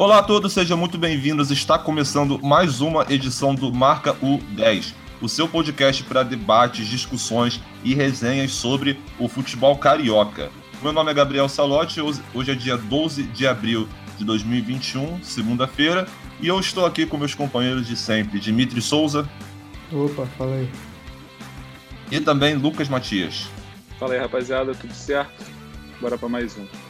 Olá 0.00 0.20
a 0.20 0.22
todos, 0.22 0.54
sejam 0.54 0.78
muito 0.78 0.96
bem-vindos. 0.96 1.50
Está 1.50 1.78
começando 1.78 2.38
mais 2.42 2.80
uma 2.80 3.04
edição 3.12 3.54
do 3.54 3.70
Marca 3.70 4.14
U10, 4.14 4.94
o 5.20 5.28
seu 5.28 5.46
podcast 5.46 6.02
para 6.04 6.22
debates, 6.22 6.88
discussões 6.88 7.60
e 7.84 7.94
resenhas 7.94 8.52
sobre 8.52 8.98
o 9.18 9.28
futebol 9.28 9.76
carioca. 9.76 10.50
Meu 10.82 10.90
nome 10.90 11.10
é 11.10 11.14
Gabriel 11.14 11.50
Salotti, 11.50 12.00
hoje 12.00 12.50
é 12.50 12.54
dia 12.54 12.78
12 12.78 13.24
de 13.24 13.46
abril 13.46 13.86
de 14.16 14.24
2021, 14.24 15.22
segunda-feira, 15.22 16.08
e 16.40 16.48
eu 16.48 16.58
estou 16.58 16.86
aqui 16.86 17.04
com 17.04 17.18
meus 17.18 17.34
companheiros 17.34 17.86
de 17.86 17.94
sempre, 17.94 18.40
Dimitri 18.40 18.80
Souza. 18.80 19.28
Opa, 19.92 20.24
fala 20.38 20.54
aí. 20.54 20.70
E 22.10 22.18
também 22.20 22.54
Lucas 22.54 22.88
Matias. 22.88 23.50
Fala 23.98 24.14
aí, 24.14 24.18
rapaziada, 24.18 24.74
tudo 24.74 24.94
certo? 24.94 25.44
Bora 26.00 26.16
para 26.16 26.30
mais 26.30 26.56
um. 26.56 26.89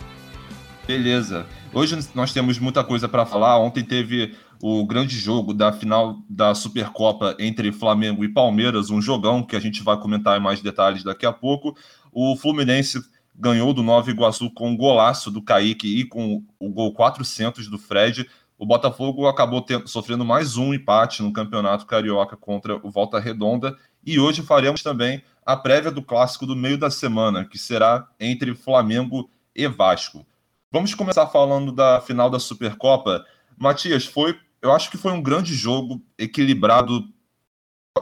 Beleza. 0.91 1.47
Hoje 1.73 1.97
nós 2.17 2.33
temos 2.33 2.59
muita 2.59 2.83
coisa 2.83 3.09
para 3.09 3.25
falar. 3.25 3.57
Ontem 3.61 3.85
teve 3.85 4.35
o 4.61 4.85
grande 4.85 5.17
jogo 5.17 5.55
da 5.55 5.73
final 5.73 6.19
da 6.29 6.53
Supercopa 6.53 7.37
entre 7.39 7.71
Flamengo 7.71 8.25
e 8.25 8.29
Palmeiras, 8.29 8.91
um 8.91 9.01
jogão 9.01 9.41
que 9.41 9.55
a 9.55 9.61
gente 9.61 9.85
vai 9.85 9.97
comentar 10.01 10.37
em 10.37 10.43
mais 10.43 10.61
detalhes 10.61 11.05
daqui 11.05 11.25
a 11.25 11.33
pouco. 11.33 11.77
O 12.11 12.35
Fluminense 12.35 13.01
ganhou 13.37 13.73
do 13.73 13.85
Nova 13.85 14.11
Iguaçu 14.11 14.51
com 14.51 14.71
um 14.71 14.77
golaço 14.77 15.31
do 15.31 15.41
Kaique 15.41 16.01
e 16.01 16.05
com 16.05 16.43
o 16.59 16.69
gol 16.69 16.93
400 16.93 17.69
do 17.69 17.79
Fred. 17.79 18.29
O 18.59 18.67
Botafogo 18.67 19.29
acabou 19.29 19.63
tendo, 19.63 19.87
sofrendo 19.87 20.25
mais 20.25 20.57
um 20.57 20.75
empate 20.75 21.23
no 21.23 21.33
Campeonato 21.33 21.87
Carioca 21.87 22.37
contra 22.37 22.85
o 22.85 22.91
Volta 22.91 23.21
Redonda. 23.21 23.77
E 24.05 24.19
hoje 24.19 24.43
faremos 24.43 24.83
também 24.83 25.23
a 25.47 25.57
prévia 25.57 25.93
do 25.93 26.03
clássico 26.03 26.47
do 26.47 26.57
meio 26.57 26.77
da 26.77 26.91
semana, 26.91 27.45
que 27.45 27.59
será 27.59 28.09
entre 28.19 28.57
Flamengo 28.57 29.31
e 29.55 29.69
Vasco. 29.69 30.27
Vamos 30.73 30.95
começar 30.95 31.27
falando 31.27 31.73
da 31.73 32.01
final 32.01 32.31
da 32.31 32.39
Supercopa. 32.39 33.27
Matias, 33.59 34.07
foi, 34.07 34.39
eu 34.63 34.71
acho 34.71 34.89
que 34.89 34.97
foi 34.97 35.11
um 35.11 35.21
grande 35.21 35.53
jogo, 35.53 36.01
equilibrado, 36.17 37.13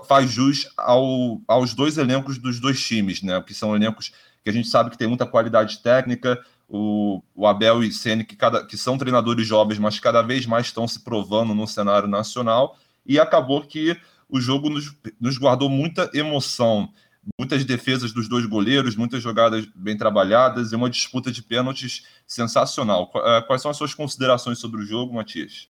faz 0.06 0.30
jus 0.30 0.68
ao, 0.76 1.40
aos 1.48 1.72
dois 1.72 1.96
elencos 1.96 2.36
dos 2.36 2.60
dois 2.60 2.78
times, 2.84 3.22
né? 3.22 3.40
Que 3.40 3.54
são 3.54 3.74
elencos 3.74 4.12
que 4.44 4.50
a 4.50 4.52
gente 4.52 4.68
sabe 4.68 4.90
que 4.90 4.98
tem 4.98 5.08
muita 5.08 5.24
qualidade 5.24 5.78
técnica. 5.78 6.38
O, 6.68 7.22
o 7.34 7.46
Abel 7.46 7.82
e 7.82 7.90
Ceni 7.90 8.22
que, 8.22 8.36
cada, 8.36 8.62
que 8.66 8.76
são 8.76 8.98
treinadores 8.98 9.46
jovens, 9.46 9.78
mas 9.78 9.98
cada 9.98 10.20
vez 10.20 10.44
mais 10.44 10.66
estão 10.66 10.86
se 10.86 11.00
provando 11.00 11.54
no 11.54 11.66
cenário 11.66 12.06
nacional. 12.06 12.76
E 13.06 13.18
acabou 13.18 13.62
que 13.62 13.98
o 14.28 14.38
jogo 14.38 14.68
nos, 14.68 14.94
nos 15.18 15.38
guardou 15.38 15.70
muita 15.70 16.10
emoção 16.12 16.92
muitas 17.38 17.64
defesas 17.64 18.12
dos 18.12 18.28
dois 18.28 18.46
goleiros, 18.46 18.96
muitas 18.96 19.22
jogadas 19.22 19.66
bem 19.74 19.96
trabalhadas 19.96 20.72
e 20.72 20.76
uma 20.76 20.90
disputa 20.90 21.30
de 21.30 21.42
pênaltis 21.42 22.06
sensacional. 22.26 23.10
Eh, 23.14 23.42
quais 23.46 23.62
são 23.62 23.70
as 23.70 23.76
suas 23.76 23.94
considerações 23.94 24.58
sobre 24.58 24.80
o 24.80 24.86
jogo, 24.86 25.14
Matias? 25.14 25.68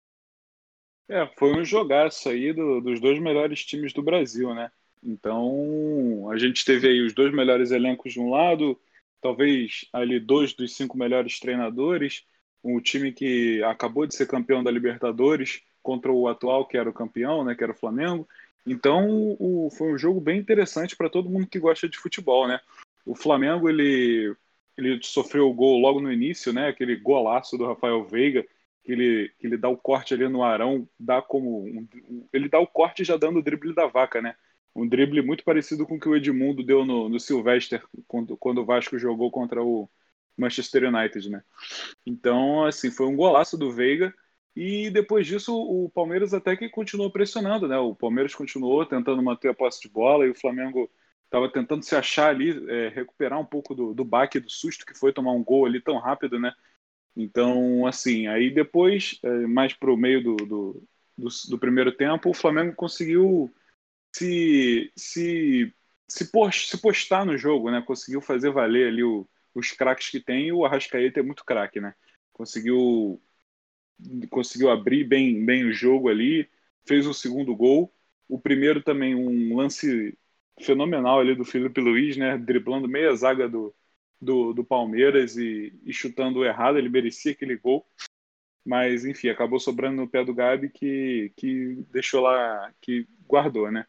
É, 1.10 1.28
foi 1.38 1.54
um 1.54 1.66
jogaço 1.66 2.30
aí 2.30 2.54
do, 2.54 2.80
dos 2.80 3.00
dois 3.00 3.20
melhores 3.20 3.66
times 3.66 3.94
do 3.94 4.02
Brasil, 4.02 4.54
né? 4.54 4.72
Então, 5.04 6.30
a 6.32 6.38
gente 6.38 6.64
teve 6.64 6.88
aí 6.88 7.02
os 7.02 7.14
dois 7.14 7.34
melhores 7.34 7.72
elencos 7.72 8.14
de 8.14 8.20
um 8.20 8.30
lado, 8.30 8.80
talvez 9.22 9.86
ali 9.92 10.20
dois 10.20 10.54
dos 10.54 10.76
cinco 10.76 10.98
melhores 10.98 11.40
treinadores, 11.40 12.24
um 12.64 12.80
time 12.80 13.12
que 13.12 13.62
acabou 13.64 14.08
de 14.08 14.16
ser 14.16 14.28
campeão 14.28 14.64
da 14.64 14.72
Libertadores 14.72 15.62
contra 15.82 16.12
o 16.12 16.28
atual 16.30 16.66
que 16.66 16.78
era 16.78 16.90
o 16.90 16.94
campeão, 16.94 17.44
né, 17.44 17.54
que 17.54 17.64
era 17.64 17.74
o 17.74 17.78
Flamengo, 17.78 18.28
então, 18.66 19.36
o, 19.40 19.70
foi 19.70 19.94
um 19.94 19.98
jogo 19.98 20.22
bem 20.22 20.40
interessante 20.40 20.96
para 20.96 21.10
todo 21.10 21.30
mundo 21.30 21.48
que 21.48 21.60
gosta 21.60 21.88
de 21.88 21.98
futebol, 21.98 22.48
né? 22.48 22.60
O 23.06 23.14
Flamengo, 23.16 23.70
ele, 23.70 24.36
ele 24.78 25.00
sofreu 25.04 25.50
o 25.50 25.54
gol 25.54 25.80
logo 25.80 26.00
no 26.00 26.12
início, 26.12 26.54
né? 26.54 26.70
Aquele 26.70 26.96
golaço 26.96 27.58
do 27.58 27.66
Rafael 27.66 28.06
Veiga, 28.06 28.46
que 28.84 28.92
ele, 28.92 29.34
que 29.38 29.48
ele 29.48 29.58
dá 29.58 29.68
o 29.68 29.78
corte 29.78 30.14
ali 30.14 30.28
no 30.30 30.44
Arão, 30.44 30.88
dá 30.98 31.22
como 31.22 31.66
um, 31.66 31.88
ele 32.32 32.48
dá 32.48 32.60
o 32.60 32.68
corte 32.68 33.04
já 33.04 33.18
dando 33.18 33.40
o 33.40 33.44
drible 33.44 33.74
da 33.74 33.86
vaca, 33.86 34.22
né? 34.22 34.36
Um 34.76 34.88
drible 34.88 35.22
muito 35.22 35.44
parecido 35.44 35.86
com 35.86 35.96
o 35.96 36.00
que 36.00 36.10
o 36.10 36.16
Edmundo 36.16 36.64
deu 36.64 36.86
no, 36.86 37.08
no 37.10 37.20
Sylvester 37.20 37.84
quando, 38.08 38.36
quando 38.38 38.60
o 38.60 38.66
Vasco 38.66 38.98
jogou 38.98 39.30
contra 39.30 39.64
o 39.64 39.90
Manchester 40.38 40.86
United, 40.86 41.30
né? 41.30 41.44
Então, 42.06 42.66
assim, 42.66 42.90
foi 42.90 43.08
um 43.08 43.16
golaço 43.16 43.58
do 43.58 43.72
Veiga 43.72 44.14
e 44.56 44.90
depois 44.92 45.26
disso, 45.26 45.56
o 45.56 45.90
Palmeiras 45.90 46.34
até 46.34 46.56
que 46.56 46.70
continuou 46.70 47.10
pressionando, 47.10 47.68
né? 47.68 47.78
O 47.78 47.96
Palmeiras 47.96 48.36
continuou 48.36 48.86
tentando 48.86 49.22
manter 49.22 49.50
a 49.50 49.54
posse 49.54 49.82
de 49.82 49.90
bola 49.90 50.28
e 50.28 50.30
o 50.30 50.36
Flamengo 50.40 50.90
estava 51.26 51.52
tentando 51.52 51.84
se 51.84 51.96
achar 51.96 52.30
ali, 52.30 52.64
é, 52.70 52.90
recuperar 52.90 53.40
um 53.40 53.46
pouco 53.46 53.74
do, 53.74 53.94
do 53.94 54.06
baque, 54.06 54.40
do 54.40 54.52
susto 54.52 54.86
que 54.86 54.94
foi 54.94 55.12
tomar 55.12 55.32
um 55.32 55.44
gol 55.44 55.66
ali 55.66 55.82
tão 55.82 55.98
rápido, 55.98 56.40
né? 56.40 56.54
Então, 57.16 57.88
assim, 57.88 58.28
aí 58.28 58.52
depois, 58.52 59.20
é, 59.24 59.30
mais 59.48 59.74
para 59.74 59.92
o 59.92 59.98
meio 59.98 60.24
do, 60.24 60.36
do, 60.36 60.84
do, 61.18 61.28
do, 61.50 61.58
primeiro 61.58 61.92
tempo, 61.92 62.30
o 62.30 62.34
Flamengo 62.34 62.76
conseguiu 62.76 63.52
se, 64.16 64.92
se, 64.96 65.74
se, 66.08 66.32
post, 66.32 66.70
se 66.70 66.80
postar 66.80 67.26
no 67.26 67.36
jogo, 67.38 67.72
né? 67.72 67.82
Conseguiu 67.82 68.22
fazer 68.22 68.52
valer 68.52 68.90
ali 68.90 69.04
o, 69.04 69.28
os 69.56 69.72
craques 69.72 70.10
que 70.10 70.20
tem 70.20 70.48
e 70.48 70.54
o 70.54 70.64
Arrascaeta 70.64 71.20
é 71.20 71.24
muito 71.24 71.44
craque, 71.44 71.82
né? 71.82 71.96
Conseguiu 72.32 73.20
conseguiu 74.30 74.70
abrir 74.70 75.04
bem, 75.04 75.46
bem 75.46 75.66
o 75.66 75.74
jogo 75.74 76.10
ali, 76.10 76.50
fez 76.86 77.06
o 77.08 77.14
segundo 77.14 77.56
gol. 77.56 77.94
O 78.28 78.40
primeiro 78.40 78.82
também 78.82 79.16
um 79.16 79.56
lance 79.56 80.18
fenomenal 80.62 81.20
ali 81.20 81.36
do 81.36 81.46
Felipe 81.46 81.82
Luiz, 81.82 82.18
né, 82.18 82.38
driblando 82.38 82.88
meia 82.88 83.14
zaga 83.16 83.48
do, 83.50 83.74
do, 84.22 84.54
do 84.54 84.64
Palmeiras 84.64 85.38
e, 85.38 85.74
e, 85.84 85.94
chutando 85.94 86.46
errado, 86.46 86.78
ele 86.78 86.90
merecia 86.90 87.32
aquele 87.32 87.58
gol. 87.58 87.86
Mas, 88.66 89.06
enfim, 89.06 89.28
acabou 89.28 89.60
sobrando 89.60 89.98
no 89.98 90.08
pé 90.08 90.24
do 90.24 90.34
Gabi 90.34 90.70
que, 90.70 91.34
que 91.36 91.86
deixou 91.92 92.22
lá, 92.22 92.74
que 92.80 93.06
guardou, 93.28 93.70
né? 93.70 93.86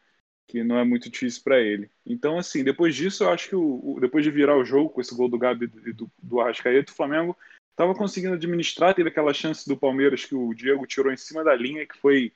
Que 0.47 0.63
não 0.63 0.77
é 0.77 0.83
muito 0.83 1.09
difícil 1.09 1.41
para 1.43 1.61
ele. 1.61 1.89
Então, 2.05 2.37
assim, 2.37 2.63
depois 2.63 2.93
disso, 2.93 3.23
eu 3.23 3.29
acho 3.29 3.49
que 3.49 3.55
o, 3.55 3.95
o, 3.95 3.99
depois 4.01 4.23
de 4.23 4.31
virar 4.31 4.57
o 4.57 4.65
jogo 4.65 4.89
com 4.89 4.99
esse 4.99 5.15
gol 5.15 5.29
do 5.29 5.39
Gabi 5.39 5.71
e 5.85 5.93
do, 5.93 6.11
do 6.21 6.41
Arrascaeta, 6.41 6.91
o 6.91 6.95
Flamengo 6.95 7.37
estava 7.75 7.93
conseguindo 7.93 8.35
administrar, 8.35 8.95
teve 8.95 9.09
aquela 9.09 9.33
chance 9.33 9.67
do 9.67 9.77
Palmeiras 9.77 10.23
que 10.23 10.33
o 10.33 10.53
Diego 10.53 10.87
tirou 10.87 11.11
em 11.11 11.17
cima 11.17 11.43
da 11.43 11.53
linha, 11.53 11.85
que 11.85 11.97
foi, 11.97 12.31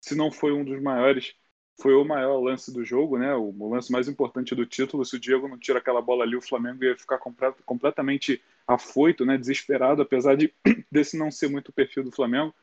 se 0.00 0.14
não 0.14 0.30
foi 0.30 0.52
um 0.52 0.62
dos 0.62 0.80
maiores, 0.80 1.34
foi 1.80 1.94
o 1.94 2.04
maior 2.04 2.38
lance 2.38 2.72
do 2.72 2.84
jogo, 2.84 3.18
né? 3.18 3.34
O, 3.34 3.48
o 3.58 3.68
lance 3.70 3.90
mais 3.90 4.08
importante 4.08 4.54
do 4.54 4.66
título. 4.66 5.04
Se 5.04 5.16
o 5.16 5.18
Diego 5.18 5.48
não 5.48 5.58
tira 5.58 5.78
aquela 5.78 6.02
bola 6.02 6.22
ali, 6.22 6.36
o 6.36 6.42
Flamengo 6.42 6.84
ia 6.84 6.96
ficar 6.96 7.18
complet, 7.18 7.56
completamente 7.64 8.42
afoito, 8.66 9.24
né? 9.24 9.38
Desesperado, 9.38 10.02
apesar 10.02 10.36
de 10.36 10.52
desse 10.92 11.16
não 11.16 11.30
ser 11.30 11.48
muito 11.48 11.70
o 11.70 11.72
perfil 11.72 12.04
do 12.04 12.12
Flamengo. 12.12 12.54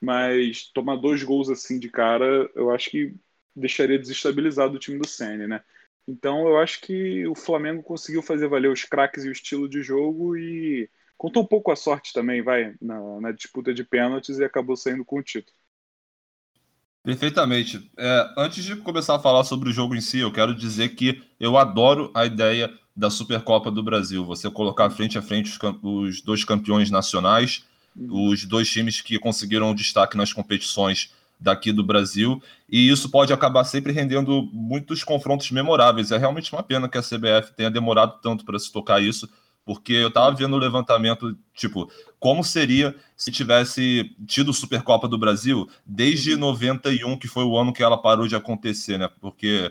Mas 0.00 0.70
tomar 0.74 0.96
dois 0.96 1.22
gols 1.22 1.48
assim 1.48 1.78
de 1.78 1.88
cara, 1.88 2.50
eu 2.54 2.70
acho 2.70 2.90
que 2.90 3.14
deixaria 3.54 3.98
desestabilizado 3.98 4.76
o 4.76 4.78
time 4.78 4.98
do 4.98 5.06
Senna, 5.06 5.46
né? 5.46 5.64
Então 6.06 6.46
eu 6.48 6.58
acho 6.58 6.80
que 6.80 7.26
o 7.26 7.34
Flamengo 7.34 7.82
conseguiu 7.82 8.22
fazer 8.22 8.48
valer 8.48 8.70
os 8.70 8.84
craques 8.84 9.24
e 9.24 9.28
o 9.28 9.32
estilo 9.32 9.68
de 9.68 9.82
jogo 9.82 10.36
e 10.36 10.90
Contou 11.18 11.42
um 11.42 11.46
pouco 11.46 11.72
a 11.72 11.76
sorte 11.76 12.12
também, 12.12 12.42
vai, 12.42 12.74
na, 12.80 13.20
na 13.20 13.32
disputa 13.32 13.74
de 13.74 13.82
pênaltis 13.82 14.38
e 14.38 14.44
acabou 14.44 14.76
saindo 14.76 15.04
com 15.04 15.18
o 15.18 15.22
título. 15.22 15.56
Perfeitamente. 17.02 17.90
É, 17.96 18.34
antes 18.36 18.64
de 18.64 18.76
começar 18.76 19.16
a 19.16 19.18
falar 19.18 19.42
sobre 19.42 19.68
o 19.68 19.72
jogo 19.72 19.96
em 19.96 20.00
si, 20.00 20.20
eu 20.20 20.32
quero 20.32 20.54
dizer 20.54 20.90
que 20.90 21.22
eu 21.40 21.58
adoro 21.58 22.10
a 22.14 22.24
ideia 22.24 22.72
da 22.94 23.10
Supercopa 23.10 23.70
do 23.70 23.82
Brasil. 23.82 24.24
Você 24.24 24.48
colocar 24.50 24.90
frente 24.90 25.18
a 25.18 25.22
frente 25.22 25.50
os, 25.50 25.58
os 25.82 26.20
dois 26.22 26.44
campeões 26.44 26.90
nacionais, 26.90 27.64
uhum. 27.96 28.28
os 28.28 28.44
dois 28.44 28.70
times 28.70 29.00
que 29.00 29.18
conseguiram 29.18 29.74
destaque 29.74 30.16
nas 30.16 30.32
competições 30.32 31.12
daqui 31.40 31.72
do 31.72 31.84
Brasil, 31.84 32.42
e 32.68 32.90
isso 32.90 33.08
pode 33.10 33.32
acabar 33.32 33.64
sempre 33.64 33.92
rendendo 33.92 34.42
muitos 34.52 35.04
confrontos 35.04 35.50
memoráveis. 35.50 36.10
É 36.10 36.18
realmente 36.18 36.52
uma 36.52 36.62
pena 36.62 36.88
que 36.88 36.98
a 36.98 37.02
CBF 37.02 37.52
tenha 37.56 37.70
demorado 37.70 38.20
tanto 38.20 38.44
para 38.44 38.58
se 38.58 38.72
tocar 38.72 39.00
isso, 39.00 39.28
porque 39.68 39.92
eu 39.92 40.10
tava 40.10 40.34
vendo 40.34 40.56
o 40.56 40.58
levantamento, 40.58 41.36
tipo, 41.52 41.92
como 42.18 42.42
seria 42.42 42.96
se 43.14 43.30
tivesse 43.30 44.16
tido 44.26 44.50
Supercopa 44.50 45.06
do 45.06 45.18
Brasil 45.18 45.68
desde 45.84 46.36
91, 46.36 47.18
que 47.18 47.28
foi 47.28 47.44
o 47.44 47.54
ano 47.54 47.70
que 47.70 47.82
ela 47.82 48.00
parou 48.00 48.26
de 48.26 48.34
acontecer, 48.34 48.96
né? 48.96 49.10
Porque 49.20 49.70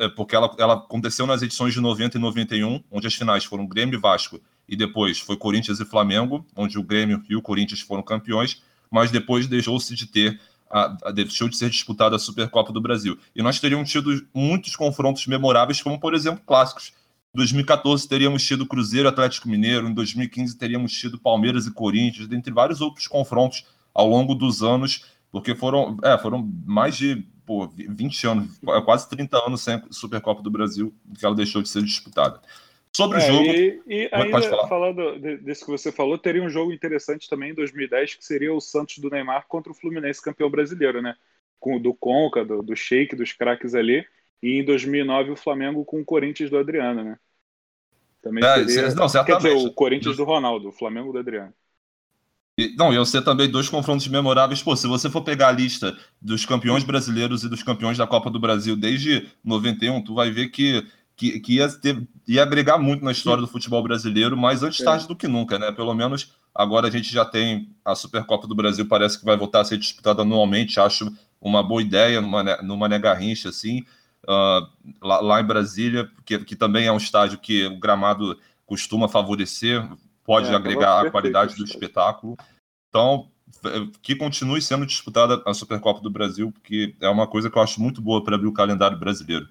é 0.00 0.08
porque 0.08 0.34
ela, 0.34 0.52
ela 0.58 0.74
aconteceu 0.74 1.28
nas 1.28 1.42
edições 1.42 1.72
de 1.72 1.80
90 1.80 2.18
e 2.18 2.20
91, 2.20 2.82
onde 2.90 3.06
as 3.06 3.14
finais 3.14 3.44
foram 3.44 3.68
Grêmio 3.68 3.96
e 3.96 4.00
Vasco, 4.00 4.40
e 4.68 4.74
depois 4.74 5.20
foi 5.20 5.36
Corinthians 5.36 5.78
e 5.78 5.84
Flamengo, 5.84 6.44
onde 6.56 6.76
o 6.76 6.82
Grêmio 6.82 7.22
e 7.30 7.36
o 7.36 7.42
Corinthians 7.42 7.82
foram 7.82 8.02
campeões, 8.02 8.64
mas 8.90 9.12
depois 9.12 9.46
deixou-se 9.46 9.94
de 9.94 10.08
ter 10.08 10.40
a, 10.68 10.96
a, 11.04 11.12
deixou 11.12 11.48
de 11.48 11.56
ser 11.56 11.70
disputada 11.70 12.16
a 12.16 12.18
Supercopa 12.18 12.72
do 12.72 12.80
Brasil. 12.80 13.16
E 13.32 13.44
nós 13.44 13.60
teríamos 13.60 13.88
tido 13.88 14.26
muitos 14.34 14.74
confrontos 14.74 15.24
memoráveis, 15.28 15.80
como 15.80 16.00
por 16.00 16.14
exemplo 16.14 16.42
clássicos 16.44 16.92
2014 17.34 18.08
teríamos 18.08 18.44
tido 18.44 18.66
Cruzeiro 18.66 19.08
Atlético 19.08 19.48
Mineiro, 19.48 19.88
em 19.88 19.94
2015 19.94 20.56
teríamos 20.56 20.92
tido 20.92 21.18
Palmeiras 21.18 21.66
e 21.66 21.72
Corinthians, 21.72 22.28
dentre 22.28 22.52
vários 22.52 22.80
outros 22.80 23.06
confrontos 23.06 23.66
ao 23.92 24.08
longo 24.08 24.34
dos 24.34 24.62
anos, 24.62 25.04
porque 25.30 25.54
foram, 25.54 25.96
é, 26.02 26.16
foram 26.16 26.48
mais 26.64 26.96
de 26.96 27.26
pô, 27.44 27.68
20 27.68 28.26
anos, 28.26 28.60
quase 28.84 29.08
30 29.08 29.36
anos 29.46 29.62
sem 29.62 29.82
Supercopa 29.90 30.42
do 30.42 30.50
Brasil, 30.50 30.94
que 31.18 31.26
ela 31.26 31.34
deixou 31.34 31.60
de 31.60 31.68
ser 31.68 31.82
disputada. 31.82 32.40
Sobre 32.96 33.18
é, 33.18 33.24
o 33.24 33.26
jogo. 33.26 33.44
E, 33.44 33.82
e 33.88 34.08
ainda, 34.12 34.68
falando 34.68 35.18
desse 35.18 35.64
que 35.64 35.70
você 35.70 35.90
falou, 35.90 36.16
teria 36.16 36.42
um 36.42 36.48
jogo 36.48 36.72
interessante 36.72 37.28
também 37.28 37.50
em 37.50 37.54
2010, 37.54 38.14
que 38.14 38.24
seria 38.24 38.54
o 38.54 38.60
Santos 38.60 38.98
do 38.98 39.10
Neymar 39.10 39.46
contra 39.48 39.72
o 39.72 39.74
Fluminense 39.74 40.22
campeão 40.22 40.48
brasileiro, 40.48 41.02
né? 41.02 41.16
Com, 41.58 41.80
do 41.80 41.92
Conca, 41.92 42.44
do, 42.44 42.62
do 42.62 42.76
Sheik, 42.76 43.16
dos 43.16 43.32
craques 43.32 43.74
ali. 43.74 44.06
E 44.40 44.60
em 44.60 44.64
2009 44.64 45.32
o 45.32 45.36
Flamengo 45.36 45.84
com 45.84 46.00
o 46.00 46.04
Corinthians 46.04 46.50
do 46.50 46.58
Adriano, 46.58 47.02
né? 47.02 47.18
Também 48.24 48.42
é, 48.42 48.66
seria... 48.66 48.94
Não. 48.94 49.06
Quer 49.08 49.36
dizer, 49.36 49.52
o 49.52 49.70
Corinthians 49.70 50.16
do 50.16 50.24
Ronaldo, 50.24 50.68
o 50.68 50.72
Flamengo 50.72 51.12
do 51.12 51.18
Adriano. 51.18 51.52
E, 52.56 52.74
não, 52.76 52.92
eu 52.92 53.04
sei 53.04 53.20
também 53.20 53.50
dois 53.50 53.68
confrontos 53.68 54.08
memoráveis. 54.08 54.62
Pô, 54.62 54.74
se 54.74 54.86
você 54.86 55.10
for 55.10 55.22
pegar 55.22 55.48
a 55.48 55.52
lista 55.52 55.96
dos 56.22 56.46
campeões 56.46 56.84
brasileiros 56.84 57.44
e 57.44 57.48
dos 57.48 57.62
campeões 57.62 57.98
da 57.98 58.06
Copa 58.06 58.30
do 58.30 58.40
Brasil 58.40 58.76
desde 58.76 59.28
91, 59.44 60.02
tu 60.02 60.14
vai 60.14 60.30
ver 60.30 60.48
que, 60.48 60.86
que, 61.16 61.40
que 61.40 61.54
ia, 61.56 61.68
ter, 61.68 62.00
ia 62.26 62.42
agregar 62.42 62.78
muito 62.78 63.04
na 63.04 63.12
história 63.12 63.42
do 63.42 63.48
futebol 63.48 63.82
brasileiro, 63.82 64.36
mas 64.36 64.62
antes 64.62 64.80
é. 64.80 64.84
tarde 64.84 65.06
do 65.06 65.16
que 65.16 65.28
nunca, 65.28 65.58
né? 65.58 65.70
Pelo 65.72 65.92
menos 65.92 66.32
agora 66.54 66.86
a 66.86 66.90
gente 66.90 67.12
já 67.12 67.24
tem 67.24 67.68
a 67.84 67.94
Supercopa 67.94 68.46
do 68.46 68.54
Brasil, 68.54 68.86
parece 68.86 69.18
que 69.18 69.24
vai 69.24 69.36
voltar 69.36 69.60
a 69.60 69.64
ser 69.64 69.76
disputada 69.76 70.22
anualmente. 70.22 70.80
Acho 70.80 71.12
uma 71.40 71.62
boa 71.62 71.82
ideia 71.82 72.20
numa, 72.20 72.42
numa 72.62 72.88
Garrincha, 72.98 73.50
assim, 73.50 73.84
uh, 74.28 74.66
lá, 75.02 75.20
lá, 75.20 75.40
em 75.40 75.44
Brasília, 75.44 76.10
que, 76.24 76.38
que 76.38 76.56
também 76.56 76.86
é 76.86 76.92
um 76.92 76.96
estádio 76.96 77.38
que 77.38 77.66
o 77.66 77.78
gramado 77.78 78.38
costuma 78.66 79.08
favorecer 79.08 79.86
pode 80.24 80.48
é, 80.48 80.54
agregar 80.54 81.06
a 81.06 81.10
qualidade 81.10 81.54
do 81.54 81.64
espetáculo. 81.64 82.36
Então, 82.88 83.28
que 84.02 84.16
continue 84.16 84.60
sendo 84.60 84.86
disputada 84.86 85.42
a 85.46 85.54
Supercopa 85.54 86.00
do 86.00 86.10
Brasil, 86.10 86.50
porque 86.50 86.94
é 87.00 87.08
uma 87.08 87.26
coisa 87.26 87.50
que 87.50 87.56
eu 87.56 87.62
acho 87.62 87.80
muito 87.80 88.00
boa 88.00 88.24
para 88.24 88.36
abrir 88.36 88.48
o 88.48 88.52
calendário 88.52 88.98
brasileiro. 88.98 89.48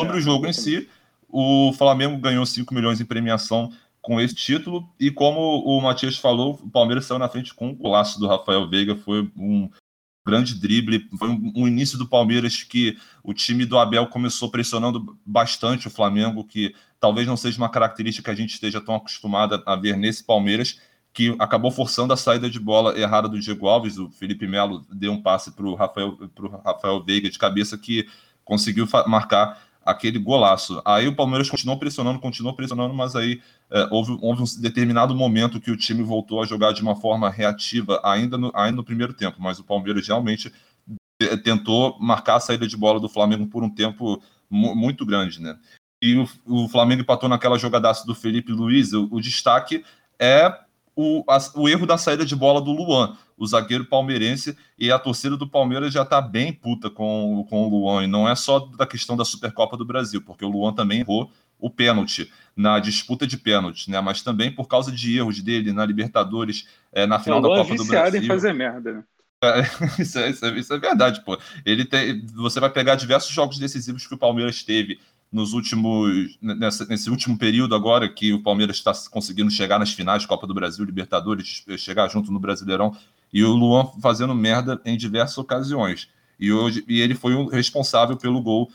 Sobre 0.00 0.16
é, 0.16 0.18
o 0.18 0.22
jogo 0.22 0.46
em 0.46 0.52
si, 0.52 0.88
o 1.28 1.72
Flamengo 1.74 2.18
ganhou 2.18 2.44
5 2.44 2.72
milhões 2.74 3.00
em 3.00 3.04
premiação 3.04 3.70
com 4.00 4.20
esse 4.20 4.34
título, 4.34 4.86
e 5.00 5.10
como 5.10 5.64
o 5.64 5.80
Matias 5.80 6.18
falou, 6.18 6.60
o 6.62 6.70
Palmeiras 6.70 7.06
saiu 7.06 7.18
na 7.18 7.28
frente 7.28 7.54
com 7.54 7.70
o 7.70 7.74
golaço 7.74 8.20
do 8.20 8.26
Rafael 8.26 8.68
Veiga, 8.68 8.96
foi 8.96 9.30
um 9.34 9.70
grande 10.24 10.54
drible, 10.54 11.06
foi 11.18 11.28
um, 11.28 11.68
início 11.68 11.98
do 11.98 12.08
Palmeiras 12.08 12.62
que 12.62 12.96
o 13.22 13.34
time 13.34 13.66
do 13.66 13.78
Abel 13.78 14.06
começou 14.06 14.50
pressionando 14.50 15.18
bastante 15.24 15.86
o 15.86 15.90
Flamengo, 15.90 16.44
que 16.44 16.74
talvez 16.98 17.26
não 17.26 17.36
seja 17.36 17.58
uma 17.58 17.68
característica 17.68 18.24
que 18.24 18.30
a 18.30 18.42
gente 18.42 18.54
esteja 18.54 18.80
tão 18.80 18.94
acostumado 18.94 19.62
a 19.66 19.76
ver 19.76 19.96
nesse 19.96 20.24
Palmeiras, 20.24 20.80
que 21.12 21.36
acabou 21.38 21.70
forçando 21.70 22.12
a 22.12 22.16
saída 22.16 22.48
de 22.48 22.58
bola 22.58 22.98
errada 22.98 23.28
do 23.28 23.38
Diego 23.38 23.68
Alves. 23.68 23.98
O 23.98 24.10
Felipe 24.10 24.46
Melo 24.46 24.84
deu 24.90 25.12
um 25.12 25.22
passe 25.22 25.52
para 25.52 25.66
o 25.66 25.74
Rafael, 25.74 26.18
Rafael 26.64 27.04
Veiga 27.04 27.28
de 27.28 27.38
cabeça 27.38 27.76
que 27.76 28.08
conseguiu 28.44 28.88
marcar 29.06 29.62
aquele 29.84 30.18
golaço. 30.18 30.80
Aí 30.84 31.06
o 31.06 31.14
Palmeiras 31.14 31.50
continuou 31.50 31.78
pressionando, 31.78 32.18
continuou 32.18 32.54
pressionando, 32.54 32.94
mas 32.94 33.14
aí 33.14 33.40
é, 33.70 33.88
houve, 33.90 34.16
houve, 34.20 34.42
um 34.42 34.62
determinado 34.62 35.14
momento 35.14 35.60
que 35.60 35.70
o 35.70 35.76
time 35.76 36.02
voltou 36.02 36.42
a 36.42 36.46
jogar 36.46 36.72
de 36.72 36.82
uma 36.82 36.96
forma 36.96 37.28
reativa, 37.30 38.00
ainda 38.04 38.38
no, 38.38 38.50
ainda 38.54 38.76
no 38.76 38.84
primeiro 38.84 39.12
tempo, 39.12 39.40
mas 39.40 39.58
o 39.58 39.64
Palmeiras 39.64 40.06
realmente 40.06 40.52
tentou 41.42 41.96
marcar 42.00 42.36
a 42.36 42.40
saída 42.40 42.66
de 42.66 42.76
bola 42.76 42.98
do 42.98 43.08
Flamengo 43.08 43.46
por 43.46 43.62
um 43.62 43.70
tempo 43.70 44.22
muito 44.50 45.06
grande, 45.06 45.40
né? 45.40 45.58
e 46.04 46.18
o, 46.18 46.28
o 46.46 46.68
Flamengo 46.68 47.00
empatou 47.00 47.30
naquela 47.30 47.58
jogadaça 47.58 48.06
do 48.06 48.14
Felipe 48.14 48.52
Luiz. 48.52 48.92
O, 48.92 49.08
o 49.10 49.20
destaque 49.22 49.82
é 50.20 50.54
o, 50.94 51.24
a, 51.26 51.38
o, 51.54 51.66
erro 51.66 51.86
da 51.86 51.96
saída 51.96 52.26
de 52.26 52.36
bola 52.36 52.60
do 52.60 52.72
Luan, 52.72 53.16
o 53.36 53.46
zagueiro 53.46 53.84
palmeirense, 53.84 54.56
e 54.78 54.90
a 54.90 54.98
torcida 54.98 55.36
do 55.36 55.48
Palmeiras 55.48 55.92
já 55.92 56.02
está 56.02 56.20
bem 56.20 56.52
puta 56.52 56.88
com, 56.88 57.46
com 57.48 57.66
o 57.66 57.68
Luan, 57.68 58.04
e 58.04 58.06
não 58.06 58.28
é 58.28 58.34
só 58.34 58.60
da 58.60 58.86
questão 58.86 59.16
da 59.16 59.24
Supercopa 59.24 59.76
do 59.76 59.84
Brasil, 59.84 60.22
porque 60.22 60.44
o 60.44 60.50
Luan 60.50 60.72
também 60.72 61.00
errou 61.00 61.30
o 61.58 61.70
pênalti 61.70 62.30
na 62.56 62.78
disputa 62.78 63.26
de 63.26 63.36
pênalti, 63.36 63.90
né? 63.90 64.00
Mas 64.00 64.22
também 64.22 64.52
por 64.52 64.68
causa 64.68 64.92
de 64.92 65.16
erros 65.16 65.40
dele 65.40 65.72
na 65.72 65.84
Libertadores, 65.84 66.68
é, 66.92 67.06
na 67.06 67.18
final 67.18 67.40
da 67.40 67.48
Copa 67.48 67.74
é 67.74 67.76
do 67.76 67.84
Brasil. 67.84 68.22
em 68.22 68.26
fazer 68.26 68.52
merda, 68.52 68.92
né? 68.92 69.04
É, 69.42 69.62
isso, 70.00 70.18
é, 70.18 70.30
isso, 70.30 70.44
é, 70.44 70.58
isso, 70.58 70.74
é, 70.74 70.78
verdade, 70.78 71.22
pô. 71.24 71.38
Ele 71.64 71.84
tem, 71.84 72.24
você 72.26 72.60
vai 72.60 72.70
pegar 72.70 72.94
diversos 72.94 73.30
jogos 73.30 73.58
decisivos 73.58 74.06
que 74.06 74.14
o 74.14 74.18
Palmeiras 74.18 74.62
teve 74.62 74.98
nos 75.30 75.52
últimos 75.52 76.38
nessa, 76.40 76.84
nesse 76.84 77.10
último 77.10 77.36
período 77.36 77.74
agora 77.74 78.08
que 78.08 78.32
o 78.32 78.40
Palmeiras 78.40 78.76
está 78.76 78.92
conseguindo 79.10 79.50
chegar 79.50 79.80
nas 79.80 79.92
finais 79.92 80.24
Copa 80.24 80.46
do 80.46 80.54
Brasil, 80.54 80.84
Libertadores, 80.84 81.64
chegar 81.76 82.08
junto 82.08 82.30
no 82.30 82.38
Brasileirão 82.38 82.96
e 83.34 83.42
o 83.42 83.52
Luan 83.52 83.86
fazendo 84.00 84.32
merda 84.32 84.80
em 84.84 84.96
diversas 84.96 85.36
ocasiões. 85.36 86.08
E 86.38 86.52
hoje 86.52 86.84
e 86.86 87.00
ele 87.00 87.16
foi 87.16 87.34
o 87.34 87.48
responsável 87.48 88.16
pelo 88.16 88.40
gol, 88.40 88.70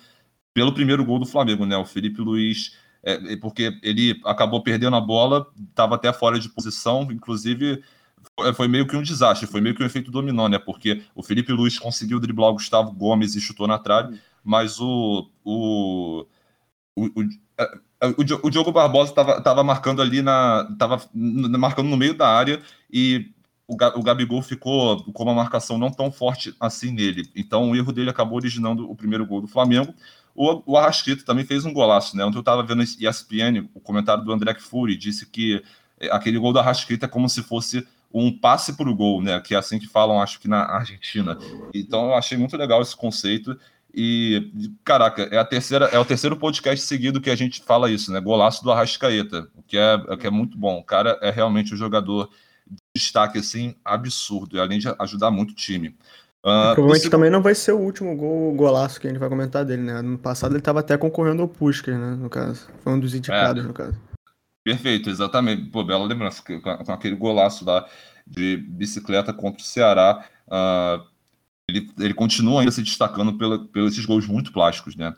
pelo 0.53 0.73
primeiro 0.73 1.05
gol 1.05 1.17
do 1.17 1.25
Flamengo, 1.25 1.65
né? 1.65 1.77
O 1.77 1.85
Felipe 1.85 2.19
Luiz, 2.19 2.75
é, 3.01 3.37
porque 3.37 3.79
ele 3.81 4.19
acabou 4.25 4.61
perdendo 4.61 4.97
a 4.97 5.01
bola, 5.01 5.47
estava 5.69 5.95
até 5.95 6.11
fora 6.11 6.37
de 6.37 6.49
posição, 6.49 7.07
inclusive 7.09 7.81
foi 8.53 8.67
meio 8.67 8.85
que 8.85 8.97
um 8.97 9.01
desastre, 9.01 9.47
foi 9.47 9.61
meio 9.61 9.73
que 9.73 9.81
um 9.81 9.85
efeito 9.85 10.11
dominó, 10.11 10.49
né? 10.49 10.59
Porque 10.59 11.03
o 11.15 11.23
Felipe 11.23 11.53
Luiz 11.53 11.79
conseguiu 11.79 12.19
driblar 12.19 12.49
o 12.49 12.53
Gustavo 12.53 12.91
Gomes 12.91 13.35
e 13.35 13.41
chutou 13.41 13.65
na 13.65 13.79
trave, 13.79 14.19
mas 14.43 14.77
o, 14.81 15.29
o 15.45 16.25
o, 16.95 17.05
o, 17.05 18.47
o 18.47 18.49
Diogo 18.49 18.73
Barbosa 18.73 19.11
estava 19.11 19.63
marcando 19.63 20.01
ali 20.01 20.21
na. 20.21 20.67
estava 20.69 21.01
marcando 21.13 21.87
no 21.87 21.95
meio 21.95 22.13
da 22.13 22.27
área 22.27 22.61
e 22.91 23.31
o, 23.69 24.03
Gabigol 24.03 24.41
ficou 24.41 25.03
com 25.13 25.23
uma 25.23 25.33
marcação 25.33 25.77
não 25.77 25.91
tão 25.91 26.11
forte 26.11 26.55
assim 26.59 26.91
nele. 26.91 27.29
Então 27.35 27.69
o 27.69 27.75
erro 27.75 27.91
dele 27.91 28.09
acabou 28.09 28.37
originando 28.37 28.89
o 28.89 28.95
primeiro 28.95 29.27
gol 29.27 29.41
do 29.41 29.47
Flamengo. 29.47 29.93
O, 30.35 30.63
o 30.65 31.23
também 31.23 31.45
fez 31.45 31.65
um 31.65 31.73
golaço, 31.73 32.17
né? 32.17 32.25
Ontem 32.25 32.37
eu 32.37 32.41
estava 32.41 32.63
vendo 32.63 32.81
ESPN, 32.81 33.69
o 33.75 33.79
comentário 33.79 34.23
do 34.23 34.31
André 34.31 34.55
Fury 34.55 34.97
disse 34.97 35.27
que 35.27 35.61
é, 35.99 36.09
aquele 36.11 36.39
gol 36.39 36.51
do 36.51 36.57
Arrasquito 36.57 37.05
é 37.05 37.07
como 37.07 37.29
se 37.29 37.43
fosse 37.43 37.87
um 38.11 38.35
passe 38.35 38.73
para 38.75 38.89
o 38.89 38.95
gol, 38.95 39.21
né? 39.21 39.39
Que 39.39 39.53
é 39.53 39.57
assim 39.57 39.77
que 39.77 39.87
falam, 39.87 40.19
acho 40.19 40.39
que 40.39 40.47
na 40.47 40.63
Argentina. 40.63 41.37
Então 41.71 42.07
eu 42.07 42.15
achei 42.15 42.37
muito 42.37 42.57
legal 42.57 42.81
esse 42.81 42.95
conceito. 42.95 43.55
E, 43.93 44.51
caraca, 44.83 45.23
é, 45.31 45.37
a 45.37 45.45
terceira, 45.45 45.85
é 45.85 45.99
o 45.99 46.05
terceiro 46.05 46.37
podcast 46.37 46.83
seguido 46.85 47.21
que 47.21 47.29
a 47.29 47.35
gente 47.35 47.61
fala 47.61 47.91
isso, 47.91 48.11
né? 48.11 48.19
Golaço 48.19 48.63
do 48.63 48.71
Arrascaeta, 48.71 49.47
o 49.55 49.61
que 49.61 49.77
é, 49.77 50.17
que 50.17 50.25
é 50.25 50.31
muito 50.31 50.57
bom. 50.57 50.79
O 50.79 50.83
cara 50.83 51.19
é 51.21 51.29
realmente 51.29 51.73
um 51.73 51.77
jogador 51.77 52.29
destaque, 52.99 53.37
assim, 53.37 53.75
absurdo, 53.83 54.55
e 54.55 54.59
além 54.59 54.79
de 54.79 54.87
ajudar 54.99 55.31
muito 55.31 55.51
o 55.51 55.55
time. 55.55 55.89
Uh, 56.39 56.73
Provavelmente 56.73 57.03
você... 57.03 57.09
também 57.09 57.29
não 57.29 57.41
vai 57.41 57.53
ser 57.53 57.73
o 57.73 57.79
último 57.79 58.15
gol, 58.15 58.53
golaço 58.53 58.99
que 58.99 59.07
a 59.07 59.09
gente 59.09 59.19
vai 59.19 59.27
comentar 59.27 59.65
dele, 59.65 59.81
né? 59.81 60.01
No 60.01 60.17
passado 60.17 60.51
ele 60.51 60.59
estava 60.59 60.79
até 60.79 60.97
concorrendo 60.97 61.41
ao 61.41 61.47
Puskers, 61.47 61.97
né? 61.97 62.15
No 62.15 62.29
caso. 62.29 62.67
Foi 62.81 62.93
um 62.93 62.99
dos 62.99 63.13
indicados, 63.13 63.63
é, 63.63 63.67
no 63.67 63.73
caso. 63.73 63.99
Perfeito, 64.63 65.09
exatamente. 65.09 65.69
Pô, 65.69 65.83
bela 65.83 66.05
lembrança, 66.05 66.41
com, 66.41 66.91
aquele 66.91 67.15
golaço 67.15 67.65
lá 67.65 67.85
de 68.25 68.57
bicicleta 68.57 69.33
contra 69.33 69.61
o 69.61 69.65
Ceará. 69.65 70.25
Uh, 70.47 71.05
ele, 71.69 71.91
ele 71.99 72.13
continua 72.13 72.61
ainda 72.61 72.71
se 72.71 72.81
destacando 72.81 73.37
pela, 73.37 73.59
pelos 73.67 73.93
esses 73.93 74.05
gols 74.05 74.25
muito 74.25 74.53
plásticos, 74.53 74.95
né? 74.95 75.13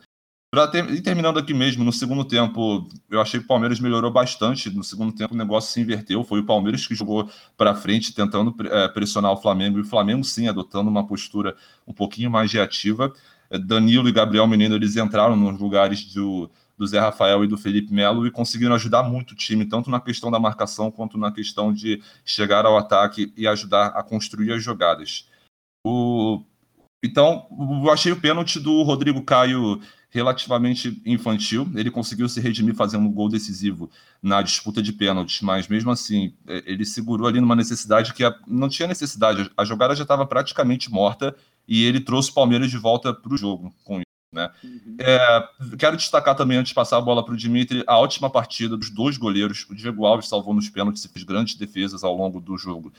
Ter, 0.69 0.89
e 0.91 1.01
terminando 1.01 1.39
aqui 1.39 1.53
mesmo, 1.53 1.81
no 1.81 1.93
segundo 1.93 2.25
tempo, 2.25 2.85
eu 3.09 3.21
achei 3.21 3.39
que 3.39 3.45
o 3.45 3.47
Palmeiras 3.47 3.79
melhorou 3.79 4.11
bastante. 4.11 4.69
No 4.69 4.83
segundo 4.83 5.13
tempo, 5.13 5.33
o 5.33 5.37
negócio 5.37 5.71
se 5.71 5.79
inverteu. 5.79 6.25
Foi 6.25 6.41
o 6.41 6.45
Palmeiras 6.45 6.85
que 6.85 6.93
jogou 6.93 7.29
para 7.55 7.73
frente, 7.73 8.13
tentando 8.13 8.53
é, 8.67 8.89
pressionar 8.89 9.31
o 9.31 9.37
Flamengo. 9.37 9.77
E 9.77 9.81
o 9.81 9.85
Flamengo, 9.85 10.25
sim, 10.25 10.49
adotando 10.49 10.89
uma 10.89 11.07
postura 11.07 11.55
um 11.87 11.93
pouquinho 11.93 12.29
mais 12.29 12.51
reativa. 12.51 13.13
É, 13.49 13.57
Danilo 13.57 14.09
e 14.09 14.11
Gabriel 14.11 14.45
Menino 14.45 14.75
eles 14.75 14.97
entraram 14.97 15.37
nos 15.37 15.57
lugares 15.57 16.13
do, 16.13 16.51
do 16.77 16.85
Zé 16.85 16.99
Rafael 16.99 17.45
e 17.45 17.47
do 17.47 17.57
Felipe 17.57 17.93
Melo 17.93 18.27
e 18.27 18.31
conseguiram 18.31 18.75
ajudar 18.75 19.03
muito 19.03 19.31
o 19.31 19.35
time, 19.35 19.65
tanto 19.65 19.89
na 19.89 20.01
questão 20.01 20.29
da 20.29 20.39
marcação 20.39 20.91
quanto 20.91 21.17
na 21.17 21.31
questão 21.31 21.71
de 21.71 22.03
chegar 22.25 22.65
ao 22.65 22.77
ataque 22.77 23.31
e 23.37 23.47
ajudar 23.47 23.87
a 23.87 24.03
construir 24.03 24.51
as 24.51 24.61
jogadas. 24.61 25.29
O... 25.85 26.43
Então, 27.01 27.47
eu 27.83 27.89
achei 27.89 28.11
o 28.11 28.19
pênalti 28.19 28.59
do 28.59 28.83
Rodrigo 28.83 29.23
Caio 29.23 29.81
relativamente 30.11 31.01
infantil. 31.05 31.67
Ele 31.73 31.89
conseguiu 31.89 32.29
se 32.29 32.39
redimir 32.39 32.75
fazendo 32.75 33.05
um 33.05 33.11
gol 33.11 33.29
decisivo 33.29 33.89
na 34.21 34.41
disputa 34.41 34.81
de 34.81 34.93
pênaltis, 34.93 35.41
mas 35.41 35.67
mesmo 35.67 35.89
assim, 35.89 36.35
é, 36.45 36.61
ele 36.65 36.85
segurou 36.85 37.27
ali 37.27 37.39
numa 37.39 37.55
necessidade 37.55 38.13
que 38.13 38.23
não 38.45 38.69
tinha 38.69 38.87
necessidade. 38.87 39.49
A 39.57 39.65
jogada 39.65 39.95
já 39.95 40.03
estava 40.03 40.25
praticamente 40.25 40.91
morta 40.91 41.35
e 41.67 41.85
ele 41.85 42.01
trouxe 42.01 42.29
o 42.29 42.33
Palmeiras 42.33 42.69
de 42.69 42.77
volta 42.77 43.13
para 43.13 43.33
o 43.33 43.37
jogo 43.37 43.73
com 43.83 43.95
isso. 43.95 44.05
Né? 44.33 44.49
Uhum. 44.63 44.95
É, 44.99 45.49
quero 45.77 45.97
destacar 45.97 46.35
também, 46.35 46.57
antes 46.57 46.69
de 46.69 46.75
passar 46.75 46.97
a 46.97 47.01
bola 47.01 47.23
para 47.23 47.33
o 47.33 47.37
Dimitri, 47.37 47.83
a 47.85 47.97
ótima 47.97 48.29
partida 48.29 48.77
dos 48.77 48.89
dois 48.89 49.17
goleiros. 49.17 49.65
O 49.69 49.75
Diego 49.75 50.05
Alves 50.05 50.29
salvou 50.29 50.53
nos 50.53 50.69
pênaltis 50.69 51.03
e 51.03 51.09
fez 51.09 51.23
grandes 51.23 51.55
defesas 51.55 52.03
ao 52.03 52.15
longo 52.15 52.39
do 52.39 52.57
jogo 52.57 52.93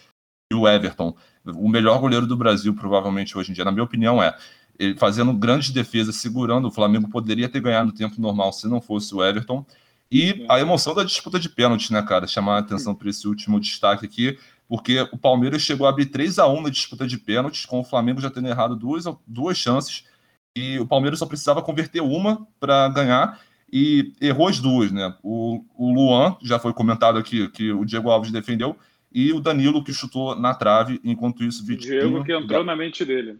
e 0.53 0.55
o 0.55 0.69
Everton, 0.69 1.17
o 1.47 1.69
melhor 1.69 1.99
goleiro 1.99 2.27
do 2.27 2.37
Brasil, 2.37 2.75
provavelmente 2.75 3.37
hoje 3.37 3.51
em 3.51 3.55
dia, 3.55 3.65
na 3.65 3.73
minha 3.73 3.83
opinião, 3.83 4.23
é. 4.23 4.37
Ele 4.83 4.99
fazendo 4.99 5.33
grandes 5.33 5.71
defesas, 5.71 6.17
segurando, 6.17 6.67
o 6.67 6.71
Flamengo 6.71 7.09
poderia 7.09 7.49
ter 7.49 7.61
ganhado 7.61 7.87
no 7.87 7.93
tempo 7.93 8.21
normal 8.21 8.53
se 8.53 8.67
não 8.67 8.81
fosse 8.81 9.15
o 9.15 9.23
Everton. 9.23 9.65
E 10.11 10.45
a 10.49 10.59
emoção 10.59 10.93
da 10.93 11.05
disputa 11.05 11.39
de 11.39 11.49
pênalti, 11.49 11.93
né, 11.93 12.03
cara? 12.03 12.27
Chamar 12.27 12.57
a 12.57 12.59
atenção 12.59 12.95
para 12.95 13.09
esse 13.09 13.27
último 13.29 13.61
destaque 13.61 14.05
aqui, 14.05 14.39
porque 14.69 15.01
o 15.13 15.17
Palmeiras 15.17 15.63
chegou 15.63 15.87
a 15.87 15.91
abrir 15.91 16.07
3 16.07 16.39
a 16.39 16.49
1 16.49 16.63
na 16.63 16.69
disputa 16.69 17.07
de 17.07 17.17
pênaltis, 17.17 17.65
com 17.65 17.81
o 17.81 17.85
Flamengo 17.85 18.21
já 18.21 18.29
tendo 18.29 18.49
errado 18.49 18.75
duas, 18.75 19.05
duas 19.27 19.57
chances, 19.57 20.05
e 20.57 20.79
o 20.79 20.87
Palmeiras 20.87 21.19
só 21.19 21.27
precisava 21.27 21.63
converter 21.63 22.03
uma 22.03 22.47
para 22.59 22.89
ganhar, 22.89 23.41
e 23.73 24.13
errou 24.21 24.49
as 24.49 24.59
duas, 24.61 24.91
né? 24.91 25.15
O, 25.23 25.65
o 25.79 25.95
Luan, 25.95 26.37
já 26.43 26.59
foi 26.59 26.75
comentado 26.75 27.19
aqui, 27.19 27.49
que 27.49 27.73
o 27.73 27.85
Diego 27.85 28.11
Alves 28.11 28.33
defendeu, 28.33 28.77
e 29.11 29.33
o 29.33 29.41
Danilo 29.41 29.85
que 29.85 29.93
chutou 29.93 30.35
na 30.35 30.55
trave, 30.55 31.01
enquanto 31.05 31.45
isso 31.45 31.63
o 31.63 31.67
Vitinho... 31.67 32.01
Diego 32.01 32.25
que 32.25 32.35
entrou 32.35 32.65
na 32.65 32.75
mente 32.75 33.05
dele. 33.05 33.39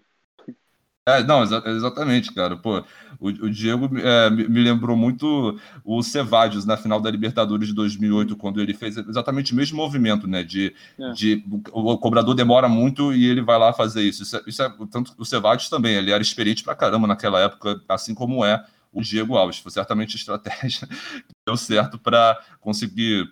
É, 1.05 1.21
não, 1.25 1.43
exa 1.43 1.61
exatamente, 1.67 2.33
cara. 2.33 2.57
Pô, 2.57 2.79
o, 3.19 3.29
o 3.29 3.51
Diego 3.51 3.91
é, 3.99 4.31
me 4.31 4.63
lembrou 4.63 4.97
muito 4.97 5.59
o 5.85 6.01
Cevadios 6.01 6.65
na 6.65 6.77
final 6.77 7.01
da 7.01 7.11
Libertadores 7.11 7.69
de 7.69 7.75
2008, 7.75 8.37
quando 8.37 8.61
ele 8.61 8.73
fez 8.73 8.97
exatamente 8.97 9.53
o 9.53 9.57
mesmo 9.57 9.77
movimento, 9.77 10.29
né? 10.29 10.45
De, 10.45 10.73
é. 10.97 11.13
de 11.13 11.45
o, 11.73 11.99
cobrador 11.99 12.35
demora 12.37 12.69
muito 12.69 13.13
e 13.13 13.27
ele 13.27 13.43
vai 13.43 13.59
lá 13.59 13.73
fazer 13.73 14.03
isso. 14.03 14.23
Isso 14.23 14.37
é, 14.37 14.43
isso 14.47 14.63
é 14.63 14.73
tanto 14.93 15.13
o 15.19 15.25
Cevadios 15.25 15.69
também. 15.69 15.97
Ele 15.97 16.13
era 16.13 16.23
experiente 16.23 16.63
pra 16.63 16.77
caramba 16.77 17.09
naquela 17.09 17.41
época, 17.41 17.83
assim 17.89 18.15
como 18.15 18.45
é 18.45 18.65
o 18.93 19.03
Diego 19.03 19.37
Alves. 19.37 19.59
Foi 19.59 19.73
certamente 19.73 20.15
a 20.15 20.19
estratégia 20.21 20.87
que 20.87 21.35
deu 21.45 21.57
certo 21.57 21.99
para 21.99 22.41
conseguir 22.61 23.29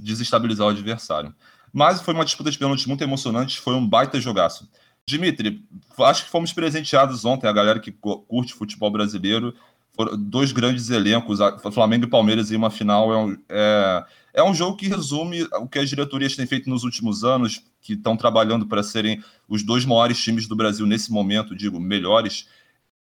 desestabilizar 0.00 0.66
o 0.66 0.70
adversário. 0.70 1.34
Mas 1.72 2.02
foi 2.02 2.12
uma 2.12 2.26
disputa 2.26 2.50
de 2.50 2.58
pênaltis 2.58 2.84
muito 2.84 3.02
emocionante, 3.02 3.58
foi 3.58 3.74
um 3.74 3.88
baita 3.88 4.20
jogaço. 4.20 4.68
Dimitri, 5.08 5.64
acho 6.00 6.24
que 6.24 6.30
fomos 6.30 6.52
presenteados 6.52 7.24
ontem, 7.24 7.46
a 7.46 7.52
galera 7.52 7.80
que 7.80 7.92
curte 7.92 8.54
futebol 8.54 8.90
brasileiro. 8.90 9.54
Foram 9.94 10.16
dois 10.16 10.52
grandes 10.52 10.88
elencos, 10.88 11.38
Flamengo 11.72 12.06
e 12.06 12.10
Palmeiras 12.10 12.50
em 12.50 12.56
uma 12.56 12.70
final. 12.70 13.12
É 13.12 13.18
um, 13.18 13.38
é, 13.48 14.04
é 14.34 14.42
um 14.42 14.54
jogo 14.54 14.76
que 14.76 14.88
resume 14.88 15.42
o 15.60 15.68
que 15.68 15.78
as 15.78 15.88
diretorias 15.88 16.34
têm 16.34 16.46
feito 16.46 16.70
nos 16.70 16.84
últimos 16.84 17.24
anos, 17.24 17.62
que 17.80 17.94
estão 17.94 18.16
trabalhando 18.16 18.66
para 18.66 18.82
serem 18.82 19.22
os 19.48 19.62
dois 19.62 19.84
maiores 19.84 20.22
times 20.22 20.46
do 20.46 20.56
Brasil 20.56 20.86
nesse 20.86 21.12
momento, 21.12 21.54
digo, 21.54 21.78
melhores, 21.78 22.48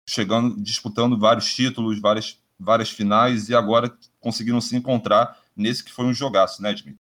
chegando, 0.08 0.62
disputando 0.62 1.18
vários 1.18 1.54
títulos, 1.54 2.00
várias, 2.00 2.40
várias 2.58 2.90
finais, 2.90 3.50
e 3.50 3.56
agora 3.56 3.92
conseguiram 4.22 4.62
se 4.62 4.76
encontrar 4.76 5.38
nesse 5.56 5.84
que 5.84 5.92
foi 5.92 6.06
um 6.06 6.14
jogaço, 6.14 6.62
né, 6.62 6.74
Dimitri? 6.74 7.07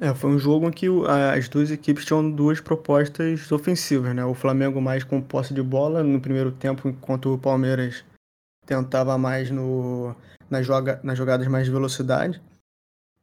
É, 0.00 0.14
foi 0.14 0.30
um 0.30 0.38
jogo 0.38 0.68
em 0.68 0.70
que 0.70 0.86
as 1.34 1.48
duas 1.48 1.72
equipes 1.72 2.04
tinham 2.04 2.30
duas 2.30 2.60
propostas 2.60 3.50
ofensivas, 3.50 4.14
né? 4.14 4.24
O 4.24 4.32
Flamengo 4.32 4.80
mais 4.80 5.02
com 5.02 5.20
posse 5.20 5.52
de 5.52 5.60
bola 5.60 6.04
no 6.04 6.20
primeiro 6.20 6.52
tempo, 6.52 6.88
enquanto 6.88 7.34
o 7.34 7.38
Palmeiras 7.38 8.04
tentava 8.64 9.18
mais 9.18 9.50
no, 9.50 10.14
nas, 10.48 10.64
joga, 10.64 11.00
nas 11.02 11.18
jogadas 11.18 11.48
mais 11.48 11.66
de 11.66 11.72
velocidade. 11.72 12.40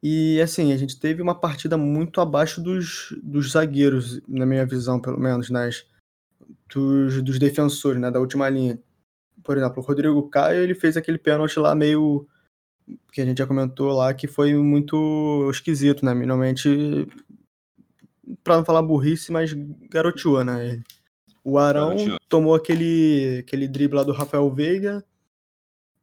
E 0.03 0.41
assim, 0.41 0.73
a 0.73 0.77
gente 0.77 0.99
teve 0.99 1.21
uma 1.21 1.33
partida 1.33 1.77
muito 1.77 2.19
abaixo 2.19 2.61
dos, 2.61 3.17
dos 3.23 3.51
zagueiros, 3.51 4.21
na 4.27 4.45
minha 4.45 4.65
visão, 4.65 4.99
pelo 4.99 5.19
menos, 5.19 5.49
nas, 5.49 5.85
dos, 6.67 7.21
dos 7.21 7.39
defensores, 7.39 8.01
né? 8.01 8.11
Da 8.11 8.19
última 8.19 8.49
linha. 8.49 8.77
Por 9.41 9.57
exemplo, 9.57 9.81
o 9.81 9.85
Rodrigo 9.85 10.29
Caio 10.29 10.61
ele 10.61 10.75
fez 10.75 10.97
aquele 10.97 11.17
pênalti 11.17 11.57
lá 11.57 11.73
meio 11.73 12.27
que 13.11 13.21
a 13.21 13.25
gente 13.25 13.37
já 13.37 13.47
comentou 13.47 13.91
lá, 13.93 14.13
que 14.13 14.27
foi 14.27 14.53
muito 14.55 15.49
esquisito, 15.49 16.05
né? 16.05 16.13
Normalmente, 16.13 17.07
para 18.43 18.57
não 18.57 18.65
falar 18.65 18.81
burrice, 18.81 19.31
mas 19.31 19.53
garoteou, 19.89 20.43
né? 20.43 20.81
O 21.43 21.57
Arão 21.57 21.89
garoteou. 21.89 22.19
tomou 22.27 22.55
aquele, 22.55 23.39
aquele 23.39 23.67
drible 23.67 23.97
lá 23.97 24.03
do 24.03 24.11
Rafael 24.11 24.49
Veiga 24.51 25.03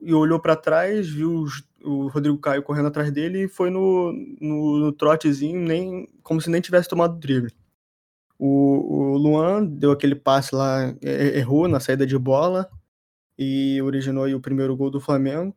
e 0.00 0.12
olhou 0.12 0.40
para 0.40 0.56
trás, 0.56 1.08
viu 1.08 1.32
os, 1.32 1.62
o 1.84 2.08
Rodrigo 2.08 2.38
Caio 2.38 2.62
correndo 2.62 2.88
atrás 2.88 3.10
dele 3.12 3.44
e 3.44 3.48
foi 3.48 3.70
no, 3.70 4.12
no, 4.40 4.78
no 4.78 4.92
trotezinho, 4.92 5.60
nem, 5.60 6.08
como 6.22 6.40
se 6.40 6.50
nem 6.50 6.60
tivesse 6.60 6.88
tomado 6.88 7.18
drible. 7.18 7.52
O, 8.36 9.12
o 9.12 9.16
Luan 9.16 9.64
deu 9.64 9.92
aquele 9.92 10.16
passe 10.16 10.54
lá, 10.54 10.92
errou 11.00 11.68
na 11.68 11.78
saída 11.78 12.04
de 12.04 12.18
bola 12.18 12.68
e 13.38 13.80
originou 13.82 14.26
o 14.26 14.40
primeiro 14.40 14.76
gol 14.76 14.90
do 14.90 15.00
Flamengo. 15.00 15.54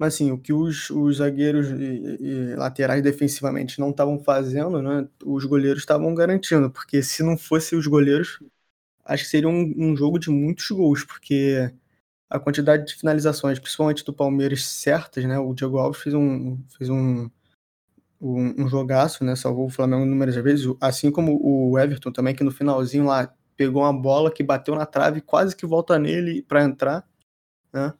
Mas 0.00 0.14
assim, 0.14 0.30
o 0.32 0.38
que 0.38 0.50
os, 0.50 0.88
os 0.88 1.18
zagueiros 1.18 1.68
e, 1.68 2.18
e 2.22 2.54
laterais 2.56 3.02
defensivamente 3.02 3.78
não 3.78 3.90
estavam 3.90 4.18
fazendo, 4.18 4.80
né, 4.80 5.06
os 5.26 5.44
goleiros 5.44 5.82
estavam 5.82 6.14
garantindo, 6.14 6.70
porque 6.70 7.02
se 7.02 7.22
não 7.22 7.36
fosse 7.36 7.76
os 7.76 7.86
goleiros, 7.86 8.40
acho 9.04 9.24
que 9.24 9.30
seria 9.30 9.48
um, 9.50 9.74
um 9.76 9.94
jogo 9.94 10.18
de 10.18 10.30
muitos 10.30 10.70
gols, 10.70 11.04
porque 11.04 11.70
a 12.30 12.40
quantidade 12.40 12.86
de 12.86 12.94
finalizações, 12.94 13.58
principalmente 13.58 14.04
do 14.04 14.12
Palmeiras, 14.14 14.64
certas, 14.64 15.24
né? 15.26 15.38
O 15.38 15.54
Diego 15.54 15.78
Alves 15.78 16.00
fez 16.02 16.14
um, 16.14 16.58
fez 16.78 16.88
um, 16.90 17.30
um, 18.20 18.64
um 18.64 18.68
jogaço, 18.68 19.24
né? 19.24 19.36
Salvou 19.36 19.66
o 19.66 19.70
Flamengo 19.70 20.04
inúmeras 20.06 20.36
vezes, 20.36 20.66
assim 20.80 21.10
como 21.10 21.38
o 21.42 21.78
Everton 21.78 22.12
também, 22.12 22.34
que 22.34 22.44
no 22.44 22.50
finalzinho 22.52 23.04
lá 23.06 23.34
pegou 23.56 23.82
uma 23.82 23.92
bola 23.92 24.32
que 24.32 24.42
bateu 24.42 24.74
na 24.74 24.86
trave, 24.86 25.20
quase 25.20 25.56
que 25.56 25.66
volta 25.66 25.98
nele 25.98 26.42
para 26.42 26.64
entrar, 26.64 27.06
né? 27.72 27.94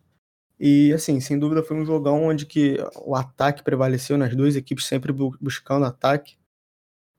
E, 0.60 0.92
assim, 0.92 1.18
sem 1.20 1.38
dúvida 1.38 1.62
foi 1.62 1.74
um 1.74 1.86
jogão 1.86 2.24
onde 2.24 2.44
que 2.44 2.76
o 3.02 3.16
ataque 3.16 3.62
prevaleceu 3.64 4.18
nas 4.18 4.36
duas 4.36 4.56
equipes 4.56 4.84
sempre 4.84 5.10
buscando 5.10 5.86
ataque. 5.86 6.36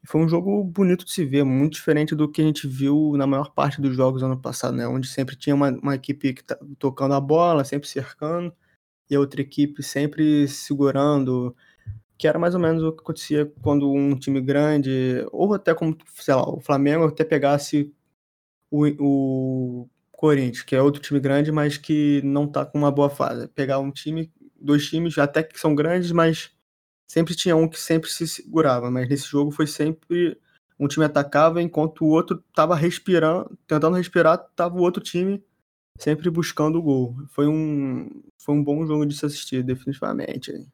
Foi 0.06 0.22
um 0.22 0.30
jogo 0.30 0.64
bonito 0.64 1.06
de 1.06 1.12
se 1.12 1.26
ver, 1.26 1.44
muito 1.44 1.74
diferente 1.74 2.16
do 2.16 2.30
que 2.32 2.42
a 2.42 2.46
gente 2.46 2.68
viu 2.68 3.14
na 3.18 3.26
maior 3.26 3.52
parte 3.52 3.82
dos 3.82 3.96
jogos 3.96 4.22
ano 4.22 4.40
passado, 4.40 4.78
né? 4.78 4.88
Onde 4.88 5.08
sempre 5.08 5.36
tinha 5.36 5.56
uma, 5.56 5.72
uma 5.72 5.96
equipe 5.96 6.34
tá 6.44 6.58
tocando 6.78 7.16
a 7.16 7.22
bola, 7.22 7.64
sempre 7.64 7.88
cercando, 7.90 8.54
e 9.10 9.16
a 9.16 9.20
outra 9.20 9.42
equipe 9.42 9.82
sempre 9.84 10.48
segurando, 10.48 11.56
que 12.18 12.28
era 12.28 12.40
mais 12.40 12.54
ou 12.56 12.62
menos 12.62 12.84
o 12.84 12.92
que 12.94 13.02
acontecia 13.02 13.52
quando 13.62 13.92
um 13.92 14.16
time 14.16 14.42
grande, 14.42 15.26
ou 15.32 15.54
até 15.54 15.74
como, 15.74 15.98
sei 16.16 16.36
lá, 16.36 16.48
o 16.48 16.60
Flamengo 16.60 17.06
até 17.06 17.24
pegasse 17.24 17.92
o, 18.72 18.86
o 19.00 19.90
Corinthians, 20.22 20.62
que 20.62 20.76
é 20.76 20.82
outro 20.82 21.02
time 21.02 21.20
grande, 21.20 21.52
mas 21.52 21.78
que 21.78 22.22
não 22.24 22.48
tá 22.48 22.64
com 22.64 22.78
uma 22.78 22.92
boa 22.92 23.10
fase. 23.10 23.48
Pegar 23.48 23.80
um 23.80 23.92
time, 23.92 24.32
dois 24.62 24.88
times 24.88 25.18
até 25.18 25.42
que 25.42 25.60
são 25.60 25.74
grandes, 25.74 26.12
mas 26.12 26.52
sempre 27.10 27.34
tinha 27.34 27.56
um 27.56 27.68
que 27.68 27.80
sempre 27.80 28.08
se 28.08 28.28
segurava. 28.28 28.92
Mas 28.92 29.10
nesse 29.10 29.28
jogo 29.28 29.50
foi 29.50 29.66
sempre 29.66 30.38
um 30.80 30.88
time 30.88 31.06
atacava 31.06 31.60
enquanto 31.60 32.06
o 32.06 32.10
outro 32.10 32.44
tava 32.54 32.76
respirando, 32.76 33.58
tentando 33.66 33.98
respirar, 33.98 34.38
tava 34.56 34.78
o 34.78 34.82
outro 34.82 35.02
time 35.02 35.44
sempre 36.00 36.30
buscando 36.30 36.78
o 36.78 36.84
gol. 36.84 37.16
Foi 37.30 37.48
um, 37.48 38.22
foi 38.40 38.54
um 38.54 38.64
bom 38.64 38.86
jogo 38.86 39.08
de 39.08 39.18
se 39.18 39.26
assistir, 39.26 39.64
definitivamente. 39.64 40.68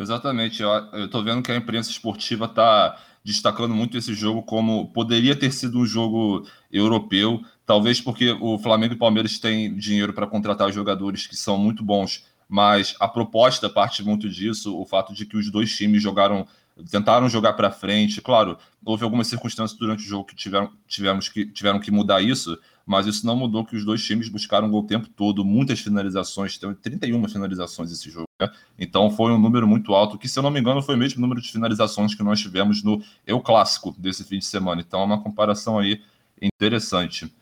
Exatamente. 0.00 0.62
Eu, 0.62 0.70
eu 0.70 1.10
tô 1.10 1.22
vendo 1.22 1.42
que 1.42 1.52
a 1.52 1.56
imprensa 1.56 1.90
esportiva 1.90 2.48
tá 2.48 2.98
destacando 3.22 3.74
muito 3.74 3.98
esse 3.98 4.14
jogo 4.14 4.42
como 4.42 4.90
poderia 4.90 5.38
ter 5.38 5.52
sido 5.52 5.78
um 5.78 5.86
jogo 5.86 6.46
europeu, 6.70 7.44
talvez 7.72 8.02
porque 8.02 8.36
o 8.38 8.58
Flamengo 8.58 8.92
e 8.92 8.96
o 8.96 8.98
Palmeiras 8.98 9.38
têm 9.38 9.74
dinheiro 9.74 10.12
para 10.12 10.26
contratar 10.26 10.70
jogadores 10.70 11.26
que 11.26 11.34
são 11.34 11.56
muito 11.56 11.82
bons, 11.82 12.26
mas 12.46 12.94
a 13.00 13.08
proposta 13.08 13.66
parte 13.66 14.04
muito 14.04 14.28
disso, 14.28 14.78
o 14.78 14.84
fato 14.84 15.14
de 15.14 15.24
que 15.24 15.38
os 15.38 15.50
dois 15.50 15.74
times 15.74 16.02
jogaram 16.02 16.46
tentaram 16.90 17.30
jogar 17.30 17.54
para 17.54 17.70
frente. 17.70 18.20
Claro, 18.20 18.58
houve 18.84 19.04
algumas 19.04 19.26
circunstâncias 19.26 19.78
durante 19.78 20.04
o 20.04 20.06
jogo 20.06 20.26
que 20.26 20.34
tiveram, 20.34 20.70
tivemos 20.86 21.30
que, 21.30 21.46
tiveram 21.46 21.80
que 21.80 21.90
mudar 21.90 22.20
isso, 22.20 22.58
mas 22.84 23.06
isso 23.06 23.26
não 23.26 23.36
mudou 23.36 23.64
que 23.64 23.74
os 23.74 23.86
dois 23.86 24.04
times 24.04 24.28
buscaram 24.28 24.70
gol 24.70 24.82
o 24.82 24.86
tempo 24.86 25.08
todo, 25.08 25.42
muitas 25.42 25.80
finalizações, 25.80 26.58
teve 26.58 26.74
31 26.74 27.26
finalizações 27.26 27.90
esse 27.90 28.10
jogo. 28.10 28.28
Né? 28.38 28.50
Então 28.78 29.10
foi 29.10 29.32
um 29.32 29.38
número 29.38 29.66
muito 29.66 29.94
alto, 29.94 30.18
que 30.18 30.28
se 30.28 30.38
eu 30.38 30.42
não 30.42 30.50
me 30.50 30.60
engano 30.60 30.82
foi 30.82 30.94
o 30.94 30.98
mesmo 30.98 31.22
número 31.22 31.40
de 31.40 31.50
finalizações 31.50 32.14
que 32.14 32.22
nós 32.22 32.38
tivemos 32.38 32.82
no 32.82 33.02
Eu 33.26 33.40
Clássico 33.40 33.94
desse 33.96 34.24
fim 34.24 34.38
de 34.38 34.44
semana. 34.44 34.82
Então 34.86 35.00
é 35.00 35.04
uma 35.04 35.22
comparação 35.22 35.78
aí 35.78 36.02
interessante. 36.42 37.32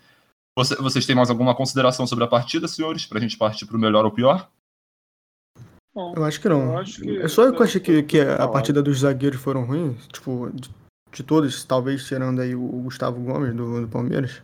Você, 0.60 0.76
vocês 0.76 1.06
têm 1.06 1.16
mais 1.16 1.30
alguma 1.30 1.54
consideração 1.54 2.06
sobre 2.06 2.22
a 2.24 2.28
partida, 2.28 2.68
senhores, 2.68 3.06
para 3.06 3.16
a 3.16 3.20
gente 3.20 3.38
partir 3.38 3.64
para 3.64 3.78
o 3.78 3.80
melhor 3.80 4.04
ou 4.04 4.10
pior? 4.10 4.50
Bom, 5.94 6.12
eu 6.14 6.22
acho 6.22 6.38
que 6.38 6.50
não. 6.50 6.72
Eu, 6.72 6.78
acho 6.78 7.00
que... 7.00 7.08
eu 7.08 7.28
só 7.30 7.44
eu 7.44 7.62
achei 7.62 7.80
que, 7.80 8.02
que 8.02 8.20
a 8.20 8.46
partida 8.46 8.82
dos 8.82 8.98
zagueiros 8.98 9.40
foram 9.40 9.64
ruins, 9.64 10.06
tipo, 10.08 10.50
de, 10.52 10.68
de 11.12 11.22
todos, 11.22 11.64
talvez 11.64 12.06
tirando 12.06 12.42
aí 12.42 12.54
o 12.54 12.82
Gustavo 12.82 13.18
Gomes 13.20 13.56
do, 13.56 13.80
do 13.80 13.88
Palmeiras. 13.88 14.42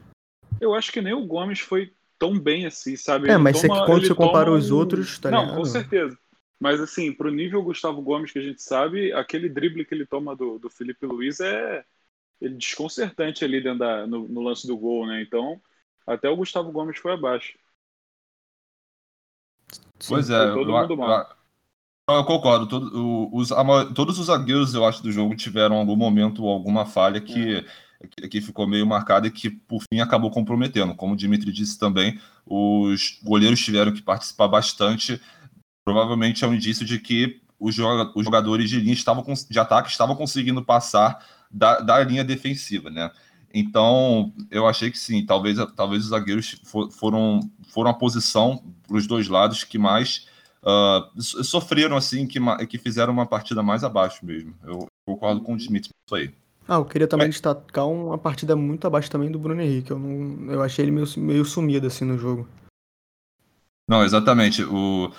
Eu 0.58 0.74
acho 0.74 0.90
que 0.90 1.02
nem 1.02 1.12
o 1.12 1.26
Gomes 1.26 1.60
foi 1.60 1.92
tão 2.18 2.38
bem 2.38 2.64
assim, 2.64 2.96
sabe? 2.96 3.28
É, 3.28 3.34
ele 3.34 3.42
mas 3.42 3.60
toma, 3.60 3.84
quando 3.84 4.06
você 4.06 4.14
compara 4.14 4.50
os 4.50 4.70
outros, 4.70 5.18
tá 5.18 5.30
Não, 5.30 5.42
ligado? 5.42 5.56
com 5.56 5.64
certeza. 5.66 6.18
Mas 6.58 6.80
assim, 6.80 7.12
pro 7.12 7.30
nível 7.30 7.62
Gustavo 7.62 8.00
Gomes 8.00 8.32
que 8.32 8.38
a 8.38 8.42
gente 8.42 8.62
sabe, 8.62 9.12
aquele 9.12 9.50
drible 9.50 9.84
que 9.84 9.94
ele 9.94 10.06
toma 10.06 10.34
do, 10.34 10.58
do 10.58 10.70
Felipe 10.70 11.04
Luiz 11.04 11.40
é 11.40 11.84
ele 12.40 12.54
desconcertante 12.54 13.44
ali 13.44 13.62
dentro 13.62 13.80
da, 13.80 14.06
no, 14.06 14.26
no, 14.26 14.42
lance 14.42 14.66
do 14.66 14.76
gol, 14.76 15.06
né? 15.06 15.20
Então, 15.22 15.60
até 16.06 16.28
o 16.28 16.36
Gustavo 16.36 16.70
Gomes 16.70 16.98
foi 16.98 17.12
abaixo. 17.12 17.58
Pois 20.08 20.26
Sim, 20.26 20.34
é, 20.34 20.52
todo 20.52 20.70
eu, 20.70 20.80
mundo 20.80 20.96
mal. 20.96 21.36
Eu, 22.08 22.14
eu 22.16 22.24
concordo. 22.24 22.66
Todo, 22.66 23.34
os, 23.34 23.50
a, 23.50 23.64
todos 23.92 24.18
os 24.18 24.26
zagueiros, 24.26 24.74
eu 24.74 24.84
acho, 24.84 25.02
do 25.02 25.10
jogo 25.10 25.34
tiveram 25.34 25.76
algum 25.76 25.96
momento 25.96 26.44
ou 26.44 26.50
alguma 26.50 26.86
falha 26.86 27.20
que. 27.20 27.58
É 27.58 28.28
que 28.28 28.42
ficou 28.42 28.66
meio 28.66 28.86
marcada 28.86 29.26
e 29.26 29.30
que, 29.30 29.48
por 29.50 29.82
fim, 29.82 30.00
acabou 30.00 30.30
comprometendo. 30.30 30.94
Como 30.94 31.14
o 31.14 31.16
Dimitri 31.16 31.50
disse 31.50 31.78
também, 31.78 32.20
os 32.44 33.18
goleiros 33.22 33.58
tiveram 33.58 33.92
que 33.92 34.02
participar 34.02 34.48
bastante. 34.48 35.20
Provavelmente 35.82 36.44
é 36.44 36.46
um 36.46 36.54
indício 36.54 36.84
de 36.84 36.98
que 36.98 37.40
os 37.58 37.74
jogadores 37.74 38.68
de 38.68 38.80
linha 38.80 38.92
estavam 38.92 39.24
de 39.24 39.58
ataque 39.58 39.88
estavam 39.88 40.14
conseguindo 40.14 40.62
passar 40.62 41.24
da, 41.50 41.80
da 41.80 42.04
linha 42.04 42.22
defensiva, 42.22 42.90
né? 42.90 43.10
Então, 43.58 44.34
eu 44.50 44.66
achei 44.66 44.90
que 44.90 44.98
sim, 44.98 45.24
talvez, 45.24 45.56
talvez 45.74 46.02
os 46.02 46.10
zagueiros 46.10 46.60
for, 46.62 46.90
foram, 46.90 47.40
foram 47.70 47.90
a 47.90 47.94
posição 47.94 48.62
para 48.86 48.98
os 48.98 49.06
dois 49.06 49.28
lados 49.28 49.64
que 49.64 49.78
mais 49.78 50.26
uh, 50.62 51.22
sofreram, 51.42 51.96
assim, 51.96 52.26
que, 52.26 52.38
que 52.66 52.76
fizeram 52.76 53.14
uma 53.14 53.24
partida 53.24 53.62
mais 53.62 53.82
abaixo 53.82 54.26
mesmo. 54.26 54.54
Eu 54.62 54.86
concordo 55.06 55.40
com 55.40 55.54
o 55.54 55.56
Smith 55.56 55.86
isso 55.86 56.14
aí. 56.14 56.30
Ah, 56.68 56.74
eu 56.74 56.84
queria 56.84 57.08
também 57.08 57.30
destacar 57.30 57.88
uma 57.88 58.18
partida 58.18 58.54
muito 58.54 58.86
abaixo 58.86 59.10
também 59.10 59.30
do 59.30 59.38
Bruno 59.38 59.62
Henrique. 59.62 59.90
Eu, 59.90 59.98
não, 59.98 60.52
eu 60.52 60.62
achei 60.62 60.84
ele 60.84 60.92
meio, 60.92 61.06
meio 61.16 61.44
sumido 61.46 61.86
assim 61.86 62.04
no 62.04 62.18
jogo. 62.18 62.46
Não, 63.88 64.02
exatamente. 64.04 64.64
O, 64.64 65.12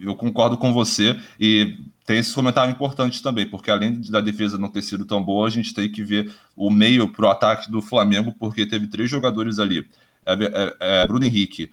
eu 0.00 0.16
concordo 0.16 0.58
com 0.58 0.72
você 0.72 1.18
e 1.38 1.78
tem 2.04 2.18
esse 2.18 2.34
comentário 2.34 2.72
importante 2.72 3.22
também, 3.22 3.48
porque 3.48 3.70
além 3.70 4.00
da 4.10 4.20
defesa 4.20 4.58
não 4.58 4.70
ter 4.70 4.82
sido 4.82 5.04
tão 5.04 5.22
boa, 5.22 5.46
a 5.46 5.50
gente 5.50 5.72
tem 5.72 5.90
que 5.90 6.02
ver 6.02 6.34
o 6.56 6.68
meio 6.68 7.08
para 7.12 7.26
o 7.26 7.30
ataque 7.30 7.70
do 7.70 7.80
Flamengo, 7.80 8.34
porque 8.38 8.66
teve 8.66 8.88
três 8.88 9.08
jogadores 9.08 9.60
ali: 9.60 9.88
é, 10.24 10.32
é, 10.32 10.76
é, 11.02 11.06
Bruno 11.06 11.24
Henrique, 11.24 11.72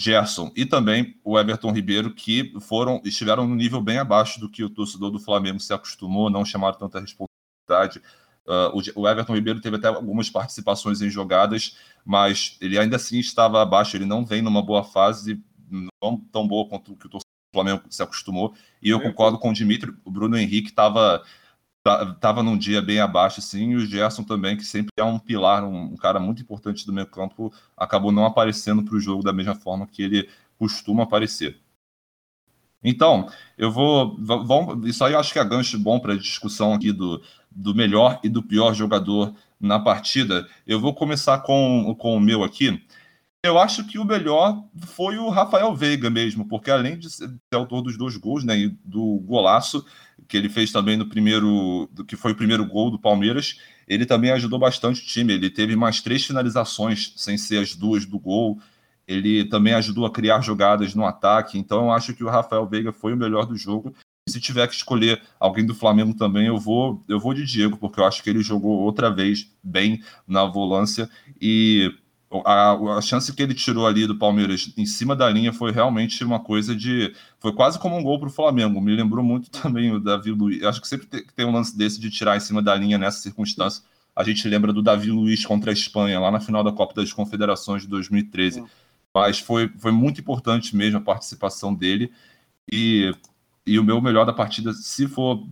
Gerson 0.00 0.52
e 0.54 0.66
também 0.66 1.18
o 1.24 1.38
Everton 1.38 1.72
Ribeiro, 1.72 2.12
que 2.12 2.52
foram 2.60 3.00
estiveram 3.04 3.46
no 3.48 3.54
nível 3.54 3.80
bem 3.80 3.98
abaixo 3.98 4.38
do 4.40 4.50
que 4.50 4.62
o 4.62 4.70
torcedor 4.70 5.10
do 5.10 5.18
Flamengo 5.18 5.60
se 5.60 5.72
acostumou, 5.72 6.28
não 6.28 6.44
chamaram 6.44 6.78
tanta 6.78 7.00
responsabilidade. 7.00 8.02
Uh, 8.46 9.00
o 9.00 9.08
Everton 9.08 9.34
Ribeiro 9.34 9.60
teve 9.60 9.76
até 9.76 9.88
algumas 9.88 10.28
participações 10.28 11.00
em 11.00 11.08
jogadas, 11.08 11.78
mas 12.04 12.58
ele 12.60 12.78
ainda 12.78 12.96
assim 12.96 13.18
estava 13.18 13.62
abaixo, 13.62 13.96
ele 13.96 14.04
não 14.04 14.24
vem 14.26 14.42
numa 14.42 14.62
boa 14.62 14.84
fase, 14.84 15.42
não 15.70 16.16
tão 16.32 16.46
boa 16.46 16.68
quanto 16.68 16.92
o 16.92 16.96
que 16.96 17.06
o 17.06 17.20
Flamengo 17.52 17.82
se 17.90 18.02
acostumou. 18.02 18.54
E 18.82 18.90
eu 18.90 19.00
concordo 19.00 19.38
com 19.38 19.50
o 19.50 19.54
Dimitri, 19.54 19.94
o 20.04 20.10
Bruno 20.10 20.36
Henrique 20.36 20.70
estava 20.70 21.22
tava 22.18 22.42
num 22.42 22.56
dia 22.56 22.80
bem 22.80 22.98
abaixo, 22.98 23.40
assim, 23.40 23.72
e 23.72 23.76
o 23.76 23.86
Gerson 23.86 24.24
também, 24.24 24.56
que 24.56 24.64
sempre 24.64 24.90
é 24.96 25.04
um 25.04 25.18
pilar, 25.18 25.62
um, 25.64 25.92
um 25.92 25.96
cara 25.96 26.18
muito 26.18 26.40
importante 26.40 26.86
do 26.86 26.92
meio 26.94 27.06
campo, 27.06 27.52
acabou 27.76 28.10
não 28.10 28.24
aparecendo 28.24 28.82
para 28.82 28.94
o 28.94 29.00
jogo 29.00 29.22
da 29.22 29.34
mesma 29.34 29.54
forma 29.54 29.86
que 29.86 30.02
ele 30.02 30.28
costuma 30.58 31.02
aparecer. 31.02 31.60
Então, 32.82 33.28
eu 33.56 33.70
vou. 33.70 34.16
Vamos, 34.18 34.86
isso 34.86 35.02
aí 35.04 35.14
eu 35.14 35.18
acho 35.18 35.32
que 35.32 35.38
é 35.38 35.44
gancho 35.44 35.78
bom 35.78 35.98
para 35.98 36.12
a 36.12 36.18
discussão 36.18 36.74
aqui 36.74 36.92
do, 36.92 37.22
do 37.50 37.74
melhor 37.74 38.20
e 38.22 38.28
do 38.28 38.42
pior 38.42 38.74
jogador 38.74 39.34
na 39.58 39.78
partida. 39.80 40.46
Eu 40.66 40.78
vou 40.78 40.94
começar 40.94 41.38
com, 41.40 41.94
com 41.98 42.14
o 42.16 42.20
meu 42.20 42.44
aqui. 42.44 42.82
Eu 43.44 43.58
acho 43.58 43.84
que 43.84 43.98
o 43.98 44.06
melhor 44.06 44.64
foi 44.86 45.18
o 45.18 45.28
Rafael 45.28 45.74
Veiga 45.74 46.08
mesmo, 46.08 46.48
porque 46.48 46.70
além 46.70 46.98
de 46.98 47.10
ser 47.10 47.28
autor 47.52 47.82
dos 47.82 47.94
dois 47.94 48.16
gols, 48.16 48.42
né, 48.42 48.58
e 48.58 48.68
do 48.82 49.18
golaço 49.18 49.84
que 50.26 50.38
ele 50.38 50.48
fez 50.48 50.72
também 50.72 50.96
no 50.96 51.06
primeiro, 51.06 51.86
que 52.08 52.16
foi 52.16 52.32
o 52.32 52.34
primeiro 52.34 52.64
gol 52.64 52.90
do 52.90 52.98
Palmeiras, 52.98 53.60
ele 53.86 54.06
também 54.06 54.30
ajudou 54.30 54.58
bastante 54.58 55.02
o 55.02 55.04
time. 55.04 55.34
Ele 55.34 55.50
teve 55.50 55.76
mais 55.76 56.00
três 56.00 56.24
finalizações, 56.24 57.12
sem 57.16 57.36
ser 57.36 57.58
as 57.58 57.74
duas 57.74 58.06
do 58.06 58.18
gol. 58.18 58.58
Ele 59.06 59.44
também 59.44 59.74
ajudou 59.74 60.06
a 60.06 60.10
criar 60.10 60.40
jogadas 60.40 60.94
no 60.94 61.04
ataque. 61.04 61.58
Então 61.58 61.84
eu 61.84 61.90
acho 61.90 62.14
que 62.14 62.24
o 62.24 62.30
Rafael 62.30 62.66
Veiga 62.66 62.94
foi 62.94 63.12
o 63.12 63.16
melhor 63.16 63.44
do 63.44 63.58
jogo. 63.58 63.94
E 64.26 64.32
se 64.32 64.40
tiver 64.40 64.66
que 64.68 64.74
escolher 64.74 65.20
alguém 65.38 65.66
do 65.66 65.74
Flamengo 65.74 66.14
também, 66.14 66.46
eu 66.46 66.56
vou, 66.56 67.04
eu 67.06 67.20
vou 67.20 67.34
de 67.34 67.44
Diego, 67.44 67.76
porque 67.76 68.00
eu 68.00 68.06
acho 68.06 68.22
que 68.22 68.30
ele 68.30 68.40
jogou 68.40 68.78
outra 68.78 69.10
vez 69.10 69.54
bem 69.62 70.02
na 70.26 70.46
volância 70.46 71.10
e 71.38 71.92
a, 72.44 72.72
a, 72.96 73.00
chance 73.00 73.32
que 73.32 73.42
ele 73.42 73.54
tirou 73.54 73.86
ali 73.86 74.06
do 74.06 74.16
Palmeiras 74.16 74.72
em 74.76 74.86
cima 74.86 75.14
da 75.14 75.28
linha 75.28 75.52
foi 75.52 75.70
realmente 75.70 76.24
uma 76.24 76.40
coisa 76.40 76.74
de. 76.74 77.14
Foi 77.38 77.52
quase 77.52 77.78
como 77.78 77.96
um 77.96 78.02
gol 78.02 78.18
para 78.18 78.28
o 78.28 78.32
Flamengo. 78.32 78.80
Me 78.80 78.94
lembrou 78.94 79.24
muito 79.24 79.50
também 79.62 79.92
o 79.92 80.00
Davi 80.00 80.30
Luiz. 80.30 80.62
Acho 80.64 80.80
que 80.80 80.88
sempre 80.88 81.06
tem, 81.06 81.24
tem 81.36 81.46
um 81.46 81.52
lance 81.52 81.76
desse 81.76 82.00
de 82.00 82.10
tirar 82.10 82.36
em 82.36 82.40
cima 82.40 82.62
da 82.62 82.74
linha 82.74 82.98
nessa 82.98 83.18
circunstância. 83.18 83.82
A 84.16 84.22
gente 84.24 84.46
lembra 84.48 84.72
do 84.72 84.82
Davi 84.82 85.10
Luiz 85.10 85.44
contra 85.44 85.70
a 85.70 85.72
Espanha, 85.72 86.20
lá 86.20 86.30
na 86.30 86.40
final 86.40 86.62
da 86.62 86.72
Copa 86.72 86.94
das 86.94 87.12
Confederações 87.12 87.82
de 87.82 87.88
2013. 87.88 88.60
É. 88.60 88.64
Mas 89.12 89.38
foi, 89.38 89.68
foi 89.78 89.92
muito 89.92 90.20
importante 90.20 90.74
mesmo 90.74 90.98
a 90.98 91.02
participação 91.02 91.74
dele. 91.74 92.10
E 92.70 93.12
e 93.66 93.78
o 93.78 93.84
meu 93.84 94.00
melhor 94.00 94.26
da 94.26 94.32
partida, 94.32 94.72
se 94.74 95.08
for 95.08 95.42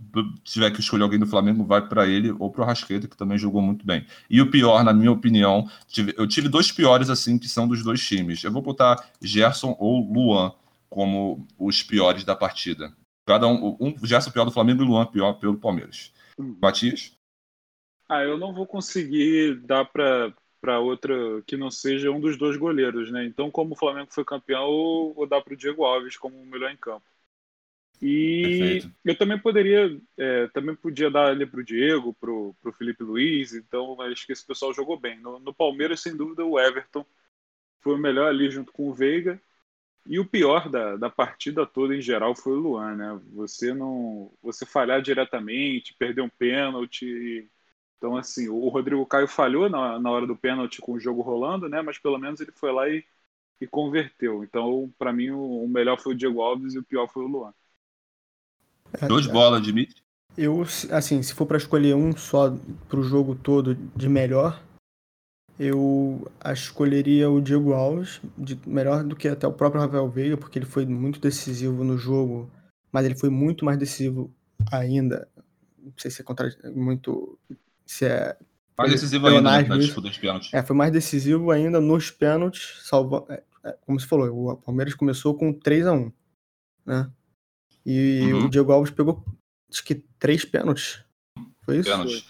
tiver 0.43 0.69
que 0.71 0.79
escolher 0.79 1.03
alguém 1.03 1.19
do 1.19 1.25
Flamengo, 1.25 1.65
vai 1.65 1.87
para 1.87 2.05
ele 2.07 2.31
ou 2.31 2.51
para 2.51 2.61
o 2.61 2.65
Rasqueta, 2.65 3.07
que 3.07 3.17
também 3.17 3.37
jogou 3.37 3.61
muito 3.61 3.85
bem. 3.85 4.05
E 4.29 4.39
o 4.39 4.51
pior, 4.51 4.83
na 4.83 4.93
minha 4.93 5.11
opinião, 5.11 5.67
tive, 5.87 6.13
eu 6.15 6.27
tive 6.27 6.47
dois 6.47 6.71
piores 6.71 7.09
assim, 7.09 7.39
que 7.39 7.49
são 7.49 7.67
dos 7.67 7.83
dois 7.83 8.05
times. 8.05 8.43
Eu 8.43 8.51
vou 8.51 8.61
botar 8.61 9.09
Gerson 9.19 9.75
ou 9.79 9.99
Luan 9.99 10.53
como 10.89 11.47
os 11.57 11.81
piores 11.81 12.23
da 12.23 12.35
partida. 12.35 12.95
Cada 13.25 13.47
um, 13.47 13.75
um 13.79 13.95
Gerson 14.05 14.29
pior 14.29 14.45
do 14.45 14.51
Flamengo 14.51 14.83
e 14.83 14.85
Luan 14.85 15.07
pior 15.07 15.33
pelo 15.33 15.57
Palmeiras. 15.57 16.13
Hum. 16.37 16.55
Matias? 16.61 17.17
Ah, 18.07 18.21
eu 18.21 18.37
não 18.37 18.53
vou 18.53 18.67
conseguir 18.67 19.55
dar 19.61 19.85
para 19.85 20.31
para 20.61 20.79
outra 20.79 21.13
que 21.45 21.57
não 21.57 21.69
seja 21.69 22.09
um 22.09 22.21
dos 22.21 22.37
dois 22.37 22.55
goleiros, 22.55 23.11
né? 23.11 23.25
Então, 23.25 23.51
como 23.51 23.73
o 23.73 23.77
Flamengo 23.77 24.07
foi 24.13 24.23
campeão, 24.23 24.61
eu 24.61 25.13
vou 25.13 25.27
dar 25.27 25.41
para 25.41 25.53
o 25.53 25.57
Diego 25.57 25.83
Alves 25.83 26.15
como 26.15 26.37
o 26.37 26.45
melhor 26.45 26.71
em 26.71 26.77
campo. 26.77 27.03
E 28.01 28.41
Perfeito. 28.41 28.95
eu 29.05 29.17
também 29.17 29.39
poderia, 29.39 30.01
é, 30.17 30.47
também 30.47 30.75
podia 30.75 31.09
dar 31.09 31.27
ali 31.27 31.45
para 31.45 31.59
o 31.59 31.63
Diego, 31.63 32.13
para 32.13 32.31
o 32.31 32.73
Felipe 32.77 33.03
Luiz, 33.03 33.53
então 33.53 33.99
acho 34.01 34.25
que 34.25 34.33
esse 34.33 34.45
pessoal 34.45 34.73
jogou 34.73 34.99
bem. 34.99 35.19
No, 35.19 35.39
no, 35.39 35.53
Palmeiras, 35.53 36.01
sem 36.01 36.15
dúvida, 36.15 36.43
o 36.43 36.59
Everton 36.59 37.05
foi 37.81 37.95
o 37.95 37.97
melhor 37.97 38.27
ali 38.27 38.49
junto 38.49 38.71
com 38.71 38.89
o 38.89 38.93
Veiga. 38.93 39.41
E 40.05 40.19
o 40.19 40.25
pior 40.25 40.69
da, 40.69 40.97
da 40.97 41.09
partida 41.09 41.65
toda 41.65 41.95
em 41.95 42.01
geral 42.01 42.35
foi 42.35 42.53
o 42.53 42.59
Luan, 42.59 42.95
né? 42.95 43.21
Você 43.33 43.73
não. 43.73 44.31
Você 44.41 44.65
falhar 44.65 45.01
diretamente, 45.01 45.95
perder 45.97 46.21
um 46.21 46.29
pênalti. 46.29 47.49
Então, 47.97 48.17
assim, 48.17 48.49
o 48.49 48.67
Rodrigo 48.67 49.05
Caio 49.05 49.29
falhou 49.29 49.69
na, 49.69 49.97
na 49.99 50.11
hora 50.11 50.27
do 50.27 50.35
pênalti 50.35 50.81
com 50.81 50.93
o 50.93 50.99
jogo 50.99 51.21
rolando, 51.21 51.69
né? 51.69 51.81
Mas 51.81 51.97
pelo 51.97 52.17
menos 52.17 52.41
ele 52.41 52.51
foi 52.51 52.73
lá 52.73 52.89
e, 52.89 53.05
e 53.61 53.67
converteu. 53.67 54.43
Então, 54.43 54.93
para 54.99 55.13
mim, 55.13 55.29
o, 55.31 55.63
o 55.63 55.69
melhor 55.69 55.97
foi 55.99 56.13
o 56.13 56.17
Diego 56.17 56.41
Alves 56.41 56.73
e 56.75 56.79
o 56.79 56.83
pior 56.83 57.07
foi 57.07 57.23
o 57.23 57.27
Luan. 57.27 57.53
Dois 59.07 59.27
bolas, 59.27 59.61
Dimitri? 59.61 60.01
Eu, 60.37 60.63
assim, 60.89 61.21
se 61.21 61.33
for 61.33 61.45
para 61.45 61.57
escolher 61.57 61.95
um 61.95 62.15
só 62.15 62.55
pro 62.89 63.03
jogo 63.03 63.35
todo 63.35 63.75
de 63.75 64.09
melhor, 64.09 64.59
eu 65.59 66.27
escolheria 66.51 67.29
o 67.29 67.39
Diego 67.39 67.73
Alves, 67.73 68.19
de, 68.37 68.59
melhor 68.65 69.03
do 69.03 69.15
que 69.15 69.27
até 69.27 69.45
o 69.45 69.53
próprio 69.53 69.81
Rafael 69.81 70.09
Veiga, 70.09 70.35
porque 70.35 70.57
ele 70.57 70.65
foi 70.65 70.85
muito 70.85 71.19
decisivo 71.19 71.83
no 71.83 71.97
jogo, 71.97 72.49
mas 72.91 73.05
ele 73.05 73.15
foi 73.15 73.29
muito 73.29 73.63
mais 73.63 73.77
decisivo 73.77 74.33
ainda. 74.71 75.27
Não 75.77 75.93
sei 75.97 76.09
se 76.09 76.21
é 76.21 76.23
contra, 76.23 76.49
muito. 76.73 77.37
Se 77.85 78.05
é. 78.05 78.35
Mais 78.75 78.91
decisivo 78.91 79.27
ainda 79.27 79.41
né, 79.41 79.67
na 79.67 79.77
disputa 79.77 80.07
dos 80.07 80.17
pênaltis. 80.17 80.51
É, 80.51 80.63
foi 80.63 80.75
mais 80.75 80.91
decisivo 80.91 81.51
ainda 81.51 81.79
nos 81.79 82.09
pênaltis, 82.09 82.79
salvando. 82.81 83.31
É, 83.31 83.43
é, 83.65 83.77
como 83.85 83.99
você 83.99 84.07
falou, 84.07 84.51
o 84.51 84.57
Palmeiras 84.57 84.95
começou 84.95 85.35
com 85.35 85.53
3 85.53 85.85
a 85.85 85.93
1 85.93 86.11
né? 86.85 87.09
E 87.85 88.31
uhum. 88.31 88.45
o 88.45 88.49
Diego 88.49 88.71
Alves 88.71 88.91
pegou, 88.91 89.23
acho 89.69 89.83
que 89.83 89.95
três 90.17 90.45
pênaltis. 90.45 91.03
Foi 91.61 91.77
isso? 91.77 91.89
Pênaltis. 91.89 92.25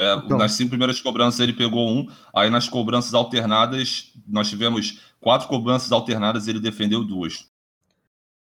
É, 0.00 0.14
então. 0.14 0.38
Nas 0.38 0.52
cinco 0.52 0.70
primeiras 0.70 1.00
cobranças 1.00 1.40
ele 1.40 1.52
pegou 1.52 1.88
um, 1.88 2.08
aí 2.34 2.50
nas 2.50 2.68
cobranças 2.68 3.14
alternadas, 3.14 4.12
nós 4.26 4.48
tivemos 4.48 5.00
quatro 5.20 5.48
cobranças 5.48 5.92
alternadas 5.92 6.46
e 6.46 6.50
ele 6.50 6.60
defendeu 6.60 7.04
duas. 7.04 7.48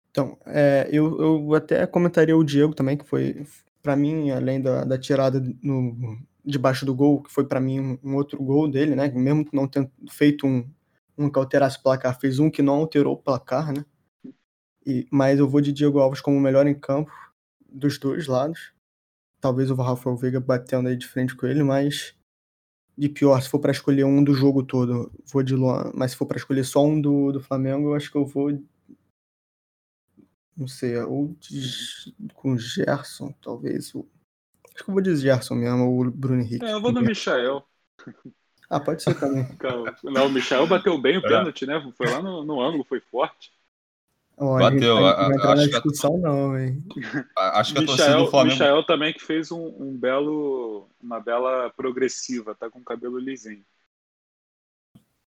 Então, 0.09 0.37
é, 0.45 0.87
eu, 0.91 1.19
eu 1.19 1.53
até 1.55 1.85
comentaria 1.85 2.35
o 2.35 2.43
Diego 2.43 2.73
também, 2.73 2.97
que 2.97 3.05
foi, 3.05 3.45
para 3.83 3.95
mim, 3.95 4.31
além 4.31 4.61
da, 4.61 4.85
da 4.85 4.97
tirada 4.97 5.43
no, 5.61 6.17
debaixo 6.43 6.85
do 6.85 6.95
gol, 6.95 7.21
que 7.21 7.31
foi 7.31 7.45
para 7.45 7.59
mim 7.59 7.79
um, 7.79 7.99
um, 8.03 8.15
outro 8.15 8.41
gol 8.41 8.67
dele, 8.69 8.95
né? 8.95 9.09
Mesmo 9.09 9.45
não 9.51 9.67
tendo 9.67 9.91
feito 10.09 10.47
um, 10.47 10.65
um 11.17 11.29
que 11.29 11.37
alterasse 11.37 11.77
o 11.77 11.83
placar, 11.83 12.17
fez 12.19 12.39
um 12.39 12.49
que 12.49 12.61
não 12.61 12.75
alterou 12.75 13.13
o 13.13 13.17
placar, 13.17 13.73
né? 13.73 13.85
E, 14.86 15.08
mas 15.10 15.39
eu 15.39 15.48
vou 15.48 15.62
de 15.62 15.71
Diego 15.71 16.00
Alves 16.00 16.21
como 16.21 16.38
o 16.38 16.41
melhor 16.41 16.67
em 16.67 16.78
campo 16.78 17.12
dos 17.67 17.98
dois 17.98 18.28
lados. 18.28 18.74
Talvez 19.41 19.69
o 19.69 19.76
Rafael 19.76 20.15
Veiga 20.15 20.39
batendo 20.39 20.88
aí 20.88 20.95
de 20.95 21.08
frente 21.08 21.36
com 21.36 21.45
ele, 21.45 21.63
mas 21.63 22.15
de 22.98 23.10
pior, 23.10 23.39
se 23.41 23.50
for 23.50 23.60
para 23.60 23.71
escolher 23.71 24.06
um 24.06 24.24
do 24.24 24.34
jogo 24.34 24.63
todo, 24.63 25.12
vou 25.32 25.43
de 25.43 25.56
Luan. 25.56 25.91
Mas 25.93 26.12
se 26.12 26.17
for 26.17 26.26
para 26.26 26.38
escolher 26.38 26.63
só 26.63 26.86
um 26.86 27.00
do, 27.00 27.32
do 27.32 27.41
Flamengo, 27.41 27.89
eu 27.89 27.95
acho 27.95 28.10
que 28.10 28.17
eu 28.17 28.26
vou. 28.26 28.58
Não 30.56 30.67
sei, 30.67 30.98
ou 30.98 31.36
de, 31.39 32.15
com 32.34 32.58
Gerson, 32.58 33.34
talvez. 33.41 33.89
Acho 33.89 34.84
que 34.84 34.89
eu 34.89 34.93
vou 34.93 35.02
de 35.02 35.15
Gerson 35.17 35.56
mesmo, 35.56 35.86
ou 35.86 36.10
Bruno 36.10 36.41
Henrique. 36.41 36.63
É, 36.63 36.71
eu 36.71 36.82
vou 36.82 36.93
no 36.93 37.02
Michael. 37.02 37.65
Ah, 38.69 38.80
pode 38.80 39.04
ser 39.04 39.19
também. 39.19 39.45
Não, 40.04 40.28
o 40.28 40.32
Michael 40.32 40.65
bateu 40.65 40.98
bem 40.98 41.17
o 41.17 41.26
é. 41.26 41.28
pênalti, 41.28 41.65
né? 41.65 41.93
Foi 41.98 42.08
lá 42.10 42.21
no, 42.21 42.45
no 42.45 42.62
ângulo, 42.62 42.86
foi 42.86 43.02
forte. 43.02 43.52
Oh, 44.38 44.58
Bateu. 44.58 44.98
A, 45.06 45.12
a, 45.12 45.54
acho 45.54 45.69
discussão, 45.69 46.19
que 46.19 46.26
a, 46.26 46.30
não, 46.30 46.60
hein? 46.60 46.84
Acho 47.38 47.74
que 47.74 47.80
a 47.80 47.86
torcida 47.86 48.17
do 48.17 48.28
Flamengo. 48.28 48.54
Michael 48.54 48.84
também 48.86 49.13
que 49.13 49.24
fez 49.24 49.52
um, 49.52 49.74
um, 49.80 49.98
belo, 49.98 50.89
uma 51.02 51.21
bela 51.21 51.71
progressiva, 51.76 52.54
tá 52.54 52.69
com 52.69 52.84
cabelo 52.84 53.17
lisinho. 53.17 53.63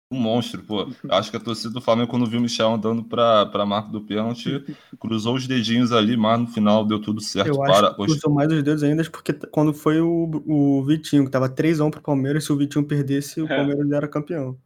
um 0.09 0.21
monstro, 0.21 0.63
pô. 0.63 0.89
Acho 1.11 1.33
que 1.33 1.37
a 1.37 1.41
torcida 1.41 1.71
do 1.71 1.81
Flamengo, 1.81 2.11
quando 2.11 2.27
viu 2.27 2.39
o 2.39 2.43
Michel 2.43 2.75
andando 2.75 3.03
para 3.03 3.51
a 3.53 3.67
marca 3.67 3.91
do 3.91 4.03
pênalti, 4.03 4.65
cruzou 5.01 5.35
os 5.35 5.49
dedinhos 5.49 5.91
ali, 5.91 6.17
mas 6.17 6.39
no 6.39 6.47
final 6.47 6.85
deu 6.85 7.01
tudo 7.01 7.21
certo. 7.21 7.49
Eu 7.49 7.57
para... 7.57 7.89
acho 7.89 7.97
que 7.97 8.07
cruzou 8.07 8.33
mais 8.33 8.53
os 8.53 8.63
dedos 8.63 8.85
ainda, 8.85 9.03
porque 9.11 9.33
quando 9.33 9.75
foi 9.75 10.01
o, 10.01 10.31
o 10.47 10.85
Vitinho, 10.85 11.25
que 11.25 11.31
tava 11.31 11.49
3x1 11.49 11.91
pro 11.91 12.01
Palmeiras, 12.01 12.45
se 12.45 12.53
o 12.53 12.57
Vitinho 12.57 12.87
perdesse, 12.87 13.43
o 13.43 13.47
é. 13.47 13.57
Palmeiras 13.57 13.91
era 13.91 14.07
campeão. 14.07 14.57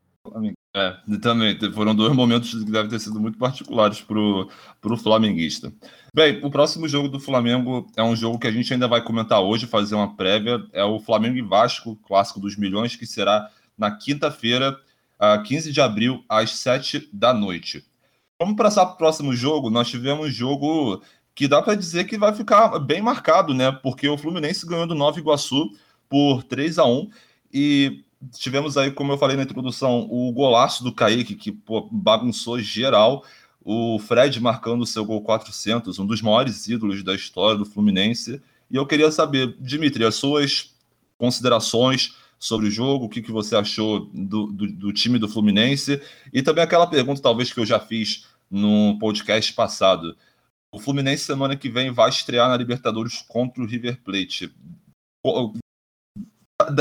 É, 0.77 0.95
também, 1.23 1.59
foram 1.73 1.95
dois 1.95 2.15
momentos 2.15 2.51
que 2.51 2.71
devem 2.71 2.91
ter 2.91 3.01
sido 3.01 3.19
muito 3.19 3.39
particulares 3.39 4.03
pro, 4.03 4.51
pro 4.79 4.95
flamenguista. 4.99 5.73
Bem, 6.13 6.39
o 6.45 6.51
próximo 6.51 6.87
jogo 6.87 7.09
do 7.09 7.19
Flamengo 7.19 7.91
é 7.97 8.03
um 8.03 8.15
jogo 8.15 8.39
que 8.39 8.47
a 8.47 8.53
gente 8.53 8.71
ainda 8.75 8.87
vai 8.87 9.03
comentar 9.03 9.41
hoje, 9.41 9.67
fazer 9.67 9.95
uma 9.95 10.15
prévia, 10.15 10.63
é 10.75 10.85
o 10.85 10.99
Flamengo 10.99 11.39
e 11.39 11.41
Vasco, 11.41 11.97
clássico 12.07 12.39
dos 12.39 12.59
milhões, 12.59 12.95
que 12.95 13.07
será 13.07 13.49
na 13.77 13.91
quinta-feira, 13.91 14.79
uh, 15.19 15.43
15 15.43 15.73
de 15.73 15.81
abril, 15.81 16.23
às 16.29 16.51
7 16.51 17.09
da 17.11 17.33
noite. 17.33 17.83
Vamos 18.39 18.57
passar 18.57 18.85
para 18.85 18.97
o 18.97 18.99
próximo 18.99 19.35
jogo. 19.35 19.71
Nós 19.71 19.89
tivemos 19.89 20.27
um 20.27 20.31
jogo 20.31 21.03
que 21.35 21.49
dá 21.49 21.63
para 21.63 21.75
dizer 21.75 22.05
que 22.05 22.19
vai 22.19 22.35
ficar 22.35 22.79
bem 22.81 23.01
marcado, 23.01 23.55
né? 23.55 23.73
Porque 23.73 24.07
o 24.07 24.19
Fluminense 24.19 24.67
ganhou 24.67 24.87
do 24.87 24.95
Nova 24.95 25.19
Iguaçu 25.19 25.71
por 26.07 26.43
3 26.43 26.79
a 26.79 26.85
1 26.85 27.09
e 27.51 28.05
tivemos 28.33 28.77
aí, 28.77 28.91
como 28.91 29.13
eu 29.13 29.19
falei 29.19 29.37
na 29.37 29.43
introdução, 29.43 30.07
o 30.11 30.33
golaço 30.33 30.83
do 30.83 30.93
Kaique, 30.93 31.35
que 31.35 31.53
pô, 31.53 31.89
bagunçou 31.91 32.59
geral. 32.61 33.25
O 33.65 33.99
Fred 33.99 34.41
marcando 34.41 34.83
o 34.83 34.87
seu 34.87 35.05
gol 35.05 35.23
400, 35.23 35.99
um 35.99 36.07
dos 36.07 36.23
maiores 36.23 36.69
ídolos 36.69 37.03
da 37.03 37.15
história 37.15 37.59
do 37.59 37.65
Fluminense. 37.65 38.41
E 38.71 38.77
eu 38.77 38.87
queria 38.87 39.11
saber, 39.11 39.57
Dimitri, 39.61 40.05
as 40.05 40.15
suas 40.15 40.75
considerações 41.19 42.15
sobre 42.39 42.69
o 42.69 42.71
jogo, 42.71 43.07
o 43.07 43.09
que, 43.09 43.23
que 43.23 43.33
você 43.33 43.57
achou 43.57 44.07
do, 44.13 44.47
do, 44.47 44.67
do, 44.67 44.93
time 44.93 45.19
do 45.19 45.29
Fluminense, 45.29 46.01
e 46.33 46.43
também 46.43 46.63
aquela 46.63 46.87
pergunta, 46.87 47.23
talvez, 47.23 47.53
que 47.53 47.59
eu 47.59 47.67
já 47.67 47.81
fiz 47.81 48.27
no 48.51 48.99
podcast 48.99 49.53
passado. 49.53 50.17
O 50.71 50.79
Fluminense, 50.79 51.25
semana 51.25 51.57
que 51.57 51.71
vem, 51.71 51.91
vai 51.91 52.11
estrear 52.11 52.49
na 52.49 52.57
Libertadores 52.57 53.23
contra 53.27 53.63
o 53.63 53.67
River 53.67 54.01
Plate. 54.03 54.53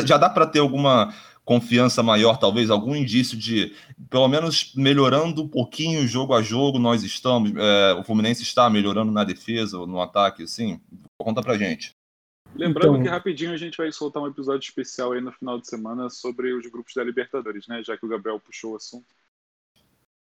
Já 0.05 0.17
dá 0.17 0.29
para 0.29 0.45
ter 0.45 0.59
alguma 0.59 1.13
confiança 1.43 2.01
maior, 2.01 2.37
talvez, 2.37 2.71
algum 2.71 2.95
indício 2.95 3.37
de, 3.37 3.73
pelo 4.09 4.27
menos, 4.27 4.73
melhorando 4.75 5.43
um 5.43 5.47
pouquinho 5.47 6.07
jogo 6.07 6.33
a 6.33 6.41
jogo, 6.41 6.79
nós 6.79 7.03
estamos, 7.03 7.53
é, 7.55 7.93
o 7.93 8.03
Fluminense 8.03 8.41
está 8.41 8.67
melhorando 8.67 9.11
na 9.11 9.23
defesa, 9.23 9.77
no 9.85 10.01
ataque, 10.01 10.43
assim? 10.43 10.81
Conta 11.17 11.43
pra 11.43 11.57
gente. 11.57 11.95
Lembrando 12.55 12.93
então... 12.93 13.03
que 13.03 13.09
rapidinho 13.09 13.51
a 13.51 13.57
gente 13.57 13.77
vai 13.77 13.91
soltar 13.91 14.23
um 14.23 14.27
episódio 14.27 14.67
especial 14.67 15.11
aí 15.11 15.21
no 15.21 15.31
final 15.31 15.59
de 15.59 15.67
semana 15.67 16.09
sobre 16.09 16.53
os 16.53 16.65
grupos 16.65 16.93
da 16.95 17.03
Libertadores, 17.03 17.67
né? 17.67 17.83
Já 17.83 17.95
que 17.95 18.05
o 18.05 18.09
Gabriel 18.09 18.39
puxou 18.39 18.73
o 18.73 18.75
assunto. 18.77 19.05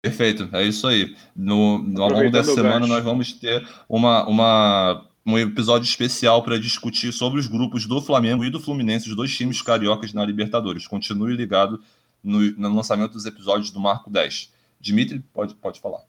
Perfeito, 0.02 0.50
é 0.52 0.62
isso 0.62 0.86
aí. 0.86 1.16
No, 1.34 1.78
no 1.78 2.02
ao 2.02 2.10
longo 2.10 2.30
dessa 2.30 2.52
semana 2.52 2.86
nós 2.86 3.02
vamos 3.02 3.32
ter 3.32 3.66
uma, 3.88 4.26
uma, 4.28 5.08
um 5.26 5.38
episódio 5.38 5.86
especial 5.86 6.42
para 6.42 6.58
discutir 6.58 7.12
sobre 7.12 7.40
os 7.40 7.46
grupos 7.46 7.86
do 7.86 8.00
Flamengo 8.00 8.44
e 8.44 8.50
do 8.50 8.60
Fluminense, 8.60 9.08
os 9.08 9.16
dois 9.16 9.34
times 9.34 9.62
cariocas 9.62 10.12
na 10.12 10.24
Libertadores. 10.24 10.86
Continue 10.86 11.34
ligado 11.34 11.80
no, 12.22 12.40
no 12.52 12.74
lançamento 12.74 13.12
dos 13.12 13.26
episódios 13.26 13.70
do 13.70 13.80
Marco 13.80 14.10
10. 14.10 14.52
Dimitri, 14.80 15.20
pode, 15.32 15.54
pode 15.54 15.80
falar. 15.80 16.02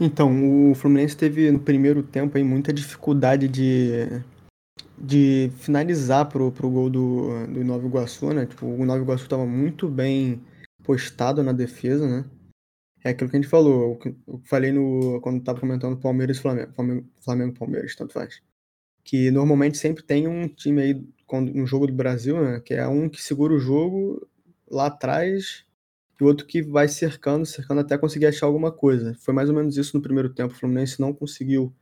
Então, 0.00 0.70
o 0.70 0.74
Fluminense 0.74 1.16
teve 1.16 1.50
no 1.50 1.60
primeiro 1.60 2.02
tempo 2.02 2.38
aí 2.38 2.44
muita 2.44 2.72
dificuldade 2.72 3.46
de 3.46 4.22
de 5.02 5.50
finalizar 5.56 6.28
pro, 6.28 6.52
pro 6.52 6.70
gol 6.70 6.88
do, 6.88 7.46
do 7.48 7.64
Nova 7.64 7.84
Iguaçu, 7.84 8.32
né? 8.32 8.46
Tipo, 8.46 8.66
o 8.66 8.84
Nova 8.84 9.02
Iguaçu 9.02 9.24
estava 9.24 9.44
muito 9.44 9.88
bem 9.88 10.40
postado 10.84 11.42
na 11.42 11.52
defesa, 11.52 12.06
né? 12.06 12.24
É 13.04 13.10
aquilo 13.10 13.28
que 13.28 13.36
a 13.36 13.40
gente 13.40 13.50
falou, 13.50 13.98
eu 14.28 14.40
falei 14.44 14.70
no, 14.70 15.20
quando 15.20 15.38
estava 15.38 15.58
comentando 15.58 15.96
Palmeiras 15.96 16.36
e 16.36 16.40
Flamengo, 16.40 16.72
Flamengo, 16.72 17.08
Flamengo 17.20 17.58
Palmeiras, 17.58 17.96
tanto 17.96 18.12
faz. 18.12 18.40
Que 19.04 19.30
normalmente 19.30 19.78
sempre 19.78 20.02
tem 20.02 20.28
um 20.28 20.48
time 20.48 20.82
aí, 20.82 21.04
no 21.54 21.66
jogo 21.66 21.86
do 21.86 21.92
Brasil, 21.92 22.40
né? 22.42 22.60
Que 22.60 22.74
é 22.74 22.86
um 22.86 23.08
que 23.08 23.22
segura 23.22 23.54
o 23.54 23.58
jogo 23.58 24.26
lá 24.70 24.86
atrás 24.86 25.64
e 26.20 26.24
o 26.24 26.26
outro 26.26 26.46
que 26.46 26.62
vai 26.62 26.88
cercando, 26.88 27.44
cercando 27.44 27.80
até 27.80 27.98
conseguir 27.98 28.26
achar 28.26 28.46
alguma 28.46 28.70
coisa. 28.70 29.14
Foi 29.20 29.34
mais 29.34 29.48
ou 29.48 29.54
menos 29.54 29.76
isso 29.76 29.96
no 29.96 30.02
primeiro 30.02 30.32
tempo. 30.32 30.54
O 30.54 30.56
Fluminense 30.56 31.00
não 31.00 31.12
conseguiu 31.12 31.74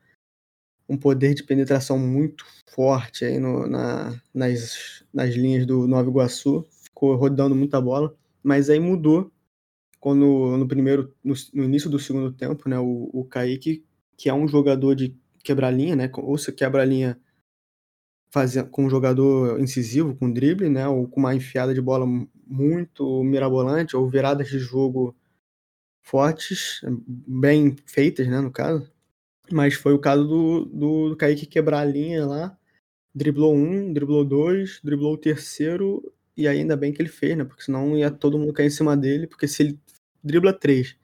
um 0.88 0.96
poder 0.96 1.34
de 1.34 1.44
penetração 1.44 1.98
muito 1.98 2.44
forte 2.68 3.24
aí 3.24 3.38
no, 3.38 3.66
na, 3.66 4.20
nas, 4.34 5.04
nas 5.12 5.34
linhas 5.34 5.64
do 5.64 5.86
Nova 5.86 6.10
Iguaçu, 6.10 6.66
ficou 6.82 7.14
rodando 7.14 7.54
muita 7.54 7.80
bola, 7.80 8.12
mas 8.42 8.68
aí 8.68 8.80
mudou 8.80 9.30
quando 10.00 10.56
no 10.56 10.66
primeiro, 10.66 11.14
no, 11.22 11.34
no 11.54 11.64
início 11.64 11.88
do 11.88 11.98
segundo 11.98 12.32
tempo, 12.32 12.68
né, 12.68 12.78
o, 12.78 13.08
o 13.12 13.24
Kaique, 13.24 13.84
que 14.16 14.28
é 14.28 14.34
um 14.34 14.48
jogador 14.48 14.94
de 14.96 15.14
quebrar 15.42 15.70
linha, 15.70 15.96
né, 15.96 16.10
ou 16.14 16.36
se 16.38 16.52
quebra 16.52 16.82
a 16.82 16.84
linha 16.84 17.18
fazendo, 18.32 18.70
com 18.70 18.84
um 18.86 18.90
jogador 18.90 19.60
incisivo, 19.60 20.14
com 20.16 20.30
drible, 20.30 20.68
né, 20.68 20.86
ou 20.88 21.08
com 21.08 21.20
uma 21.20 21.34
enfiada 21.34 21.74
de 21.74 21.80
bola 21.80 22.06
muito 22.46 23.22
mirabolante, 23.24 23.96
ou 23.96 24.08
viradas 24.08 24.48
de 24.48 24.58
jogo 24.58 25.16
fortes, 26.02 26.80
bem 27.06 27.76
feitas, 27.86 28.26
né, 28.28 28.40
no 28.40 28.50
caso, 28.50 28.90
mas 29.52 29.74
foi 29.74 29.92
o 29.92 29.98
caso 29.98 30.26
do, 30.26 30.64
do, 30.66 31.08
do 31.10 31.16
Kaique 31.16 31.46
quebrar 31.46 31.80
a 31.80 31.84
linha 31.84 32.26
lá. 32.26 32.56
Driblou 33.12 33.54
um, 33.54 33.92
driblou 33.92 34.24
dois, 34.24 34.80
driblou 34.82 35.14
o 35.14 35.18
terceiro, 35.18 36.12
e 36.36 36.46
ainda 36.46 36.76
bem 36.76 36.92
que 36.92 37.02
ele 37.02 37.08
fez, 37.08 37.36
né? 37.36 37.44
Porque 37.44 37.64
senão 37.64 37.96
ia 37.96 38.10
todo 38.10 38.38
mundo 38.38 38.52
cair 38.52 38.68
em 38.68 38.70
cima 38.70 38.96
dele, 38.96 39.26
porque 39.26 39.48
se 39.48 39.62
ele 39.62 39.80
dribla 40.22 40.52
três 40.52 40.96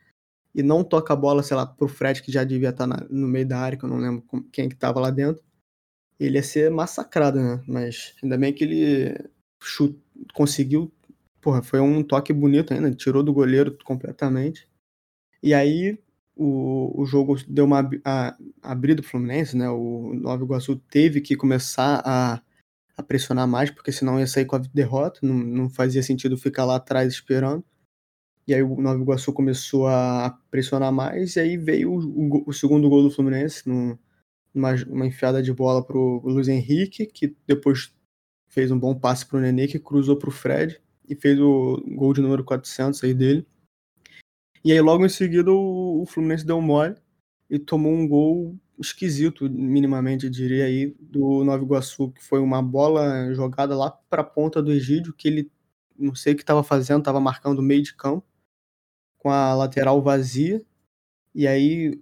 e 0.56 0.62
não 0.62 0.82
toca 0.82 1.12
a 1.12 1.16
bola, 1.16 1.42
sei 1.42 1.54
lá, 1.54 1.66
pro 1.66 1.86
Fred, 1.86 2.22
que 2.22 2.32
já 2.32 2.42
devia 2.42 2.70
estar 2.70 2.88
tá 2.88 2.96
na, 2.96 3.06
no 3.10 3.28
meio 3.28 3.46
da 3.46 3.58
área, 3.58 3.76
que 3.76 3.84
eu 3.84 3.90
não 3.90 3.98
lembro 3.98 4.24
quem 4.50 4.70
que 4.70 4.74
tava 4.74 4.98
lá 4.98 5.10
dentro, 5.10 5.44
ele 6.18 6.38
ia 6.38 6.42
ser 6.42 6.70
massacrado, 6.70 7.38
né? 7.38 7.62
Mas 7.68 8.14
ainda 8.22 8.38
bem 8.38 8.54
que 8.54 8.64
ele 8.64 9.30
chute, 9.62 10.00
conseguiu. 10.32 10.90
Porra, 11.42 11.62
foi 11.62 11.78
um 11.80 12.02
toque 12.02 12.32
bonito 12.32 12.72
ainda, 12.72 12.90
tirou 12.90 13.22
do 13.22 13.34
goleiro 13.34 13.76
completamente. 13.84 14.66
E 15.42 15.52
aí 15.52 15.98
o, 16.34 17.02
o 17.02 17.04
jogo 17.04 17.36
deu 17.46 17.66
uma 17.66 17.90
a, 18.02 18.34
abrida 18.62 19.02
pro 19.02 19.10
Fluminense, 19.10 19.54
né? 19.54 19.68
O 19.68 20.14
Nova 20.14 20.42
Iguaçu 20.42 20.76
teve 20.90 21.20
que 21.20 21.36
começar 21.36 22.02
a, 22.02 22.40
a 22.96 23.02
pressionar 23.02 23.46
mais, 23.46 23.70
porque 23.70 23.92
senão 23.92 24.18
ia 24.18 24.26
sair 24.26 24.46
com 24.46 24.56
a 24.56 24.60
derrota, 24.72 25.20
não, 25.22 25.34
não 25.34 25.68
fazia 25.68 26.02
sentido 26.02 26.38
ficar 26.38 26.64
lá 26.64 26.76
atrás 26.76 27.12
esperando. 27.12 27.62
E 28.46 28.54
aí 28.54 28.62
o 28.62 28.80
Nova 28.80 29.00
Iguaçu 29.00 29.32
começou 29.32 29.88
a 29.88 30.38
pressionar 30.50 30.92
mais, 30.92 31.34
e 31.36 31.40
aí 31.40 31.56
veio 31.56 31.92
o, 31.92 31.98
o, 31.98 32.44
o 32.46 32.52
segundo 32.52 32.88
gol 32.88 33.02
do 33.02 33.10
Fluminense, 33.10 33.68
numa 33.68 33.98
uma 34.88 35.06
enfiada 35.06 35.42
de 35.42 35.52
bola 35.52 35.84
pro 35.84 36.22
Luiz 36.24 36.48
Henrique, 36.48 37.06
que 37.06 37.36
depois 37.46 37.92
fez 38.48 38.70
um 38.70 38.78
bom 38.78 38.94
passe 38.94 39.26
pro 39.26 39.38
Nenê, 39.38 39.66
que 39.68 39.78
cruzou 39.78 40.16
pro 40.16 40.30
Fred, 40.30 40.80
e 41.08 41.14
fez 41.14 41.38
o 41.38 41.82
gol 41.88 42.14
de 42.14 42.22
número 42.22 42.42
400 42.42 43.04
aí 43.04 43.12
dele. 43.12 43.46
E 44.64 44.72
aí, 44.72 44.80
logo 44.80 45.04
em 45.04 45.08
seguida, 45.08 45.52
o, 45.52 46.02
o 46.02 46.06
Fluminense 46.06 46.46
deu 46.46 46.60
mole 46.60 46.96
e 47.50 47.58
tomou 47.58 47.92
um 47.92 48.08
gol 48.08 48.56
esquisito, 48.78 49.48
minimamente, 49.48 50.28
diria 50.28 50.64
aí, 50.64 50.96
do 50.98 51.44
Nova 51.44 51.62
Iguaçu, 51.62 52.10
que 52.10 52.22
foi 52.22 52.40
uma 52.40 52.62
bola 52.62 53.32
jogada 53.34 53.76
lá 53.76 53.90
para 53.90 54.22
a 54.22 54.24
ponta 54.24 54.62
do 54.62 54.72
Egídio, 54.72 55.12
que 55.12 55.28
ele 55.28 55.52
não 55.98 56.14
sei 56.14 56.32
o 56.32 56.36
que 56.36 56.42
estava 56.42 56.62
fazendo, 56.62 56.98
estava 57.00 57.20
marcando 57.20 57.60
o 57.60 57.62
meio 57.62 57.82
de 57.82 57.94
campo, 57.94 58.26
com 59.26 59.32
a 59.32 59.56
lateral 59.56 60.00
vazia. 60.00 60.62
E 61.34 61.48
aí, 61.48 62.00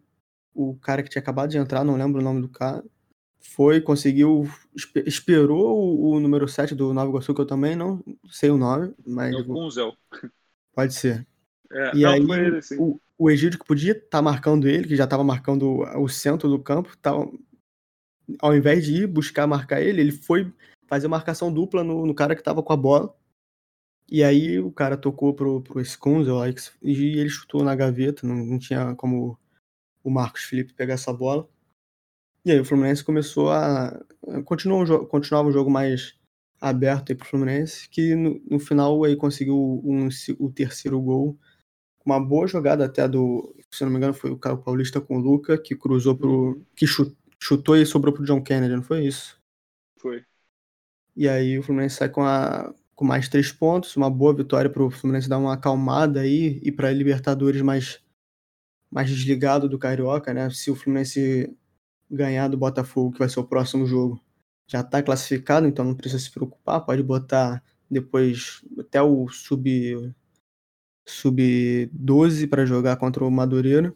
o 0.52 0.76
cara 0.76 1.02
que 1.02 1.08
tinha 1.08 1.22
acabado 1.22 1.48
de 1.48 1.56
entrar, 1.56 1.82
não 1.82 1.96
lembro 1.96 2.20
o 2.20 2.22
nome 2.22 2.42
do 2.42 2.50
cara, 2.50 2.84
foi, 3.40 3.80
conseguiu, 3.80 4.46
esperou 5.06 5.74
o, 5.74 6.10
o 6.10 6.20
número 6.20 6.46
7 6.46 6.74
do 6.74 6.92
Nova 6.92 7.08
Iguaçu, 7.08 7.34
que 7.34 7.40
eu 7.40 7.46
também 7.46 7.74
não 7.74 8.04
sei 8.28 8.50
o 8.50 8.58
nome, 8.58 8.92
mas. 9.06 9.34
É 9.34 9.38
o 9.38 9.44
Gunzel. 9.44 9.96
Pode 10.74 10.92
ser. 10.92 11.26
É, 11.72 11.96
e 11.96 12.04
aí 12.04 12.20
ele, 12.20 12.60
o, 12.78 13.00
o 13.16 13.30
Egídio 13.30 13.58
que 13.58 13.64
podia 13.64 13.92
estar 13.92 14.18
tá 14.18 14.22
marcando 14.22 14.68
ele, 14.68 14.86
que 14.86 14.94
já 14.94 15.04
estava 15.04 15.24
marcando 15.24 15.80
o 15.98 16.06
centro 16.08 16.46
do 16.46 16.58
campo, 16.58 16.94
tava, 16.98 17.26
ao 18.38 18.54
invés 18.54 18.84
de 18.84 19.04
ir 19.04 19.06
buscar 19.06 19.46
marcar 19.46 19.80
ele, 19.80 20.02
ele 20.02 20.12
foi 20.12 20.52
fazer 20.86 21.08
marcação 21.08 21.50
dupla 21.50 21.82
no, 21.82 22.04
no 22.04 22.14
cara 22.14 22.34
que 22.34 22.42
estava 22.42 22.62
com 22.62 22.72
a 22.74 22.76
bola. 22.76 23.16
E 24.14 24.22
aí 24.22 24.60
o 24.60 24.70
cara 24.70 24.96
tocou 24.96 25.34
pro, 25.34 25.60
pro 25.60 25.80
Skunzel 25.80 26.38
e 26.80 27.18
ele 27.18 27.28
chutou 27.28 27.64
na 27.64 27.74
gaveta, 27.74 28.24
não, 28.24 28.36
não 28.36 28.60
tinha 28.60 28.94
como 28.94 29.36
o 30.04 30.08
Marcos 30.08 30.44
Felipe 30.44 30.72
pegar 30.72 30.94
essa 30.94 31.12
bola. 31.12 31.48
E 32.44 32.52
aí 32.52 32.60
o 32.60 32.64
Fluminense 32.64 33.02
começou 33.02 33.50
a. 33.50 34.00
Continuou, 34.44 35.04
continuava 35.06 35.48
o 35.48 35.52
jogo 35.52 35.68
mais 35.68 36.14
aberto 36.60 37.10
aí 37.10 37.16
pro 37.16 37.26
Fluminense, 37.26 37.88
que 37.88 38.14
no, 38.14 38.40
no 38.48 38.60
final 38.60 39.02
aí 39.02 39.16
conseguiu 39.16 39.82
um, 39.84 40.08
o 40.38 40.48
terceiro 40.48 41.00
gol 41.02 41.36
uma 42.06 42.24
boa 42.24 42.46
jogada 42.46 42.84
até 42.84 43.08
do, 43.08 43.52
se 43.68 43.82
não 43.82 43.90
me 43.90 43.96
engano, 43.96 44.14
foi 44.14 44.30
o 44.30 44.38
Caio 44.38 44.58
Paulista 44.58 45.00
com 45.00 45.16
o 45.16 45.20
Luca, 45.20 45.58
que 45.58 45.74
cruzou 45.74 46.16
pro. 46.16 46.64
que 46.76 46.86
chutou 47.40 47.76
e 47.76 47.84
sobrou 47.84 48.14
pro 48.14 48.24
John 48.24 48.40
Kennedy, 48.40 48.76
não 48.76 48.82
foi 48.84 49.06
isso? 49.06 49.42
Foi. 49.98 50.24
E 51.16 51.28
aí 51.28 51.58
o 51.58 51.64
Fluminense 51.64 51.96
sai 51.96 52.08
com 52.08 52.22
a, 52.22 52.72
com 52.94 53.04
mais 53.04 53.28
três 53.28 53.50
pontos, 53.50 53.96
uma 53.96 54.10
boa 54.10 54.34
vitória 54.34 54.70
para 54.70 54.82
o 54.82 54.90
Fluminense 54.90 55.28
dar 55.28 55.38
uma 55.38 55.54
acalmada 55.54 56.20
aí 56.20 56.60
e 56.62 56.70
para 56.70 56.92
Libertadores 56.92 57.60
mais, 57.62 58.02
mais 58.90 59.08
desligado 59.10 59.68
do 59.68 59.78
Carioca, 59.78 60.32
né? 60.32 60.48
Se 60.50 60.70
o 60.70 60.76
Fluminense 60.76 61.54
ganhar 62.10 62.48
do 62.48 62.56
Botafogo, 62.56 63.12
que 63.12 63.18
vai 63.18 63.28
ser 63.28 63.40
o 63.40 63.46
próximo 63.46 63.86
jogo, 63.86 64.20
já 64.66 64.80
está 64.80 65.02
classificado, 65.02 65.66
então 65.66 65.84
não 65.84 65.94
precisa 65.94 66.22
se 66.22 66.30
preocupar, 66.30 66.84
pode 66.84 67.02
botar 67.02 67.62
depois 67.90 68.64
até 68.78 69.02
o 69.02 69.28
sub 69.28 70.14
sub 71.06 71.90
12 71.92 72.46
para 72.46 72.64
jogar 72.64 72.96
contra 72.96 73.24
o 73.24 73.30
Madureira, 73.30 73.94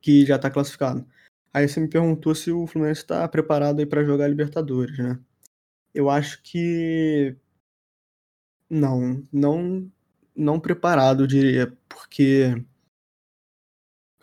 que 0.00 0.24
já 0.24 0.36
está 0.36 0.50
classificado. 0.50 1.06
Aí 1.52 1.66
você 1.68 1.80
me 1.80 1.88
perguntou 1.88 2.34
se 2.34 2.52
o 2.52 2.66
Fluminense 2.66 3.00
está 3.02 3.26
preparado 3.28 3.80
aí 3.80 3.86
para 3.86 4.04
jogar 4.04 4.28
Libertadores, 4.28 4.96
né? 4.98 5.18
Eu 5.92 6.08
acho 6.08 6.40
que 6.42 7.36
não, 8.70 9.26
não, 9.32 9.90
não 10.34 10.60
preparado, 10.60 11.24
eu 11.24 11.26
diria, 11.26 11.76
porque 11.88 12.54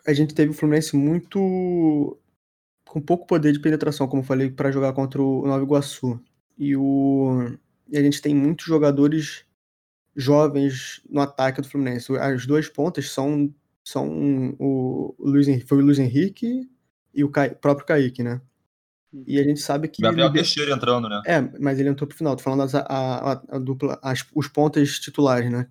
a 0.06 0.12
gente 0.14 0.34
teve 0.34 0.50
o 0.50 0.54
Fluminense 0.54 0.96
muito 0.96 2.18
com 2.88 3.00
pouco 3.00 3.26
poder 3.26 3.52
de 3.52 3.60
penetração, 3.60 4.08
como 4.08 4.22
eu 4.22 4.26
falei, 4.26 4.50
para 4.50 4.72
jogar 4.72 4.94
contra 4.94 5.22
o 5.22 5.46
Nova 5.46 5.62
Iguaçu. 5.62 6.18
E, 6.56 6.74
o, 6.74 7.56
e 7.86 7.98
a 7.98 8.02
gente 8.02 8.22
tem 8.22 8.34
muitos 8.34 8.64
jogadores 8.64 9.44
jovens 10.16 11.02
no 11.08 11.20
ataque 11.20 11.60
do 11.60 11.68
Fluminense. 11.68 12.16
As 12.16 12.46
duas 12.46 12.68
pontas 12.68 13.10
são, 13.10 13.54
são 13.84 14.56
o, 14.58 15.14
Luiz, 15.18 15.46
foi 15.64 15.78
o 15.78 15.84
Luiz 15.84 15.98
Henrique 15.98 16.68
e 17.14 17.22
o 17.22 17.30
próprio 17.60 17.86
Kaique, 17.86 18.22
né? 18.22 18.40
E 19.26 19.38
a 19.38 19.42
gente 19.42 19.60
sabe 19.60 19.88
que. 19.88 20.02
Gabriel 20.02 20.28
ele... 20.28 20.34
Teixeira 20.34 20.72
entrando, 20.72 21.08
né? 21.08 21.22
É, 21.26 21.40
mas 21.58 21.78
ele 21.78 21.88
entrou 21.88 22.06
pro 22.06 22.16
final. 22.16 22.36
Tô 22.36 22.42
falando 22.42 22.62
as, 22.62 22.74
a, 22.74 22.82
a, 22.82 23.42
a 23.48 23.58
dupla, 23.58 23.98
as, 24.02 24.24
os 24.34 24.48
pontas 24.48 24.98
titulares, 24.98 25.50
né? 25.50 25.68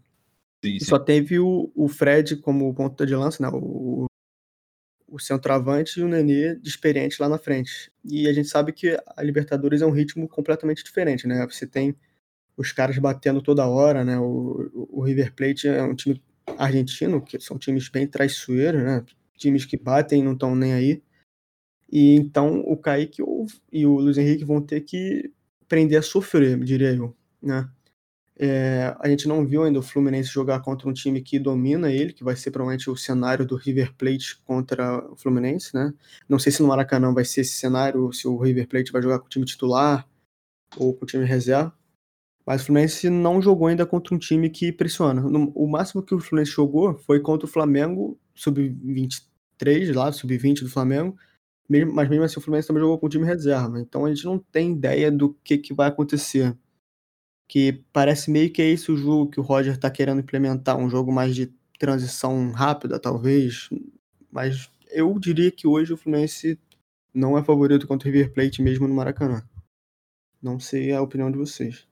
Sim, 0.64 0.80
sim. 0.80 0.86
Só 0.86 0.98
teve 0.98 1.40
o, 1.40 1.72
o 1.76 1.88
Fred 1.88 2.38
como 2.38 2.74
ponta 2.74 3.06
de 3.06 3.16
lança, 3.16 3.44
né? 3.44 3.50
O, 3.54 4.08
o 5.08 5.20
centroavante 5.20 6.00
e 6.00 6.04
o 6.04 6.08
Nenê 6.08 6.56
de 6.56 6.68
experiente 6.68 7.22
lá 7.22 7.30
na 7.30 7.38
frente. 7.38 7.92
E 8.04 8.28
a 8.28 8.34
gente 8.34 8.50
sabe 8.50 8.74
que 8.74 9.00
a 9.16 9.24
Libertadores 9.24 9.82
é 9.82 9.86
um 9.86 9.92
ritmo 9.92 10.28
completamente 10.28 10.84
diferente, 10.84 11.28
né? 11.28 11.46
Você 11.48 11.66
tem 11.66 11.96
os 12.58 12.72
caras 12.72 12.98
batendo 12.98 13.42
toda 13.42 13.68
hora, 13.68 14.04
né? 14.04 14.20
O, 14.20 14.70
o 14.74 15.04
River 15.04 15.34
Plate 15.34 15.68
é 15.68 15.84
um 15.84 15.96
time 15.96 16.22
argentino, 16.58 17.22
que 17.22 17.40
são 17.40 17.58
times 17.58 17.88
bem 17.88 18.08
traiçoeiros, 18.08 18.82
né? 18.82 19.06
Times 19.38 19.64
que 19.66 19.78
batem 19.78 20.22
e 20.22 20.24
não 20.24 20.34
estão 20.34 20.56
nem 20.56 20.74
aí. 20.74 21.04
E 21.92 22.16
então 22.16 22.60
o 22.62 22.76
Kaique 22.78 23.22
e 23.72 23.86
o 23.86 24.00
Luiz 24.00 24.18
Henrique 24.18 24.44
vão 24.44 24.62
ter 24.62 24.82
que 24.82 25.32
aprender 25.62 25.98
a 25.98 26.02
sofrer, 26.02 26.60
diria 26.60 26.94
eu, 26.94 27.16
né? 27.42 27.70
É, 28.40 28.96
a 29.00 29.10
gente 29.10 29.28
não 29.28 29.46
viu 29.46 29.64
ainda 29.64 29.80
o 29.80 29.82
Fluminense 29.82 30.30
jogar 30.30 30.60
contra 30.60 30.88
um 30.88 30.94
time 30.94 31.22
que 31.22 31.40
domina 31.40 31.92
ele, 31.92 32.14
que 32.14 32.24
vai 32.24 32.36
ser 32.36 32.52
provavelmente 32.52 32.88
o 32.90 32.96
cenário 32.96 33.46
do 33.46 33.56
River 33.56 33.96
Plate 33.96 34.40
contra 34.46 35.04
o 35.12 35.16
Fluminense, 35.16 35.74
né? 35.74 35.92
Não 36.30 36.38
sei 36.38 36.52
se 36.52 36.62
no 36.62 36.68
Maracanã 36.68 37.12
vai 37.14 37.26
ser 37.26 37.42
esse 37.42 37.54
cenário, 37.56 38.14
se 38.14 38.28
o 38.28 38.38
River 38.38 38.68
Plate 38.68 38.92
vai 38.92 39.02
jogar 39.02 39.20
com 39.20 39.26
o 39.26 39.30
time 39.30 39.46
titular 39.46 40.08
ou 40.78 40.94
com 40.94 41.04
o 41.04 41.08
time 41.08 41.26
reserva. 41.26 41.74
Mas 42.46 42.62
o 42.62 42.66
Fluminense 42.66 43.10
não 43.10 43.42
jogou 43.42 43.68
ainda 43.68 43.86
contra 43.86 44.14
um 44.14 44.20
time 44.20 44.50
que 44.50 44.72
pressiona. 44.72 45.22
O 45.56 45.68
máximo 45.68 46.04
que 46.04 46.14
o 46.14 46.20
Fluminense 46.20 46.52
jogou 46.52 46.96
foi 47.00 47.20
contra 47.20 47.48
o 47.48 47.50
Flamengo, 47.50 48.18
sub-23, 48.36 49.94
lá, 49.94 50.12
sub-20 50.12 50.62
do 50.62 50.70
Flamengo. 50.70 51.18
Mas 51.70 52.10
mesmo 52.10 52.24
assim 52.24 52.40
o 52.40 52.42
Fluminense 52.42 52.68
também 52.68 52.82
jogou 52.82 52.98
com 52.98 53.08
o 53.08 53.10
time 53.10 53.26
reserva. 53.26 53.80
Então 53.80 54.06
a 54.06 54.10
gente 54.10 54.26
não 54.26 54.40
tem 54.40 54.72
ideia 54.72 55.12
do 55.12 55.34
que, 55.44 55.58
que 55.58 55.74
vai 55.74 55.88
acontecer 55.88 56.58
que 57.48 57.82
parece 57.94 58.30
meio 58.30 58.52
que 58.52 58.62
é 58.62 58.66
esse 58.66 58.92
o 58.92 58.98
jogo 58.98 59.32
que 59.32 59.40
o 59.40 59.44
Roger 59.44 59.74
está 59.74 59.90
querendo 59.90 60.20
implementar, 60.20 60.78
um 60.78 60.90
jogo 60.90 61.12
mais 61.12 61.34
de 61.34 61.48
transição 61.80 62.52
rápida, 62.52 63.00
talvez. 63.00 63.70
Mas 64.32 64.70
eu 64.90 65.18
diria 65.18 65.52
que 65.52 65.68
hoje 65.68 65.94
o 65.94 65.98
Fluminense 65.98 66.60
não 67.14 67.38
é 67.38 67.44
favorito 67.44 67.88
contra 67.88 68.10
o 68.10 68.12
River 68.12 68.34
Plate 68.34 68.62
mesmo 68.62 68.88
no 68.88 68.94
Maracanã. 68.94 69.48
Não 70.42 70.60
sei 70.60 70.92
a 70.92 71.02
opinião 71.02 71.32
de 71.32 71.38
vocês. 71.38 71.88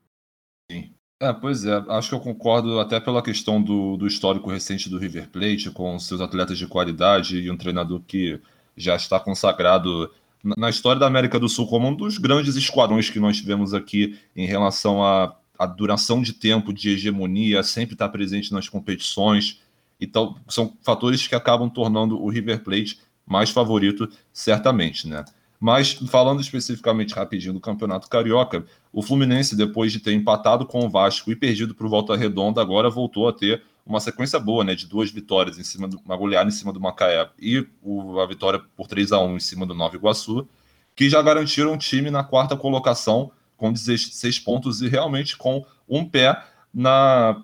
Sim. 0.70 0.92
É, 1.22 1.32
pois 1.32 1.64
é, 1.64 1.74
acho 1.90 2.10
que 2.10 2.16
eu 2.16 2.20
concordo 2.20 2.78
até 2.80 3.00
pela 3.00 3.24
questão 3.24 3.62
do, 3.62 3.96
do 3.96 4.06
histórico 4.06 4.50
recente 4.50 4.90
do 4.90 4.98
River 4.98 5.30
Plate, 5.30 5.72
com 5.72 5.98
seus 5.98 6.20
atletas 6.20 6.58
de 6.58 6.68
qualidade 6.68 7.40
e 7.40 7.50
um 7.50 7.58
treinador 7.58 8.02
que 8.02 8.42
já 8.76 8.96
está 8.96 9.20
consagrado 9.20 10.12
na 10.44 10.70
história 10.70 11.00
da 11.00 11.08
América 11.08 11.40
do 11.40 11.50
Sul 11.50 11.68
como 11.68 11.88
um 11.88 11.96
dos 11.96 12.18
grandes 12.18 12.56
esquadrões 12.56 13.10
que 13.10 13.20
nós 13.20 13.38
tivemos 13.38 13.74
aqui 13.74 14.20
em 14.36 14.46
relação 14.46 15.04
a 15.04 15.36
a 15.58 15.66
duração 15.66 16.22
de 16.22 16.34
tempo 16.34 16.74
de 16.74 16.90
hegemonia 16.90 17.64
sempre 17.64 17.96
está 17.96 18.08
presente 18.08 18.52
nas 18.54 18.70
competições. 18.70 19.62
Então, 20.00 20.36
são 20.48 20.74
fatores 20.82 21.28
que 21.28 21.36
acabam 21.36 21.70
tornando 21.70 22.22
o 22.22 22.30
River 22.30 22.64
Plate 22.64 23.00
mais 23.26 23.50
favorito, 23.50 24.08
certamente, 24.32 25.08
né? 25.08 25.24
Mas, 25.60 25.94
falando 25.94 26.42
especificamente 26.42 27.16
rapidinho 27.16 27.54
do 27.54 27.62
Campeonato 27.62 28.10
Carioca, 28.10 28.66
o 28.92 29.02
Fluminense, 29.02 29.56
depois 29.56 29.92
de 29.92 30.00
ter 30.00 30.14
empatado 30.14 30.66
com 30.66 30.86
o 30.86 30.90
Vasco 30.90 31.32
e 31.32 31.36
perdido 31.36 31.74
para 31.74 31.88
o 31.88 31.90
Volta 31.90 32.16
Redonda, 32.16 32.62
agora 32.62 32.90
voltou 32.90 33.28
a 33.28 33.34
ter 33.34 33.64
uma 33.86 34.00
sequência 34.00 34.40
boa, 34.40 34.64
né? 34.64 34.74
De 34.74 34.88
duas 34.88 35.12
vitórias 35.12 35.60
em 35.60 35.64
cima 35.64 35.88
do, 35.88 36.00
uma 36.04 36.18
goleada 36.18 36.50
em 36.50 36.54
cima 36.54 36.74
do 36.74 36.80
Macaé 36.80 37.30
e 37.40 37.66
o, 37.82 38.20
a 38.20 38.26
vitória 38.26 38.60
por 38.76 38.88
3 38.88 39.12
a 39.12 39.20
1 39.20 39.36
em 39.36 39.40
cima 39.40 39.66
do 39.66 39.76
Nova 39.76 39.96
Iguaçu, 39.96 40.48
que 40.96 41.10
já 41.10 41.22
garantiram 41.22 41.74
o 41.74 41.78
time 41.78 42.10
na 42.10 42.24
quarta 42.24 42.58
colocação 42.58 43.32
com 43.56 43.72
16 43.72 44.40
pontos 44.40 44.82
e 44.82 44.88
realmente 44.88 45.38
com 45.38 45.66
um 45.88 46.04
pé 46.04 46.44
na, 46.74 47.44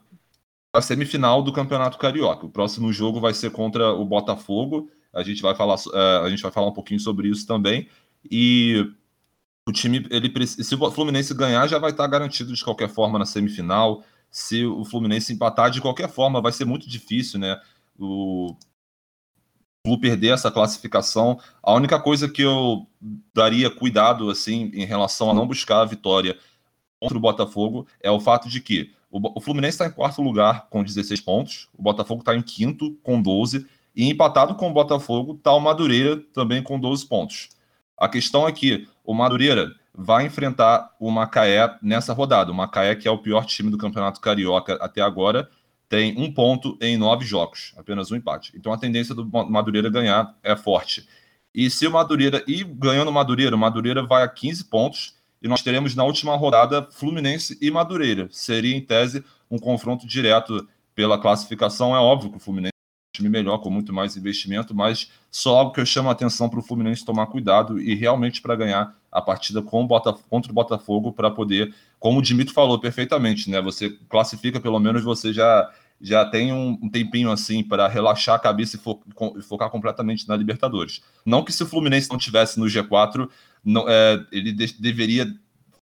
na 0.73 0.81
semifinal 0.81 1.43
do 1.43 1.53
Campeonato 1.53 1.97
Carioca. 1.97 2.45
O 2.45 2.49
próximo 2.49 2.91
jogo 2.91 3.19
vai 3.19 3.33
ser 3.33 3.51
contra 3.51 3.93
o 3.93 4.03
Botafogo. 4.03 4.89
A 5.13 5.23
gente 5.23 5.41
vai 5.41 5.55
falar, 5.55 5.75
uh, 5.75 6.23
a 6.25 6.29
gente 6.29 6.41
vai 6.41 6.51
falar 6.51 6.67
um 6.67 6.73
pouquinho 6.73 6.99
sobre 6.99 7.27
isso 7.29 7.45
também. 7.45 7.87
E 8.29 8.91
o 9.67 9.71
time, 9.71 10.05
ele 10.09 10.47
se 10.47 10.75
o 10.75 10.91
Fluminense 10.91 11.33
ganhar, 11.33 11.67
já 11.67 11.77
vai 11.77 11.91
estar 11.91 12.07
garantido 12.07 12.53
de 12.53 12.63
qualquer 12.63 12.89
forma 12.89 13.19
na 13.19 13.25
semifinal. 13.25 14.03
Se 14.31 14.65
o 14.65 14.85
Fluminense 14.85 15.33
empatar, 15.33 15.69
de 15.69 15.81
qualquer 15.81 16.09
forma, 16.09 16.41
vai 16.41 16.53
ser 16.53 16.65
muito 16.65 16.89
difícil, 16.89 17.39
né? 17.39 17.59
O 17.99 18.55
Flu 19.85 19.99
perder 19.99 20.33
essa 20.33 20.51
classificação. 20.51 21.39
A 21.61 21.73
única 21.73 21.99
coisa 21.99 22.29
que 22.29 22.41
eu 22.41 22.87
daria 23.33 23.69
cuidado 23.69 24.29
assim 24.29 24.71
em 24.73 24.85
relação 24.85 25.29
a 25.29 25.33
não 25.33 25.47
buscar 25.47 25.81
a 25.81 25.85
vitória 25.85 26.37
contra 26.99 27.17
o 27.17 27.21
Botafogo 27.21 27.87
é 27.99 28.09
o 28.09 28.19
fato 28.19 28.47
de 28.47 28.61
que 28.61 28.93
o 29.11 29.41
Fluminense 29.41 29.75
está 29.75 29.87
em 29.87 29.91
quarto 29.91 30.21
lugar 30.21 30.67
com 30.69 30.83
16 30.83 31.19
pontos, 31.19 31.67
o 31.77 31.81
Botafogo 31.81 32.21
está 32.21 32.33
em 32.33 32.41
quinto 32.41 32.95
com 33.03 33.21
12 33.21 33.67
e 33.93 34.09
empatado 34.09 34.55
com 34.55 34.69
o 34.69 34.73
Botafogo 34.73 35.33
está 35.33 35.51
o 35.51 35.59
Madureira 35.59 36.17
também 36.33 36.63
com 36.63 36.79
12 36.79 37.05
pontos. 37.07 37.49
A 37.97 38.07
questão 38.07 38.47
é 38.47 38.51
que 38.51 38.87
o 39.03 39.13
Madureira 39.13 39.75
vai 39.93 40.25
enfrentar 40.25 40.89
o 40.99 41.11
Macaé 41.11 41.77
nessa 41.81 42.13
rodada. 42.13 42.51
O 42.51 42.55
Macaé, 42.55 42.95
que 42.95 43.07
é 43.07 43.11
o 43.11 43.17
pior 43.17 43.45
time 43.45 43.69
do 43.69 43.77
Campeonato 43.77 44.21
Carioca 44.21 44.75
até 44.81 45.01
agora, 45.01 45.49
tem 45.89 46.17
um 46.17 46.33
ponto 46.33 46.77
em 46.81 46.97
nove 46.97 47.25
jogos, 47.25 47.73
apenas 47.77 48.11
um 48.11 48.15
empate. 48.15 48.53
Então 48.55 48.71
a 48.71 48.77
tendência 48.77 49.13
do 49.13 49.25
Madureira 49.25 49.89
ganhar 49.89 50.35
é 50.41 50.55
forte. 50.55 51.05
E 51.53 51.69
se 51.69 51.85
o 51.85 51.91
Madureira 51.91 52.41
e 52.47 52.63
ganhando 52.63 53.09
o 53.09 53.13
Madureira, 53.13 53.55
o 53.55 53.59
Madureira 53.59 54.01
vai 54.01 54.23
a 54.23 54.27
15 54.27 54.65
pontos 54.65 55.15
e 55.41 55.47
nós 55.47 55.61
teremos 55.61 55.93
na 55.93 56.05
última 56.05 56.35
rodada 56.37 56.87
Fluminense 56.91 57.57
e 57.61 57.69
Madureira. 57.69 58.29
Seria 58.31 58.75
em 58.75 58.79
tese 58.79 59.23
um 59.49 59.59
confronto 59.59 60.07
direto 60.07 60.65
pela 60.95 61.19
classificação. 61.19 61.93
É 61.93 61.99
óbvio 61.99 62.31
que 62.31 62.37
o 62.37 62.39
Fluminense 62.39 62.70
time 63.21 63.29
melhor, 63.29 63.59
com 63.59 63.69
muito 63.69 63.93
mais 63.93 64.17
investimento, 64.17 64.75
mas 64.75 65.09
só 65.29 65.59
algo 65.59 65.71
que 65.71 65.79
eu 65.79 65.85
chamo 65.85 66.09
a 66.09 66.11
atenção 66.11 66.49
para 66.49 66.59
o 66.59 66.63
Fluminense 66.63 67.05
tomar 67.05 67.27
cuidado 67.27 67.79
e 67.79 67.95
realmente 67.95 68.41
para 68.41 68.55
ganhar 68.55 68.95
a 69.11 69.21
partida 69.21 69.61
com 69.61 69.83
o 69.83 69.87
Botaf 69.87 70.21
contra 70.29 70.51
o 70.51 70.55
Botafogo 70.55 71.13
para 71.13 71.29
poder, 71.29 71.73
como 71.99 72.19
o 72.19 72.21
Dimito 72.21 72.53
falou 72.53 72.79
perfeitamente, 72.79 73.49
né? 73.49 73.61
Você 73.61 73.89
classifica 74.09 74.59
pelo 74.59 74.79
menos 74.79 75.03
você 75.03 75.31
já 75.31 75.69
já 76.03 76.25
tem 76.25 76.51
um, 76.51 76.89
tempinho 76.89 77.31
assim 77.31 77.63
para 77.63 77.87
relaxar 77.87 78.33
a 78.35 78.39
cabeça 78.39 78.75
e, 78.75 78.79
fo 78.79 78.99
focar 79.47 79.69
completamente 79.69 80.27
na 80.27 80.35
Libertadores. 80.35 80.99
Não 81.23 81.43
que 81.43 81.53
se 81.53 81.61
o 81.61 81.67
Fluminense 81.67 82.09
não 82.09 82.17
tivesse 82.17 82.59
no 82.59 82.65
G4, 82.65 83.29
não, 83.63 83.87
é, 83.87 84.25
ele 84.31 84.51
de 84.51 84.73
deveria 84.79 85.31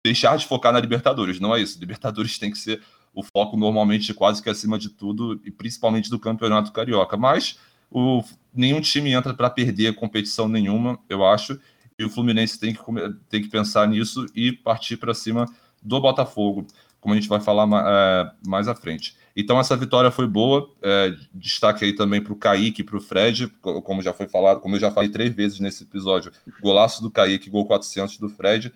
deixar 0.05 0.37
de 0.37 0.47
focar 0.47 0.71
na 0.71 0.81
Libertadores. 0.81 1.41
Não 1.41 1.57
é 1.57 1.63
isso. 1.63 1.81
Libertadores 1.81 2.39
tem 2.39 2.51
que 2.51 2.59
ser 2.59 2.83
o 3.15 3.23
foco 3.23 3.57
normalmente 3.57 4.15
quase 4.15 4.43
que 4.43 4.49
acima 4.49 4.79
de 4.79 4.89
tudo 4.89 5.41
e 5.45 5.51
principalmente 5.51 6.09
do 6.09 6.19
Campeonato 6.19 6.73
Carioca. 6.73 7.17
Mas 7.17 7.59
o, 7.91 8.23
nenhum 8.55 8.81
time 8.81 9.13
entra 9.13 9.35
para 9.35 9.51
perder 9.51 9.95
competição 9.95 10.49
nenhuma, 10.49 10.99
eu 11.09 11.25
acho. 11.25 11.59
E 11.99 12.05
o 12.05 12.11
Fluminense 12.11 12.59
tem 12.59 12.73
que, 12.73 12.81
tem 13.29 13.43
que 13.43 13.49
pensar 13.49 13.87
nisso 13.87 14.27
e 14.35 14.53
partir 14.53 14.97
para 14.97 15.15
cima 15.15 15.47
do 15.83 16.01
Botafogo, 16.01 16.67
como 17.01 17.15
a 17.15 17.17
gente 17.17 17.29
vai 17.29 17.41
falar 17.41 17.69
é, 17.87 18.33
mais 18.47 18.67
à 18.67 18.75
frente. 18.75 19.17
Então 19.37 19.59
essa 19.59 19.77
vitória 19.77 20.11
foi 20.11 20.27
boa. 20.27 20.71
É, 20.81 21.15
destaque 21.35 21.85
aí 21.85 21.95
também 21.95 22.23
para 22.23 22.33
o 22.33 22.37
Kaique 22.37 22.83
e 22.83 22.85
para 22.85 22.97
o 22.97 23.01
Fred, 23.01 23.49
como 23.61 24.03
já 24.03 24.13
foi 24.13 24.29
falado, 24.29 24.61
como 24.61 24.77
eu 24.77 24.81
já 24.81 24.91
falei 24.91 25.11
três 25.11 25.35
vezes 25.35 25.61
nesse 25.61 25.83
episódio, 25.83 26.33
golaço 26.61 27.03
do 27.03 27.11
Kaique, 27.11 27.51
gol 27.51 27.67
400 27.67 28.19
do 28.19 28.29
Fred. 28.29 28.73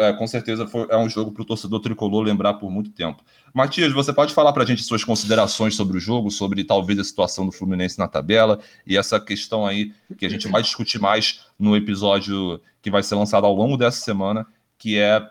É, 0.00 0.12
com 0.12 0.26
certeza 0.26 0.66
foi, 0.66 0.86
é 0.90 0.96
um 0.96 1.08
jogo 1.08 1.32
para 1.32 1.42
o 1.42 1.44
torcedor 1.44 1.80
tricolor 1.80 2.22
lembrar 2.22 2.54
por 2.54 2.70
muito 2.70 2.90
tempo. 2.90 3.22
Matias, 3.52 3.92
você 3.92 4.12
pode 4.12 4.34
falar 4.34 4.52
para 4.52 4.62
a 4.62 4.66
gente 4.66 4.82
suas 4.82 5.04
considerações 5.04 5.74
sobre 5.74 5.96
o 5.96 6.00
jogo, 6.00 6.30
sobre 6.30 6.64
talvez 6.64 6.98
a 6.98 7.04
situação 7.04 7.46
do 7.46 7.52
Fluminense 7.52 7.98
na 7.98 8.08
tabela 8.08 8.58
e 8.86 8.96
essa 8.96 9.20
questão 9.20 9.66
aí 9.66 9.92
que 10.18 10.26
a 10.26 10.28
gente 10.28 10.48
vai 10.48 10.62
discutir 10.62 11.00
mais 11.00 11.46
no 11.58 11.76
episódio 11.76 12.60
que 12.82 12.90
vai 12.90 13.02
ser 13.02 13.14
lançado 13.14 13.46
ao 13.46 13.54
longo 13.54 13.76
dessa 13.76 14.00
semana, 14.00 14.46
que 14.76 14.98
é 14.98 15.26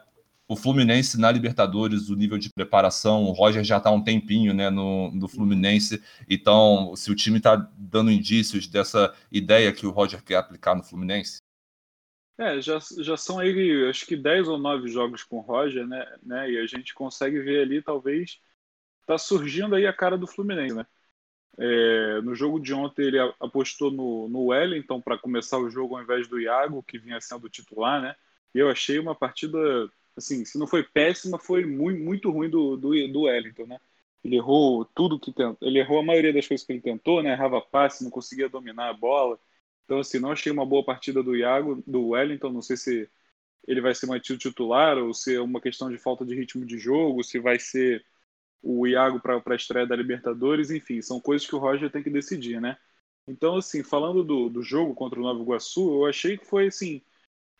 o 0.48 0.56
Fluminense 0.56 1.20
na 1.20 1.32
Libertadores, 1.32 2.10
o 2.10 2.16
nível 2.16 2.38
de 2.38 2.50
preparação. 2.50 3.26
O 3.26 3.32
Roger 3.32 3.64
já 3.64 3.78
está 3.78 3.92
um 3.92 4.02
tempinho 4.02 4.54
né, 4.54 4.70
no, 4.70 5.12
no 5.12 5.28
Fluminense, 5.28 6.02
então 6.30 6.94
se 6.96 7.12
o 7.12 7.16
time 7.16 7.38
está 7.38 7.56
dando 7.78 8.12
indícios 8.12 8.68
dessa 8.68 9.14
ideia 9.32 9.72
que 9.72 9.86
o 9.86 9.92
Roger 9.92 10.24
quer 10.24 10.38
aplicar 10.38 10.76
no 10.76 10.84
Fluminense. 10.84 11.43
É, 12.38 12.60
já, 12.62 12.80
já 13.00 13.16
são 13.16 13.38
aí, 13.40 13.88
acho 13.88 14.06
que 14.08 14.16
10 14.18 14.48
ou 14.48 14.58
9 14.58 14.88
jogos 14.90 15.24
com 15.24 15.38
o 15.38 15.42
Roger, 15.42 15.86
né, 15.88 16.18
né? 16.24 16.50
E 16.52 16.58
a 16.60 16.66
gente 16.66 16.94
consegue 16.94 17.40
ver 17.40 17.62
ali, 17.62 17.82
talvez, 17.82 18.42
tá 19.08 19.18
surgindo 19.18 19.76
aí 19.76 19.88
a 19.88 19.94
cara 19.94 20.18
do 20.18 20.28
Fluminense, 20.28 20.76
né? 20.76 20.88
É, 21.58 22.22
no 22.22 22.36
jogo 22.36 22.60
de 22.60 22.74
ontem 22.74 23.04
ele 23.06 23.20
apostou 23.40 23.92
no, 23.92 24.28
no 24.30 24.48
Wellington 24.48 25.02
para 25.02 25.18
começar 25.18 25.60
o 25.60 25.70
jogo 25.70 25.96
ao 25.96 26.04
invés 26.04 26.28
do 26.28 26.40
Iago, 26.42 26.84
que 26.84 26.98
vinha 27.00 27.22
sendo 27.22 27.50
titular, 27.50 28.02
né? 28.02 28.16
E 28.56 28.60
eu 28.60 28.70
achei 28.70 29.00
uma 29.00 29.16
partida, 29.16 29.58
assim, 30.18 30.46
se 30.46 30.58
não 30.58 30.68
foi 30.68 30.84
péssima, 30.84 31.40
foi 31.40 31.66
muito, 31.66 32.02
muito 32.04 32.32
ruim 32.32 32.50
do, 32.50 32.78
do, 32.78 32.92
do 33.10 33.22
Wellington, 33.24 33.66
né? 33.68 33.80
Ele 34.24 34.38
errou 34.38 34.86
tudo 34.86 35.20
que 35.20 35.32
tentou, 35.34 35.68
ele 35.68 35.80
errou 35.80 36.00
a 36.00 36.04
maioria 36.04 36.34
das 36.34 36.48
coisas 36.48 36.66
que 36.66 36.74
ele 36.74 36.82
tentou, 36.82 37.22
né? 37.24 37.34
Errava 37.34 37.62
passe, 37.62 38.04
não 38.04 38.12
conseguia 38.12 38.50
dominar 38.50 38.90
a 38.90 38.94
bola 38.94 39.40
então, 39.86 40.00
assim, 40.00 40.20
não 40.20 40.32
achei 40.32 40.52
uma 40.52 40.66
boa 40.66 40.84
partida 40.84 41.22
do 41.22 41.36
Iago, 41.36 41.84
do 41.86 42.10
Wellington. 42.10 42.52
Não 42.52 42.62
sei 42.62 42.78
se 42.78 43.10
ele 43.68 43.82
vai 43.82 43.94
ser 43.96 44.08
mantido 44.08 44.40
titular 44.40 44.98
ou 44.98 45.14
se 45.14 45.36
é 45.36 45.42
uma 45.42 45.62
questão 45.62 45.90
de 45.90 45.98
falta 45.98 46.26
de 46.26 46.36
ritmo 46.36 46.66
de 46.66 46.78
jogo, 46.78 47.24
se 47.24 47.40
vai 47.40 47.60
ser 47.60 48.06
o 48.62 48.88
Iago 48.88 49.20
para 49.20 49.42
a 49.46 49.56
estreia 49.56 49.88
da 49.88 49.96
Libertadores. 49.96 50.72
Enfim, 50.72 51.02
são 51.02 51.20
coisas 51.20 51.48
que 51.48 51.56
o 51.56 51.60
Roger 51.60 51.92
tem 51.92 52.04
que 52.04 52.10
decidir, 52.10 52.62
né? 52.62 52.78
Então, 53.28 53.58
assim, 53.58 53.84
falando 53.84 54.24
do, 54.24 54.50
do 54.50 54.62
jogo 54.62 54.94
contra 54.94 55.20
o 55.20 55.24
Nova 55.24 55.42
Iguaçu, 55.42 55.94
eu 55.94 56.06
achei 56.06 56.38
que 56.38 56.46
foi, 56.46 56.68
assim, 56.68 57.02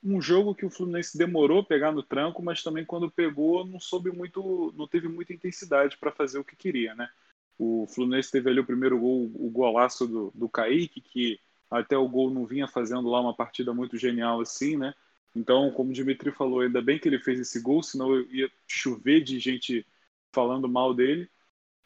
um 0.04 0.22
jogo 0.22 0.54
que 0.54 0.66
o 0.66 0.70
Fluminense 0.70 1.18
demorou 1.18 1.60
a 1.60 1.66
pegar 1.66 1.92
no 1.92 2.04
tranco, 2.04 2.44
mas 2.44 2.62
também 2.62 2.86
quando 2.86 3.10
pegou 3.10 3.66
não 3.66 3.80
soube 3.80 4.12
muito, 4.12 4.74
não 4.78 4.88
teve 4.88 5.08
muita 5.08 5.34
intensidade 5.34 5.98
para 5.98 6.12
fazer 6.12 6.40
o 6.40 6.44
que 6.44 6.56
queria, 6.56 6.94
né? 6.96 7.10
O 7.58 7.88
Fluminense 7.88 8.32
teve 8.32 8.50
ali 8.50 8.60
o 8.60 8.66
primeiro 8.66 9.00
gol, 9.00 9.32
o 9.36 9.50
golaço 9.50 10.06
do, 10.08 10.32
do 10.36 10.50
Kaique, 10.50 11.00
que 11.00 11.40
até 11.74 11.98
o 11.98 12.08
gol 12.08 12.30
não 12.30 12.46
vinha 12.46 12.68
fazendo 12.68 13.10
lá 13.10 13.20
uma 13.20 13.36
partida 13.36 13.74
muito 13.74 13.98
genial 13.98 14.42
assim, 14.42 14.78
né? 14.78 14.94
Então, 15.36 15.72
como 15.72 15.90
o 15.90 15.94
Dimitri 15.94 16.32
falou, 16.32 16.62
ainda 16.62 16.82
bem 16.82 17.00
que 17.00 17.08
ele 17.08 17.20
fez 17.20 17.40
esse 17.40 17.60
gol, 17.60 17.82
senão 17.82 18.22
ia 18.32 18.50
chover 18.68 19.22
de 19.22 19.40
gente 19.40 19.86
falando 20.32 20.70
mal 20.70 20.94
dele. 20.94 21.30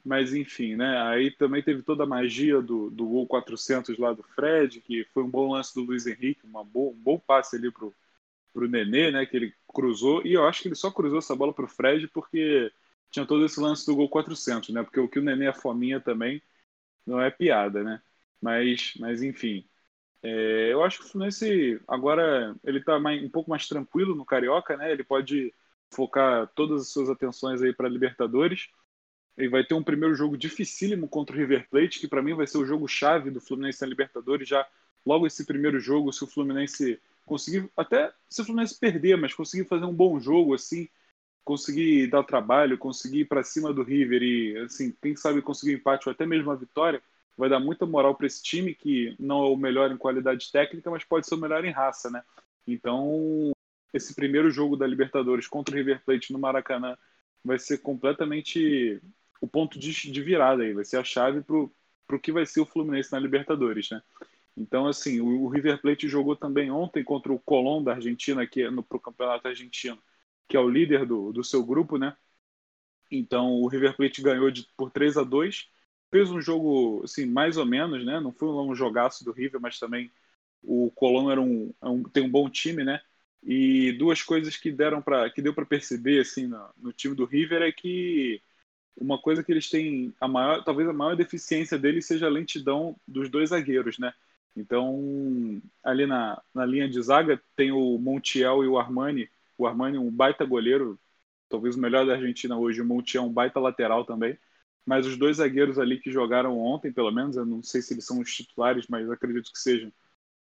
Mas 0.03 0.33
enfim, 0.33 0.75
né? 0.75 1.01
Aí 1.03 1.31
também 1.31 1.61
teve 1.63 1.83
toda 1.83 2.03
a 2.03 2.07
magia 2.07 2.61
do, 2.61 2.89
do 2.89 3.05
gol 3.07 3.27
400 3.27 3.97
lá 3.97 4.13
do 4.13 4.23
Fred, 4.23 4.81
que 4.81 5.05
foi 5.13 5.23
um 5.23 5.29
bom 5.29 5.51
lance 5.51 5.73
do 5.75 5.83
Luiz 5.83 6.07
Henrique, 6.07 6.45
uma 6.45 6.63
boa, 6.63 6.91
um 6.93 6.95
bom 6.97 7.19
passe 7.19 7.57
ali 7.57 7.71
pro, 7.71 7.93
pro 8.53 8.67
Nenê, 8.69 9.11
né? 9.11 9.25
Que 9.25 9.37
ele 9.37 9.53
cruzou. 9.67 10.25
E 10.25 10.33
eu 10.33 10.45
acho 10.47 10.61
que 10.61 10.67
ele 10.69 10.75
só 10.75 10.91
cruzou 10.91 11.19
essa 11.19 11.35
bola 11.35 11.53
pro 11.53 11.67
Fred 11.67 12.07
porque 12.09 12.71
tinha 13.11 13.25
todo 13.25 13.45
esse 13.45 13.59
lance 13.59 13.85
do 13.85 13.95
gol 13.95 14.09
400, 14.09 14.69
né? 14.69 14.83
Porque 14.83 14.99
o 14.99 15.09
que 15.09 15.19
o 15.19 15.23
Nenê 15.23 15.45
é 15.47 15.53
fominha 15.53 15.99
também 15.99 16.41
não 17.05 17.21
é 17.21 17.31
piada, 17.31 17.83
né? 17.83 18.01
Mas, 18.41 18.93
mas 18.99 19.23
enfim, 19.23 19.67
é, 20.23 20.73
eu 20.73 20.83
acho 20.83 20.99
que 20.99 21.05
o 21.05 21.07
Fluminense 21.07 21.79
agora 21.87 22.55
ele 22.63 22.79
está 22.79 22.97
um 22.97 23.29
pouco 23.29 23.49
mais 23.49 23.67
tranquilo 23.67 24.15
no 24.15 24.25
Carioca, 24.25 24.75
né? 24.75 24.91
Ele 24.91 25.03
pode 25.03 25.53
focar 25.91 26.47
todas 26.55 26.81
as 26.81 26.89
suas 26.89 27.09
atenções 27.09 27.61
aí 27.61 27.73
para 27.73 27.89
Libertadores. 27.89 28.69
Ele 29.37 29.49
vai 29.49 29.63
ter 29.63 29.75
um 29.75 29.83
primeiro 29.83 30.15
jogo 30.15 30.35
dificílimo 30.37 31.07
contra 31.07 31.35
o 31.35 31.39
River 31.39 31.69
Plate, 31.69 31.99
que 31.99 32.07
para 32.07 32.23
mim 32.23 32.33
vai 32.33 32.47
ser 32.47 32.57
o 32.57 32.65
jogo 32.65 32.87
chave 32.87 33.29
do 33.29 33.39
Fluminense 33.39 33.81
na 33.81 33.87
Libertadores. 33.87 34.49
Já 34.49 34.67
logo 35.05 35.27
esse 35.27 35.45
primeiro 35.45 35.79
jogo, 35.79 36.11
se 36.11 36.23
o 36.23 36.27
Fluminense 36.27 36.99
conseguir, 37.25 37.69
até 37.77 38.11
se 38.27 38.41
o 38.41 38.45
Fluminense 38.45 38.79
perder, 38.79 39.17
mas 39.17 39.33
conseguir 39.33 39.65
fazer 39.65 39.85
um 39.85 39.93
bom 39.93 40.19
jogo 40.19 40.55
assim, 40.55 40.89
conseguir 41.45 42.07
dar 42.07 42.23
trabalho, 42.23 42.77
conseguir 42.77 43.19
ir 43.21 43.25
para 43.25 43.43
cima 43.43 43.71
do 43.71 43.83
River 43.83 44.23
e 44.23 44.57
assim, 44.57 44.93
quem 45.01 45.15
sabe 45.15 45.41
conseguir 45.41 45.75
um 45.75 45.77
empate 45.77 46.09
ou 46.09 46.11
até 46.11 46.25
mesmo 46.25 46.51
a 46.51 46.55
vitória, 46.55 47.01
vai 47.37 47.49
dar 47.49 47.59
muita 47.59 47.85
moral 47.85 48.15
para 48.15 48.27
esse 48.27 48.41
time 48.41 48.73
que 48.73 49.15
não 49.19 49.43
é 49.43 49.49
o 49.49 49.55
melhor 49.55 49.91
em 49.91 49.97
qualidade 49.97 50.51
técnica, 50.51 50.89
mas 50.89 51.03
pode 51.03 51.27
ser 51.27 51.35
o 51.35 51.37
melhor 51.37 51.63
em 51.63 51.71
raça, 51.71 52.09
né? 52.09 52.23
Então, 52.65 53.51
esse 53.93 54.15
primeiro 54.15 54.49
jogo 54.49 54.75
da 54.75 54.87
Libertadores 54.87 55.47
contra 55.47 55.73
o 55.73 55.77
River 55.77 56.03
Plate 56.03 56.33
no 56.33 56.39
Maracanã 56.39 56.97
vai 57.43 57.59
ser 57.59 57.77
completamente 57.77 59.01
o 59.39 59.47
ponto 59.47 59.77
de, 59.79 60.21
virada 60.21 60.63
aí, 60.63 60.73
vai 60.73 60.83
ser 60.83 60.97
a 60.97 61.03
chave 61.03 61.41
para 61.41 61.55
o 61.55 62.19
que 62.19 62.31
vai 62.31 62.45
ser 62.45 62.59
o 62.59 62.65
Fluminense 62.65 63.11
na 63.11 63.19
Libertadores, 63.19 63.89
né? 63.91 64.01
Então, 64.55 64.87
assim, 64.87 65.21
o, 65.21 65.43
o 65.43 65.47
River 65.47 65.79
Plate 65.79 66.07
jogou 66.09 66.35
também 66.35 66.71
ontem 66.71 67.03
contra 67.03 67.31
o 67.31 67.39
Colón 67.39 67.83
da 67.83 67.93
Argentina, 67.93 68.47
que 68.47 68.63
é 68.63 68.71
no 68.71 68.81
pro 68.81 68.99
campeonato 68.99 69.47
argentino, 69.47 69.99
que 70.47 70.57
é 70.57 70.59
o 70.59 70.67
líder 70.67 71.05
do, 71.05 71.31
do 71.31 71.43
seu 71.43 71.63
grupo, 71.63 71.97
né? 71.99 72.17
Então, 73.11 73.53
o 73.61 73.67
River 73.67 73.95
Plate 73.95 74.21
ganhou 74.21 74.49
de, 74.49 74.67
por 74.75 74.91
3 74.91 75.17
a 75.17 75.23
2 75.23 75.69
fez 76.11 76.29
um 76.29 76.41
jogo, 76.41 77.01
assim, 77.03 77.25
mais 77.25 77.57
ou 77.57 77.65
menos, 77.65 78.05
né? 78.05 78.19
Não 78.19 78.31
foi 78.31 78.49
um 78.49 78.75
jogaço 78.75 79.23
do 79.25 79.31
River, 79.31 79.59
mas 79.61 79.79
também 79.79 80.11
o 80.63 80.91
Colón 80.91 81.31
era 81.31 81.41
um, 81.41 81.73
é 81.81 81.87
um, 81.87 82.03
tem 82.03 82.23
um 82.23 82.29
bom 82.29 82.49
time, 82.49 82.83
né? 82.83 83.01
E 83.43 83.93
duas 83.93 84.21
coisas 84.21 84.57
que 84.57 84.71
deram 84.71 85.01
para 85.01 85.29
que 85.29 85.41
deu 85.41 85.53
para 85.53 85.65
perceber 85.65 86.21
assim 86.21 86.47
no, 86.47 86.69
no, 86.77 86.93
time 86.93 87.15
do 87.15 87.25
River 87.25 87.61
é 87.61 87.71
que 87.71 88.41
uma 88.97 89.19
coisa 89.21 89.43
que 89.43 89.51
eles 89.51 89.69
têm 89.69 90.13
a 90.19 90.27
maior, 90.27 90.63
talvez 90.63 90.89
a 90.89 90.93
maior 90.93 91.15
deficiência 91.15 91.77
deles 91.77 92.05
seja 92.07 92.25
a 92.27 92.29
lentidão 92.29 92.95
dos 93.07 93.29
dois 93.29 93.49
zagueiros, 93.49 93.99
né? 93.99 94.13
Então, 94.55 95.61
ali 95.83 96.07
na, 96.07 96.41
na 96.53 96.65
linha 96.65 96.89
de 96.89 97.01
zaga 97.01 97.41
tem 97.55 97.71
o 97.71 97.97
Montiel 97.99 98.63
e 98.63 98.67
o 98.67 98.77
Armani. 98.79 99.29
O 99.57 99.67
Armani 99.67 99.97
um 99.97 100.11
baita 100.11 100.45
goleiro, 100.45 100.99
talvez 101.49 101.75
o 101.75 101.79
melhor 101.79 102.05
da 102.05 102.13
Argentina 102.13 102.57
hoje, 102.57 102.81
o 102.81 102.85
Montiel 102.85 103.23
um 103.23 103.33
baita 103.33 103.59
lateral 103.59 104.03
também 104.05 104.37
mas 104.87 105.05
os 105.05 105.17
dois 105.17 105.37
zagueiros 105.37 105.77
ali 105.77 105.99
que 105.99 106.09
jogaram 106.11 106.57
ontem, 106.57 106.93
pelo 106.93 107.11
menos, 107.11 107.35
eu 107.35 107.45
não 107.45 107.61
sei 107.61 107.81
se 107.81 107.93
eles 107.93 108.05
são 108.05 108.19
os 108.21 108.33
titulares, 108.33 108.87
mas 108.87 109.09
acredito 109.11 109.51
que 109.51 109.59
sejam 109.59 109.91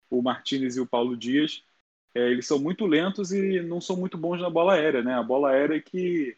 o 0.10 0.21
Martinez 0.21 0.77
e 0.77 0.81
o 0.81 0.88
Paulo 0.88 1.17
Dias, 1.17 1.65
é, 2.13 2.31
eles 2.31 2.47
são 2.47 2.60
muito 2.60 2.86
lentos 2.86 3.31
e 3.34 3.62
não 3.62 3.81
são 3.81 3.97
muito 3.97 4.17
bons 4.17 4.41
na 4.41 4.49
bola 4.49 4.75
aérea, 4.75 5.03
né? 5.03 5.15
A 5.15 5.23
bola 5.23 5.51
aérea 5.51 5.81
que 5.81 6.38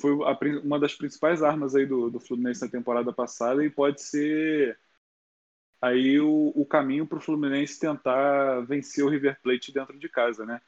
foi 0.00 0.12
a, 0.24 0.38
uma 0.64 0.78
das 0.80 0.94
principais 0.94 1.42
armas 1.42 1.74
aí 1.74 1.86
do, 1.86 2.10
do 2.10 2.20
Fluminense 2.20 2.62
na 2.62 2.70
temporada 2.70 3.12
passada 3.12 3.64
e 3.64 3.70
pode 3.70 4.02
ser 4.02 4.78
aí 5.80 6.20
o, 6.20 6.52
o 6.54 6.66
caminho 6.66 7.06
para 7.06 7.18
o 7.18 7.20
Fluminense 7.20 7.78
tentar 7.80 8.60
vencer 8.66 9.04
o 9.04 9.08
River 9.08 9.40
Plate 9.42 9.72
dentro 9.72 9.98
de 9.98 10.08
casa, 10.08 10.44
né? 10.46 10.60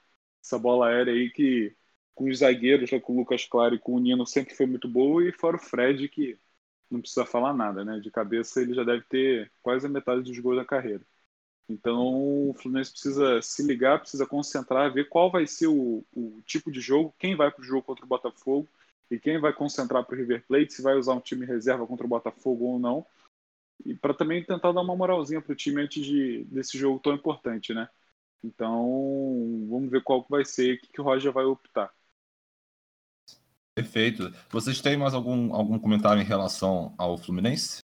Essa 0.43 0.59
bola 0.59 0.89
aérea 0.89 1.13
aí 1.13 1.31
que 1.31 1.77
com 2.15 2.25
os 2.29 2.39
zagueiros, 2.39 2.91
com 3.03 3.15
o 3.15 3.19
Lucas 3.19 3.45
Claro 3.47 3.75
e 3.75 3.79
com 3.79 3.95
o 3.95 4.01
Nino 4.01 4.27
sempre 4.27 4.55
foi 4.55 4.67
muito 4.67 4.89
boa 4.89 5.27
e 5.29 5.33
fora 5.33 5.57
o 5.57 5.61
Fred 5.61 6.09
que 6.09 6.39
não 6.91 7.01
precisa 7.01 7.25
falar 7.27 7.55
nada, 7.55 7.85
né? 7.85 8.01
De 8.01 8.11
cabeça 8.11 8.61
ele 8.61 8.75
já 8.75 8.85
deve 8.85 9.05
ter 9.05 9.53
quase 9.63 9.87
a 9.87 9.91
metade 9.91 10.23
dos 10.23 10.39
gols 10.39 10.57
da 10.57 10.65
carreira. 10.65 11.05
Então 11.69 12.51
o 12.51 12.55
Fluminense 12.55 12.93
precisa 12.93 13.41
se 13.43 13.63
ligar, 13.63 14.01
precisa 14.01 14.27
concentrar, 14.27 14.93
ver 14.93 15.09
qual 15.09 15.31
vai 15.31 15.47
ser 15.47 15.69
o, 15.69 16.05
o 16.13 16.43
tipo 16.45 16.71
de 16.71 16.81
jogo, 16.81 17.15
quem 17.19 17.37
vai 17.37 17.51
para 17.51 17.63
o 17.63 17.65
jogo 17.65 17.83
contra 17.83 18.05
o 18.05 18.09
Botafogo 18.09 18.69
e 19.11 19.19
quem 19.19 19.41
vai 19.41 19.53
concentrar 19.53 20.05
para 20.05 20.15
o 20.15 20.19
River 20.19 20.45
Plate, 20.47 20.73
se 20.73 20.83
vai 20.83 20.97
usar 20.97 21.15
um 21.15 21.21
time 21.21 21.47
reserva 21.47 21.87
contra 21.87 22.07
o 22.07 22.09
Botafogo 22.09 22.65
ou 22.65 22.79
não. 22.79 23.07
E 23.85 23.95
para 23.95 24.15
também 24.15 24.45
tentar 24.45 24.73
dar 24.73 24.81
uma 24.83 24.97
moralzinha 24.97 25.41
para 25.41 25.53
o 25.53 25.57
time 25.57 25.83
antes 25.83 26.05
de, 26.05 26.45
desse 26.45 26.79
jogo 26.79 27.01
tão 27.01 27.15
importante, 27.15 27.73
né? 27.75 27.89
Então 28.43 29.67
vamos 29.69 29.91
ver 29.91 30.03
qual 30.03 30.27
vai 30.29 30.45
ser, 30.45 30.75
o 30.77 30.81
que, 30.81 30.89
que 30.89 31.01
o 31.01 31.05
Roger 31.05 31.33
vai 31.33 31.45
optar. 31.45 31.93
Perfeito. 33.81 34.31
Vocês 34.51 34.81
têm 34.83 34.97
mais 34.97 35.15
algum, 35.15 35.55
algum 35.55 35.79
comentário 35.79 36.21
em 36.21 36.25
relação 36.25 36.95
ao 36.99 37.17
Fluminense? 37.17 37.79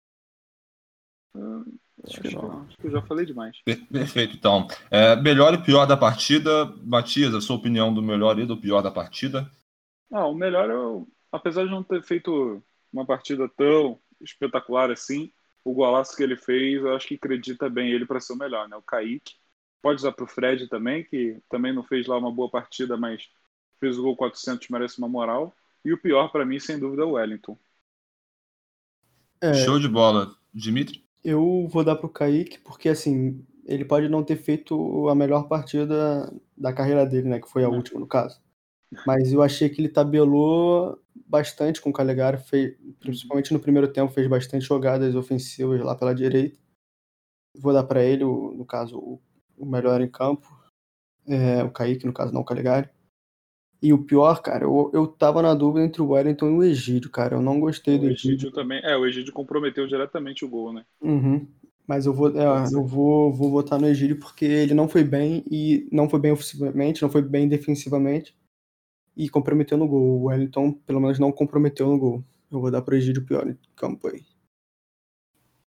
Hum, 1.34 1.64
acho, 2.04 2.22
que 2.22 2.28
acho 2.28 2.78
que 2.78 2.88
eu 2.88 2.92
já 2.92 3.02
falei 3.02 3.26
demais. 3.26 3.62
Perfeito, 3.64 4.36
então. 4.36 4.68
É, 4.92 5.16
melhor 5.16 5.54
e 5.54 5.64
pior 5.64 5.86
da 5.86 5.96
partida. 5.96 6.66
Matias, 6.84 7.34
a 7.34 7.40
sua 7.40 7.56
opinião 7.56 7.94
do 7.94 8.02
melhor 8.02 8.38
e 8.40 8.46
do 8.46 8.58
pior 8.58 8.82
da 8.82 8.92
partida? 8.92 9.50
Ah, 10.12 10.28
o 10.28 10.36
melhor, 10.36 10.70
eu, 10.70 11.08
apesar 11.32 11.64
de 11.64 11.72
não 11.72 11.82
ter 11.82 12.04
feito 12.04 12.62
uma 12.92 13.06
partida 13.06 13.50
tão 13.56 13.98
espetacular 14.20 14.92
assim, 14.92 15.32
o 15.64 15.74
golaço 15.74 16.16
que 16.16 16.24
ele 16.24 16.36
fez, 16.36 16.82
eu 16.82 16.94
acho 16.94 17.08
que 17.08 17.16
acredita 17.16 17.70
bem 17.70 17.92
ele 17.92 18.06
para 18.06 18.20
ser 18.20 18.34
o 18.34 18.38
melhor, 18.38 18.68
né? 18.68 18.76
O 18.76 18.82
Kaique. 18.82 19.36
Pode 19.82 20.02
usar 20.02 20.12
para 20.12 20.26
o 20.26 20.28
Fred 20.28 20.68
também, 20.68 21.04
que 21.04 21.40
também 21.50 21.74
não 21.74 21.84
fez 21.84 22.06
lá 22.08 22.18
uma 22.18 22.32
boa 22.32 22.50
partida, 22.50 22.98
mas 22.98 23.30
fez 23.80 23.98
o 23.98 24.04
gol 24.04 24.16
400, 24.16 24.68
merece 24.70 24.98
uma 24.98 25.08
moral. 25.08 25.56
E 25.86 25.94
o 25.94 26.02
pior 26.02 26.32
para 26.32 26.44
mim, 26.44 26.60
sem 26.60 26.80
dúvida, 26.80 27.04
é 27.04 27.06
o 27.06 27.12
Wellington. 27.12 27.58
É, 29.40 29.54
Show 29.54 29.80
de 29.80 29.88
bola. 29.88 30.36
Dimitri? 30.52 31.06
Eu 31.24 31.68
vou 31.70 31.84
dar 31.84 31.96
pro 31.96 32.10
Kaique, 32.10 32.60
porque 32.60 32.90
assim, 32.90 33.46
ele 33.66 33.86
pode 33.86 34.10
não 34.10 34.24
ter 34.24 34.38
feito 34.38 35.08
a 35.10 35.16
melhor 35.16 35.48
partida 35.48 36.34
da 36.58 36.74
carreira 36.74 37.06
dele, 37.06 37.30
né? 37.30 37.40
Que 37.40 37.50
foi 37.50 37.64
a 37.64 37.70
última, 37.70 38.00
no 38.00 38.08
caso. 38.08 38.42
Mas 39.06 39.32
eu 39.32 39.42
achei 39.42 39.70
que 39.70 39.82
ele 39.82 39.90
tabelou 39.90 41.00
bastante 41.28 41.82
com 41.82 41.90
o 41.90 41.94
Calegari, 41.94 42.38
fez, 42.38 42.76
principalmente 43.00 43.54
no 43.54 43.60
primeiro 43.60 43.92
tempo, 43.92 44.14
fez 44.14 44.28
bastante 44.28 44.66
jogadas 44.66 45.16
ofensivas 45.16 45.82
lá 45.82 45.96
pela 45.96 46.16
direita. 46.16 46.58
Vou 47.58 47.74
dar 47.74 47.84
para 47.84 48.04
ele, 48.04 48.24
no 48.24 48.66
caso, 48.66 49.20
o 49.58 49.66
melhor 49.66 50.02
em 50.02 50.10
campo. 50.10 50.48
É, 51.28 51.64
o 51.64 51.72
Kaique, 51.72 52.06
no 52.06 52.14
caso, 52.14 52.34
não 52.34 52.42
o 52.42 52.46
Calegari. 52.46 52.90
E 53.86 53.94
o 53.94 54.00
pior, 54.00 54.42
cara, 54.42 54.64
eu, 54.64 54.90
eu 54.96 55.06
tava 55.06 55.44
na 55.44 55.54
dúvida 55.54 55.86
entre 55.86 56.02
o 56.02 56.10
Wellington 56.10 56.48
e 56.48 56.54
o 56.54 56.64
Egídio, 56.64 57.08
cara. 57.12 57.36
Eu 57.36 57.42
não 57.42 57.60
gostei 57.60 58.00
do 58.00 58.08
Egídio. 58.08 58.32
Egídio 58.32 58.52
também. 58.52 58.82
É, 58.84 58.98
o 58.98 59.06
Egídio 59.06 59.32
comprometeu 59.32 59.86
diretamente 59.86 60.44
o 60.44 60.50
gol, 60.50 60.74
né? 60.74 60.84
Uhum. 61.00 61.48
Mas 61.86 62.08
eu 62.08 62.14
vou, 62.14 62.30
é, 62.36 62.66
eu 62.74 62.84
vou, 62.84 63.32
vou 63.32 63.52
votar 63.52 63.80
no 63.80 63.86
Egídio 63.86 64.18
porque 64.18 64.44
ele 64.44 64.74
não 64.74 64.90
foi 64.90 65.04
bem 65.04 65.46
e 65.52 65.88
não 65.92 66.10
foi 66.10 66.20
bem 66.20 66.32
ofensivamente, 66.32 67.04
não 67.04 67.12
foi 67.12 67.22
bem 67.22 67.48
defensivamente 67.48 68.36
e 69.16 69.30
comprometeu 69.30 69.78
no 69.78 69.88
gol. 69.88 70.02
O 70.02 70.24
Wellington, 70.30 70.72
pelo 70.72 71.00
menos, 71.00 71.20
não 71.20 71.32
comprometeu 71.32 71.88
no 71.88 72.00
gol. 72.00 72.24
Eu 72.52 72.60
vou 72.60 72.72
dar 72.72 72.82
pro 72.82 72.96
Egídio 72.96 73.24
pior 73.24 73.48
em 73.48 73.56
campo 73.76 74.08
aí. 74.08 74.24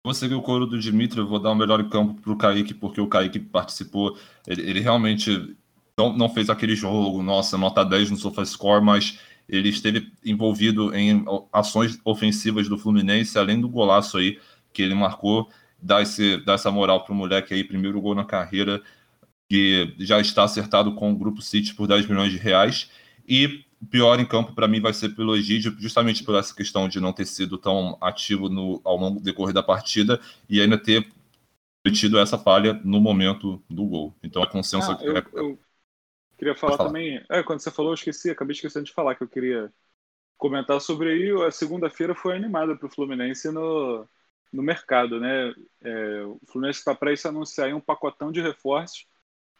Vou 0.04 0.14
seguir 0.14 0.36
o 0.36 0.42
coro 0.42 0.64
do 0.64 0.78
Dimitri, 0.78 1.18
eu 1.18 1.26
vou 1.26 1.40
dar 1.40 1.50
o 1.50 1.56
melhor 1.56 1.80
em 1.80 1.88
campo 1.88 2.22
pro 2.22 2.36
Kaique, 2.36 2.72
porque 2.72 3.00
o 3.00 3.08
Kaique 3.08 3.40
participou, 3.40 4.16
ele, 4.46 4.62
ele 4.62 4.78
realmente 4.78 5.56
não, 5.98 6.12
não 6.12 6.28
fez 6.28 6.50
aquele 6.50 6.76
jogo, 6.76 7.22
nossa, 7.22 7.56
nota 7.56 7.84
10 7.84 8.10
no 8.10 8.16
SofaScore, 8.16 8.84
mas 8.84 9.18
ele 9.48 9.68
esteve 9.70 10.12
envolvido 10.24 10.94
em 10.94 11.24
ações 11.52 11.98
ofensivas 12.04 12.68
do 12.68 12.76
Fluminense, 12.76 13.38
além 13.38 13.60
do 13.60 13.68
golaço 13.68 14.18
aí 14.18 14.38
que 14.72 14.82
ele 14.82 14.94
marcou, 14.94 15.48
dá, 15.80 16.02
esse, 16.02 16.36
dá 16.38 16.54
essa 16.54 16.70
moral 16.70 17.04
pro 17.04 17.14
moleque 17.14 17.54
aí, 17.54 17.64
primeiro 17.64 18.00
gol 18.00 18.14
na 18.14 18.24
carreira, 18.24 18.82
que 19.48 19.94
já 19.98 20.20
está 20.20 20.44
acertado 20.44 20.94
com 20.94 21.12
o 21.12 21.16
Grupo 21.16 21.40
City 21.40 21.74
por 21.74 21.86
10 21.86 22.06
milhões 22.08 22.30
de 22.30 22.36
reais. 22.36 22.90
E 23.26 23.64
o 23.80 23.86
pior 23.86 24.20
em 24.20 24.26
campo 24.26 24.52
para 24.52 24.68
mim 24.68 24.80
vai 24.80 24.92
ser 24.92 25.10
pelo 25.10 25.34
Egídio, 25.34 25.74
justamente 25.78 26.24
por 26.24 26.34
essa 26.34 26.54
questão 26.54 26.88
de 26.88 27.00
não 27.00 27.12
ter 27.12 27.26
sido 27.26 27.56
tão 27.56 27.96
ativo 28.00 28.48
no, 28.50 28.80
ao 28.84 28.98
longo 28.98 29.18
do 29.18 29.24
decorrer 29.24 29.54
da 29.54 29.62
partida 29.62 30.20
e 30.48 30.60
ainda 30.60 30.76
ter 30.76 31.06
tido 31.92 32.18
essa 32.18 32.36
falha 32.36 32.78
no 32.84 33.00
momento 33.00 33.62
do 33.70 33.84
gol. 33.84 34.14
Então 34.22 34.42
a 34.42 34.46
consenso 34.46 34.90
ah, 34.90 34.98
eu, 35.00 35.16
é... 35.16 35.24
eu 35.34 35.58
queria 36.36 36.54
falar, 36.54 36.76
falar, 36.76 36.88
também. 36.88 37.24
É, 37.28 37.42
quando 37.42 37.60
você 37.60 37.70
falou, 37.70 37.92
eu 37.92 37.94
esqueci, 37.94 38.30
acabei 38.30 38.54
esquecendo 38.54 38.84
de 38.84 38.92
falar 38.92 39.14
que 39.14 39.22
eu 39.22 39.28
queria 39.28 39.72
comentar 40.36 40.80
sobre 40.80 41.10
aí. 41.10 41.46
A 41.46 41.50
segunda-feira 41.50 42.14
foi 42.14 42.36
animada 42.36 42.76
para 42.76 42.86
o 42.86 42.90
Fluminense 42.90 43.50
no, 43.50 44.06
no 44.52 44.62
mercado, 44.62 45.20
né? 45.20 45.54
É, 45.82 46.22
o 46.24 46.40
Fluminense 46.46 46.78
está 46.80 46.94
para 46.94 47.12
isso 47.12 47.28
anunciar 47.28 47.72
um 47.74 47.80
pacotão 47.80 48.30
de 48.30 48.40
reforços, 48.40 49.06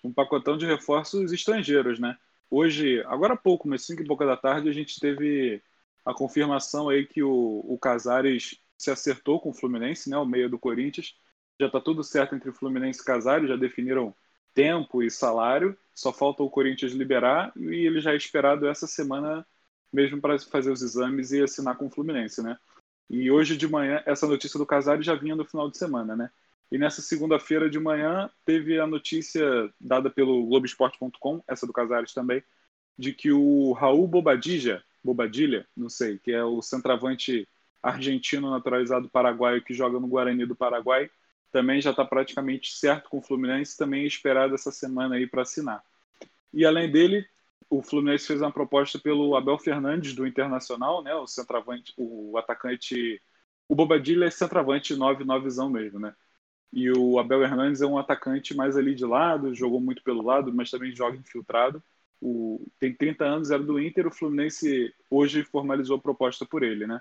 um 0.05 0.12
pacotão 0.12 0.57
de 0.57 0.66
reforços 0.66 1.33
estrangeiros, 1.33 1.99
né? 1.99 2.16
Hoje, 2.51 3.03
agora 3.07 3.35
há 3.35 3.37
pouco, 3.37 3.68
mas 3.68 3.85
5 3.85 4.03
e 4.03 4.07
pouca 4.07 4.24
da 4.24 4.37
tarde, 4.37 4.68
a 4.68 4.72
gente 4.72 5.01
teve 5.01 5.62
a 6.05 6.14
confirmação 6.14 6.89
aí 6.89 7.05
que 7.05 7.22
o, 7.22 7.64
o 7.66 7.77
Casares 7.79 8.57
se 8.79 8.91
acertou 8.91 9.41
com 9.41 9.51
o 9.51 9.55
Fluminense, 9.55 10.09
né, 10.09 10.16
o 10.16 10.24
meio 10.24 10.49
do 10.49 10.59
Corinthians. 10.59 11.16
Já 11.59 11.66
está 11.66 11.81
tudo 11.81 12.05
certo 12.05 12.35
entre 12.35 12.53
Fluminense 12.53 13.01
e 13.01 13.05
Casares, 13.05 13.49
já 13.49 13.57
definiram 13.57 14.14
tempo 14.55 15.03
e 15.03 15.11
salário, 15.11 15.77
só 15.97 16.12
falta 16.12 16.42
o 16.42 16.51
Corinthians 16.51 16.92
liberar 16.92 17.53
e 17.57 17.86
ele 17.86 18.01
já 18.01 18.12
é 18.12 18.16
esperado 18.16 18.68
essa 18.68 18.86
semana 18.86 19.44
mesmo 19.90 20.20
para 20.20 20.38
fazer 20.38 20.70
os 20.70 20.82
exames 20.82 21.32
e 21.32 21.42
assinar 21.42 21.76
com 21.76 21.86
o 21.86 21.90
Fluminense, 21.90 22.42
né? 22.42 22.59
E 23.09 23.30
hoje 23.30 23.57
de 23.57 23.66
manhã, 23.66 24.03
essa 24.05 24.26
notícia 24.26 24.59
do 24.59 24.66
Casares 24.66 25.07
já 25.07 25.14
vinha 25.14 25.34
no 25.34 25.44
final 25.44 25.70
de 25.70 25.78
semana, 25.78 26.14
né? 26.14 26.30
E 26.70 26.76
nessa 26.76 27.01
segunda-feira 27.01 27.70
de 27.70 27.78
manhã 27.78 28.28
teve 28.44 28.78
a 28.78 28.86
notícia 28.86 29.42
dada 29.80 30.11
pelo 30.11 30.44
Globoesporte.com, 30.47 31.42
essa 31.49 31.66
do 31.66 31.72
Casares 31.72 32.12
também, 32.12 32.42
de 32.99 33.14
que 33.14 33.32
o 33.32 33.72
Raul 33.72 34.07
Bobadilla, 34.07 34.82
Bobadilha, 35.03 35.66
não 35.74 35.88
sei, 35.88 36.18
que 36.18 36.32
é 36.32 36.44
o 36.44 36.61
centroavante 36.61 37.49
argentino 37.82 38.51
naturalizado 38.51 39.09
paraguaio 39.09 39.62
que 39.62 39.72
joga 39.72 39.99
no 39.99 40.09
Guarani 40.09 40.44
do 40.44 40.57
Paraguai, 40.57 41.09
também 41.53 41.80
já 41.80 41.90
está 41.90 42.05
praticamente 42.05 42.72
certo 42.72 43.09
com 43.09 43.18
o 43.18 43.22
Fluminense, 43.22 43.76
também 43.76 44.05
é 44.05 44.07
esperado 44.07 44.55
essa 44.55 44.70
semana 44.70 45.16
aí 45.16 45.26
para 45.26 45.42
assinar. 45.42 45.82
E 46.53 46.64
além 46.64 46.90
dele, 46.90 47.26
o 47.68 47.82
Fluminense 47.82 48.26
fez 48.26 48.40
uma 48.40 48.53
proposta 48.53 48.99
pelo 48.99 49.36
Abel 49.36 49.59
Fernandes 49.59 50.14
do 50.14 50.26
Internacional, 50.26 51.03
né, 51.03 51.14
o 51.14 51.26
centroavante, 51.26 51.92
o 51.97 52.36
atacante, 52.38 53.20
o 53.68 53.74
Bobadilha 53.74 54.26
é 54.26 54.30
centroavante 54.30 54.94
9-9zão 54.94 55.70
mesmo, 55.70 55.99
né? 55.99 56.14
E 56.72 56.90
o 56.90 57.18
Abel 57.18 57.42
Hernandes 57.42 57.80
é 57.80 57.86
um 57.86 57.99
atacante 57.99 58.55
mais 58.55 58.76
ali 58.76 58.94
de 58.94 59.05
lado, 59.05 59.55
jogou 59.55 59.80
muito 59.80 60.03
pelo 60.03 60.22
lado, 60.22 60.53
mas 60.53 60.70
também 60.70 60.94
joga 60.94 61.16
infiltrado. 61.16 61.82
O, 62.20 62.66
tem 62.78 62.94
30 62.94 63.24
anos, 63.24 63.51
era 63.51 63.62
do 63.62 63.80
Inter, 63.80 64.07
o 64.07 64.11
Fluminense 64.14 64.92
hoje 65.11 65.42
formalizou 65.44 65.97
a 65.97 66.01
proposta 66.01 66.44
por 66.44 66.62
ele, 66.62 66.86
né? 66.86 67.01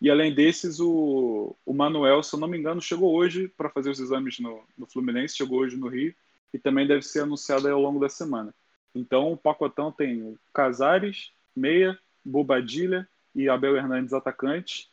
E 0.00 0.10
além 0.10 0.32
desses, 0.32 0.78
o, 0.78 1.56
o 1.66 1.74
Manuel, 1.74 2.22
se 2.22 2.34
eu 2.34 2.38
não 2.38 2.46
me 2.46 2.56
engano, 2.56 2.80
chegou 2.80 3.14
hoje 3.14 3.48
para 3.48 3.68
fazer 3.68 3.90
os 3.90 3.98
exames 3.98 4.38
no, 4.38 4.62
no 4.76 4.86
Fluminense, 4.86 5.36
chegou 5.36 5.60
hoje 5.60 5.76
no 5.76 5.88
Rio, 5.88 6.14
e 6.54 6.58
também 6.58 6.86
deve 6.86 7.02
ser 7.02 7.22
anunciado 7.22 7.68
ao 7.68 7.80
longo 7.80 7.98
da 7.98 8.08
semana. 8.08 8.54
Então, 8.94 9.32
o 9.32 9.36
pacotão 9.36 9.90
tem 9.90 10.22
o 10.22 10.38
Casares, 10.52 11.32
meia, 11.54 11.98
Bobadilha 12.24 13.08
e 13.34 13.48
Abel 13.48 13.76
Hernandes, 13.76 14.12
atacante, 14.12 14.88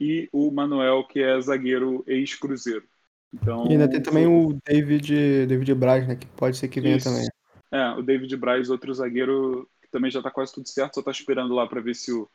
e 0.00 0.28
o 0.32 0.50
Manuel, 0.50 1.04
que 1.04 1.20
é 1.20 1.40
zagueiro 1.40 2.04
ex-cruzeiro. 2.06 2.84
Então, 3.32 3.66
e 3.66 3.72
ainda 3.72 3.88
tem 3.88 4.00
também 4.00 4.26
o 4.26 4.56
David, 4.64 5.46
David 5.46 5.74
Braz, 5.74 6.06
né? 6.06 6.14
Que 6.14 6.26
pode 6.26 6.56
ser 6.56 6.68
que 6.68 6.80
venha 6.80 6.96
isso. 6.96 7.08
também. 7.08 7.28
É, 7.72 7.90
o 7.98 8.02
David 8.02 8.36
Braz, 8.36 8.70
outro 8.70 8.94
zagueiro, 8.94 9.68
que 9.82 9.88
também 9.90 10.10
já 10.10 10.22
tá 10.22 10.30
quase 10.30 10.54
tudo 10.54 10.68
certo, 10.68 10.94
só 10.94 11.02
tá 11.02 11.10
esperando 11.10 11.54
lá 11.54 11.66
para 11.66 11.80
ver 11.80 11.94
se 11.94 12.12
o. 12.12 12.28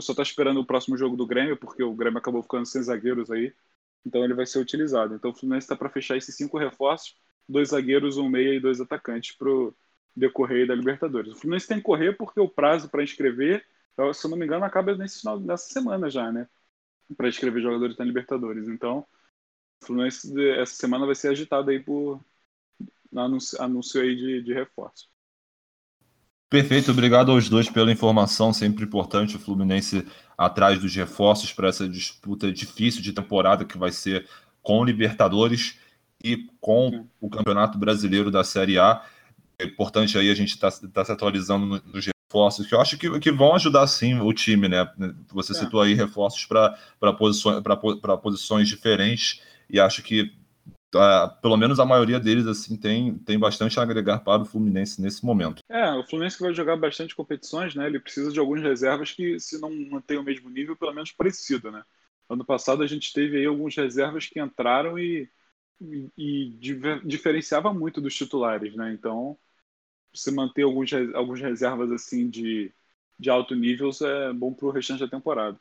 Só 0.00 0.14
tá 0.14 0.22
esperando 0.22 0.60
o 0.60 0.66
próximo 0.66 0.96
jogo 0.96 1.16
do 1.16 1.26
Grêmio, 1.26 1.56
porque 1.56 1.82
o 1.82 1.94
Grêmio 1.94 2.18
acabou 2.18 2.42
ficando 2.42 2.66
sem 2.66 2.82
zagueiros 2.82 3.30
aí. 3.30 3.54
Então 4.04 4.24
ele 4.24 4.34
vai 4.34 4.46
ser 4.46 4.58
utilizado. 4.58 5.14
Então 5.14 5.30
o 5.30 5.34
Fluminense 5.34 5.64
está 5.64 5.76
para 5.76 5.90
fechar 5.90 6.16
esses 6.16 6.34
cinco 6.36 6.58
reforços: 6.58 7.16
dois 7.48 7.70
zagueiros, 7.70 8.16
um 8.16 8.28
meia 8.28 8.54
e 8.54 8.60
dois 8.60 8.80
atacantes 8.80 9.36
pro 9.36 9.76
decorrer 10.14 10.66
da 10.66 10.74
Libertadores. 10.74 11.32
O 11.32 11.36
Fluminense 11.36 11.68
tem 11.68 11.78
que 11.78 11.82
correr 11.84 12.16
porque 12.16 12.40
o 12.40 12.48
prazo 12.48 12.88
para 12.88 13.02
inscrever, 13.02 13.64
se 14.14 14.26
eu 14.26 14.30
não 14.30 14.38
me 14.38 14.46
engano, 14.46 14.64
acaba 14.64 14.96
nesse 14.96 15.20
final, 15.20 15.38
nessa 15.40 15.72
semana 15.72 16.10
já, 16.10 16.32
né? 16.32 16.48
Para 17.16 17.28
inscrever 17.28 17.62
jogadores 17.62 17.96
na 17.96 18.04
Libertadores. 18.04 18.68
Então 18.68 19.06
o 19.82 19.86
Fluminense 19.86 20.32
essa 20.52 20.74
semana 20.74 21.06
vai 21.06 21.14
ser 21.14 21.28
agitado 21.28 21.70
aí 21.70 21.80
por 21.82 22.20
anúncio, 23.14 23.60
anúncio 23.62 24.00
aí 24.00 24.16
de, 24.16 24.42
de 24.42 24.54
reforço. 24.54 25.08
Perfeito, 26.48 26.92
obrigado 26.92 27.32
aos 27.32 27.48
dois 27.48 27.68
pela 27.68 27.90
informação, 27.90 28.52
sempre 28.52 28.84
importante 28.84 29.34
o 29.34 29.38
Fluminense 29.38 30.06
atrás 30.38 30.78
dos 30.78 30.94
reforços 30.94 31.52
para 31.52 31.68
essa 31.68 31.88
disputa 31.88 32.52
difícil 32.52 33.02
de 33.02 33.12
temporada 33.12 33.64
que 33.64 33.76
vai 33.76 33.90
ser 33.90 34.28
com 34.62 34.84
Libertadores 34.84 35.76
e 36.22 36.48
com 36.60 37.06
o 37.20 37.28
Campeonato 37.28 37.76
Brasileiro 37.78 38.30
da 38.30 38.44
Série 38.44 38.78
A. 38.78 39.02
É 39.58 39.64
importante 39.64 40.16
aí 40.16 40.30
a 40.30 40.34
gente 40.34 40.50
estar 40.50 40.70
tá, 40.70 40.88
tá 40.92 41.04
se 41.04 41.12
atualizando 41.12 41.66
nos 41.66 42.06
reforços, 42.06 42.66
que 42.66 42.74
eu 42.74 42.80
acho 42.80 42.96
que, 42.96 43.18
que 43.18 43.32
vão 43.32 43.54
ajudar 43.56 43.86
sim 43.88 44.20
o 44.20 44.32
time, 44.32 44.68
né? 44.68 44.88
Você 45.32 45.52
é. 45.52 45.54
citou 45.56 45.80
aí 45.80 45.94
reforços 45.94 46.46
para 46.46 47.12
posições, 47.12 47.62
posições 48.22 48.68
diferentes 48.68 49.40
e 49.68 49.80
acho 49.80 50.02
que 50.02 50.32
pelo 51.42 51.56
menos 51.56 51.78
a 51.78 51.84
maioria 51.84 52.20
deles 52.20 52.46
assim 52.46 52.76
tem, 52.76 53.18
tem 53.18 53.38
bastante 53.38 53.78
a 53.78 53.82
agregar 53.82 54.20
para 54.20 54.42
o 54.42 54.46
Fluminense 54.46 55.00
nesse 55.00 55.24
momento. 55.24 55.62
É, 55.68 55.92
o 55.92 56.04
Fluminense 56.04 56.36
que 56.36 56.42
vai 56.42 56.54
jogar 56.54 56.76
bastante 56.76 57.14
competições, 57.14 57.74
né? 57.74 57.86
Ele 57.86 58.00
precisa 58.00 58.32
de 58.32 58.38
algumas 58.38 58.62
reservas 58.62 59.12
que, 59.12 59.38
se 59.40 59.60
não 59.60 59.70
mantém 59.90 60.18
o 60.18 60.22
mesmo 60.22 60.48
nível, 60.48 60.76
pelo 60.76 60.92
menos 60.92 61.12
parecido, 61.12 61.70
né? 61.70 61.82
Ano 62.28 62.44
passado 62.44 62.82
a 62.82 62.86
gente 62.86 63.12
teve 63.12 63.38
aí 63.38 63.46
algumas 63.46 63.74
reservas 63.76 64.26
que 64.26 64.40
entraram 64.40 64.98
e, 64.98 65.30
e, 65.80 66.10
e 66.16 66.58
diferenciava 67.04 67.72
muito 67.72 68.00
dos 68.00 68.14
titulares, 68.14 68.74
né? 68.74 68.92
Então, 68.92 69.38
se 70.14 70.30
manter 70.32 70.62
alguns, 70.62 70.92
algumas 71.14 71.40
reservas 71.40 71.90
assim 71.92 72.28
de, 72.28 72.72
de 73.18 73.30
alto 73.30 73.54
nível 73.54 73.90
é 74.02 74.32
bom 74.32 74.52
para 74.52 74.66
o 74.66 74.70
restante 74.70 75.00
da 75.00 75.08
temporada. 75.08 75.60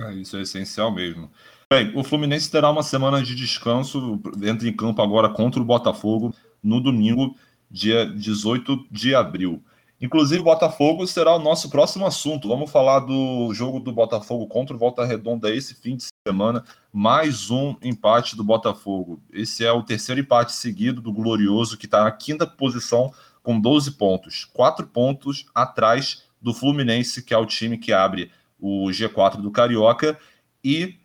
É, 0.00 0.14
isso 0.14 0.36
é 0.36 0.42
essencial 0.42 0.92
mesmo. 0.92 1.28
Bem, 1.68 1.92
o 1.96 2.04
Fluminense 2.04 2.48
terá 2.48 2.70
uma 2.70 2.84
semana 2.84 3.20
de 3.20 3.34
descanso, 3.34 4.20
entra 4.40 4.68
em 4.68 4.72
campo 4.72 5.02
agora 5.02 5.28
contra 5.28 5.60
o 5.60 5.64
Botafogo 5.64 6.32
no 6.62 6.80
domingo, 6.80 7.34
dia 7.68 8.06
18 8.06 8.86
de 8.92 9.12
abril. 9.12 9.60
Inclusive, 10.00 10.40
o 10.40 10.44
Botafogo 10.44 11.04
será 11.04 11.34
o 11.34 11.40
nosso 11.40 11.68
próximo 11.68 12.06
assunto. 12.06 12.46
Vamos 12.46 12.70
falar 12.70 13.00
do 13.00 13.52
jogo 13.52 13.80
do 13.80 13.90
Botafogo 13.90 14.46
contra 14.46 14.76
o 14.76 14.78
Volta 14.78 15.04
Redonda 15.04 15.52
esse 15.52 15.74
fim 15.74 15.96
de 15.96 16.04
semana. 16.24 16.64
Mais 16.92 17.50
um 17.50 17.74
empate 17.82 18.36
do 18.36 18.44
Botafogo. 18.44 19.20
Esse 19.32 19.64
é 19.64 19.72
o 19.72 19.82
terceiro 19.82 20.20
empate 20.20 20.52
seguido 20.52 21.00
do 21.00 21.12
Glorioso, 21.12 21.76
que 21.76 21.86
está 21.86 22.04
na 22.04 22.12
quinta 22.12 22.46
posição 22.46 23.12
com 23.42 23.58
12 23.58 23.90
pontos. 23.92 24.44
Quatro 24.44 24.86
pontos 24.86 25.46
atrás 25.52 26.22
do 26.40 26.54
Fluminense, 26.54 27.20
que 27.20 27.34
é 27.34 27.38
o 27.38 27.46
time 27.46 27.76
que 27.76 27.92
abre 27.92 28.30
o 28.58 28.86
G4 28.86 29.40
do 29.40 29.50
Carioca. 29.50 30.18
E 30.64 30.98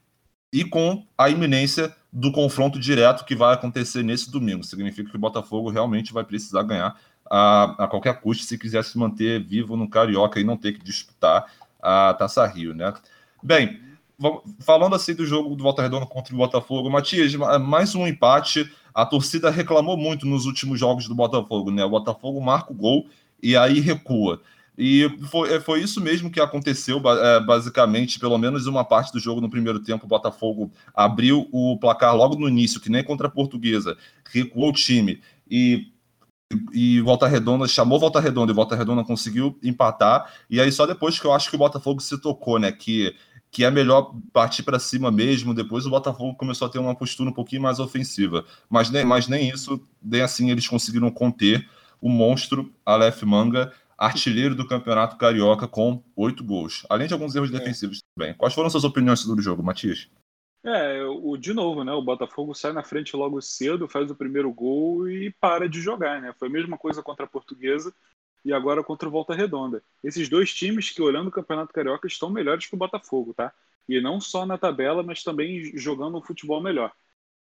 e 0.54 0.64
com 0.64 1.04
a 1.18 1.32
iminência 1.32 1.93
do 2.12 2.32
confronto 2.32 2.80
direto 2.80 3.26
que 3.26 3.36
vai 3.36 3.56
acontecer 3.56 4.04
nesse 4.04 4.30
domingo. 4.30 4.64
Significa 4.64 5.10
que 5.10 5.16
o 5.16 5.20
Botafogo 5.20 5.72
realmente 5.72 6.14
vai 6.14 6.24
precisar 6.24 6.62
ganhar 6.62 6.95
a, 7.28 7.86
a 7.86 7.88
qualquer 7.88 8.22
custo 8.22 8.45
se 8.45 8.56
quiser 8.60 8.84
se 8.84 8.95
manter 8.95 9.43
vivo 9.43 9.76
no 9.76 9.89
Carioca 9.89 10.39
e 10.39 10.43
não 10.43 10.56
ter 10.56 10.74
que 10.74 10.84
disputar 10.84 11.51
a 11.82 12.14
Taça 12.14 12.45
Rio, 12.45 12.76
né? 12.76 12.93
Bem, 13.41 13.82
falando 14.60 14.95
assim 14.95 15.16
do 15.16 15.26
jogo 15.26 15.56
do 15.56 15.64
Volta 15.64 15.82
Redonda 15.82 16.06
contra 16.06 16.36
o 16.36 16.38
Botafogo, 16.38 16.88
Matias, 16.88 17.34
mais 17.34 17.95
um 17.95 18.06
empate. 18.06 18.72
A 18.93 19.08
torcida 19.08 19.49
reclamou 19.49 19.97
muito 19.97 20.28
nos 20.28 20.45
últimos 20.45 20.80
jogos 20.80 21.08
do 21.08 21.16
Botafogo, 21.16 21.72
né? 21.72 21.84
O 21.84 21.89
Botafogo 21.89 22.39
marca 22.39 22.72
o 22.72 22.76
gol 22.76 23.08
e 23.41 23.58
aí 23.58 23.80
recua. 23.80 24.39
E 24.78 25.08
foi, 25.30 25.54
é, 25.54 25.60
foi 25.60 25.82
isso 25.82 26.02
mesmo 26.02 26.32
que 26.32 26.40
aconteceu, 26.40 27.02
é, 27.06 27.40
basicamente, 27.40 28.20
pelo 28.20 28.38
menos 28.38 28.66
uma 28.66 28.84
parte 28.84 29.12
do 29.12 29.20
jogo 29.20 29.40
no 29.40 29.50
primeiro 29.50 29.80
tempo. 29.80 30.06
O 30.06 30.10
Botafogo 30.10 30.72
abriu 30.94 31.48
o 31.52 31.78
placar 31.78 32.16
logo 32.16 32.36
no 32.36 32.50
início, 32.50 32.82
que 32.82 32.90
nem 32.90 33.04
contra 33.04 33.28
a 33.28 33.32
Portuguesa, 33.32 33.98
recuou 34.32 34.70
o 34.70 34.74
time 34.74 35.22
e 35.50 35.94
e 36.72 37.02
Volta 37.02 37.28
Redonda 37.28 37.68
chamou 37.68 38.00
Volta 38.00 38.20
Redonda 38.20 38.52
e 38.52 38.56
Volta 38.56 38.76
Redonda 38.76 39.04
conseguiu 39.04 39.58
empatar. 39.64 40.32
E 40.48 40.62
aí 40.62 40.72
só 40.72 40.86
depois 40.86 41.20
que 41.20 41.26
eu 41.26 41.34
acho 41.34 41.50
que 41.50 41.56
o 41.56 41.60
Botafogo 41.60 42.00
se 42.00 42.16
tocou, 42.20 42.60
né? 42.60 42.72
Que, 42.72 43.16
que 43.50 43.64
é 43.64 43.72
melhor 43.72 44.14
partir 44.32 44.62
para 44.62 44.78
cima 44.78 45.12
mesmo. 45.12 45.54
Depois 45.54 45.86
o 45.86 45.90
Botafogo 45.90 46.36
começou 46.36 46.68
a 46.68 46.70
ter 46.70 46.78
uma 46.78 46.96
postura 46.96 47.30
um 47.30 47.34
pouquinho 47.34 47.62
mais 47.62 47.80
ofensiva. 47.80 48.46
Mas 48.70 48.90
nem, 48.92 49.04
mas 49.04 49.28
nem 49.28 49.50
isso, 49.50 49.82
nem 50.02 50.22
assim 50.22 50.52
eles 50.52 50.68
conseguiram 50.68 51.10
conter 51.10 51.68
o 52.00 52.10
monstro 52.10 52.72
Aleph 52.86 53.24
Manga 53.24 53.72
artilheiro 54.06 54.56
do 54.56 54.68
Campeonato 54.68 55.18
Carioca 55.18 55.68
com 55.68 56.04
oito 56.16 56.43
gols, 56.43 56.86
além 56.89 57.08
de 57.08 57.14
alguns 57.14 57.36
erros 57.36 57.54
é. 57.54 57.58
defensivos 57.58 57.99
também. 58.16 58.34
Quais 58.34 58.54
foram 58.54 58.70
suas 58.70 58.84
opiniões 58.84 59.20
sobre 59.20 59.39
o 59.39 59.43
jogo, 59.43 59.64
Matias? 59.64 60.10
É, 60.66 61.04
o, 61.04 61.36
de 61.36 61.54
novo, 61.54 61.84
né? 61.84 61.91
O 61.91 62.01
Botafogo 62.01 62.54
sai 62.54 62.72
na 62.72 62.84
frente 62.84 63.16
logo 63.16 63.41
cedo, 63.41 63.88
faz 63.88 64.10
o 64.10 64.16
primeiro 64.16 64.51
gol 64.51 65.10
e 65.10 65.32
para 65.32 65.68
de 65.68 65.82
jogar, 65.82 66.22
né? 66.22 66.34
Foi 66.39 66.47
a 66.47 66.51
mesma 66.51 66.78
coisa 66.78 67.04
contra 67.04 67.26
a 67.26 67.30
Portuguesa 67.30 67.93
e 68.45 68.54
agora 68.54 68.84
contra 68.84 69.08
o 69.08 69.12
Volta 69.12 69.34
Redonda. 69.34 69.84
Esses 70.04 70.30
dois 70.30 70.54
times 70.54 70.89
que, 70.89 71.01
olhando 71.01 71.28
o 71.28 71.32
Campeonato 71.32 71.74
Carioca, 71.74 72.08
estão 72.08 72.30
melhores 72.30 72.66
que 72.66 72.76
o 72.76 72.78
Botafogo, 72.78 73.34
tá? 73.34 73.54
E 73.88 73.99
não 73.99 74.22
só 74.22 74.45
na 74.45 74.58
tabela, 74.58 75.04
mas 75.04 75.24
também 75.24 75.78
jogando 75.78 76.18
um 76.18 76.22
futebol 76.22 76.62
melhor. 76.62 76.91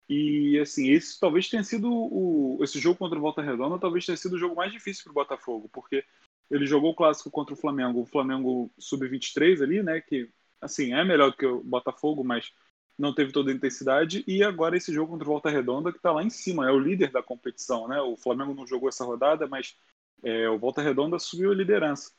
E 0.10 0.58
assim, 0.58 0.90
esse 0.90 1.20
talvez 1.20 1.48
tenha 1.48 1.64
sido 1.64 1.88
o, 1.92 2.58
esse 2.64 2.80
jogo 2.80 2.98
contra 2.98 3.18
o 3.18 3.22
Volta 3.22 3.42
Redonda, 3.42 3.78
talvez 3.78 4.06
tenha 4.06 4.18
sido 4.18 4.34
o 4.34 4.40
jogo 4.40 4.56
mais 4.56 4.72
difícil 4.72 5.04
para 5.04 5.12
o 5.12 5.14
Botafogo, 5.14 5.70
porque 5.72 6.04
ele 6.50 6.66
jogou 6.66 6.92
o 6.92 6.96
clássico 6.96 7.30
contra 7.30 7.54
o 7.54 7.58
Flamengo, 7.58 8.02
o 8.02 8.06
Flamengo 8.06 8.72
sub-23 8.78 9.62
ali, 9.62 9.84
né? 9.84 10.02
Que 10.02 10.30
assim 10.62 10.94
é 10.94 11.04
melhor 11.04 11.32
do 11.32 11.38
que 11.38 11.46
o 11.46 11.64
Botafogo, 11.64 12.24
mas 12.24 12.52
não 12.98 13.14
teve 13.14 13.32
toda 13.32 13.52
a 13.52 13.54
intensidade. 13.54 14.24
E 14.28 14.44
agora 14.44 14.76
esse 14.76 14.94
jogo 14.94 15.12
contra 15.14 15.28
o 15.28 15.32
Volta 15.32 15.50
Redonda, 15.50 15.92
que 15.92 15.98
está 15.98 16.12
lá 16.12 16.24
em 16.24 16.30
cima, 16.30 16.68
é 16.68 16.72
o 16.72 16.80
líder 16.80 17.12
da 17.12 17.24
competição, 17.24 17.88
né? 17.88 18.02
O 18.02 18.18
Flamengo 18.18 18.54
não 18.54 18.68
jogou 18.68 18.90
essa 18.90 19.06
rodada, 19.06 19.48
mas 19.48 19.76
é, 20.24 20.50
o 20.50 20.60
Volta 20.60 20.82
Redonda 20.82 21.18
subiu 21.20 21.52
a 21.52 21.56
liderança. 21.56 22.12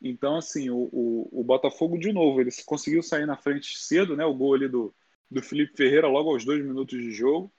Então, 0.00 0.36
assim, 0.36 0.70
o, 0.70 0.88
o, 0.92 1.40
o, 1.40 1.44
Botafogo, 1.44 1.98
de 1.98 2.12
novo, 2.12 2.40
ele 2.40 2.50
conseguiu 2.66 3.02
sair 3.02 3.26
na 3.26 3.36
frente 3.36 3.78
cedo, 3.78 4.16
né? 4.16 4.24
O 4.24 4.34
gol 4.34 4.54
ali 4.54 4.68
do, 4.68 4.94
do 5.30 5.42
Felipe 5.42 5.76
Ferreira, 5.76 6.08
logo 6.08 6.30
aos 6.30 6.44
dois 6.44 6.64
minutos 6.64 7.00
de 7.00 7.12
jogo. 7.12 7.52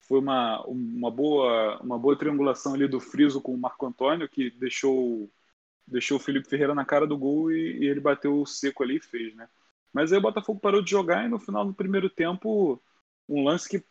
Foi 0.00 0.20
uma, 0.20 0.62
uma, 0.66 1.10
boa, 1.10 1.80
uma 1.82 1.98
boa 1.98 2.16
triangulação 2.16 2.74
ali 2.74 2.86
do 2.86 3.00
Friso 3.00 3.40
com 3.40 3.54
o 3.54 3.58
Marco 3.58 3.86
Antônio, 3.86 4.28
que 4.28 4.50
deixou 4.50 5.30
deixou 5.86 6.16
o 6.16 6.20
Felipe 6.20 6.48
Ferreira 6.48 6.74
na 6.74 6.84
cara 6.84 7.06
do 7.06 7.16
gol 7.16 7.50
e, 7.52 7.78
e 7.78 7.86
ele 7.86 8.00
bateu 8.00 8.40
o 8.40 8.46
seco 8.46 8.82
ali 8.82 8.96
e 8.96 9.00
fez, 9.00 9.34
né? 9.34 9.48
Mas 9.92 10.12
aí 10.12 10.18
o 10.18 10.22
Botafogo 10.22 10.60
parou 10.60 10.82
de 10.82 10.90
jogar 10.90 11.24
e 11.24 11.28
no 11.28 11.38
final 11.38 11.64
do 11.64 11.74
primeiro 11.74 12.10
tempo, 12.10 12.82
um 13.28 13.44
lance 13.44 13.68
que 13.68 13.84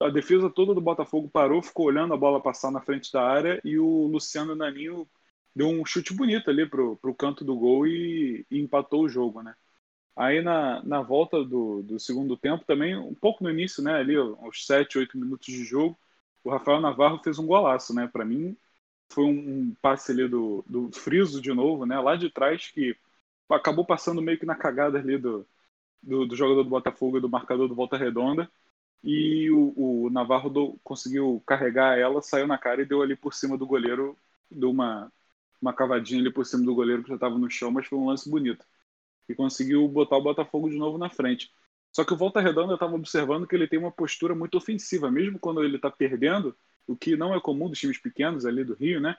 a 0.00 0.08
defesa 0.08 0.48
toda 0.48 0.74
do 0.74 0.80
Botafogo 0.80 1.28
parou, 1.28 1.62
ficou 1.62 1.86
olhando 1.86 2.14
a 2.14 2.16
bola 2.16 2.40
passar 2.40 2.70
na 2.70 2.80
frente 2.80 3.12
da 3.12 3.22
área 3.22 3.60
e 3.64 3.78
o 3.78 4.06
Luciano 4.06 4.54
Naninho 4.54 5.08
deu 5.54 5.68
um 5.68 5.84
chute 5.84 6.14
bonito 6.14 6.50
ali 6.50 6.66
pro, 6.68 6.96
pro 6.96 7.14
canto 7.14 7.44
do 7.44 7.56
gol 7.56 7.86
e, 7.86 8.46
e 8.50 8.60
empatou 8.60 9.02
o 9.02 9.08
jogo, 9.08 9.42
né? 9.42 9.54
Aí 10.14 10.40
na, 10.42 10.82
na 10.84 11.00
volta 11.02 11.44
do, 11.44 11.82
do 11.82 11.98
segundo 11.98 12.36
tempo 12.36 12.64
também, 12.64 12.96
um 12.96 13.14
pouco 13.14 13.42
no 13.42 13.50
início, 13.50 13.82
né, 13.82 13.94
ali 13.94 14.16
aos 14.16 14.66
7, 14.66 14.98
8 14.98 15.16
minutos 15.16 15.46
de 15.46 15.64
jogo, 15.64 15.98
o 16.42 16.50
Rafael 16.50 16.80
Navarro 16.80 17.22
fez 17.22 17.38
um 17.38 17.46
golaço, 17.46 17.94
né? 17.94 18.08
Para 18.12 18.24
mim, 18.24 18.56
foi 19.08 19.24
um, 19.24 19.74
passe 19.82 20.12
ali 20.12 20.28
do, 20.28 20.64
do 20.66 20.90
Friso 20.92 21.40
de 21.40 21.52
novo, 21.52 21.86
né? 21.86 21.98
Lá 22.00 22.16
de 22.16 22.30
trás, 22.30 22.70
que 22.70 22.96
acabou 23.48 23.84
passando 23.84 24.22
meio 24.22 24.38
que 24.38 24.46
na 24.46 24.54
cagada 24.56 24.98
ali 24.98 25.18
do, 25.18 25.46
do, 26.02 26.26
do 26.26 26.36
jogador 26.36 26.64
do 26.64 26.70
Botafogo 26.70 27.18
e 27.18 27.20
do 27.20 27.28
marcador 27.28 27.68
do 27.68 27.74
Volta 27.74 27.96
Redonda. 27.96 28.50
E 29.02 29.50
o, 29.50 30.06
o 30.06 30.10
Navarro 30.10 30.50
do, 30.50 30.78
conseguiu 30.84 31.42
carregar 31.46 31.98
ela, 31.98 32.20
saiu 32.22 32.46
na 32.46 32.58
cara 32.58 32.82
e 32.82 32.86
deu 32.86 33.02
ali 33.02 33.16
por 33.16 33.32
cima 33.34 33.56
do 33.56 33.66
goleiro, 33.66 34.16
deu 34.50 34.70
uma, 34.70 35.12
uma 35.60 35.72
cavadinha 35.72 36.20
ali 36.20 36.32
por 36.32 36.44
cima 36.46 36.64
do 36.64 36.74
goleiro 36.74 37.02
que 37.02 37.08
já 37.10 37.14
estava 37.14 37.38
no 37.38 37.50
chão, 37.50 37.70
mas 37.70 37.86
foi 37.86 37.98
um 37.98 38.06
lance 38.06 38.28
bonito. 38.28 38.64
E 39.28 39.34
conseguiu 39.34 39.86
botar 39.88 40.16
o 40.16 40.22
Botafogo 40.22 40.70
de 40.70 40.76
novo 40.78 40.98
na 40.98 41.10
frente. 41.10 41.52
Só 41.92 42.04
que 42.04 42.12
o 42.12 42.16
Volta 42.16 42.40
Redonda 42.40 42.74
estava 42.74 42.94
observando 42.94 43.46
que 43.46 43.54
ele 43.54 43.68
tem 43.68 43.78
uma 43.78 43.92
postura 43.92 44.34
muito 44.34 44.56
ofensiva, 44.58 45.10
mesmo 45.10 45.38
quando 45.38 45.62
ele 45.64 45.76
está 45.76 45.90
perdendo, 45.90 46.56
o 46.88 46.96
que 46.96 47.16
não 47.16 47.34
é 47.34 47.40
comum 47.40 47.68
dos 47.68 47.78
times 47.78 47.98
pequenos 47.98 48.46
ali 48.46 48.64
do 48.64 48.74
Rio, 48.74 49.00
né? 49.00 49.16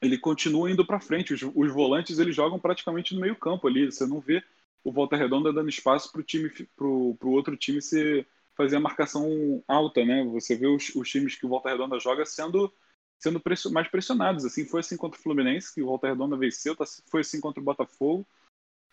Ele 0.00 0.18
continua 0.18 0.70
indo 0.70 0.86
para 0.86 1.00
frente. 1.00 1.34
Os, 1.34 1.42
os, 1.42 1.72
volantes 1.72 2.18
eles 2.18 2.34
jogam 2.34 2.58
praticamente 2.58 3.14
no 3.14 3.20
meio 3.20 3.36
campo 3.36 3.68
ali. 3.68 3.86
Você 3.86 4.06
não 4.06 4.20
vê 4.20 4.42
o 4.82 4.90
Volta 4.90 5.16
Redonda 5.16 5.52
dando 5.52 5.68
espaço 5.68 6.10
para 6.10 6.20
o 6.20 6.24
time, 6.24 6.50
pro, 6.74 7.14
pro 7.16 7.30
outro 7.30 7.56
time 7.56 7.80
se 7.80 8.26
fazer 8.56 8.76
a 8.76 8.80
marcação 8.80 9.62
alta, 9.68 10.04
né? 10.04 10.24
Você 10.24 10.56
vê 10.56 10.66
os, 10.66 10.94
os 10.94 11.08
times 11.08 11.36
que 11.36 11.46
o 11.46 11.48
Volta 11.48 11.68
Redonda 11.68 12.00
joga 12.00 12.24
sendo 12.24 12.72
sendo 13.18 13.42
mais 13.72 13.88
pressionados. 13.88 14.44
Assim 14.44 14.64
foi 14.64 14.80
assim 14.80 14.96
contra 14.96 15.18
o 15.18 15.22
Fluminense, 15.22 15.74
que 15.74 15.82
o 15.82 15.86
Volta 15.86 16.08
Redonda 16.08 16.36
venceu. 16.36 16.74
Tá, 16.74 16.84
foi 17.10 17.20
assim 17.20 17.40
contra 17.40 17.60
o 17.60 17.64
Botafogo. 17.64 18.26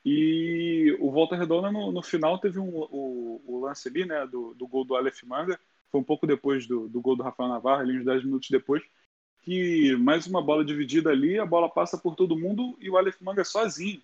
E 0.05 0.95
o 0.99 1.11
Volta 1.11 1.35
Redonda 1.35 1.71
no, 1.71 1.91
no 1.91 2.01
final 2.01 2.37
teve 2.37 2.59
um, 2.59 2.69
o, 2.69 3.41
o, 3.45 3.59
lance 3.61 3.87
ali, 3.87 4.05
né, 4.05 4.27
do, 4.27 4.53
do 4.53 4.67
gol 4.67 4.83
do 4.83 4.95
Aleph 4.95 5.23
Manga, 5.23 5.57
foi 5.93 6.01
um 6.01 6.03
pouco 6.03 6.25
depois 6.25 6.65
do, 6.65 6.89
do 6.89 6.99
gol 6.99 7.15
do 7.15 7.21
Rafael 7.21 7.47
Navarro, 7.47 7.81
ali 7.81 7.99
uns 7.99 8.03
10 8.03 8.25
minutos 8.25 8.49
depois, 8.49 8.81
que 9.43 9.95
mais 9.97 10.25
uma 10.25 10.41
bola 10.41 10.65
dividida 10.65 11.11
ali, 11.11 11.37
a 11.37 11.45
bola 11.45 11.69
passa 11.69 11.99
por 11.99 12.15
todo 12.15 12.35
mundo 12.35 12.75
e 12.81 12.89
o 12.89 12.97
Aleph 12.97 13.21
Manga 13.21 13.43
sozinho. 13.43 14.01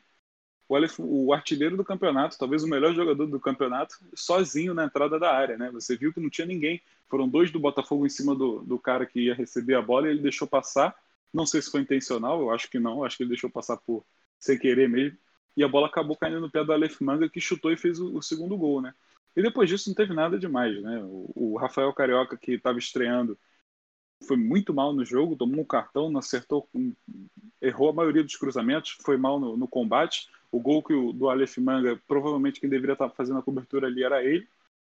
O, 0.68 0.76
Aleph, 0.76 1.00
o 1.00 1.34
artilheiro 1.34 1.76
do 1.76 1.84
campeonato, 1.84 2.38
talvez 2.38 2.64
o 2.64 2.68
melhor 2.68 2.94
jogador 2.94 3.26
do 3.26 3.40
campeonato, 3.40 3.96
sozinho 4.14 4.76
na 4.76 4.86
entrada 4.86 5.18
da 5.18 5.34
área, 5.34 5.58
né? 5.58 5.72
Você 5.72 5.98
viu 5.98 6.14
que 6.14 6.20
não 6.20 6.30
tinha 6.30 6.46
ninguém. 6.46 6.80
Foram 7.08 7.28
dois 7.28 7.50
do 7.50 7.60
Botafogo 7.60 8.06
em 8.06 8.10
cima 8.10 8.36
do, 8.36 8.60
do 8.62 8.78
cara 8.78 9.04
que 9.04 9.22
ia 9.22 9.34
receber 9.34 9.74
a 9.74 9.82
bola 9.82 10.08
e 10.08 10.12
ele 10.12 10.22
deixou 10.22 10.48
passar. 10.48 10.96
Não 11.34 11.48
sei 11.48 11.60
se 11.60 11.72
foi 11.72 11.82
intencional, 11.82 12.40
eu 12.40 12.52
acho 12.52 12.70
que 12.70 12.78
não, 12.78 13.04
acho 13.04 13.18
que 13.18 13.24
ele 13.24 13.30
deixou 13.30 13.50
passar 13.50 13.78
por 13.78 14.06
sem 14.38 14.60
querer 14.60 14.88
mesmo. 14.88 15.18
E 15.58 15.64
a 15.64 15.68
bola 15.68 15.88
acabou 15.88 16.16
caindo 16.16 16.40
no 16.40 16.52
pé 16.52 16.64
do 16.64 16.72
Aleph 16.72 17.02
Manga, 17.02 17.28
que 17.28 17.42
chutou 17.42 17.72
e 17.72 17.78
fez 17.78 18.00
o, 18.00 18.16
o 18.16 18.22
segundo 18.22 18.56
gol, 18.56 18.80
né? 18.80 18.94
E 19.36 19.42
depois 19.42 19.70
disso 19.70 19.90
não 19.90 19.96
teve 19.96 20.14
nada 20.14 20.38
demais, 20.40 20.82
né? 20.82 21.02
O, 21.04 21.58
Rafael 21.58 21.94
Carioca, 21.94 22.38
que 22.38 22.54
estava 22.54 22.80
estreando, 22.80 23.38
foi 24.26 24.38
muito 24.38 24.74
mal 24.74 24.94
no 24.94 25.06
jogo, 25.06 25.36
tomou 25.36 25.62
um 25.62 25.66
cartão, 25.66 26.12
não 26.12 26.20
acertou, 26.20 26.70
errou 27.62 27.90
a 27.90 27.94
maioria 27.94 28.24
dos 28.24 28.36
cruzamentos, 28.36 28.98
foi 29.04 29.18
mal 29.18 29.40
no, 29.40 29.58
no 29.58 29.68
combate. 29.68 30.30
O 30.52 30.60
gol 30.60 30.84
que 30.84 30.94
o, 30.94 31.14
do 31.14 31.30
Aleph 31.30 31.58
Manga, 31.58 32.02
provavelmente 32.08 32.60
quem 32.60 32.70
deveria 32.70 32.94
estar 32.94 33.10
fazendo 33.12 33.40
a 33.40 33.44
cobertura 33.44 33.88
ali 33.88 34.04
era 34.04 34.24
ele, 34.24 34.48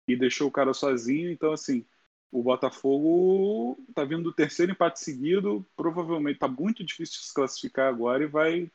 e 0.08 0.16
deixou 0.16 0.48
o 0.48 0.52
cara 0.52 0.74
sozinho. 0.74 1.30
Então, 1.30 1.52
assim, 1.52 1.84
o 2.30 2.42
Botafogo 2.42 3.78
está 3.88 4.04
vindo 4.04 4.22
do 4.24 4.32
terceiro 4.32 4.72
empate 4.72 5.00
seguido, 5.00 5.66
provavelmente 5.76 6.36
está 6.36 6.48
muito 6.48 6.84
difícil 6.84 7.20
se 7.22 7.34
classificar 7.34 7.88
agora 7.88 8.24
e 8.24 8.26
vai, 8.26 8.70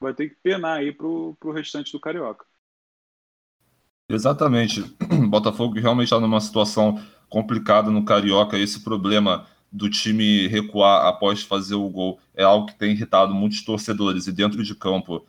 vai 0.00 0.14
ter 0.14 0.30
que 0.30 0.36
penar 0.36 0.78
aí 0.78 0.92
para 0.92 1.06
o 1.06 1.52
restante 1.52 1.92
do 1.92 2.00
Carioca. 2.00 2.46
Exatamente. 4.10 4.84
Botafogo 5.30 5.78
realmente 5.78 6.06
está 6.06 6.18
numa 6.18 6.40
situação 6.40 7.00
complicada 7.28 7.90
no 7.92 8.04
Carioca. 8.04 8.58
Esse 8.58 8.80
problema 8.80 9.46
do 9.70 9.88
time 9.88 10.48
recuar 10.48 11.06
após 11.06 11.44
fazer 11.44 11.76
o 11.76 11.88
gol 11.88 12.18
é 12.34 12.42
algo 12.42 12.66
que 12.66 12.74
tem 12.74 12.90
irritado 12.90 13.32
muitos 13.32 13.62
torcedores. 13.62 14.26
E 14.26 14.32
dentro 14.32 14.64
de 14.64 14.74
campo, 14.74 15.24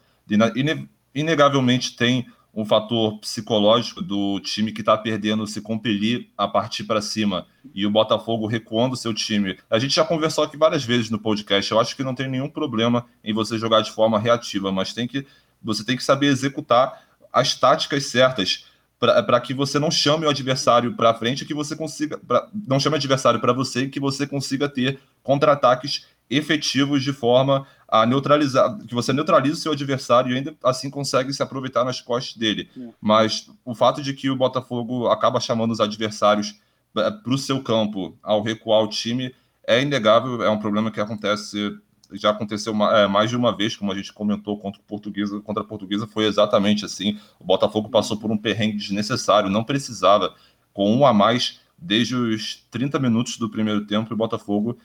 inegavelmente 1.13 1.95
tem 1.95 2.25
um 2.53 2.65
fator 2.65 3.19
psicológico 3.19 4.01
do 4.01 4.39
time 4.39 4.71
que 4.71 4.82
está 4.82 4.97
perdendo 4.97 5.45
se 5.45 5.61
compelir 5.61 6.27
a 6.36 6.47
partir 6.47 6.84
para 6.84 7.01
cima 7.01 7.45
e 7.73 7.86
o 7.86 7.91
Botafogo 7.91 8.47
recuando 8.47 8.97
seu 8.97 9.13
time. 9.13 9.57
A 9.69 9.77
gente 9.77 9.93
já 9.93 10.03
conversou 10.03 10.43
aqui 10.43 10.57
várias 10.57 10.84
vezes 10.84 11.11
no 11.11 11.19
podcast. 11.19 11.71
Eu 11.71 11.79
acho 11.79 11.95
que 11.95 12.03
não 12.03 12.15
tem 12.15 12.27
nenhum 12.27 12.49
problema 12.49 13.05
em 13.23 13.32
você 13.32 13.59
jogar 13.59 13.82
de 13.82 13.91
forma 13.91 14.19
reativa, 14.19 14.71
mas 14.71 14.91
tem 14.91 15.07
que 15.07 15.25
você 15.63 15.86
tem 15.86 15.95
que 15.95 16.03
saber 16.03 16.25
executar 16.25 17.03
as 17.32 17.55
táticas 17.55 18.07
certas 18.07 18.65
para 19.02 19.41
que 19.41 19.52
você 19.52 19.80
não 19.80 19.89
chame 19.89 20.28
o 20.28 20.30
adversário 20.30 20.95
para 20.95 21.12
frente, 21.16 21.43
que 21.43 21.56
você 21.56 21.76
consiga, 21.76 22.20
pra, 22.20 22.47
não 22.68 22.80
chame 22.80 22.93
o 22.93 22.97
adversário 22.97 23.39
para 23.39 23.52
você, 23.52 23.88
que 23.88 23.99
você 23.99 24.28
consiga 24.28 24.70
ter 24.70 24.99
contra-ataques 25.24 26.06
efetivos 26.30 27.04
de 27.04 27.12
forma 27.12 27.66
a 27.88 28.06
neutralizar, 28.06 28.78
que 28.88 28.93
você 28.93 29.12
neutralize 29.12 29.56
o 29.56 29.58
seu 29.58 29.72
adversário 29.72 30.32
e 30.32 30.38
ainda 30.38 30.56
assim 30.64 30.88
consegue 30.88 31.34
se 31.34 31.41
aproveitar 31.41 31.84
nas 31.84 31.99
costas 31.99 32.38
dele. 32.38 32.70
É. 32.78 32.89
Mas 33.02 33.49
o 33.66 33.74
fato 33.74 34.04
de 34.04 34.14
que 34.14 34.30
o 34.30 34.36
Botafogo 34.36 35.08
acaba 35.08 35.39
chamando 35.39 35.72
os 35.72 35.80
adversários 35.80 36.60
para 36.93 37.34
o 37.34 37.38
seu 37.39 37.62
campo 37.64 38.16
ao 38.22 38.43
recuar 38.43 38.84
o 38.84 38.88
time 38.88 39.34
é 39.68 39.82
inegável, 39.82 40.43
é 40.43 40.49
um 40.49 40.60
problema 40.60 40.91
que 40.91 41.02
acontece 41.02 41.76
já 42.14 42.32
aconteceu 42.32 42.74
é, 42.86 43.07
mais 43.07 43.30
de 43.30 43.36
uma 43.38 43.55
vez, 43.55 43.76
como 43.76 43.91
a 43.91 43.95
gente 43.95 44.12
comentou 44.12 44.57
contra, 44.57 44.82
Portuguesa, 44.88 45.39
contra 45.41 45.64
a 45.64 45.66
Portuguesa, 45.66 46.07
foi 46.07 46.26
exatamente 46.26 46.86
assim. 46.86 47.20
O 47.39 47.43
Botafogo 47.43 47.89
passou 47.89 48.18
por 48.18 48.32
um 48.32 48.38
perrengue 48.38 48.78
desnecessário, 48.78 49.49
não 49.49 49.64
precisava. 49.64 50.34
Com 50.74 50.95
um 50.95 51.05
a 51.05 51.14
mais, 51.14 51.59
desde 51.78 52.16
os 52.16 52.66
30 52.72 52.97
minutos 52.99 53.38
do 53.38 53.49
primeiro 53.49 53.86
tempo, 53.86 54.14
o 54.14 54.18
Botafogo 54.18 54.78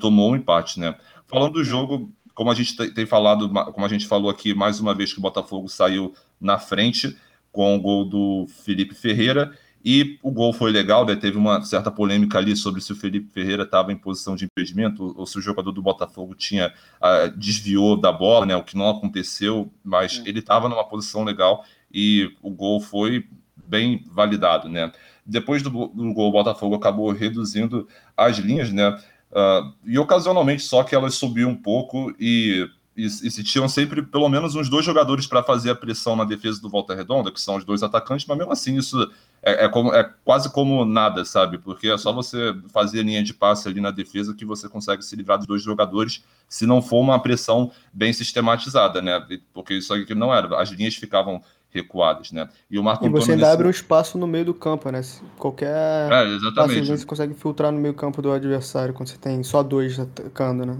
tomou 0.00 0.30
um 0.30 0.36
empate, 0.36 0.78
né? 0.78 0.94
Falando 1.26 1.54
do 1.54 1.64
jogo, 1.64 2.12
como 2.34 2.50
a 2.50 2.54
gente 2.54 2.76
tem 2.92 3.06
falado, 3.06 3.48
como 3.72 3.84
a 3.84 3.88
gente 3.88 4.06
falou 4.06 4.30
aqui 4.30 4.54
mais 4.54 4.80
uma 4.80 4.94
vez 4.94 5.12
que 5.12 5.18
o 5.18 5.22
Botafogo 5.22 5.68
saiu 5.68 6.14
na 6.40 6.58
frente 6.58 7.16
com 7.50 7.76
o 7.76 7.80
gol 7.80 8.04
do 8.04 8.46
Felipe 8.64 8.94
Ferreira 8.94 9.56
e 9.84 10.18
o 10.22 10.30
gol 10.30 10.52
foi 10.52 10.70
legal, 10.70 11.06
né? 11.06 11.16
teve 11.16 11.38
uma 11.38 11.62
certa 11.62 11.90
polêmica 11.90 12.38
ali 12.38 12.54
sobre 12.54 12.82
se 12.82 12.92
o 12.92 12.96
Felipe 12.96 13.32
Ferreira 13.32 13.62
estava 13.62 13.92
em 13.92 13.96
posição 13.96 14.36
de 14.36 14.44
impedimento 14.44 15.14
ou 15.16 15.26
se 15.26 15.38
o 15.38 15.40
jogador 15.40 15.72
do 15.72 15.80
Botafogo 15.80 16.34
tinha 16.34 16.72
uh, 17.00 17.36
desviou 17.36 17.98
da 17.98 18.12
bola, 18.12 18.44
né? 18.44 18.54
O 18.54 18.62
que 18.62 18.76
não 18.76 18.90
aconteceu, 18.90 19.72
mas 19.82 20.22
é. 20.24 20.28
ele 20.28 20.40
estava 20.40 20.68
numa 20.68 20.84
posição 20.84 21.24
legal 21.24 21.64
e 21.92 22.30
o 22.42 22.50
gol 22.50 22.80
foi 22.80 23.26
bem 23.66 24.04
validado, 24.10 24.68
né? 24.68 24.92
Depois 25.24 25.62
do, 25.62 25.70
do 25.70 26.12
gol, 26.12 26.28
o 26.28 26.32
Botafogo 26.32 26.74
acabou 26.74 27.10
reduzindo 27.12 27.88
as 28.14 28.36
linhas, 28.36 28.70
né? 28.70 28.90
Uh, 29.30 29.72
e 29.86 29.98
ocasionalmente 29.98 30.62
só 30.62 30.82
que 30.82 30.94
elas 30.94 31.14
subiam 31.14 31.50
um 31.50 31.56
pouco 31.56 32.14
e 32.18 32.68
e, 32.96 33.06
e 33.06 33.30
se 33.30 33.42
tinham 33.42 33.68
sempre 33.68 34.02
pelo 34.02 34.28
menos 34.28 34.54
uns 34.54 34.68
dois 34.68 34.84
jogadores 34.84 35.26
para 35.26 35.42
fazer 35.42 35.70
a 35.70 35.74
pressão 35.74 36.16
na 36.16 36.24
defesa 36.24 36.60
do 36.60 36.68
Volta 36.68 36.94
Redonda, 36.94 37.32
que 37.32 37.40
são 37.40 37.56
os 37.56 37.64
dois 37.64 37.82
atacantes, 37.82 38.26
mas 38.26 38.36
mesmo 38.36 38.52
assim 38.52 38.76
isso 38.76 39.10
é, 39.42 39.64
é, 39.64 39.68
como, 39.68 39.94
é 39.94 40.08
quase 40.24 40.52
como 40.52 40.84
nada, 40.84 41.24
sabe? 41.24 41.58
Porque 41.58 41.88
é 41.88 41.96
só 41.96 42.12
você 42.12 42.54
fazer 42.68 43.02
linha 43.02 43.22
de 43.22 43.32
passe 43.32 43.68
ali 43.68 43.80
na 43.80 43.90
defesa 43.90 44.34
que 44.34 44.44
você 44.44 44.68
consegue 44.68 45.02
se 45.02 45.16
livrar 45.16 45.38
dos 45.38 45.46
dois 45.46 45.62
jogadores, 45.62 46.22
se 46.48 46.66
não 46.66 46.82
for 46.82 47.00
uma 47.00 47.18
pressão 47.20 47.72
bem 47.92 48.12
sistematizada, 48.12 49.00
né? 49.00 49.24
Porque 49.52 49.74
isso 49.74 49.94
aqui 49.94 50.14
não 50.14 50.34
era. 50.34 50.60
As 50.60 50.70
linhas 50.70 50.94
ficavam 50.94 51.42
recuadas, 51.72 52.32
né? 52.32 52.48
E 52.70 52.78
o 52.78 52.82
Marco 52.82 53.06
E 53.06 53.08
você 53.08 53.32
ainda 53.32 53.44
nesse... 53.44 53.54
abre 53.54 53.66
um 53.68 53.70
espaço 53.70 54.18
no 54.18 54.26
meio 54.26 54.44
do 54.44 54.54
campo, 54.54 54.90
né? 54.90 55.00
Qualquer 55.38 56.10
é, 56.10 56.34
exatamente. 56.34 56.86
você 56.86 57.06
consegue 57.06 57.34
filtrar 57.34 57.70
no 57.70 57.78
meio 57.78 57.94
campo 57.94 58.20
do 58.20 58.32
adversário 58.32 58.92
quando 58.92 59.08
você 59.08 59.16
tem 59.16 59.42
só 59.42 59.62
dois 59.62 59.98
atacando, 59.98 60.66
né? 60.66 60.76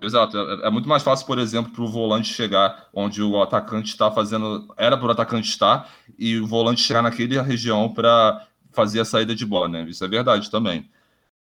Exato. 0.00 0.38
É, 0.38 0.68
é, 0.68 0.70
muito 0.70 0.88
mais 0.88 1.02
fácil, 1.02 1.26
por 1.26 1.38
exemplo, 1.38 1.72
para 1.72 1.82
o 1.82 1.88
volante 1.88 2.32
chegar 2.32 2.88
onde 2.94 3.22
o 3.22 3.42
atacante 3.42 3.88
está 3.88 4.10
fazendo, 4.10 4.72
era 4.76 4.96
para 4.96 5.08
o 5.08 5.10
atacante 5.10 5.48
estar 5.48 5.90
e 6.18 6.38
o 6.38 6.46
volante 6.46 6.80
chegar 6.80 7.02
naquela 7.02 7.42
região 7.42 7.92
para 7.92 8.46
fazer 8.72 9.00
a 9.00 9.04
saída 9.04 9.34
de 9.34 9.44
bola, 9.44 9.68
né? 9.68 9.82
Isso 9.88 10.04
é 10.04 10.08
verdade 10.08 10.50
também. 10.50 10.88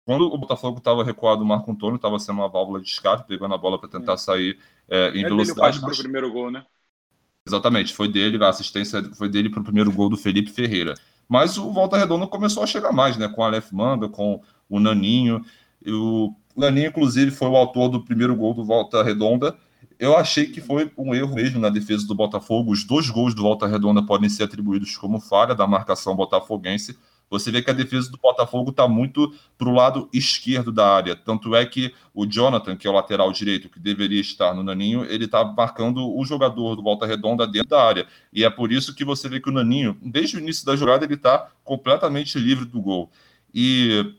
Quando 0.05 0.26
o 0.32 0.38
Botafogo 0.38 0.78
estava 0.78 1.03
recuado, 1.03 1.41
o 1.41 1.45
Marco 1.45 1.72
Antônio 1.72 1.95
estava 1.95 2.18
sendo 2.20 2.38
uma 2.38 2.47
válvula 2.47 2.80
de 2.80 2.88
escape, 2.88 3.28
pegando 3.28 3.55
a 3.55 3.57
bola 3.57 3.80
para 3.80 3.89
tentar 3.89 4.13
é. 4.13 4.18
sair 4.18 4.57
é, 4.88 5.09
em 5.09 5.24
é 5.24 5.28
velocidade. 5.28 5.80
Mas... 5.82 5.99
o 5.99 6.01
primeiro 6.01 6.32
gol, 6.32 6.51
né? 6.51 6.63
Exatamente, 7.48 7.93
foi 7.93 8.08
dele, 8.08 8.43
a 8.43 8.50
assistência 8.50 9.04
foi 9.14 9.30
dele 9.30 9.52
para 9.52 9.60
o 9.60 9.64
primeiro 9.64 9.91
gol 9.91 10.10
do 10.10 10.18
Felipe 10.18 10.50
Ferreira. 10.50 10.96
Mas 11.30 11.58
o 11.58 11.72
Volta 11.72 11.96
Redonda 11.96 12.26
começou 12.26 12.64
a 12.64 12.68
chegar 12.68 12.91
mais, 12.91 13.18
né? 13.18 13.28
Com 13.28 13.41
o 13.41 13.43
Aleph 13.43 13.72
Manga, 13.72 14.10
com 14.10 14.41
o 14.68 14.80
Naninho. 14.80 15.46
O 15.86 16.34
Naninho, 16.58 16.88
inclusive, 16.88 17.30
foi 17.30 17.48
o 17.48 17.56
autor 17.56 17.89
do 17.89 18.04
primeiro 18.04 18.36
gol 18.36 18.56
do 18.56 18.66
Volta 18.66 19.04
Redonda. 19.04 19.56
Eu 20.00 20.18
achei 20.18 20.48
que 20.48 20.60
foi 20.60 20.91
um 20.98 21.14
erro 21.14 21.36
mesmo 21.36 21.60
na 21.60 21.70
defesa 21.70 22.08
do 22.08 22.16
Botafogo. 22.16 22.72
Os 22.72 22.84
dois 22.84 23.10
gols 23.10 23.36
do 23.36 23.43
Volta 23.43 23.68
Redonda 23.68 24.04
podem 24.04 24.28
ser 24.28 24.43
atribuídos 24.43 24.98
como 24.98 25.20
falha 25.20 25.54
da 25.54 25.68
marcação 25.68 26.16
botafoguense 26.16 26.98
você 27.30 27.52
vê 27.52 27.62
que 27.62 27.70
a 27.70 27.74
defesa 27.74 28.10
do 28.12 28.18
Botafogo 28.18 28.70
está 28.70 28.88
muito 28.88 29.34
para 29.58 29.68
o 29.68 29.74
lado 29.74 30.10
esquerdo 30.14 30.72
da 30.72 30.88
área. 30.88 31.16
Tanto 31.16 31.56
é 31.56 31.66
que 31.66 31.94
o 32.14 32.26
Jonathan, 32.26 32.76
que 32.76 32.88
é 32.88 32.90
o 32.90 32.94
lateral 32.94 33.32
direito, 33.32 33.70
que 33.70 33.80
deveria 33.80 34.22
estar 34.22 34.54
no 34.54 34.64
Naninho, 34.64 35.06
ele 35.06 35.26
está 35.26 35.44
marcando 35.44 36.08
o 36.16 36.24
jogador 36.26 36.76
do 36.76 36.84
Volta 36.84 37.06
Redonda 37.06 37.48
dentro 37.48 37.70
da 37.70 37.84
área. 37.84 38.08
E 38.32 38.44
é 38.44 38.50
por 38.50 38.72
isso 38.72 38.96
que 38.96 39.04
você 39.04 39.28
vê 39.28 39.40
que 39.40 39.50
o 39.50 39.54
Naninho, 39.54 39.98
desde 40.02 40.38
o 40.38 40.40
início 40.40 40.66
da 40.66 40.76
jogada, 40.76 41.06
ele 41.06 41.16
está 41.16 41.52
completamente 41.64 42.38
livre 42.38 42.66
do 42.66 42.82
gol. 42.82 43.10
E 43.54 44.14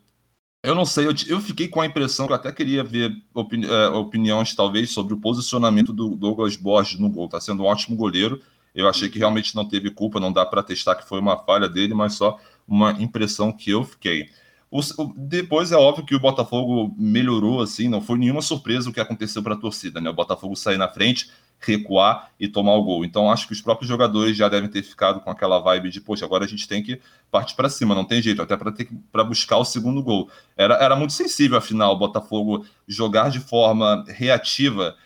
eu 0.62 0.74
não 0.74 0.84
sei, 0.84 1.06
eu, 1.06 1.14
eu, 1.28 1.40
fiquei 1.40 1.68
com 1.68 1.80
a 1.80 1.86
impressão 1.86 2.26
que 2.26 2.32
eu 2.32 2.36
até 2.36 2.50
queria 2.50 2.82
ver 2.82 3.12
opini 3.32 3.66
é, 3.66 3.88
opiniões, 3.88 4.52
talvez, 4.52 4.90
sobre 4.90 5.14
o 5.14 5.20
posicionamento 5.20 5.92
do 5.92 6.16
Douglas 6.16 6.56
Borges 6.56 6.98
no 6.98 7.08
gol. 7.08 7.26
Está 7.26 7.40
sendo 7.40 7.62
um 7.62 7.66
ótimo 7.66 7.96
goleiro. 7.96 8.42
Eu 8.74 8.88
achei 8.88 9.08
que 9.08 9.18
realmente 9.18 9.54
não 9.54 9.64
teve 9.66 9.90
culpa, 9.90 10.18
não 10.18 10.32
dá 10.32 10.44
para 10.44 10.62
testar 10.62 10.96
que 10.96 11.08
foi 11.08 11.20
uma 11.20 11.38
falha 11.38 11.68
dele, 11.68 11.94
mas 11.94 12.14
só 12.14 12.38
uma 12.66 12.92
impressão 12.92 13.52
que 13.52 13.70
eu 13.70 13.84
fiquei. 13.84 14.30
O, 14.70 14.80
o, 14.80 15.14
depois 15.16 15.72
é 15.72 15.76
óbvio 15.76 16.04
que 16.04 16.14
o 16.14 16.20
Botafogo 16.20 16.94
melhorou, 16.98 17.62
assim, 17.62 17.88
não 17.88 18.00
foi 18.00 18.18
nenhuma 18.18 18.42
surpresa 18.42 18.90
o 18.90 18.92
que 18.92 19.00
aconteceu 19.00 19.42
para 19.42 19.54
a 19.54 19.58
torcida, 19.58 20.00
né? 20.00 20.10
O 20.10 20.14
Botafogo 20.14 20.56
sair 20.56 20.76
na 20.76 20.88
frente, 20.88 21.30
recuar 21.58 22.30
e 22.38 22.48
tomar 22.48 22.74
o 22.74 22.82
gol. 22.82 23.04
Então 23.04 23.30
acho 23.30 23.46
que 23.46 23.52
os 23.52 23.60
próprios 23.60 23.88
jogadores 23.88 24.36
já 24.36 24.48
devem 24.48 24.68
ter 24.68 24.82
ficado 24.82 25.20
com 25.20 25.30
aquela 25.30 25.58
vibe 25.60 25.90
de, 25.90 26.00
poxa, 26.00 26.24
agora 26.24 26.44
a 26.44 26.48
gente 26.48 26.66
tem 26.66 26.82
que 26.82 27.00
partir 27.30 27.54
para 27.54 27.68
cima, 27.68 27.94
não 27.94 28.04
tem 28.04 28.20
jeito, 28.20 28.42
até 28.42 28.56
para 28.56 28.72
ter 28.72 28.88
para 29.12 29.24
buscar 29.24 29.56
o 29.56 29.64
segundo 29.64 30.02
gol. 30.02 30.28
Era, 30.56 30.74
era 30.74 30.96
muito 30.96 31.12
sensível, 31.12 31.56
afinal, 31.56 31.92
o 31.92 31.98
Botafogo 31.98 32.66
jogar 32.86 33.30
de 33.30 33.40
forma 33.40 34.04
reativa 34.08 34.96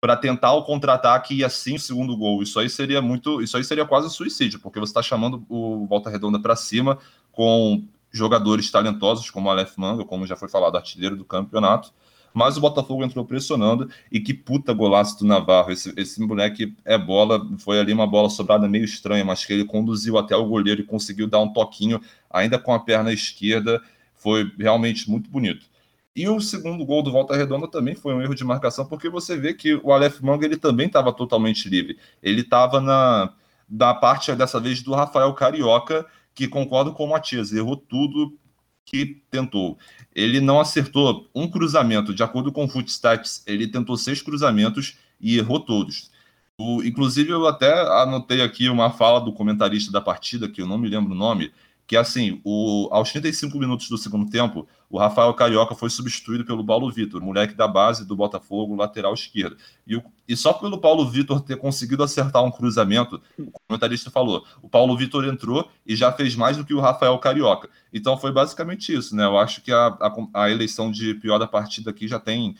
para 0.00 0.16
tentar 0.16 0.54
o 0.54 0.64
contra-ataque 0.64 1.34
e 1.34 1.44
assim 1.44 1.76
o 1.76 1.80
segundo 1.80 2.16
gol. 2.16 2.42
Isso 2.42 2.58
aí 2.58 2.70
seria 2.70 3.02
muito, 3.02 3.42
isso 3.42 3.56
aí 3.56 3.64
seria 3.64 3.84
quase 3.84 4.08
suicídio, 4.10 4.58
porque 4.60 4.80
você 4.80 4.90
está 4.90 5.02
chamando 5.02 5.44
o 5.48 5.86
Volta 5.86 6.08
Redonda 6.08 6.40
para 6.40 6.56
cima 6.56 6.98
com 7.30 7.84
jogadores 8.10 8.70
talentosos 8.70 9.30
como 9.30 9.48
o 9.48 9.50
Aleph 9.50 9.76
Manga, 9.76 10.04
como 10.04 10.26
já 10.26 10.36
foi 10.36 10.48
falado, 10.48 10.76
artilheiro 10.76 11.16
do 11.16 11.24
campeonato. 11.24 11.92
Mas 12.32 12.56
o 12.56 12.60
Botafogo 12.60 13.04
entrou 13.04 13.24
pressionando 13.24 13.90
e 14.10 14.20
que 14.20 14.32
puta 14.32 14.72
golaço 14.72 15.18
do 15.18 15.26
Navarro. 15.26 15.72
Esse, 15.72 15.92
esse 15.96 16.20
moleque 16.20 16.74
é 16.84 16.96
bola, 16.96 17.44
foi 17.58 17.80
ali 17.80 17.92
uma 17.92 18.06
bola 18.06 18.30
sobrada 18.30 18.68
meio 18.68 18.84
estranha, 18.84 19.24
mas 19.24 19.44
que 19.44 19.52
ele 19.52 19.64
conduziu 19.64 20.16
até 20.16 20.36
o 20.36 20.46
goleiro 20.46 20.80
e 20.80 20.84
conseguiu 20.84 21.26
dar 21.26 21.40
um 21.40 21.52
toquinho 21.52 22.00
ainda 22.30 22.56
com 22.56 22.72
a 22.72 22.78
perna 22.78 23.12
esquerda. 23.12 23.82
Foi 24.14 24.50
realmente 24.56 25.10
muito 25.10 25.28
bonito. 25.28 25.66
E 26.14 26.28
o 26.28 26.40
segundo 26.40 26.84
gol 26.84 27.02
do 27.02 27.12
Volta 27.12 27.36
Redonda 27.36 27.68
também 27.68 27.94
foi 27.94 28.14
um 28.14 28.20
erro 28.20 28.34
de 28.34 28.44
marcação, 28.44 28.84
porque 28.86 29.08
você 29.08 29.36
vê 29.36 29.54
que 29.54 29.74
o 29.74 29.92
Aleph 29.92 30.20
Manga 30.20 30.44
ele 30.44 30.56
também 30.56 30.86
estava 30.86 31.12
totalmente 31.12 31.68
livre. 31.68 31.98
Ele 32.22 32.40
estava 32.40 32.80
na 32.80 33.32
da 33.68 33.94
parte 33.94 34.34
dessa 34.34 34.58
vez 34.58 34.82
do 34.82 34.92
Rafael 34.92 35.32
Carioca, 35.32 36.04
que 36.34 36.48
concordo 36.48 36.92
com 36.92 37.04
o 37.04 37.10
Matias, 37.10 37.52
errou 37.52 37.76
tudo 37.76 38.36
que 38.84 39.22
tentou. 39.30 39.78
Ele 40.12 40.40
não 40.40 40.58
acertou 40.58 41.30
um 41.32 41.48
cruzamento, 41.48 42.12
de 42.12 42.24
acordo 42.24 42.50
com 42.50 42.64
o 42.64 42.68
Footstats, 42.68 43.44
ele 43.46 43.68
tentou 43.68 43.96
seis 43.96 44.20
cruzamentos 44.20 44.98
e 45.20 45.38
errou 45.38 45.60
todos. 45.60 46.10
O, 46.58 46.82
inclusive, 46.82 47.30
eu 47.30 47.46
até 47.46 47.72
anotei 48.02 48.42
aqui 48.42 48.68
uma 48.68 48.90
fala 48.90 49.20
do 49.20 49.32
comentarista 49.32 49.92
da 49.92 50.00
partida, 50.00 50.48
que 50.48 50.60
eu 50.60 50.66
não 50.66 50.76
me 50.76 50.88
lembro 50.88 51.12
o 51.12 51.16
nome, 51.16 51.52
que 51.90 51.96
assim, 51.96 52.40
o, 52.44 52.88
aos 52.92 53.10
35 53.10 53.58
minutos 53.58 53.88
do 53.88 53.98
segundo 53.98 54.30
tempo, 54.30 54.64
o 54.88 54.96
Rafael 54.96 55.34
Carioca 55.34 55.74
foi 55.74 55.90
substituído 55.90 56.44
pelo 56.44 56.64
Paulo 56.64 56.88
Vitor, 56.88 57.20
moleque 57.20 57.52
da 57.52 57.66
base 57.66 58.06
do 58.06 58.14
Botafogo, 58.14 58.76
lateral 58.76 59.12
esquerdo. 59.12 59.56
E, 59.84 60.00
e 60.28 60.36
só 60.36 60.52
pelo 60.52 60.78
Paulo 60.78 61.10
Vitor 61.10 61.40
ter 61.40 61.56
conseguido 61.56 62.04
acertar 62.04 62.44
um 62.44 62.50
cruzamento, 62.52 63.20
o 63.36 63.50
comentarista 63.66 64.08
falou, 64.08 64.46
o 64.62 64.68
Paulo 64.68 64.96
Vitor 64.96 65.24
entrou 65.24 65.68
e 65.84 65.96
já 65.96 66.12
fez 66.12 66.36
mais 66.36 66.56
do 66.56 66.64
que 66.64 66.72
o 66.72 66.78
Rafael 66.78 67.18
Carioca. 67.18 67.68
Então 67.92 68.16
foi 68.16 68.30
basicamente 68.30 68.94
isso, 68.94 69.16
né? 69.16 69.24
Eu 69.24 69.36
acho 69.36 69.60
que 69.60 69.72
a, 69.72 69.88
a, 69.88 70.42
a 70.44 70.48
eleição 70.48 70.92
de 70.92 71.14
pior 71.14 71.38
da 71.38 71.48
partida 71.48 71.90
aqui 71.90 72.06
já 72.06 72.20
tem, 72.20 72.54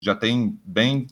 já 0.00 0.14
tem 0.14 0.56
bem 0.64 1.08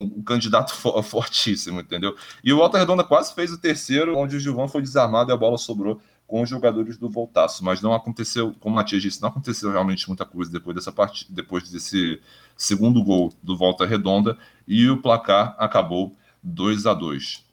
um 0.00 0.22
candidato 0.22 0.72
fortíssimo, 1.02 1.80
entendeu? 1.80 2.14
E 2.44 2.52
o 2.52 2.58
Walter 2.58 2.78
Redonda 2.78 3.02
quase 3.02 3.34
fez 3.34 3.50
o 3.50 3.58
terceiro, 3.58 4.16
onde 4.16 4.36
o 4.36 4.38
Gilvan 4.38 4.68
foi 4.68 4.82
desarmado 4.82 5.32
e 5.32 5.34
a 5.34 5.36
bola 5.36 5.58
sobrou 5.58 6.00
com 6.28 6.42
os 6.42 6.48
jogadores 6.48 6.98
do 6.98 7.08
Voltaço, 7.08 7.64
mas 7.64 7.80
não 7.80 7.94
aconteceu, 7.94 8.54
como 8.60 8.74
o 8.74 8.76
Matias 8.76 9.02
disse, 9.02 9.22
não 9.22 9.30
aconteceu 9.30 9.72
realmente 9.72 10.06
muita 10.06 10.26
coisa 10.26 10.52
depois 10.52 10.76
dessa 10.76 10.92
partida, 10.92 11.32
depois 11.34 11.68
desse 11.70 12.20
segundo 12.54 13.02
gol 13.02 13.32
do 13.42 13.56
Volta 13.56 13.86
Redonda 13.86 14.36
e 14.66 14.88
o 14.90 15.00
placar 15.00 15.56
acabou 15.58 16.14
2 16.42 16.84
a 16.84 16.92
2. 16.92 17.44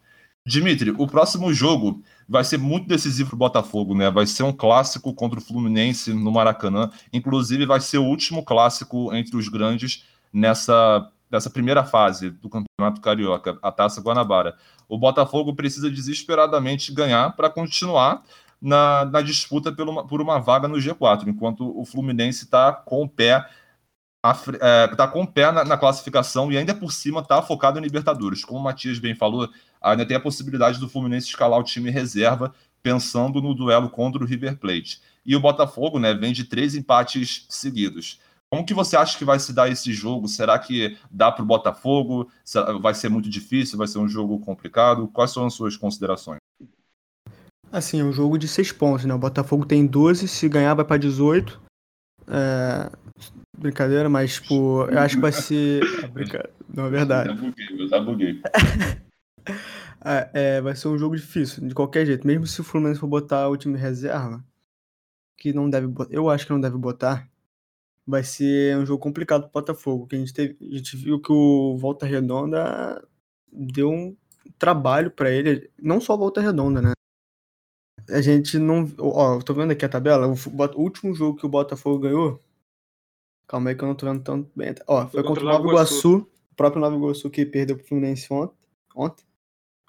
Dimitri, 0.46 0.92
o 0.92 1.08
próximo 1.08 1.52
jogo 1.54 2.04
vai 2.28 2.44
ser 2.44 2.58
muito 2.58 2.88
decisivo 2.88 3.30
para 3.30 3.36
o 3.36 3.40
Botafogo, 3.40 3.96
né? 3.96 4.12
Vai 4.12 4.28
ser 4.28 4.44
um 4.44 4.52
clássico 4.52 5.14
contra 5.14 5.40
o 5.40 5.42
Fluminense 5.42 6.14
no 6.14 6.32
Maracanã. 6.32 6.92
Inclusive, 7.12 7.66
vai 7.66 7.80
ser 7.80 7.98
o 7.98 8.04
último 8.04 8.44
clássico 8.44 9.12
entre 9.16 9.38
os 9.38 9.48
grandes 9.48 10.04
nessa, 10.32 11.10
nessa 11.32 11.50
primeira 11.50 11.84
fase 11.84 12.30
do 12.30 12.50
Campeonato 12.50 13.02
Carioca, 13.02 13.58
a 13.62 13.72
Taça 13.72 14.02
Guanabara. 14.02 14.56
O 14.88 15.00
Botafogo 15.00 15.56
precisa 15.56 15.90
desesperadamente 15.90 16.94
ganhar 16.94 17.36
para 17.36 17.50
continuar 17.50 18.22
na, 18.66 19.06
na 19.06 19.22
disputa 19.22 19.72
por 19.72 19.88
uma, 19.88 20.08
por 20.08 20.20
uma 20.20 20.40
vaga 20.40 20.68
no 20.68 20.78
G4, 20.78 21.28
enquanto 21.28 21.80
o 21.80 21.86
Fluminense 21.86 22.46
está 22.46 22.74
com 22.74 23.04
o 23.04 23.08
pé 23.08 23.48
é, 24.60 24.88
tá 24.88 25.08
com 25.08 25.22
o 25.22 25.28
pé 25.28 25.52
na, 25.52 25.64
na, 25.64 25.78
classificação 25.78 26.52
e 26.52 26.58
ainda 26.58 26.74
por 26.74 26.92
cima 26.92 27.22
está 27.22 27.44
focado 27.44 27.78
em 27.78 27.84
Libertadores. 27.84 28.44
Como 28.44 28.60
o 28.60 28.64
Matias 28.64 28.98
bem 28.98 29.14
falou, 29.14 29.48
ainda 29.80 30.04
tem 30.04 30.18
a 30.18 30.20
possibilidade 30.20 30.80
do 30.80 30.90
Fluminense 30.90 31.28
escalar 31.28 31.60
o 31.60 31.64
time 31.64 31.92
reserva 31.92 32.56
pensando 32.82 33.40
no 33.40 33.54
duelo 33.54 33.88
contra 33.88 34.24
o 34.24 34.26
River 34.26 34.58
Plate. 34.58 35.00
E 35.24 35.36
o 35.36 35.40
Botafogo 35.40 36.00
né, 36.00 36.16
vem 36.16 36.34
de 36.34 36.46
três 36.46 36.74
empates 36.74 37.46
seguidos. 37.50 38.20
Como 38.50 38.66
que 38.66 38.74
você 38.74 38.98
acha 38.98 39.16
que 39.16 39.26
vai 39.26 39.38
se 39.38 39.54
dar 39.54 39.70
esse 39.70 39.94
jogo? 39.94 40.28
Será 40.28 40.58
que 40.58 40.98
dá 41.12 41.32
para 41.32 41.44
o 41.44 41.46
Botafogo? 41.46 42.28
Vai 42.82 42.96
ser 42.96 43.10
muito 43.10 43.30
difícil? 43.30 43.78
Vai 43.78 43.88
ser 43.88 44.00
um 44.00 44.08
jogo 44.08 44.40
complicado? 44.40 45.08
Quais 45.10 45.30
são 45.30 45.46
as 45.46 45.54
suas 45.54 45.78
considerações? 45.78 46.40
Assim, 47.76 48.00
é 48.00 48.04
um 48.06 48.14
jogo 48.14 48.38
de 48.38 48.48
seis 48.48 48.72
pontos, 48.72 49.04
né? 49.04 49.14
O 49.14 49.20
Botafogo 49.20 49.66
tem 49.66 49.86
12, 49.86 50.30
se 50.30 50.48
ganhar 50.48 50.74
vai 50.74 50.86
para 50.86 50.96
18. 50.96 51.62
É... 52.26 52.90
Brincadeira, 53.58 54.08
mas, 54.08 54.36
tipo, 54.36 54.86
eu 54.90 54.98
acho 54.98 55.16
que 55.16 55.22
vai 55.22 55.34
ser. 55.34 55.84
É 56.02 56.08
brincadeira. 56.08 56.54
Não, 56.74 56.86
é 56.86 56.90
verdade. 56.90 57.30
Eu 57.32 57.36
buguei, 57.36 57.66
eu 57.78 57.88
já 57.90 58.00
buguei. 58.00 58.42
é, 60.06 60.30
é, 60.34 60.62
vai 60.62 60.74
ser 60.74 60.88
um 60.88 60.98
jogo 60.98 61.18
difícil, 61.18 61.68
de 61.68 61.76
qualquer 61.76 62.06
jeito. 62.06 62.26
Mesmo 62.26 62.48
se 62.48 62.62
o 62.62 62.64
Fluminense 62.64 63.02
for 63.02 63.08
botar 63.08 63.50
o 63.50 63.58
time 63.58 63.78
reserva, 63.78 64.42
que 65.38 65.52
não 65.52 65.70
deve 65.70 65.88
botar. 65.88 66.14
Eu 66.14 66.30
acho 66.30 66.46
que 66.46 66.54
não 66.54 66.62
deve 66.62 66.78
botar. 66.78 67.28
Vai 68.08 68.24
ser 68.24 68.78
um 68.78 68.86
jogo 68.86 69.04
complicado 69.04 69.50
pro 69.50 69.62
Botafogo. 69.62 70.08
Que 70.08 70.16
a 70.16 70.20
gente, 70.20 70.34
teve, 70.34 70.56
a 70.62 70.78
gente 70.78 70.96
viu 70.96 71.20
que 71.20 71.34
o 71.34 71.76
Volta 71.78 72.06
Redonda 72.06 73.06
deu 73.52 73.92
um 73.92 74.16
trabalho 74.58 75.12
para 75.12 75.30
ele. 75.30 75.70
Não 75.78 76.00
só 76.00 76.16
Volta 76.16 76.40
Redonda, 76.40 76.82
né? 76.82 76.96
A 78.10 78.22
gente 78.22 78.60
não. 78.60 78.92
Ó, 79.00 79.36
eu 79.36 79.44
tô 79.44 79.54
vendo 79.54 79.72
aqui 79.72 79.86
a 79.86 79.90
tabela. 79.90 80.28
O, 80.28 80.34
o 80.34 80.82
último 80.82 81.14
jogo 81.16 81.38
que 81.38 81.46
o 81.46 81.50
Botafogo 81.50 82.00
ganhou 82.00 82.40
Calma 83.48 83.70
aí 83.70 83.76
que 83.76 83.84
eu 83.84 83.88
não 83.88 83.96
tô 83.96 84.06
vendo 84.06 84.24
tão 84.24 84.48
bem. 84.56 84.74
Ó, 84.88 85.02
foi, 85.02 85.22
foi 85.22 85.24
contra, 85.24 85.44
o 85.44 85.48
Nova 85.48 85.68
Iguaçu. 85.68 85.96
Iguaçu. 85.96 86.28
O 86.52 86.56
próprio 86.56 86.82
Nova 86.82 86.96
Iguaçu 86.96 87.30
que 87.30 87.46
perdeu 87.46 87.78
pro 87.78 87.88
Fluminense 87.88 88.28
ontem. 88.32 88.56
ontem. 88.96 89.24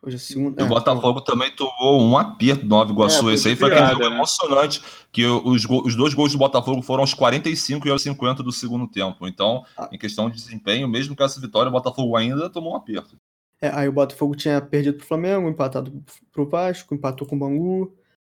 Hoje 0.02 0.16
é 0.16 0.18
segunda. 0.18 0.62
o 0.62 0.66
é, 0.66 0.68
Botafogo 0.68 1.20
também 1.22 1.50
tomou 1.56 2.00
um 2.00 2.18
aperto 2.18 2.62
do 2.62 2.68
Nova 2.68 2.92
Iguaçu. 2.92 3.30
É, 3.30 3.34
Esse 3.34 3.48
aí 3.48 3.56
foi 3.56 3.72
aquele 3.72 3.88
jogo 3.88 4.10
né? 4.10 4.14
emocionante. 4.14 4.82
Que 5.10 5.24
os, 5.24 5.64
os 5.64 5.96
dois 5.96 6.12
gols 6.12 6.32
do 6.32 6.38
Botafogo 6.38 6.82
foram 6.82 7.00
aos 7.00 7.14
45 7.14 7.88
e 7.88 7.90
aos 7.90 8.02
50 8.02 8.42
do 8.42 8.52
segundo 8.52 8.86
tempo. 8.86 9.26
Então, 9.26 9.64
ah. 9.76 9.88
em 9.90 9.98
questão 9.98 10.28
de 10.28 10.36
desempenho, 10.36 10.86
mesmo 10.86 11.16
com 11.16 11.24
essa 11.24 11.40
vitória, 11.40 11.70
o 11.70 11.72
Botafogo 11.72 12.14
ainda 12.14 12.50
tomou 12.50 12.74
um 12.74 12.76
aperto. 12.76 13.16
É, 13.60 13.70
aí 13.70 13.88
o 13.88 13.92
Botafogo 13.92 14.36
tinha 14.36 14.60
perdido 14.60 14.98
pro 14.98 15.06
Flamengo, 15.06 15.48
empatado 15.48 16.04
pro 16.30 16.46
Vasco, 16.46 16.94
empatou 16.94 17.26
com 17.26 17.36
o 17.36 17.38
Bangu, 17.38 17.94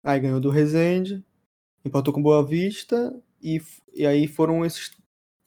aí 0.07 0.19
ganhou 0.21 0.39
do 0.39 0.49
Resende, 0.49 1.23
empatou 1.83 2.13
com 2.13 2.21
Boa 2.21 2.45
Vista, 2.45 3.13
e, 3.41 3.61
e 3.93 4.05
aí 4.05 4.27
foram 4.27 4.65
esses 4.65 4.95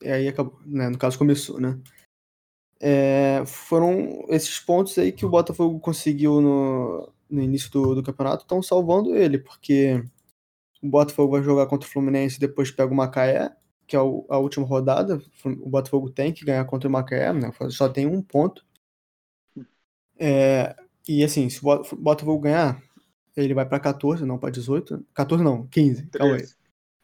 e 0.03 0.09
aí 0.09 0.29
acabou, 0.29 0.59
né, 0.65 0.89
no 0.89 0.99
caso 0.99 1.19
começou, 1.19 1.61
né? 1.61 1.79
É, 2.79 3.45
foram 3.47 4.25
esses 4.29 4.59
pontos 4.59 4.97
aí 4.99 5.13
que 5.13 5.27
o 5.27 5.29
Botafogo 5.29 5.79
conseguiu 5.81 6.41
no, 6.41 7.13
no 7.29 7.43
início 7.43 7.71
do, 7.71 7.95
do 7.95 8.03
campeonato 8.03 8.45
estão 8.45 8.63
salvando 8.63 9.15
ele, 9.15 9.39
porque 9.39 10.03
o 10.83 10.89
Botafogo 10.89 11.33
vai 11.33 11.43
jogar 11.43 11.67
contra 11.67 11.89
o 11.89 11.93
Fluminense 11.93 12.37
e 12.37 12.41
depois 12.41 12.71
pega 12.71 12.93
o 12.93 12.97
Macaé, 12.97 13.55
que 13.87 13.97
é 13.97 13.99
a 13.99 14.39
última 14.39 14.67
rodada. 14.67 15.21
O 15.45 15.69
Botafogo 15.69 16.11
tem 16.11 16.33
que 16.33 16.45
ganhar 16.45 16.65
contra 16.65 16.89
o 16.89 16.93
Macaé, 16.93 17.33
né? 17.35 17.53
Só 17.71 17.89
tem 17.89 18.07
um 18.07 18.23
ponto. 18.23 18.65
É, 20.19 20.75
e 21.09 21.23
assim, 21.25 21.51
se 21.51 21.61
o 21.65 21.97
Botafogo 21.97 22.41
ganhar, 22.41 22.83
ele 23.37 23.55
vai 23.55 23.66
para 23.66 23.81
14, 23.81 24.24
não 24.24 24.39
para 24.39 24.51
18. 24.51 25.07
14 25.14 25.43
não, 25.43 25.66
15. 25.66 26.07
13. 26.07 26.11
Calma 26.18 26.37
aí. 26.37 26.49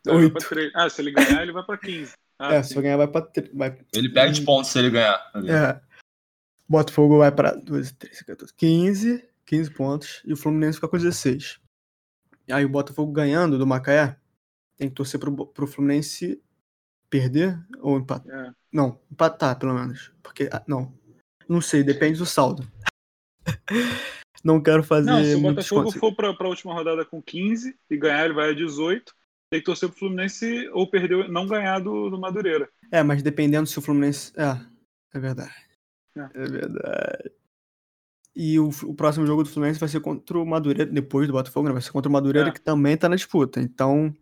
Não, 0.07 0.33
ah, 0.75 0.89
se 0.89 1.03
ele 1.03 1.11
ganhar, 1.11 1.43
ele 1.43 1.53
vai 1.53 1.65
para 1.65 1.79
15. 1.79 2.13
Ah, 2.39 2.55
é, 2.55 2.63
sim. 2.63 2.75
se 2.75 2.83
ganhar 2.83 2.97
vai 2.97 3.09
pra. 3.09 3.27
Vai... 3.55 3.79
Ele 3.93 4.09
perde 4.09 4.43
pontos 4.43 4.71
se 4.71 4.79
ele 4.79 4.91
ganhar. 4.91 5.33
É. 5.49 5.81
Botafogo 6.69 7.19
vai 7.19 7.33
pra 7.33 7.55
12, 7.55 7.95
13, 7.95 8.25
14, 8.25 8.55
15, 8.55 9.29
15 9.45 9.71
pontos. 9.71 10.23
E 10.25 10.33
o 10.33 10.37
Fluminense 10.37 10.77
fica 10.77 10.89
com 10.89 10.97
16. 10.97 11.61
Aí 12.51 12.65
o 12.65 12.69
Botafogo 12.69 13.11
ganhando 13.13 13.59
do 13.59 13.67
Macaé, 13.67 14.17
tem 14.77 14.89
que 14.89 14.95
torcer 14.95 15.19
pro, 15.19 15.47
pro 15.47 15.67
Fluminense 15.67 16.41
perder 17.09 17.59
ou 17.81 17.99
empatar. 17.99 18.49
É. 18.49 18.53
Não, 18.73 19.01
empatar 19.11 19.59
pelo 19.59 19.75
menos. 19.75 20.13
Porque. 20.23 20.49
Ah, 20.53 20.63
não. 20.67 20.95
Não 21.49 21.61
sei, 21.61 21.83
depende 21.83 22.19
do 22.19 22.27
saldo. 22.27 22.67
não 24.47 24.63
quero 24.63 24.83
fazer. 24.83 25.11
Não, 25.11 25.25
se 25.25 25.35
o 25.35 25.41
Botafogo 25.41 25.91
for 25.93 26.15
pra, 26.15 26.33
pra 26.33 26.49
última 26.49 26.73
rodada 26.73 27.05
com 27.05 27.21
15 27.21 27.77
e 27.91 27.97
ganhar, 27.97 28.25
ele 28.25 28.35
vai 28.35 28.51
a 28.51 28.55
18 28.55 29.13
tem 29.51 29.61
que 29.61 29.67
torcer 29.67 29.89
pro 29.89 29.99
Fluminense 29.99 30.69
ou 30.73 30.91
perder, 30.91 31.29
não 31.29 31.47
ganhar 31.47 31.79
do, 31.79 32.11
do 32.11 32.19
Madureira. 32.19 32.69
É, 32.91 33.03
mas 33.03 33.23
dependendo 33.23 33.67
se 33.67 33.79
o 33.79 33.83
Fluminense. 33.83 34.33
É, 34.37 34.59
é 35.15 35.21
verdade. 35.21 35.55
É, 36.17 36.21
é 36.21 36.45
verdade. 36.49 37.31
E 38.35 38.59
o, 38.59 38.69
o, 38.69 38.95
próximo 38.95 39.27
jogo 39.27 39.43
do 39.43 39.49
Fluminense 39.49 39.81
vai 39.81 39.89
ser 39.89 40.01
contra 40.01 40.39
o 40.39 40.45
Madureira, 40.45 40.91
depois 40.91 41.27
do 41.27 41.33
Botafogo, 41.33 41.69
né? 41.69 41.73
Vai 41.73 41.83
ser 41.83 41.91
contra 41.91 42.09
o 42.09 42.13
Madureira, 42.13 42.49
é. 42.49 42.53
que 42.53 42.61
também 42.61 42.97
tá 42.97 43.09
na 43.09 43.17
disputa. 43.17 43.61
Então, 43.61 44.15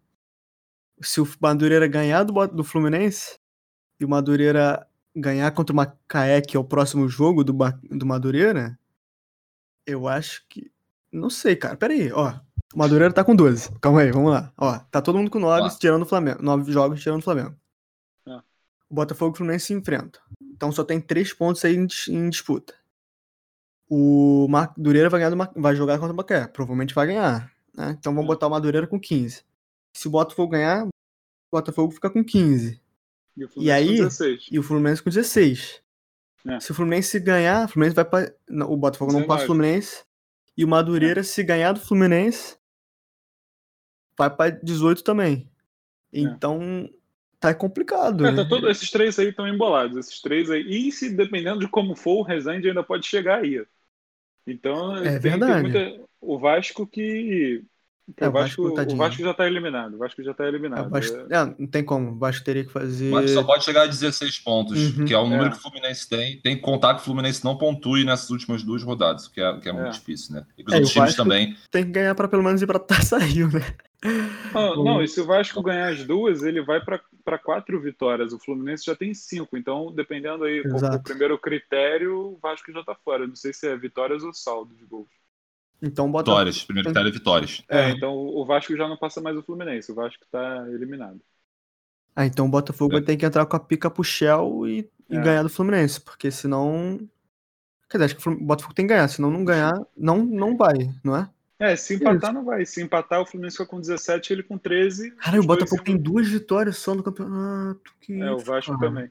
se 1.01 1.21
o 1.21 1.29
Madureira 1.41 1.89
ganhar 1.89 2.23
do, 2.23 2.47
do 2.47 2.63
Fluminense 2.63 3.39
e 3.99 4.05
o 4.05 4.09
Madureira 4.09 4.87
ganhar 5.17 5.51
contra 5.53 5.73
o 5.73 5.77
Macaé, 5.77 6.41
que 6.41 6.57
é 6.57 6.61
o 6.61 6.65
próximo 6.65 7.09
jogo 7.09 7.43
do, 7.43 7.53
do 7.91 8.07
Madureira, 8.07 8.79
eu 9.87 10.09
acho 10.09 10.45
que. 10.49 10.71
Não 11.13 11.31
sei, 11.31 11.57
cara. 11.57 11.77
Pera 11.77 11.93
aí, 11.93 12.13
ó. 12.13 12.35
O 12.75 12.79
Madureira 12.79 13.13
tá 13.13 13.23
com 13.23 13.37
12. 13.37 13.71
Calma 13.81 14.01
aí, 14.01 14.11
vamos 14.11 14.33
lá. 14.33 14.53
Ó, 14.57 14.79
tá 14.91 15.01
todo 15.01 15.17
mundo 15.17 15.31
com 15.31 15.39
9, 15.39 15.69
ah. 15.69 15.77
tirando 15.79 16.03
o 16.03 16.07
Flamengo. 16.07 16.43
9 16.43 16.73
jogos 16.73 17.01
tirando 17.01 17.21
o 17.21 17.25
Flamengo. 17.25 17.55
Ah. 18.27 18.43
O 18.91 18.95
Botafogo 18.95 19.31
e 19.31 19.35
o 19.35 19.37
Fluminense 19.37 19.67
se 19.67 19.75
enfrentam. 19.75 20.21
Então 20.43 20.73
só 20.73 20.83
tem 20.83 21.01
3 21.01 21.33
pontos 21.35 21.65
aí 21.65 21.77
em, 21.77 21.87
em 22.09 22.29
disputa. 22.29 22.75
O 23.89 24.49
Madureira 24.49 25.09
vai, 25.09 25.21
ganhar 25.21 25.31
do, 25.31 25.61
vai 25.61 25.77
jogar 25.77 25.99
contra 25.99 26.13
o 26.13 26.17
Macaé. 26.17 26.49
Provavelmente 26.49 26.95
vai 26.95 27.07
ganhar. 27.07 27.53
Né? 27.73 27.97
Então 27.99 28.13
vamos 28.13 28.27
botar 28.27 28.49
o 28.49 28.51
Madureira 28.51 28.87
com 28.87 28.99
15. 28.99 29.45
Se 29.93 30.09
o 30.09 30.11
Botafogo 30.11 30.53
ganhar, 30.53 30.85
o 30.87 30.91
Botafogo 31.53 31.93
fica 31.93 32.11
com 32.11 32.25
15. 32.25 32.81
E, 33.37 33.65
e 33.65 33.71
aí, 33.71 33.99
e 34.51 34.59
o 34.59 34.63
Fluminense 34.63 35.03
com 35.03 35.11
16. 35.11 35.84
É. 36.47 36.61
Se 36.61 36.71
o 36.71 36.75
Fluminense 36.75 37.19
ganhar, 37.19 37.65
o 37.65 37.69
Fluminense 37.69 37.97
vai 37.97 38.05
para 38.05 38.35
o 38.67 38.77
Botafogo 38.77 39.13
não 39.13 39.27
passa 39.27 39.45
o 39.45 39.47
Fluminense. 39.47 40.05
E 40.57 40.65
o 40.65 40.69
Madureira, 40.69 41.21
é. 41.21 41.25
se 41.25 41.43
ganhar 41.43 41.73
do 41.73 41.81
Fluminense, 41.81 42.57
vai 44.17 44.31
para 44.31 44.51
18 44.51 45.03
também. 45.03 45.51
É. 46.13 46.21
Então, 46.21 46.89
tá 47.41 47.55
complicado. 47.55 48.27
É, 48.27 48.35
tá 48.35 48.45
todo, 48.45 48.71
esses 48.71 48.91
três 48.91 49.19
aí 49.19 49.29
estão 49.29 49.49
embolados. 49.49 49.97
Esses 49.97 50.21
três 50.21 50.51
aí. 50.51 50.63
E 50.63 50.93
se 50.93 51.11
dependendo 51.11 51.61
de 51.61 51.69
como 51.69 51.97
for, 51.97 52.21
o 52.21 52.23
Rezende 52.23 52.69
ainda 52.69 52.83
pode 52.83 53.07
chegar 53.07 53.41
aí. 53.41 53.65
Então, 54.47 54.97
é 54.99 55.13
tem, 55.13 55.19
verdade. 55.19 55.73
Tem 55.73 55.89
muita, 55.89 56.09
o 56.21 56.39
Vasco 56.39 56.87
que 56.87 57.65
é, 58.21 58.29
o, 58.29 58.33
Vasco, 58.33 58.63
o, 58.63 58.75
Vasco, 58.75 58.93
o 58.93 58.97
Vasco 58.97 59.23
já 59.23 59.31
está 59.31 59.47
eliminado. 59.47 59.95
O 59.95 59.99
Vasco 59.99 60.23
já 60.23 60.33
está 60.33 60.47
eliminado. 60.47 60.87
É, 60.87 60.89
Vasco, 60.91 61.17
é, 61.17 61.55
não 61.59 61.67
tem 61.67 61.83
como. 61.83 62.11
O 62.11 62.19
Vasco 62.19 62.45
teria 62.45 62.65
que 62.65 62.71
fazer. 62.71 63.09
O 63.09 63.13
Vasco 63.13 63.29
só 63.31 63.43
pode 63.43 63.65
chegar 63.65 63.83
a 63.83 63.87
16 63.87 64.41
pontos, 64.41 64.99
uhum, 64.99 65.07
que 65.07 65.15
é 65.15 65.19
o 65.19 65.25
número 65.25 65.47
é. 65.47 65.51
que 65.51 65.57
o 65.57 65.61
Fluminense 65.61 66.09
tem. 66.09 66.39
Tem 66.41 66.57
que 66.57 66.63
contar 66.63 66.95
que 66.95 67.01
o 67.01 67.05
Fluminense 67.05 67.43
não 67.43 67.57
pontue 67.57 68.05
nessas 68.05 68.29
últimas 68.29 68.63
duas 68.63 68.83
rodadas, 68.83 69.27
que 69.27 69.41
é, 69.41 69.59
que 69.59 69.69
é, 69.71 69.73
muito 69.73 69.89
é. 69.89 69.91
difícil, 69.91 70.35
né? 70.35 70.47
E 70.59 70.63
os 70.63 70.73
outros 70.73 70.93
times 70.93 71.17
também. 71.17 71.57
Tem 71.71 71.85
que 71.85 71.93
ganhar 71.93 72.15
para 72.15 72.29
pelo 72.29 72.43
menos 72.43 72.61
ir 72.61 72.67
para 72.67 72.79
taça 72.79 73.17
Rio, 73.17 73.51
né? 73.51 73.63
Não, 74.53 74.77
não, 74.85 75.03
e 75.03 75.09
se 75.09 75.23
o 75.23 75.25
Vasco 75.25 75.63
ganhar 75.63 75.89
as 75.89 76.05
duas, 76.05 76.43
ele 76.43 76.63
vai 76.63 76.83
para 76.85 77.39
quatro 77.39 77.81
vitórias. 77.81 78.35
O 78.35 78.39
Fluminense 78.39 78.85
já 78.85 78.95
tem 78.95 79.15
cinco. 79.15 79.57
Então, 79.57 79.91
dependendo 79.91 80.45
aí, 80.45 80.63
qual 80.63 80.95
o 80.95 81.03
primeiro 81.03 81.39
critério, 81.39 82.35
o 82.35 82.39
Vasco 82.43 82.71
já 82.71 82.81
está 82.81 82.95
fora. 82.95 83.27
Não 83.27 83.35
sei 83.35 83.55
se 83.55 83.67
é 83.67 83.75
vitórias 83.75 84.23
ou 84.23 84.35
saldo 84.35 84.75
de 84.75 84.85
gols. 84.85 85.09
Então 85.85 86.11
bota. 86.11 86.31
Vitórias, 86.31 86.65
primeiro 86.65 86.89
critério 86.89 87.09
é 87.09 87.13
vitórias. 87.13 87.63
É, 87.69 87.91
então 87.91 88.15
o 88.15 88.45
Vasco 88.47 88.75
já 88.75 88.89
não 88.89 88.97
passa 88.97 89.21
mais 89.21 89.37
o 89.37 89.43
Fluminense, 89.43 89.93
o 89.93 89.95
Vasco 89.95 90.25
tá 90.31 90.67
eliminado. 90.71 91.21
Ah, 92.17 92.25
então 92.25 92.47
o 92.47 92.49
Botafogo 92.49 92.93
é. 92.93 92.97
vai 92.97 93.03
ter 93.03 93.17
que 93.17 93.27
entrar 93.27 93.45
com 93.45 93.57
a 93.57 93.61
pica 93.61 93.91
pro 93.91 94.03
Shell 94.03 94.67
e, 94.67 94.89
e 95.11 95.17
é. 95.17 95.21
ganhar 95.21 95.43
do 95.43 95.51
Fluminense, 95.51 96.01
porque 96.01 96.31
senão. 96.31 96.99
Quer 97.91 97.99
dizer, 97.99 98.05
acho 98.07 98.17
que 98.17 98.29
o 98.29 98.41
Botafogo 98.41 98.75
tem 98.75 98.87
que 98.87 98.95
ganhar, 98.95 99.07
senão 99.09 99.31
não 99.31 99.45
ganhar, 99.45 99.75
não, 99.97 100.25
não 100.25 100.57
vai, 100.57 100.91
não 101.05 101.17
é? 101.17 101.29
É, 101.59 101.77
se 101.77 101.95
empatar 101.95 102.33
não 102.33 102.45
vai. 102.45 102.65
Se 102.65 102.83
empatar, 102.83 103.21
o 103.21 103.27
Fluminense 103.27 103.57
fica 103.57 103.69
com 103.69 103.81
17 103.81 104.33
ele 104.33 104.43
com 104.43 104.59
13. 104.59 105.13
Cara, 105.13 105.41
o 105.41 105.47
Botafogo 105.47 105.83
tem 105.83 105.97
duas 105.97 106.27
vitórias 106.27 106.79
só 106.79 106.95
no 106.95 107.03
campeonato. 107.03 107.93
Que 108.01 108.21
é, 108.21 108.33
o 108.33 108.39
Vasco 108.39 108.79
também. 108.79 109.11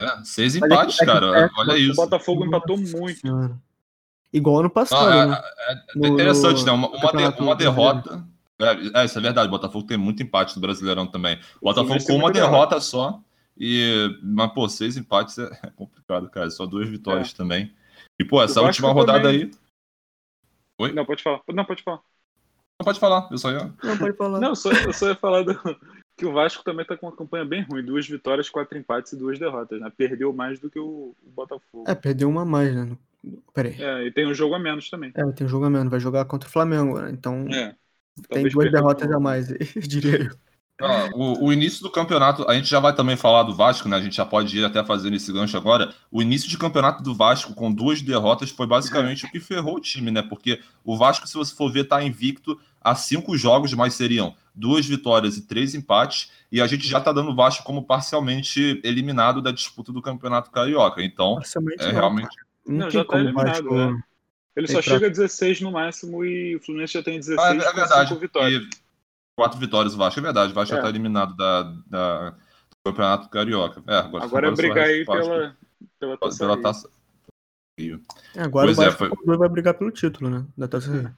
É, 0.00 0.24
seis 0.24 0.54
empates, 0.54 0.96
é 0.96 1.00
que, 1.00 1.06
cara. 1.06 1.40
É, 1.40 1.50
Olha 1.58 1.76
isso. 1.76 1.92
O 1.92 1.96
Botafogo 1.96 2.44
empatou 2.44 2.76
muito. 2.76 3.20
Senhora. 3.20 3.58
Igual 4.32 4.60
ano 4.60 4.70
passado. 4.70 5.08
Ah, 5.08 5.26
né? 5.26 5.42
é, 5.68 6.06
é, 6.06 6.08
interessante, 6.08 6.60
no, 6.60 6.66
né? 6.66 6.72
Uma, 6.72 6.88
uma, 6.88 7.32
de, 7.32 7.40
uma 7.40 7.56
derrota. 7.56 8.24
É, 8.60 9.00
é, 9.00 9.04
isso 9.04 9.18
é 9.18 9.22
verdade. 9.22 9.48
O 9.48 9.50
Botafogo 9.50 9.86
tem 9.86 9.96
muito 9.96 10.22
empate 10.22 10.54
no 10.54 10.62
Brasileirão 10.62 11.06
também. 11.06 11.38
O 11.60 11.66
Botafogo 11.66 12.04
com 12.04 12.14
uma 12.14 12.30
derrota 12.30 12.50
derrota 12.50 12.80
só. 12.80 13.20
E, 13.58 14.18
mas, 14.22 14.52
pô, 14.52 14.68
seis 14.68 14.96
empates 14.96 15.38
é, 15.38 15.50
é 15.64 15.70
complicado, 15.70 16.30
cara. 16.30 16.50
Só 16.50 16.64
duas 16.64 16.88
vitórias 16.88 17.32
é. 17.32 17.36
também. 17.36 17.74
E, 18.18 18.24
pô, 18.24 18.42
essa 18.42 18.62
última 18.62 18.92
rodada 18.92 19.24
também... 19.24 19.42
aí. 19.42 19.50
Oi? 20.78 20.92
Não, 20.92 21.04
pode 21.04 21.22
falar. 21.22 21.42
Não, 21.48 21.64
pode 21.64 21.82
falar. 21.82 22.00
Não, 22.78 22.84
pode 22.84 23.00
falar. 23.00 23.28
Eu 23.30 23.38
só 23.38 23.50
ia. 23.50 23.74
Não, 23.82 23.98
pode 23.98 24.16
falar. 24.16 24.40
Não, 24.40 24.54
só, 24.54 24.70
eu 24.72 24.92
só 24.92 25.08
ia 25.08 25.16
falar 25.16 25.42
do... 25.42 25.54
que 26.16 26.26
o 26.26 26.32
Vasco 26.32 26.62
também 26.62 26.84
tá 26.86 26.96
com 26.96 27.06
uma 27.06 27.16
campanha 27.16 27.44
bem 27.44 27.62
ruim. 27.62 27.84
Duas 27.84 28.06
vitórias, 28.06 28.48
quatro 28.48 28.78
empates 28.78 29.12
e 29.12 29.16
duas 29.16 29.38
derrotas, 29.38 29.80
né? 29.80 29.90
Perdeu 29.94 30.32
mais 30.32 30.60
do 30.60 30.70
que 30.70 30.78
o, 30.78 31.14
o 31.22 31.30
Botafogo. 31.30 31.84
É, 31.86 31.94
perdeu 31.94 32.28
uma 32.28 32.44
mais, 32.44 32.74
né? 32.74 32.96
Peraí. 33.52 33.76
É, 33.78 34.06
e 34.06 34.12
tem 34.12 34.26
um 34.26 34.34
jogo 34.34 34.54
a 34.54 34.58
menos 34.58 34.88
também. 34.88 35.12
É, 35.14 35.32
tem 35.32 35.46
um 35.46 35.50
jogo 35.50 35.66
a 35.66 35.70
menos. 35.70 35.90
Vai 35.90 36.00
jogar 36.00 36.24
contra 36.24 36.48
o 36.48 36.52
Flamengo, 36.52 36.98
né? 36.98 37.10
Então. 37.10 37.46
É. 37.50 37.74
Tem 38.28 38.48
duas 38.48 38.70
derrotas 38.70 39.10
a 39.10 39.20
mais, 39.20 39.48
diria 39.88 40.30
eu. 40.80 41.10
o, 41.14 41.46
o, 41.46 41.52
início 41.52 41.82
do 41.82 41.90
campeonato, 41.90 42.48
a 42.48 42.54
gente 42.54 42.68
já 42.68 42.80
vai 42.80 42.94
também 42.94 43.16
falar 43.16 43.42
do 43.44 43.54
Vasco, 43.54 43.88
né? 43.88 43.96
A 43.96 44.00
gente 44.00 44.16
já 44.16 44.26
pode 44.26 44.58
ir 44.58 44.64
até 44.64 44.84
fazendo 44.84 45.14
esse 45.14 45.32
gancho 45.32 45.56
agora. 45.56 45.94
O 46.10 46.20
início 46.20 46.48
de 46.48 46.58
campeonato 46.58 47.02
do 47.02 47.14
Vasco 47.14 47.54
com 47.54 47.72
duas 47.72 48.02
derrotas 48.02 48.50
foi 48.50 48.66
basicamente 48.66 49.24
o 49.24 49.30
que 49.30 49.40
ferrou 49.40 49.76
o 49.76 49.80
time, 49.80 50.10
né? 50.10 50.22
Porque 50.22 50.60
o 50.84 50.96
Vasco, 50.96 51.26
se 51.26 51.34
você 51.34 51.54
for 51.54 51.70
ver, 51.70 51.84
tá 51.84 52.02
invicto 52.02 52.58
a 52.80 52.94
cinco 52.94 53.36
jogos, 53.36 53.72
mas 53.74 53.94
seriam 53.94 54.34
duas 54.54 54.86
vitórias 54.86 55.36
e 55.36 55.46
três 55.46 55.74
empates. 55.74 56.30
E 56.50 56.60
a 56.60 56.66
gente 56.66 56.86
já 56.86 57.00
tá 57.00 57.12
dando 57.12 57.30
o 57.30 57.36
Vasco 57.36 57.64
como 57.64 57.84
parcialmente 57.84 58.80
eliminado 58.82 59.40
da 59.40 59.50
disputa 59.50 59.92
do 59.92 60.02
Campeonato 60.02 60.50
Carioca. 60.50 61.02
Então, 61.02 61.38
é 61.38 61.84
não, 61.84 61.92
realmente. 61.92 62.36
Não, 62.70 62.78
não 62.78 62.90
já 62.90 63.04
tá 63.04 63.18
eliminado, 63.18 63.68
Vasco... 63.68 63.74
né? 63.74 64.02
Ele 64.56 64.68
só 64.68 64.82
chega 64.82 65.06
a 65.06 65.10
16 65.10 65.60
no 65.60 65.72
máximo 65.72 66.24
e 66.24 66.56
o 66.56 66.60
Fluminense 66.60 66.94
já 66.94 67.02
tem 67.02 67.18
16 67.18 67.38
ah, 67.38 67.54
é, 67.54 67.68
é 67.68 67.72
verdade. 67.72 68.14
vitórias. 68.16 68.62
E 68.62 68.68
quatro 69.36 69.58
vitórias 69.58 69.94
o 69.94 69.96
Vasco, 69.96 70.20
é 70.20 70.22
verdade. 70.22 70.52
O 70.52 70.54
Vasco 70.54 70.74
é. 70.74 70.76
já 70.76 70.80
está 70.80 70.88
eliminado 70.88 71.34
da, 71.36 71.62
da, 71.86 72.30
do 72.30 72.36
Campeonato 72.84 73.28
Carioca. 73.28 73.82
É, 73.86 73.96
agora, 73.96 74.24
agora 74.24 74.48
é 74.48 74.50
brigar 74.50 74.84
aí 74.86 75.04
pela, 75.04 75.56
pela 75.98 76.18
taça. 76.18 76.38
Pela 76.38 76.62
taça... 76.62 76.90
Rio. 77.78 78.00
É, 78.36 78.42
agora 78.42 78.66
pois 78.66 78.78
o 78.78 78.82
Vasco 78.82 79.04
é, 79.04 79.08
foi... 79.08 79.36
vai 79.36 79.48
brigar 79.48 79.74
pelo 79.74 79.90
título, 79.90 80.30
né? 80.30 80.44
Da 80.56 80.68
taça 80.68 80.92
Rio. 80.92 81.10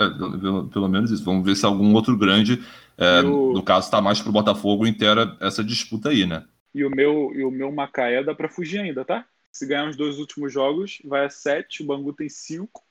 É, 0.00 0.08
pelo, 0.10 0.68
pelo, 0.68 0.88
menos 0.88 1.10
isso. 1.10 1.24
Vamos 1.24 1.44
ver 1.44 1.56
se 1.56 1.64
algum 1.64 1.94
outro 1.94 2.16
grande, 2.16 2.64
é, 2.96 3.20
o... 3.20 3.52
no 3.52 3.62
caso, 3.62 3.86
está 3.86 4.00
mais 4.00 4.20
para 4.20 4.30
o 4.30 4.32
Botafogo, 4.32 4.86
inteira 4.86 5.36
essa 5.40 5.62
disputa 5.62 6.08
aí, 6.10 6.26
né? 6.26 6.44
E 6.74 6.84
o 6.84 6.90
meu, 6.90 7.32
e 7.34 7.44
o 7.44 7.50
meu 7.50 7.72
Macaé 7.72 8.22
dá 8.22 8.34
para 8.34 8.48
fugir 8.48 8.80
ainda, 8.80 9.04
tá? 9.04 9.24
Se 9.52 9.66
ganhar 9.66 9.88
os 9.88 9.96
dois 9.96 10.18
últimos 10.18 10.52
jogos, 10.52 11.00
vai 11.04 11.24
a 11.24 11.30
7, 11.30 11.82
o 11.82 11.86
Bangu 11.86 12.12
tem 12.12 12.28
5. 12.28 12.82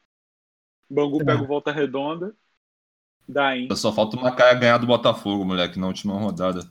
O 0.89 0.93
Bangu 0.93 1.21
é. 1.21 1.25
pega 1.25 1.41
o 1.41 1.47
Volta 1.47 1.71
Redonda. 1.71 2.35
Dá, 3.27 3.57
hein? 3.57 3.67
Só 3.75 3.91
falta 3.91 4.15
o 4.15 4.21
Macaé 4.21 4.55
ganhar 4.55 4.77
do 4.77 4.87
Botafogo, 4.87 5.43
moleque, 5.43 5.77
na 5.77 5.87
última 5.87 6.17
rodada. 6.17 6.61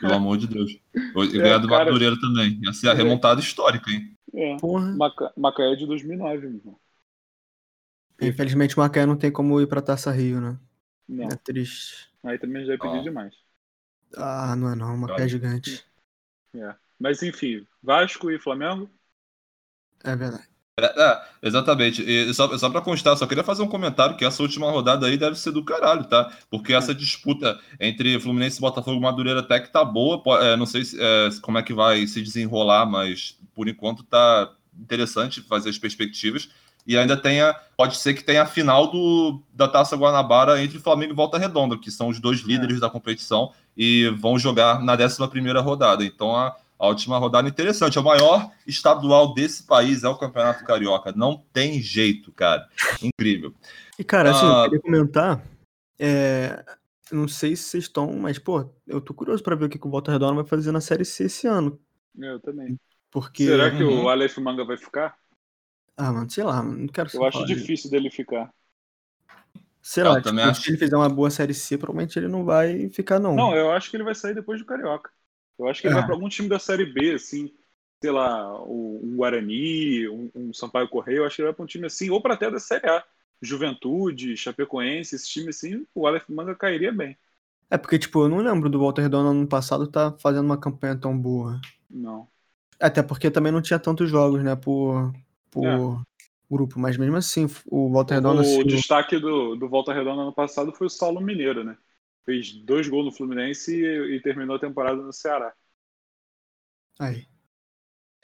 Pelo 0.00 0.14
amor 0.14 0.38
de 0.38 0.46
Deus. 0.46 0.72
E 0.72 1.38
é, 1.38 1.42
ganhar 1.42 1.58
do 1.58 1.68
cara... 1.68 1.84
Madureira 1.84 2.16
também. 2.18 2.58
Ia 2.62 2.72
ser 2.72 2.88
a 2.88 2.92
é. 2.92 2.94
remontada 2.94 3.40
histórica, 3.40 3.90
hein? 3.90 4.16
É. 4.34 4.56
Maca... 4.96 5.32
Macaé 5.36 5.72
é 5.72 5.76
de 5.76 5.86
2009, 5.86 6.48
meu 6.48 6.58
irmão. 6.58 6.80
Infelizmente 8.20 8.74
o 8.76 8.80
Macaé 8.80 9.04
não 9.04 9.16
tem 9.16 9.30
como 9.30 9.60
ir 9.60 9.66
pra 9.66 9.82
Taça 9.82 10.10
Rio, 10.10 10.40
né? 10.40 10.58
Não. 11.06 11.24
É 11.24 11.36
triste. 11.36 12.08
Aí 12.24 12.38
também 12.38 12.64
já 12.64 12.74
é 12.74 12.78
pedir 12.78 12.98
ah. 12.98 13.02
demais. 13.02 13.34
Ah, 14.16 14.56
não 14.56 14.70
é 14.70 14.74
não. 14.74 14.94
O 14.94 14.98
Macaé 14.98 15.26
é 15.26 15.28
gigante. 15.28 15.84
É. 16.54 16.74
Mas 16.98 17.22
enfim, 17.22 17.66
Vasco 17.82 18.30
e 18.30 18.38
Flamengo? 18.38 18.88
É 20.06 20.16
verdade. 20.16 20.56
É, 20.78 20.84
é, 20.84 21.22
exatamente. 21.42 22.02
E 22.02 22.32
só, 22.34 22.56
só 22.58 22.68
para 22.68 22.82
constar, 22.82 23.16
só 23.16 23.26
queria 23.26 23.42
fazer 23.42 23.62
um 23.62 23.68
comentário 23.68 24.14
que 24.14 24.26
essa 24.26 24.42
última 24.42 24.70
rodada 24.70 25.06
aí 25.06 25.16
deve 25.16 25.36
ser 25.36 25.50
do 25.50 25.64
caralho, 25.64 26.04
tá? 26.04 26.30
Porque 26.50 26.74
essa 26.74 26.94
disputa 26.94 27.58
entre 27.80 28.20
Fluminense 28.20 28.58
e 28.58 28.60
Botafogo 28.60 29.00
Madureira 29.00 29.40
até 29.40 29.58
que 29.58 29.72
tá 29.72 29.82
boa. 29.82 30.22
É, 30.44 30.54
não 30.54 30.66
sei 30.66 30.84
se, 30.84 30.98
é, 31.00 31.30
como 31.40 31.56
é 31.56 31.62
que 31.62 31.72
vai 31.72 32.06
se 32.06 32.20
desenrolar, 32.20 32.84
mas 32.84 33.38
por 33.54 33.68
enquanto 33.68 34.02
tá 34.02 34.52
interessante 34.78 35.40
fazer 35.40 35.70
as 35.70 35.78
perspectivas. 35.78 36.50
E 36.86 36.96
ainda 36.96 37.16
tenha, 37.16 37.54
pode 37.76 37.96
ser 37.96 38.12
que 38.12 38.22
tenha 38.22 38.42
a 38.42 38.46
final 38.46 38.88
do, 38.88 39.42
da 39.52 39.66
Taça 39.66 39.96
Guanabara 39.96 40.62
entre 40.62 40.78
Flamengo 40.78 41.14
e 41.14 41.16
Volta 41.16 41.38
Redonda, 41.38 41.76
que 41.76 41.90
são 41.90 42.08
os 42.08 42.20
dois 42.20 42.40
é. 42.40 42.44
líderes 42.44 42.78
da 42.78 42.90
competição 42.90 43.50
e 43.76 44.08
vão 44.10 44.38
jogar 44.38 44.80
na 44.80 44.92
11 44.92 45.26
primeira 45.28 45.60
rodada. 45.60 46.04
Então 46.04 46.36
a 46.36 46.54
a 46.78 46.88
última 46.88 47.18
rodada 47.18 47.48
interessante. 47.48 47.98
É 47.98 48.00
o 48.00 48.04
maior 48.04 48.50
estadual 48.66 49.34
desse 49.34 49.64
país, 49.64 50.04
é 50.04 50.08
o 50.08 50.18
Campeonato 50.18 50.64
Carioca. 50.64 51.12
Não 51.12 51.42
tem 51.52 51.80
jeito, 51.80 52.32
cara. 52.32 52.68
Incrível. 53.02 53.54
E, 53.98 54.04
cara, 54.04 54.30
assim, 54.30 54.46
ah, 54.46 54.64
eu 54.64 54.64
queria 54.64 54.80
comentar. 54.80 55.42
É, 55.98 56.64
não 57.10 57.26
sei 57.26 57.56
se 57.56 57.64
vocês 57.64 57.84
estão, 57.84 58.12
mas, 58.14 58.38
pô, 58.38 58.68
eu 58.86 59.00
tô 59.00 59.14
curioso 59.14 59.42
para 59.42 59.56
ver 59.56 59.66
o 59.66 59.68
que, 59.68 59.78
o 59.82 59.90
Volta 59.90 60.12
Redonda 60.12 60.34
vai 60.34 60.44
fazer 60.44 60.72
na 60.72 60.80
Série 60.80 61.04
C 61.04 61.24
esse 61.24 61.46
ano. 61.46 61.80
Eu 62.18 62.40
também. 62.40 62.78
Porque... 63.10 63.46
Será 63.46 63.70
que 63.70 63.82
uhum. 63.82 64.04
o 64.04 64.08
Aleph 64.08 64.36
Manga 64.38 64.64
vai 64.64 64.76
ficar? 64.76 65.16
Ah, 65.96 66.12
mano, 66.12 66.28
sei 66.28 66.44
lá, 66.44 66.62
não 66.62 66.86
quero 66.88 67.08
Eu 67.14 67.24
acho 67.24 67.46
difícil 67.46 67.90
dele 67.90 68.10
ficar. 68.10 68.52
Sei 69.80 70.02
lá, 70.02 70.20
tipo, 70.20 70.54
se 70.54 70.70
ele 70.70 70.78
fizer 70.78 70.96
uma 70.96 71.08
boa 71.08 71.30
Série 71.30 71.54
C, 71.54 71.78
provavelmente 71.78 72.18
ele 72.18 72.26
não 72.26 72.44
vai 72.44 72.90
ficar, 72.90 73.20
não. 73.20 73.36
Não, 73.36 73.54
eu 73.54 73.70
acho 73.70 73.88
que 73.88 73.96
ele 73.96 74.02
vai 74.02 74.16
sair 74.16 74.34
depois 74.34 74.58
do 74.58 74.66
Carioca. 74.66 75.10
Eu 75.58 75.68
acho 75.68 75.80
que 75.80 75.86
ele 75.86 75.94
é. 75.94 75.98
vai 75.98 76.06
para 76.06 76.14
algum 76.14 76.28
time 76.28 76.48
da 76.48 76.58
Série 76.58 76.86
B, 76.86 77.12
assim, 77.14 77.52
sei 78.02 78.10
lá, 78.10 78.62
um 78.62 79.16
Guarani, 79.16 80.08
um, 80.08 80.30
um 80.34 80.52
Sampaio 80.52 80.88
Correio, 80.88 81.18
eu 81.18 81.26
acho 81.26 81.36
que 81.36 81.42
ele 81.42 81.48
vai 81.48 81.54
para 81.54 81.64
um 81.64 81.68
time 81.68 81.86
assim, 81.86 82.10
ou 82.10 82.20
para 82.20 82.34
até 82.34 82.50
da 82.50 82.60
Série 82.60 82.88
A. 82.88 83.04
Juventude, 83.40 84.36
Chapecoense, 84.36 85.14
esse 85.14 85.28
time 85.28 85.50
assim, 85.50 85.86
o 85.94 86.06
Aleph 86.06 86.28
Manga 86.28 86.54
cairia 86.54 86.90
bem. 86.90 87.16
É 87.70 87.76
porque, 87.76 87.98
tipo, 87.98 88.22
eu 88.22 88.28
não 88.28 88.38
lembro 88.38 88.70
do 88.70 88.80
Walter 88.80 89.02
Redondo 89.02 89.30
ano 89.30 89.46
passado 89.46 89.86
tá 89.86 90.14
fazendo 90.20 90.44
uma 90.44 90.58
campanha 90.58 90.96
tão 90.96 91.16
boa. 91.16 91.60
Não. 91.90 92.26
Até 92.80 93.02
porque 93.02 93.30
também 93.30 93.52
não 93.52 93.60
tinha 93.60 93.78
tantos 93.78 94.08
jogos, 94.08 94.42
né, 94.42 94.54
por, 94.54 95.12
por 95.50 95.66
é. 95.66 95.76
grupo. 96.50 96.78
Mas 96.78 96.96
mesmo 96.96 97.16
assim, 97.16 97.46
o 97.66 97.90
Walter 97.90 98.14
Redondo... 98.14 98.38
O 98.38 98.40
assim, 98.40 98.64
destaque 98.64 99.18
do, 99.18 99.56
do 99.56 99.68
Volta 99.68 99.92
Redonda 99.92 100.22
ano 100.22 100.32
passado 100.32 100.72
foi 100.72 100.86
o 100.86 100.90
Saulo 100.90 101.20
Mineiro, 101.20 101.64
né? 101.64 101.76
Fez 102.26 102.52
dois 102.52 102.88
gols 102.88 103.06
no 103.06 103.12
Fluminense 103.12 103.74
e, 103.74 104.16
e 104.16 104.20
terminou 104.20 104.56
a 104.56 104.60
temporada 104.60 105.00
no 105.00 105.12
Ceará. 105.12 105.54
Aí. 106.98 107.26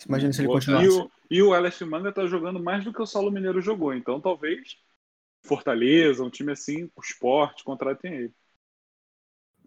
Imagina 0.07 0.33
se 0.33 0.43
ele 0.43 0.49
continuasse. 0.49 0.85
E 0.87 0.91
o, 0.91 1.11
e 1.31 1.43
o 1.43 1.55
LF 1.55 1.85
Manga 1.85 2.13
tá 2.13 2.27
jogando 2.27 2.63
mais 2.63 2.85
do 2.85 2.93
que 2.93 3.01
o 3.01 3.07
Saulo 3.07 3.31
Mineiro 3.31 3.63
jogou, 3.63 3.95
então 3.95 4.21
talvez 4.21 4.77
Fortaleza, 5.45 6.23
um 6.23 6.31
time 6.31 6.53
assim, 6.53 6.91
o 6.97 7.01
esporte, 7.01 7.65
contratem 7.65 8.13
ele. 8.13 8.35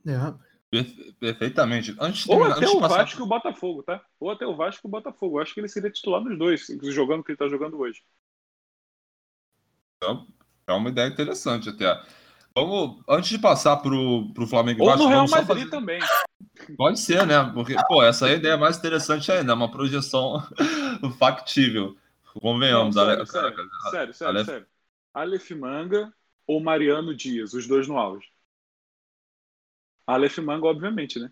É. 0.06 0.46
Perfeitamente. 1.20 1.96
Antes 2.00 2.28
Ou 2.28 2.44
até 2.44 2.68
o 2.68 2.80
passar... 2.80 2.98
Vasco 2.98 3.22
e 3.22 3.24
o 3.24 3.28
Botafogo, 3.28 3.84
tá? 3.84 4.06
Ou 4.20 4.30
até 4.30 4.46
o 4.46 4.56
Vasco 4.56 4.86
e 4.86 4.90
o 4.90 4.92
Botafogo. 4.92 5.38
Eu 5.38 5.42
acho 5.42 5.54
que 5.54 5.60
ele 5.60 5.70
seria 5.70 5.90
titular 5.90 6.22
dos 6.22 6.38
dois, 6.38 6.68
jogando 6.84 7.22
o 7.22 7.24
que 7.24 7.32
ele 7.32 7.38
tá 7.38 7.48
jogando 7.48 7.78
hoje. 7.80 8.04
É 10.68 10.74
uma 10.74 10.90
ideia 10.90 11.08
interessante 11.08 11.70
até. 11.70 11.86
Vamos, 12.58 13.04
antes 13.10 13.30
de 13.30 13.38
passar 13.38 13.78
pro, 13.78 14.32
pro 14.34 14.48
Flamengo 14.48 14.82
Ou 14.82 14.88
Vasco, 14.88 15.04
no 15.04 15.10
Real 15.10 15.28
Madrid 15.28 15.46
fazer... 15.46 15.70
também. 15.70 16.00
Pode 16.78 17.00
ser, 17.00 17.28
né? 17.28 17.52
Porque, 17.54 17.76
pô, 17.88 18.02
essa 18.02 18.30
é 18.30 18.34
a 18.34 18.36
ideia 18.36 18.56
mais 18.56 18.78
interessante 18.78 19.30
ainda, 19.30 19.52
é 19.52 19.56
uma 19.56 19.70
projeção 19.70 20.42
factível. 21.20 21.98
Convenhamos. 22.42 22.96
Não, 22.96 23.04
sério, 23.04 23.20
Ale... 23.20 23.28
sério, 23.28 23.56
sério, 23.92 24.14
sério, 24.14 24.34
Aleph... 24.34 24.46
sério. 24.46 24.68
Aleph 25.14 25.52
Manga 25.52 26.14
ou 26.48 26.62
Mariano 26.62 27.14
Dias, 27.14 27.54
os 27.54 27.68
dois 27.68 27.88
no 27.88 27.98
auge. 27.98 28.28
Aleph 30.08 30.38
Manga, 30.38 30.68
obviamente, 30.68 31.20
né? 31.20 31.30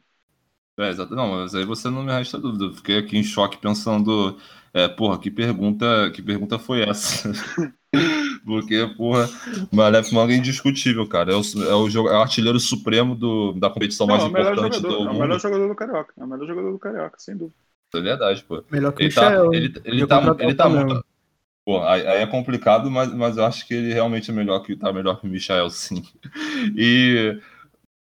É, 0.78 0.90
exato. 0.90 1.16
Não, 1.16 1.32
mas 1.32 1.56
aí 1.56 1.64
você 1.64 1.90
não 1.90 2.04
me 2.04 2.12
resta 2.12 2.38
dúvida. 2.38 2.74
Fiquei 2.74 2.98
aqui 2.98 3.18
em 3.18 3.24
choque 3.24 3.58
pensando, 3.58 4.38
é, 4.74 4.88
porra, 4.88 5.20
que 5.20 5.30
pergunta, 5.30 6.12
que 6.12 6.22
pergunta 6.22 6.60
foi 6.60 6.82
essa? 6.82 7.32
Porque, 8.46 8.86
porra, 8.98 9.30
o 9.72 9.76
Malef 9.76 10.12
Manga 10.14 10.34
é 10.34 10.38
indiscutível, 10.38 11.08
cara. 11.08 11.32
É 11.32 11.36
o, 11.36 11.42
é 11.64 11.76
o, 11.76 11.90
jogo, 11.90 12.10
é 12.10 12.18
o 12.18 12.22
artilheiro 12.22 12.60
supremo 12.60 13.16
do, 13.16 13.54
da 13.54 13.70
competição 13.70 14.06
não, 14.06 14.16
mais 14.16 14.26
é 14.26 14.28
importante 14.28 14.76
jogador, 14.78 14.98
do 14.98 15.00
mundo. 15.00 15.10
É 15.10 15.12
o 15.12 15.20
melhor 15.20 15.40
jogador 15.40 15.68
do 15.68 15.76
Carioca. 15.76 16.14
É 16.18 16.24
o 16.24 16.28
melhor 16.28 16.48
jogador 16.48 16.72
do 16.72 16.80
Carioca, 16.80 17.20
sem 17.20 17.38
dúvida. 17.38 17.56
É 17.96 18.02
verdade, 18.02 18.44
pô. 18.44 18.64
Melhor 18.70 18.92
que 18.92 19.04
ele 19.04 19.08
o 19.08 19.10
Michel. 19.10 19.50
Tá, 19.50 19.56
ele, 19.56 19.74
ele, 19.86 20.08
tá, 20.08 20.36
ele 20.40 20.56
tá 20.56 20.70
muito. 20.70 21.06
Pô, 21.66 21.82
aí, 21.84 22.06
aí, 22.06 22.22
é 22.22 22.28
complicado, 22.28 22.92
mas, 22.92 23.14
mas 23.14 23.38
eu 23.38 23.46
acho 23.46 23.66
que 23.66 23.74
ele 23.74 23.94
realmente 23.94 24.30
é 24.30 24.34
melhor 24.34 24.60
que 24.60 24.76
tá 24.76 24.92
melhor 24.92 25.20
que 25.20 25.28
o 25.28 25.30
Michel, 25.30 25.70
sim. 25.70 26.04
E 26.76 27.40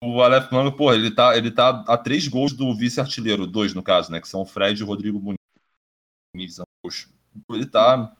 o 0.03 0.19
Aleph 0.21 0.51
Manga, 0.51 0.71
pô, 0.71 0.91
ele 0.91 1.11
tá, 1.11 1.37
ele 1.37 1.51
tá 1.51 1.83
a 1.87 1.95
três 1.95 2.27
gols 2.27 2.53
do 2.53 2.75
vice-artilheiro, 2.75 3.45
dois 3.45 3.75
no 3.75 3.83
caso, 3.83 4.11
né? 4.11 4.19
Que 4.19 4.27
são 4.27 4.41
o 4.41 4.45
Fred 4.45 4.79
e 4.79 4.83
o 4.83 4.87
Rodrigo 4.87 5.19
Muniz. 5.19 6.57
Ele 7.51 7.65
tá 7.67 8.11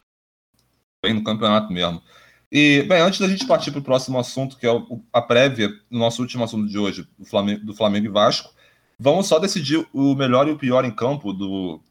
bem 1.01 1.13
no 1.15 1.23
campeonato 1.23 1.73
mesmo. 1.73 2.01
E, 2.51 2.83
bem, 2.83 3.01
antes 3.01 3.19
da 3.19 3.27
gente 3.27 3.47
partir 3.47 3.71
para 3.71 3.79
o 3.79 3.83
próximo 3.83 4.19
assunto, 4.19 4.57
que 4.57 4.67
é 4.67 4.69
a 5.11 5.21
prévia 5.21 5.69
do 5.89 5.97
nosso 5.97 6.21
último 6.21 6.43
assunto 6.43 6.69
de 6.69 6.77
hoje, 6.77 7.07
do 7.17 7.25
Flamengo, 7.25 7.65
do 7.65 7.73
Flamengo 7.73 8.05
e 8.05 8.09
Vasco, 8.09 8.53
vamos 8.99 9.27
só 9.27 9.39
decidir 9.39 9.85
o 9.93 10.13
melhor 10.13 10.47
e 10.47 10.51
o 10.51 10.57
pior 10.57 10.85
em 10.85 10.91
campo 10.91 11.33
do, 11.33 11.81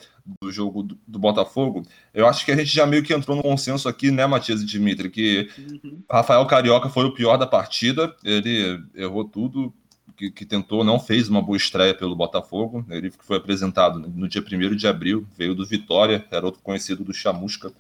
do 0.41 0.53
jogo 0.53 0.83
do, 0.83 0.99
do, 1.09 1.19
Botafogo. 1.19 1.83
Eu 2.15 2.27
acho 2.27 2.45
que 2.45 2.53
a 2.53 2.57
gente 2.57 2.73
já 2.73 2.87
meio 2.87 3.03
que 3.03 3.13
entrou 3.13 3.37
no 3.37 3.43
consenso 3.43 3.89
aqui, 3.89 4.11
né, 4.11 4.27
Matias 4.27 4.61
e 4.61 4.67
Dimitri, 4.67 5.11
que 5.11 5.49
uhum. 5.59 6.03
Rafael 6.09 6.47
Carioca 6.47 6.89
foi 6.89 7.07
o 7.07 7.15
pior 7.15 7.37
da 7.37 7.47
partida, 7.47 8.15
ele 8.23 8.81
errou 8.95 9.25
tudo 9.25 9.75
que, 10.15 10.31
que, 10.31 10.45
tentou, 10.45 10.85
não 10.85 11.01
fez 11.01 11.29
uma 11.29 11.43
boa 11.43 11.57
estreia 11.57 11.95
pelo 11.95 12.15
Botafogo, 12.15 12.85
ele 12.91 13.11
foi 13.11 13.39
apresentado 13.39 13.99
no 13.99 14.29
dia 14.29 14.43
1 14.43 14.77
de 14.77 14.87
abril, 14.87 15.27
veio 15.37 15.55
do 15.55 15.67
Vitória, 15.67 16.25
era 16.31 16.45
outro 16.45 16.61
conhecido 16.63 17.03
do 17.03 17.15
Chamusca, 17.15 17.73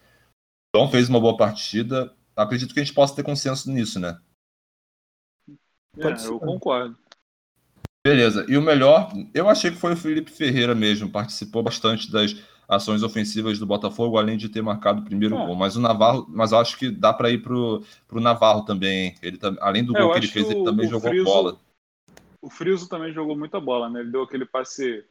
então 0.70 0.88
fez 0.88 1.08
uma 1.08 1.20
boa 1.20 1.36
partida, 1.36 2.14
acredito 2.34 2.72
que 2.72 2.80
a 2.80 2.84
gente 2.84 2.94
possa 2.94 3.14
ter 3.14 3.22
consenso 3.22 3.70
nisso, 3.70 3.98
né? 3.98 4.18
É, 5.98 6.26
eu 6.26 6.38
concordo. 6.38 6.96
Beleza. 8.06 8.46
E 8.48 8.56
o 8.56 8.62
melhor, 8.62 9.12
eu 9.34 9.48
achei 9.48 9.70
que 9.70 9.76
foi 9.76 9.92
o 9.92 9.96
Felipe 9.96 10.30
Ferreira 10.30 10.74
mesmo. 10.74 11.10
Participou 11.10 11.62
bastante 11.62 12.10
das 12.10 12.34
ações 12.66 13.02
ofensivas 13.02 13.58
do 13.58 13.66
Botafogo, 13.66 14.16
além 14.16 14.38
de 14.38 14.48
ter 14.48 14.62
marcado 14.62 15.02
o 15.02 15.04
primeiro 15.04 15.36
é. 15.36 15.46
gol. 15.46 15.54
Mas 15.54 15.76
o 15.76 15.80
Navarro, 15.80 16.24
mas 16.28 16.52
eu 16.52 16.58
acho 16.58 16.78
que 16.78 16.90
dá 16.90 17.12
para 17.12 17.30
ir 17.30 17.42
pro, 17.42 17.84
pro 18.06 18.20
Navarro 18.20 18.64
também. 18.64 19.16
Ele 19.20 19.38
além 19.60 19.84
do 19.84 19.96
é, 19.96 20.00
gol 20.00 20.12
que 20.12 20.18
ele 20.18 20.28
fez, 20.28 20.48
ele 20.48 20.64
também 20.64 20.88
jogou 20.88 21.10
Friso, 21.10 21.24
bola. 21.24 21.60
o 22.40 22.48
Friso 22.48 22.88
também 22.88 23.12
jogou 23.12 23.36
muita 23.36 23.60
bola, 23.60 23.90
né? 23.90 24.00
Ele 24.00 24.12
deu 24.12 24.22
aquele 24.22 24.46
passe 24.46 25.04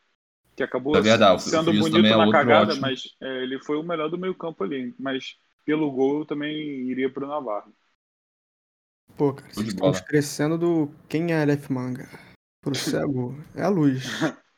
que 0.56 0.64
acabou 0.64 0.96
é 0.96 1.02
verdade, 1.02 1.42
sendo 1.44 1.72
bonito 1.72 2.06
é 2.06 2.16
na 2.18 2.32
cagada, 2.32 2.72
ótimo. 2.72 2.82
mas 2.82 3.16
é, 3.22 3.44
ele 3.44 3.60
foi 3.60 3.78
o 3.78 3.84
melhor 3.84 4.10
do 4.10 4.18
meio 4.18 4.34
campo 4.34 4.64
ali. 4.64 4.96
Mas 4.98 5.38
pelo 5.66 5.92
gol 5.92 6.26
também 6.26 6.58
iria 6.90 7.12
para 7.12 7.26
o 7.26 7.28
Navarro. 7.28 7.74
Pô, 9.18 9.34
cara, 9.34 9.52
vocês 9.52 9.68
estão 9.70 9.92
crescendo 9.92 10.58
do 10.58 10.92
quem 11.08 11.32
é 11.32 11.42
Aleph 11.42 11.70
Manga. 11.70 12.08
Pro 12.62 12.76
cego, 12.76 13.36
é 13.56 13.64
a 13.64 13.70
luz. 13.70 14.04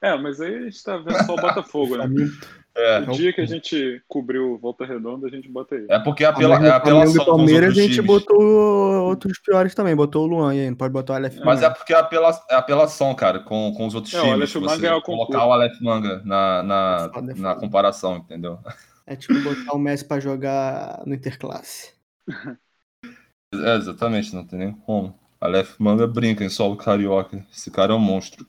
É, 0.00 0.16
mas 0.16 0.40
aí 0.40 0.54
a 0.54 0.60
gente 0.60 0.80
tá 0.80 0.96
vendo 0.96 1.24
só 1.24 1.32
o 1.32 1.40
Botafogo, 1.40 1.96
né? 1.96 2.04
É. 2.78 3.00
O 3.00 3.06
dia 3.06 3.32
que 3.32 3.40
a 3.40 3.44
gente 3.44 4.00
cobriu 4.06 4.56
Volta 4.56 4.86
Redonda, 4.86 5.26
a 5.26 5.30
gente 5.30 5.48
bota 5.48 5.74
aí. 5.74 5.84
É 5.90 5.98
porque 5.98 6.24
a 6.24 6.28
apela, 6.28 6.64
é 6.64 6.70
apelação. 6.70 7.24
Palmeiras 7.24 7.70
a 7.70 7.74
gente 7.74 7.94
times. 7.94 8.06
botou 8.06 8.40
outros 8.40 9.36
piores 9.40 9.74
também, 9.74 9.96
botou 9.96 10.22
o 10.22 10.26
Luan 10.28 10.52
aí, 10.52 10.70
não 10.70 10.76
pode 10.76 10.92
botar 10.92 11.14
o 11.14 11.16
Aleph 11.16 11.38
Mas 11.44 11.60
é 11.60 11.68
porque 11.68 11.92
é, 11.92 11.96
apela, 11.96 12.30
é 12.48 12.54
apelação, 12.54 13.12
cara, 13.16 13.40
com, 13.40 13.74
com 13.76 13.84
os 13.84 13.96
outros 13.96 14.14
é, 14.14 14.20
times. 14.20 14.54
O 14.54 14.60
você 14.60 14.86
é 14.86 15.00
colocar 15.00 15.44
o 15.44 15.52
Aleph 15.52 15.80
Manga 15.80 16.22
na, 16.24 16.62
na, 16.62 17.10
na 17.36 17.54
comparação, 17.56 18.18
entendeu? 18.18 18.60
É 19.08 19.16
tipo 19.16 19.40
botar 19.40 19.72
o 19.72 19.78
Messi 19.78 20.04
pra 20.04 20.20
jogar 20.20 21.02
no 21.06 21.14
Interclasse. 21.14 21.94
É, 23.50 23.76
exatamente, 23.76 24.34
não 24.34 24.44
tem 24.44 24.58
nem 24.58 24.72
como. 24.72 25.18
Aleph 25.40 25.76
Manga 25.78 26.06
brinca 26.06 26.44
em 26.44 26.50
solo 26.50 26.76
carioca. 26.76 27.46
Esse 27.50 27.70
cara 27.70 27.94
é 27.94 27.96
um 27.96 27.98
monstro. 27.98 28.44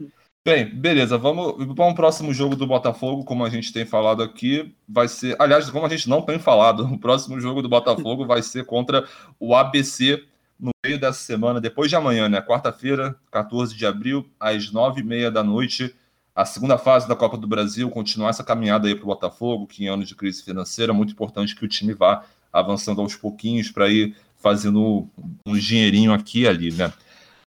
Bem, 0.46 0.70
beleza, 0.70 1.18
vamos 1.18 1.74
para 1.74 1.86
um 1.86 1.94
próximo 1.94 2.34
jogo 2.34 2.54
do 2.58 2.68
Botafogo, 2.68 3.24
como 3.24 3.46
a 3.46 3.50
gente 3.50 3.72
tem 3.72 3.86
falado 3.86 4.22
aqui, 4.22 4.76
vai 4.86 5.08
ser, 5.08 5.38
aliás, 5.40 5.70
como 5.70 5.86
a 5.86 5.90
gente 5.90 6.10
não 6.10 6.22
tem 6.22 6.38
falado, 6.38 6.84
o 6.92 7.00
próximo 7.00 7.40
jogo 7.40 7.62
do 7.62 7.70
Botafogo 7.70 8.26
vai 8.26 8.42
ser 8.42 8.66
contra 8.66 9.08
o 9.40 9.56
ABC 9.56 10.22
no 10.60 10.72
meio 10.86 11.00
dessa 11.00 11.20
semana, 11.20 11.62
depois 11.62 11.90
de 11.90 11.96
amanhã, 11.96 12.28
né? 12.28 12.42
Quarta-feira, 12.42 13.16
14 13.32 13.74
de 13.74 13.86
abril, 13.86 14.30
às 14.38 14.70
nove 14.70 15.00
e 15.00 15.04
meia 15.06 15.32
da 15.32 15.44
noite, 15.46 15.96
a 16.40 16.46
segunda 16.46 16.78
fase 16.78 17.06
da 17.06 17.18
Copa 17.18 17.36
do 17.36 17.46
Brasil, 17.46 17.90
continuar 17.90 18.30
essa 18.30 18.46
caminhada 18.46 18.88
aí 18.88 18.96
para 18.96 19.04
o 19.04 19.08
Botafogo, 19.08 19.68
que 19.68 19.84
em 19.84 19.90
anos 19.90 20.08
de 20.08 20.16
crise 20.16 20.42
financeira, 20.42 20.94
é 20.94 20.96
muito 20.96 21.12
importante 21.12 21.54
que 21.54 21.66
o 21.66 21.68
time 21.68 21.94
vá 21.94 22.24
avançando 22.54 23.02
aos 23.02 23.14
pouquinhos 23.14 23.70
para 23.70 23.90
ir 23.90 24.16
fazendo 24.38 25.06
um 25.46 25.58
dinheirinho 25.58 26.14
aqui 26.14 26.44
e 26.44 26.48
ali, 26.48 26.72
né? 26.72 26.94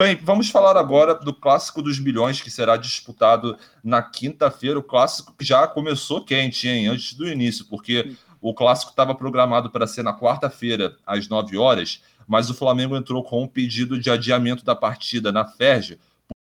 Bem, 0.02 0.18
vamos 0.22 0.50
falar 0.50 0.76
agora 0.76 1.16
do 1.16 1.34
Clássico 1.34 1.82
dos 1.82 1.98
Milhões, 1.98 2.42
que 2.42 2.52
será 2.52 2.76
disputado 2.76 3.58
na 3.82 4.02
quinta-feira. 4.02 4.78
O 4.78 4.84
clássico 4.84 5.34
que 5.34 5.46
já 5.46 5.66
começou 5.66 6.26
quente, 6.26 6.68
hein? 6.68 6.88
Antes 6.88 7.14
do 7.14 7.26
início, 7.26 7.64
porque 7.70 8.18
o 8.42 8.54
clássico 8.54 8.92
estava 8.92 9.16
programado 9.16 9.70
para 9.70 9.88
ser 9.88 10.04
na 10.04 10.14
quarta-feira, 10.14 10.98
às 11.08 11.30
9 11.30 11.58
horas, 11.58 12.02
mas 12.28 12.50
o 12.50 12.54
Flamengo 12.54 12.98
entrou 12.98 13.24
com 13.24 13.44
um 13.44 13.48
pedido 13.48 13.98
de 13.98 14.12
adiamento 14.12 14.66
da 14.66 14.76
partida 14.76 15.32
na 15.32 15.46
por 15.46 15.98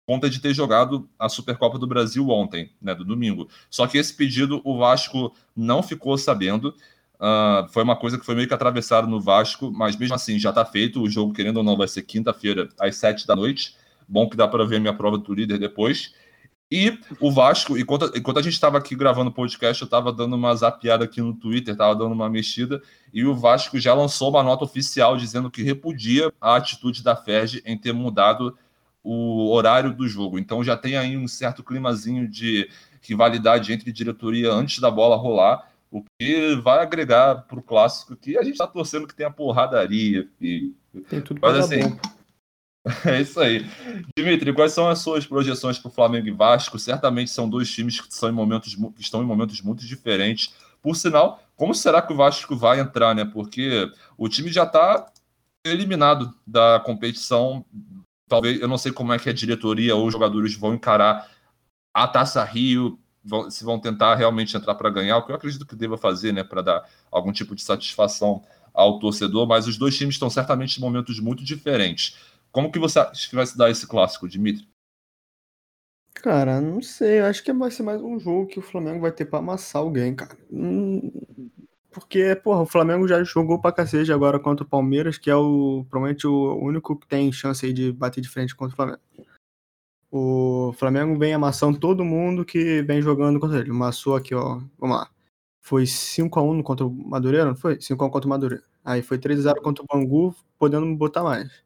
conta 0.06 0.28
de 0.28 0.40
ter 0.40 0.52
jogado 0.52 1.08
a 1.18 1.28
Supercopa 1.28 1.78
do 1.78 1.86
Brasil 1.86 2.28
ontem, 2.28 2.70
né, 2.80 2.94
do 2.94 3.04
domingo. 3.04 3.48
Só 3.70 3.86
que 3.86 3.98
esse 3.98 4.14
pedido 4.14 4.60
o 4.64 4.78
Vasco 4.78 5.34
não 5.56 5.82
ficou 5.82 6.16
sabendo 6.18 6.74
Uh, 7.14 7.66
foi 7.70 7.82
uma 7.82 7.96
coisa 7.96 8.18
que 8.18 8.26
foi 8.26 8.34
meio 8.34 8.46
que 8.46 8.52
atravessada 8.52 9.06
no 9.06 9.20
Vasco, 9.20 9.70
mas 9.72 9.96
mesmo 9.96 10.14
assim 10.14 10.38
já 10.38 10.50
está 10.50 10.64
feito. 10.64 11.00
O 11.00 11.08
jogo, 11.08 11.32
querendo 11.32 11.58
ou 11.58 11.62
não, 11.62 11.76
vai 11.76 11.88
ser 11.88 12.02
quinta-feira, 12.02 12.68
às 12.78 12.96
sete 12.96 13.26
da 13.26 13.34
noite. 13.34 13.76
Bom 14.06 14.28
que 14.28 14.36
dá 14.36 14.46
para 14.46 14.66
ver 14.66 14.76
a 14.76 14.80
minha 14.80 14.92
prova 14.92 15.16
do 15.16 15.32
líder 15.32 15.58
depois. 15.58 16.12
E 16.70 16.98
o 17.20 17.30
Vasco, 17.30 17.78
enquanto, 17.78 18.10
enquanto 18.16 18.38
a 18.38 18.42
gente 18.42 18.54
estava 18.54 18.78
aqui 18.78 18.96
gravando 18.96 19.30
o 19.30 19.32
podcast, 19.32 19.80
eu 19.80 19.86
estava 19.86 20.12
dando 20.12 20.34
uma 20.34 20.54
zapiada 20.54 21.04
aqui 21.04 21.20
no 21.20 21.34
Twitter, 21.34 21.72
estava 21.72 21.94
dando 21.94 22.12
uma 22.12 22.28
mexida, 22.28 22.82
e 23.12 23.24
o 23.24 23.34
Vasco 23.34 23.78
já 23.78 23.94
lançou 23.94 24.30
uma 24.30 24.42
nota 24.42 24.64
oficial 24.64 25.16
dizendo 25.16 25.50
que 25.50 25.62
repudia 25.62 26.32
a 26.40 26.56
atitude 26.56 27.02
da 27.02 27.14
FERJ 27.14 27.62
em 27.64 27.78
ter 27.78 27.92
mudado 27.92 28.56
o 29.04 29.52
horário 29.52 29.94
do 29.94 30.08
jogo. 30.08 30.38
Então 30.38 30.64
já 30.64 30.76
tem 30.76 30.96
aí 30.96 31.16
um 31.16 31.28
certo 31.28 31.62
climazinho 31.62 32.26
de 32.26 32.68
rivalidade 33.00 33.72
entre 33.72 33.92
diretoria 33.92 34.50
antes 34.50 34.80
da 34.80 34.90
bola 34.90 35.14
rolar 35.14 35.70
o 35.94 36.02
que 36.18 36.56
vai 36.56 36.82
agregar 36.82 37.42
para 37.42 37.60
o 37.60 37.62
clássico 37.62 38.16
que 38.16 38.36
a 38.36 38.42
gente 38.42 38.54
está 38.54 38.66
torcendo 38.66 39.06
que 39.06 39.14
tenha 39.14 39.30
porradaria. 39.30 40.28
E... 40.40 40.74
Tem 41.08 41.20
tudo 41.20 41.40
para 41.40 41.60
assim, 41.60 41.88
bom. 41.88 41.96
É 43.06 43.20
isso 43.20 43.40
aí. 43.40 43.64
Dimitri, 44.18 44.52
quais 44.52 44.72
são 44.72 44.88
as 44.88 44.98
suas 44.98 45.24
projeções 45.24 45.78
para 45.78 45.88
o 45.88 45.92
Flamengo 45.92 46.26
e 46.26 46.32
Vasco? 46.32 46.78
Certamente 46.78 47.30
são 47.30 47.48
dois 47.48 47.70
times 47.70 48.00
que, 48.00 48.12
são 48.12 48.28
em 48.28 48.32
momentos, 48.32 48.74
que 48.74 49.00
estão 49.00 49.22
em 49.22 49.26
momentos 49.26 49.62
muito 49.62 49.86
diferentes. 49.86 50.52
Por 50.82 50.96
sinal, 50.96 51.42
como 51.56 51.74
será 51.74 52.02
que 52.02 52.12
o 52.12 52.16
Vasco 52.16 52.56
vai 52.56 52.80
entrar, 52.80 53.14
né? 53.14 53.24
Porque 53.24 53.90
o 54.18 54.28
time 54.28 54.52
já 54.52 54.64
está 54.64 55.06
eliminado 55.64 56.34
da 56.46 56.82
competição. 56.84 57.64
Talvez, 58.28 58.60
eu 58.60 58.68
não 58.68 58.78
sei 58.78 58.92
como 58.92 59.12
é 59.12 59.18
que 59.18 59.28
a 59.28 59.32
diretoria 59.32 59.94
ou 59.94 60.06
os 60.06 60.12
jogadores 60.12 60.54
vão 60.54 60.74
encarar 60.74 61.30
a 61.92 62.08
Taça 62.08 62.42
Rio, 62.44 62.98
vão, 63.22 63.50
se 63.50 63.64
vão 63.64 63.78
tentar 63.78 64.14
realmente 64.16 64.56
entrar 64.56 64.74
para 64.74 64.90
ganhar, 64.90 65.18
o 65.18 65.24
que 65.24 65.32
eu 65.32 65.36
acredito 65.36 65.66
que 65.66 65.76
deva 65.76 65.96
fazer, 65.96 66.32
né, 66.32 66.42
para 66.42 66.62
dar 66.62 66.90
algum 67.10 67.32
tipo 67.32 67.54
de 67.54 67.62
satisfação 67.62 68.42
ao 68.72 68.98
torcedor, 68.98 69.46
mas 69.46 69.68
os 69.68 69.78
dois 69.78 69.96
times 69.96 70.16
estão 70.16 70.28
certamente 70.28 70.78
em 70.78 70.80
momentos 70.80 71.20
muito 71.20 71.44
diferentes. 71.44 72.16
Como 72.50 72.70
que 72.72 72.78
você 72.78 72.98
acha 72.98 73.28
que 73.28 73.36
vai 73.36 73.46
se 73.46 73.56
dar 73.56 73.70
esse 73.70 73.86
clássico, 73.86 74.28
Dimitri? 74.28 74.68
Cara, 76.14 76.60
não 76.60 76.80
sei. 76.80 77.20
Acho 77.20 77.42
que 77.42 77.52
vai 77.52 77.70
ser 77.70 77.82
mais 77.82 78.00
um 78.00 78.18
jogo 78.18 78.46
que 78.46 78.58
o 78.58 78.62
Flamengo 78.62 79.00
vai 79.00 79.12
ter 79.12 79.26
para 79.26 79.40
amassar 79.40 79.82
alguém, 79.82 80.14
cara. 80.14 80.36
Hum, 80.50 81.10
porque, 81.94 82.34
porra, 82.36 82.62
o 82.62 82.66
Flamengo 82.66 83.06
já 83.06 83.22
jogou 83.22 83.60
pra 83.60 83.72
cacete 83.72 84.12
agora 84.12 84.38
contra 84.38 84.64
o 84.64 84.68
Palmeiras, 84.68 85.16
que 85.16 85.30
é 85.30 85.36
o 85.36 85.86
provavelmente 85.88 86.26
o 86.26 86.56
único 86.56 86.98
que 86.98 87.06
tem 87.06 87.32
chance 87.32 87.64
aí 87.64 87.72
de 87.72 87.92
bater 87.92 88.20
de 88.20 88.28
frente 88.28 88.54
contra 88.54 88.74
o 88.74 88.76
Flamengo. 88.76 89.00
O 90.10 90.72
Flamengo 90.76 91.18
vem 91.18 91.34
amassando 91.34 91.78
todo 91.78 92.04
mundo 92.04 92.44
que 92.44 92.82
vem 92.82 93.00
jogando 93.00 93.40
contra 93.40 93.58
ele. 93.58 93.70
Amassou 93.70 94.14
aqui, 94.14 94.34
ó. 94.34 94.60
Vamos 94.78 94.96
lá. 94.96 95.10
Foi 95.60 95.84
5x1 95.84 96.62
contra 96.62 96.86
o 96.86 96.90
Madureira, 96.90 97.46
não 97.46 97.56
foi? 97.56 97.78
5x1 97.78 98.10
contra 98.10 98.26
o 98.26 98.30
Madureira. 98.30 98.64
Aí 98.84 99.02
foi 99.02 99.18
3x0 99.18 99.60
contra 99.62 99.82
o 99.82 99.86
Bangu, 99.86 100.34
podendo 100.58 100.94
botar 100.94 101.22
mais. 101.22 101.64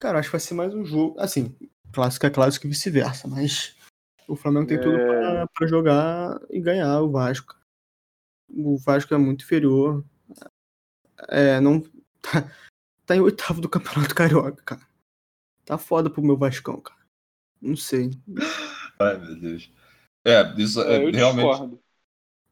Cara, 0.00 0.18
acho 0.18 0.28
que 0.28 0.32
vai 0.32 0.40
ser 0.40 0.54
mais 0.54 0.74
um 0.74 0.84
jogo. 0.84 1.18
Assim, 1.20 1.54
clássico 1.92 2.26
é 2.26 2.30
clássico 2.30 2.66
e 2.66 2.70
vice-versa, 2.70 3.28
mas 3.28 3.76
o 4.26 4.36
Flamengo 4.36 4.66
tem 4.66 4.78
é... 4.78 4.80
tudo 4.80 4.96
pra, 4.96 5.46
pra, 5.48 5.66
jogar 5.66 6.40
e 6.50 6.60
ganhar 6.60 7.00
o 7.00 7.10
Vasco. 7.10 7.56
O 8.48 8.76
Vasco 8.76 9.14
é 9.14 9.18
muito 9.18 9.44
inferior. 9.44 10.04
É, 11.28 11.60
não. 11.60 11.82
Tá, 12.20 12.52
tá 13.06 13.16
em 13.16 13.20
oitavo 13.20 13.60
do 13.60 13.68
Campeonato 13.68 14.12
Carioca, 14.12 14.60
cara. 14.64 14.86
Tá 15.64 15.78
foda 15.78 16.10
pro 16.10 16.20
meu 16.20 16.36
Vascão, 16.36 16.80
cara. 16.80 17.00
Não 17.62 17.76
sei. 17.76 18.10
Ai, 18.98 19.16
meu 19.18 19.40
Deus. 19.40 19.72
É, 20.24 20.42
isso 20.60 20.82
é, 20.82 21.04
eu 21.04 21.12
realmente. 21.12 21.48
Discordo. 21.48 21.80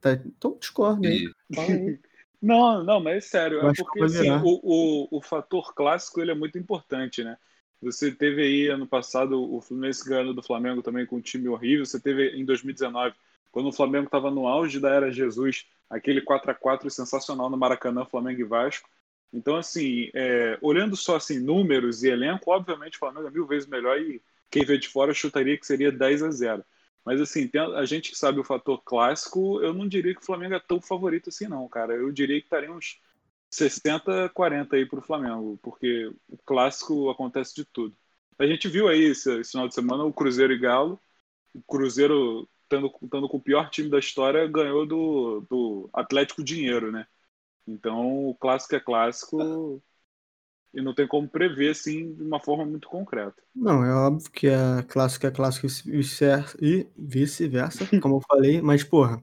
Tá, 0.01 0.13
então 0.13 0.57
discordo 0.59 1.07
aí. 1.07 1.31
Não, 2.41 2.85
não, 2.85 3.01
mas 3.01 3.17
é 3.17 3.21
sério. 3.21 3.67
é 3.67 3.73
porque 3.75 4.03
assim, 4.03 4.31
o, 4.31 4.61
o, 4.63 5.09
o 5.11 5.23
fator 5.23 5.75
clássico 5.75 6.21
ele 6.21 6.31
é 6.31 6.35
muito 6.35 6.59
importante, 6.59 7.25
né? 7.25 7.37
Você 7.83 8.13
teve 8.13 8.43
aí 8.43 8.69
ano 8.69 8.87
passado 8.87 9.53
o 9.53 9.61
Fluminense 9.61 10.09
ganhando 10.09 10.35
do 10.35 10.43
Flamengo 10.43 10.83
também 10.83 11.07
com 11.07 11.17
um 11.17 11.21
time 11.21 11.49
horrível. 11.49 11.85
Você 11.85 11.99
teve 11.99 12.31
em 12.31 12.45
2019, 12.45 13.15
quando 13.51 13.69
o 13.69 13.73
Flamengo 13.73 14.07
estava 14.07 14.31
no 14.31 14.47
auge 14.47 14.79
da 14.79 14.91
era 14.91 15.11
Jesus, 15.11 15.67
aquele 15.89 16.21
4 16.21 16.51
a 16.51 16.55
4 16.55 16.91
sensacional 16.91 17.51
no 17.51 17.57
Maracanã, 17.57 18.05
Flamengo 18.05 18.41
e 18.41 18.45
Vasco. 18.45 18.89
Então, 19.33 19.57
assim, 19.57 20.11
é, 20.15 20.59
olhando 20.63 20.97
só 20.97 21.17
assim 21.17 21.39
números 21.39 22.03
e 22.03 22.09
elenco, 22.09 22.51
obviamente 22.51 22.97
o 22.97 22.99
Flamengo 22.99 23.29
é 23.29 23.31
mil 23.31 23.47
vezes 23.47 23.69
melhor 23.69 24.01
e 24.01 24.23
quem 24.51 24.65
vê 24.65 24.79
de 24.79 24.89
fora 24.89 25.13
chutaria 25.13 25.59
que 25.59 25.67
seria 25.67 25.93
10 25.93 26.23
a 26.23 26.31
0. 26.31 26.65
Mas 27.05 27.21
assim, 27.21 27.49
a 27.77 27.85
gente 27.85 28.11
que 28.11 28.19
sabe 28.19 28.41
o 28.41 28.45
fator 28.45 28.83
clássico, 28.85 29.61
eu 29.63 29.73
não 29.73 29.87
diria 29.87 30.15
que 30.15 30.21
o 30.21 30.25
Flamengo 30.25 30.55
é 30.55 30.61
tão 30.61 30.81
favorito 30.81 31.29
assim, 31.29 31.47
não, 31.47 31.69
cara. 31.69 31.95
Eu 31.95 32.11
diria 32.11 32.41
que 32.41 32.47
estaria 32.47 32.73
uns 32.73 33.01
60, 33.51 34.29
40 34.31 34.75
aí 34.77 34.87
para 34.87 34.99
o 34.99 35.03
Flamengo, 35.03 35.59
porque 35.63 36.13
o 36.29 36.37
clássico 36.39 37.09
acontece 37.11 37.55
de 37.55 37.65
tudo. 37.65 37.97
A 38.39 38.47
gente 38.47 38.69
viu 38.69 38.89
aí 38.89 39.05
esse, 39.05 39.41
esse 39.41 39.53
final 39.53 39.69
de 39.69 39.75
semana 39.75 40.05
o 40.05 40.13
Cruzeiro 40.13 40.53
e 40.53 40.59
Galo. 40.59 41.01
O 41.55 41.63
Cruzeiro, 41.63 42.49
estando, 42.67 42.93
estando 43.03 43.29
com 43.29 43.37
o 43.37 43.43
pior 43.43 43.71
time 43.71 43.89
da 43.89 43.99
história, 43.99 44.47
ganhou 44.47 44.85
do, 44.85 45.47
do 45.49 45.91
Atlético 45.93 46.45
Dinheiro, 46.45 46.93
né? 46.93 47.07
Então, 47.67 48.29
o 48.29 48.35
clássico 48.35 48.77
é 48.77 48.81
clássico 48.81 49.83
e 50.75 50.83
não 50.83 50.95
tem 50.95 51.07
como 51.07 51.29
prever 51.29 51.71
assim 51.71 52.13
de 52.15 52.23
uma 52.23 52.39
forma 52.39 52.65
muito 52.65 52.89
concreta. 52.89 53.43
Não, 53.55 53.85
é 53.85 53.93
óbvio 53.93 54.31
que 54.31 54.49
a 54.49 54.83
clássica 54.83 55.29
é 55.29 55.31
clássica 55.31 55.67
e 56.61 56.87
vice-versa, 56.97 57.87
como 58.01 58.17
eu 58.17 58.21
falei, 58.29 58.61
mas 58.61 58.85
porra, 58.85 59.23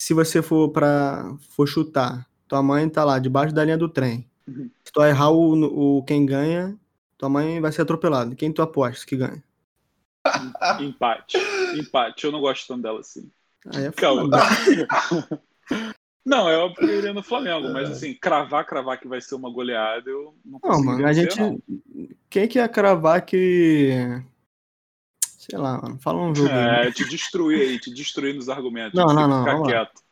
se 0.00 0.14
você 0.14 0.40
for 0.42 0.70
para 0.70 1.36
for 1.50 1.66
chutar, 1.66 2.28
tua 2.48 2.62
mãe 2.62 2.88
tá 2.88 3.04
lá 3.04 3.18
debaixo 3.18 3.54
da 3.54 3.64
linha 3.64 3.78
do 3.78 3.88
trem. 3.88 4.28
Uhum. 4.46 4.70
Se 4.84 4.92
tu 4.92 5.02
errar 5.02 5.30
o, 5.30 5.98
o 5.98 6.02
quem 6.04 6.24
ganha, 6.24 6.78
tua 7.18 7.28
mãe 7.28 7.60
vai 7.60 7.72
ser 7.72 7.82
atropelada. 7.82 8.34
Quem 8.34 8.52
tu 8.52 8.62
aposta 8.62 9.06
que 9.06 9.16
ganha? 9.16 9.42
Empate. 10.80 11.38
Empate. 11.74 12.24
Eu 12.24 12.32
não 12.32 12.40
gosto 12.40 12.66
tanto 12.66 12.82
dela 12.82 13.00
assim. 13.00 13.30
Aí 13.74 13.86
é 13.86 13.92
Calma. 13.92 14.28
Não, 16.26 16.48
é 16.48 16.58
óbvio 16.58 16.84
que 16.84 16.92
eu 16.92 16.98
iria 16.98 17.12
no 17.12 17.22
Flamengo, 17.22 17.72
mas 17.72 17.88
assim, 17.88 18.12
cravar, 18.12 18.66
cravar 18.66 18.98
que 18.98 19.06
vai 19.06 19.20
ser 19.20 19.36
uma 19.36 19.48
goleada, 19.48 20.10
eu 20.10 20.36
não 20.44 20.58
Não, 20.60 20.82
mano, 20.82 21.06
a 21.06 21.12
gente. 21.12 21.38
não. 21.38 21.62
Quem 22.28 22.48
que 22.48 22.58
ia 22.58 22.68
cravar 22.68 23.24
que. 23.24 23.92
Sei 25.22 25.56
lá, 25.56 25.80
mano. 25.80 25.96
Fala 26.00 26.20
um 26.20 26.34
jogo 26.34 26.50
aí. 26.50 26.88
É, 26.88 26.90
te 26.90 27.04
destruir 27.08 27.62
aí, 27.62 27.78
te 27.78 27.94
destruir 27.94 28.34
nos 28.34 28.48
argumentos. 28.48 28.98
Não, 28.98 29.06
não, 29.14 29.28
não, 29.28 29.44
Ficar 29.44 29.62
quieto. 29.62 30.02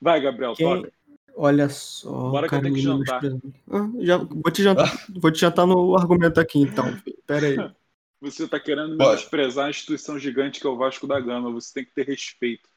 Vai, 0.00 0.20
Gabriel, 0.20 0.54
Quem- 0.54 0.82
toca. 0.82 0.92
Olha 1.34 1.68
só. 1.68 2.30
Bora 2.30 2.48
que 2.48 2.54
eu 2.54 2.62
tenho 2.62 2.74
que 2.74 2.80
jantar. 2.80 3.20
Ah, 3.68 3.90
já, 4.00 4.18
vou, 4.18 4.52
te 4.52 4.62
jantar, 4.62 5.06
vou 5.08 5.32
te 5.32 5.40
jantar 5.40 5.66
no 5.66 5.96
argumento 5.96 6.38
aqui, 6.38 6.60
então. 6.60 6.96
Pera 7.26 7.46
aí. 7.46 7.56
Você 8.22 8.46
tá 8.48 8.58
querendo 8.60 8.96
menosprezar 8.96 9.66
a 9.66 9.70
instituição 9.70 10.18
gigante 10.18 10.60
que 10.60 10.66
é 10.66 10.70
o 10.70 10.76
Vasco 10.76 11.06
da 11.06 11.20
Gama. 11.20 11.52
Você 11.52 11.74
tem 11.74 11.84
que 11.84 11.92
ter 11.92 12.06
respeito. 12.06 12.68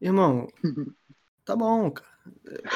Irmão, 0.00 0.46
tá 1.44 1.56
bom, 1.56 1.90
cara. 1.90 2.06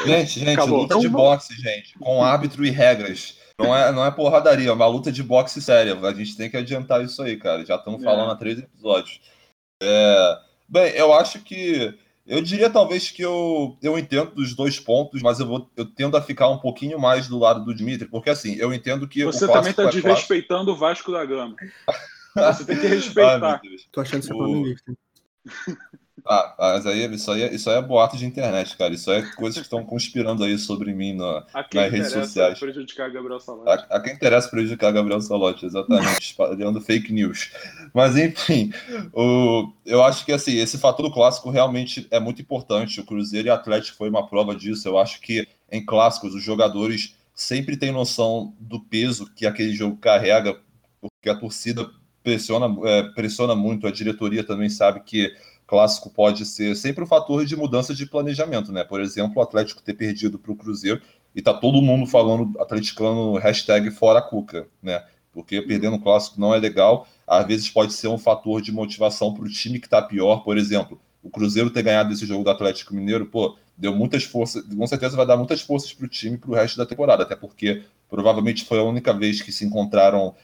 Gente, 0.06 0.40
gente, 0.40 0.50
Acabou. 0.50 0.82
luta 0.82 0.98
de 0.98 1.06
Então 1.06 1.20
boxe, 1.20 1.54
gente, 1.54 1.98
com 1.98 2.24
árbitro 2.24 2.64
e 2.64 2.70
regras. 2.70 3.38
Não 3.58 3.76
é, 3.76 3.92
não 3.92 4.04
é 4.06 4.10
porradaria, 4.10 4.70
é 4.70 4.72
uma 4.72 4.86
luta 4.86 5.12
de 5.12 5.22
boxe 5.22 5.60
séria. 5.60 5.98
A 5.98 6.14
gente 6.14 6.36
tem 6.36 6.48
que 6.50 6.56
adiantar 6.56 7.04
isso 7.04 7.20
aí, 7.22 7.36
cara. 7.36 7.64
Já 7.66 7.76
estamos 7.76 8.00
É. 8.00 8.04
falando 8.04 8.30
há 8.30 8.36
três 8.36 8.58
episódios. 8.58 9.20
É, 9.82 10.38
Bem, 10.68 10.92
eu 10.94 11.12
acho 11.12 11.40
que. 11.40 11.98
Eu 12.30 12.40
diria 12.40 12.70
talvez 12.70 13.10
que 13.10 13.22
eu, 13.22 13.76
eu 13.82 13.98
entendo 13.98 14.30
dos 14.30 14.54
dois 14.54 14.78
pontos, 14.78 15.20
mas 15.20 15.40
eu, 15.40 15.46
vou, 15.48 15.68
eu 15.76 15.84
tendo 15.84 16.16
a 16.16 16.22
ficar 16.22 16.48
um 16.48 16.58
pouquinho 16.58 16.96
mais 16.96 17.26
do 17.26 17.36
lado 17.36 17.64
do 17.64 17.74
Dimitri, 17.74 18.06
porque 18.06 18.30
assim, 18.30 18.54
eu 18.54 18.72
entendo 18.72 19.08
que. 19.08 19.24
Você 19.24 19.46
o 19.46 19.48
também 19.48 19.72
clássico 19.74 19.76
tá 19.76 19.82
é 19.82 19.84
clássico. 19.86 20.08
desrespeitando 20.08 20.70
o 20.70 20.76
Vasco 20.76 21.10
da 21.10 21.24
Gama. 21.24 21.56
Você 22.36 22.64
tem 22.64 22.76
que 22.76 22.82
meu 22.86 22.90
respeitar. 22.90 23.60
Tô 23.90 24.00
achando 24.00 24.20
que 24.20 24.26
você 24.28 24.32
é 24.32 24.36
O- 24.36 24.38
flamenguista. 24.38 24.92
Ah, 26.26 26.54
mas 26.58 26.86
aí, 26.86 27.06
isso, 27.14 27.30
aí, 27.30 27.42
é- 27.42 27.54
isso 27.54 27.70
aí 27.70 27.76
é 27.76 27.82
boato 27.82 28.16
de 28.16 28.26
internet, 28.26 28.76
cara. 28.76 28.92
Isso 28.94 29.10
aí 29.10 29.18
é 29.20 29.22
coisas 29.34 29.58
que 29.58 29.66
estão 29.66 29.84
conspirando 29.84 30.44
aí 30.44 30.58
sobre 30.58 30.92
mim 30.92 31.14
na, 31.14 31.44
A 31.54 31.64
quem 31.64 31.80
nas 31.80 31.90
redes 31.92 32.08
interessa 32.08 32.26
sociais. 32.26 32.58
prejudicar 32.58 33.10
Gabriel 33.10 33.40
Salati. 33.40 33.86
A, 33.90 33.96
a 33.96 34.00
quem 34.00 34.12
interessa 34.14 34.48
prejudicar 34.48 34.92
Gabriel 34.92 35.20
Salote, 35.20 35.66
exatamente, 35.66 36.20
espalhando 36.30 36.80
fake 36.80 37.12
news. 37.12 37.50
Mas 37.94 38.16
enfim, 38.16 38.72
o, 39.12 39.72
eu 39.84 40.02
acho 40.04 40.24
que 40.24 40.32
assim, 40.32 40.56
esse 40.56 40.78
fator 40.78 41.06
do 41.08 41.12
clássico 41.12 41.50
realmente 41.50 42.06
é 42.10 42.20
muito 42.20 42.42
importante. 42.42 43.00
O 43.00 43.04
Cruzeiro 43.04 43.48
e 43.48 43.50
o 43.50 43.54
Atlético 43.54 43.96
foi 43.96 44.08
uma 44.08 44.26
prova 44.26 44.54
disso. 44.54 44.86
Eu 44.88 44.98
acho 44.98 45.20
que 45.20 45.46
em 45.70 45.84
clássicos 45.84 46.34
os 46.34 46.42
jogadores 46.42 47.14
sempre 47.34 47.76
têm 47.76 47.92
noção 47.92 48.54
do 48.60 48.80
peso 48.80 49.30
que 49.34 49.46
aquele 49.46 49.72
jogo 49.72 49.96
carrega, 49.96 50.58
porque 51.00 51.30
a 51.30 51.34
torcida 51.34 51.88
pressiona, 52.22 52.66
é, 52.86 53.02
pressiona 53.14 53.54
muito, 53.54 53.86
a 53.86 53.90
diretoria 53.90 54.44
também 54.44 54.68
sabe 54.68 55.00
que 55.00 55.34
clássico 55.70 56.10
pode 56.10 56.44
ser 56.46 56.74
sempre 56.76 57.04
um 57.04 57.06
fator 57.06 57.44
de 57.46 57.56
mudança 57.56 57.94
de 57.94 58.06
planejamento, 58.06 58.72
né? 58.72 58.84
Por 58.84 59.00
exemplo, 59.00 59.38
o 59.38 59.42
Atlético 59.42 59.82
ter 59.82 59.94
perdido 59.94 60.38
para 60.38 60.52
o 60.52 60.56
Cruzeiro 60.56 61.00
e 61.34 61.40
tá 61.42 61.54
todo 61.54 61.80
mundo 61.80 62.06
falando 62.06 62.60
atleticano 62.60 63.34
hashtag 63.38 63.90
fora 63.90 64.20
Cuca, 64.22 64.68
né? 64.82 65.02
Porque 65.32 65.62
perdendo 65.62 65.96
o 65.96 66.00
clássico 66.02 66.40
não 66.40 66.54
é 66.54 66.58
legal. 66.58 67.06
Às 67.26 67.46
vezes 67.46 67.70
pode 67.70 67.92
ser 67.92 68.08
um 68.08 68.18
fator 68.18 68.60
de 68.60 68.72
motivação 68.72 69.32
para 69.32 69.44
o 69.44 69.48
time 69.48 69.78
que 69.78 69.88
tá 69.88 70.02
pior. 70.02 70.38
Por 70.42 70.58
exemplo, 70.58 71.00
o 71.22 71.30
Cruzeiro 71.30 71.70
ter 71.70 71.82
ganhado 71.82 72.12
esse 72.12 72.26
jogo 72.26 72.42
do 72.44 72.50
Atlético 72.50 72.94
Mineiro, 72.94 73.26
pô, 73.26 73.56
deu 73.76 73.94
muitas 73.94 74.24
forças, 74.24 74.64
com 74.64 74.86
certeza 74.86 75.16
vai 75.16 75.26
dar 75.26 75.36
muitas 75.36 75.60
forças 75.60 75.92
para 75.92 76.06
o 76.06 76.08
time 76.08 76.36
para 76.36 76.50
o 76.50 76.54
resto 76.54 76.76
da 76.76 76.86
temporada, 76.86 77.22
até 77.22 77.36
porque 77.36 77.84
provavelmente 78.08 78.64
foi 78.64 78.78
a 78.80 78.84
única 78.84 79.12
vez 79.12 79.40
que 79.40 79.52
se 79.52 79.64
encontraram. 79.64 80.34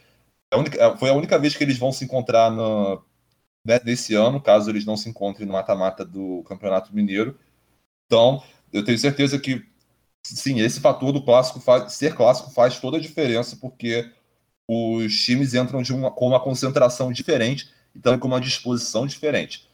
a 0.53 0.59
única- 0.59 0.97
foi 0.99 1.11
a 1.11 1.15
única 1.15 1.39
vez 1.39 1.57
que 1.57 1.65
eles 1.65 1.79
vão 1.79 1.93
se 1.93 2.05
encontrar 2.05 2.51
no, 2.51 3.03
né, 3.67 3.81
ano, 4.17 4.41
caso 4.41 4.71
eles 4.71 4.85
não 4.85 4.97
se 4.97 5.09
encontrem 5.09 5.47
no 5.47 5.53
mata-mata 5.53 6.05
do 6.05 6.43
Campeonato 6.45 6.95
Mineiro. 6.95 7.39
Então, 8.07 8.43
eu 8.73 8.85
tenho 8.85 8.99
certeza 8.99 9.39
que 9.39 9.65
sim, 10.25 10.61
esse 10.61 10.81
fator 10.81 11.13
do 11.13 11.23
clássico 11.25 11.61
faz, 11.61 11.93
ser 11.95 12.15
clássico 12.15 12.51
faz 12.53 12.81
toda 12.81 12.99
a 12.99 13.01
diferença, 13.01 13.57
porque 13.57 14.11
os 14.69 15.17
times 15.25 15.55
entram 15.55 15.83
de 15.83 15.93
uma, 15.95 16.11
com 16.11 16.29
uma 16.29 16.41
concentração 16.41 17.13
diferente 17.13 17.71
e 17.95 18.01
também 18.01 18.19
com 18.21 18.29
uma 18.29 18.41
disposição 18.41 19.07
diferente. 19.07 19.69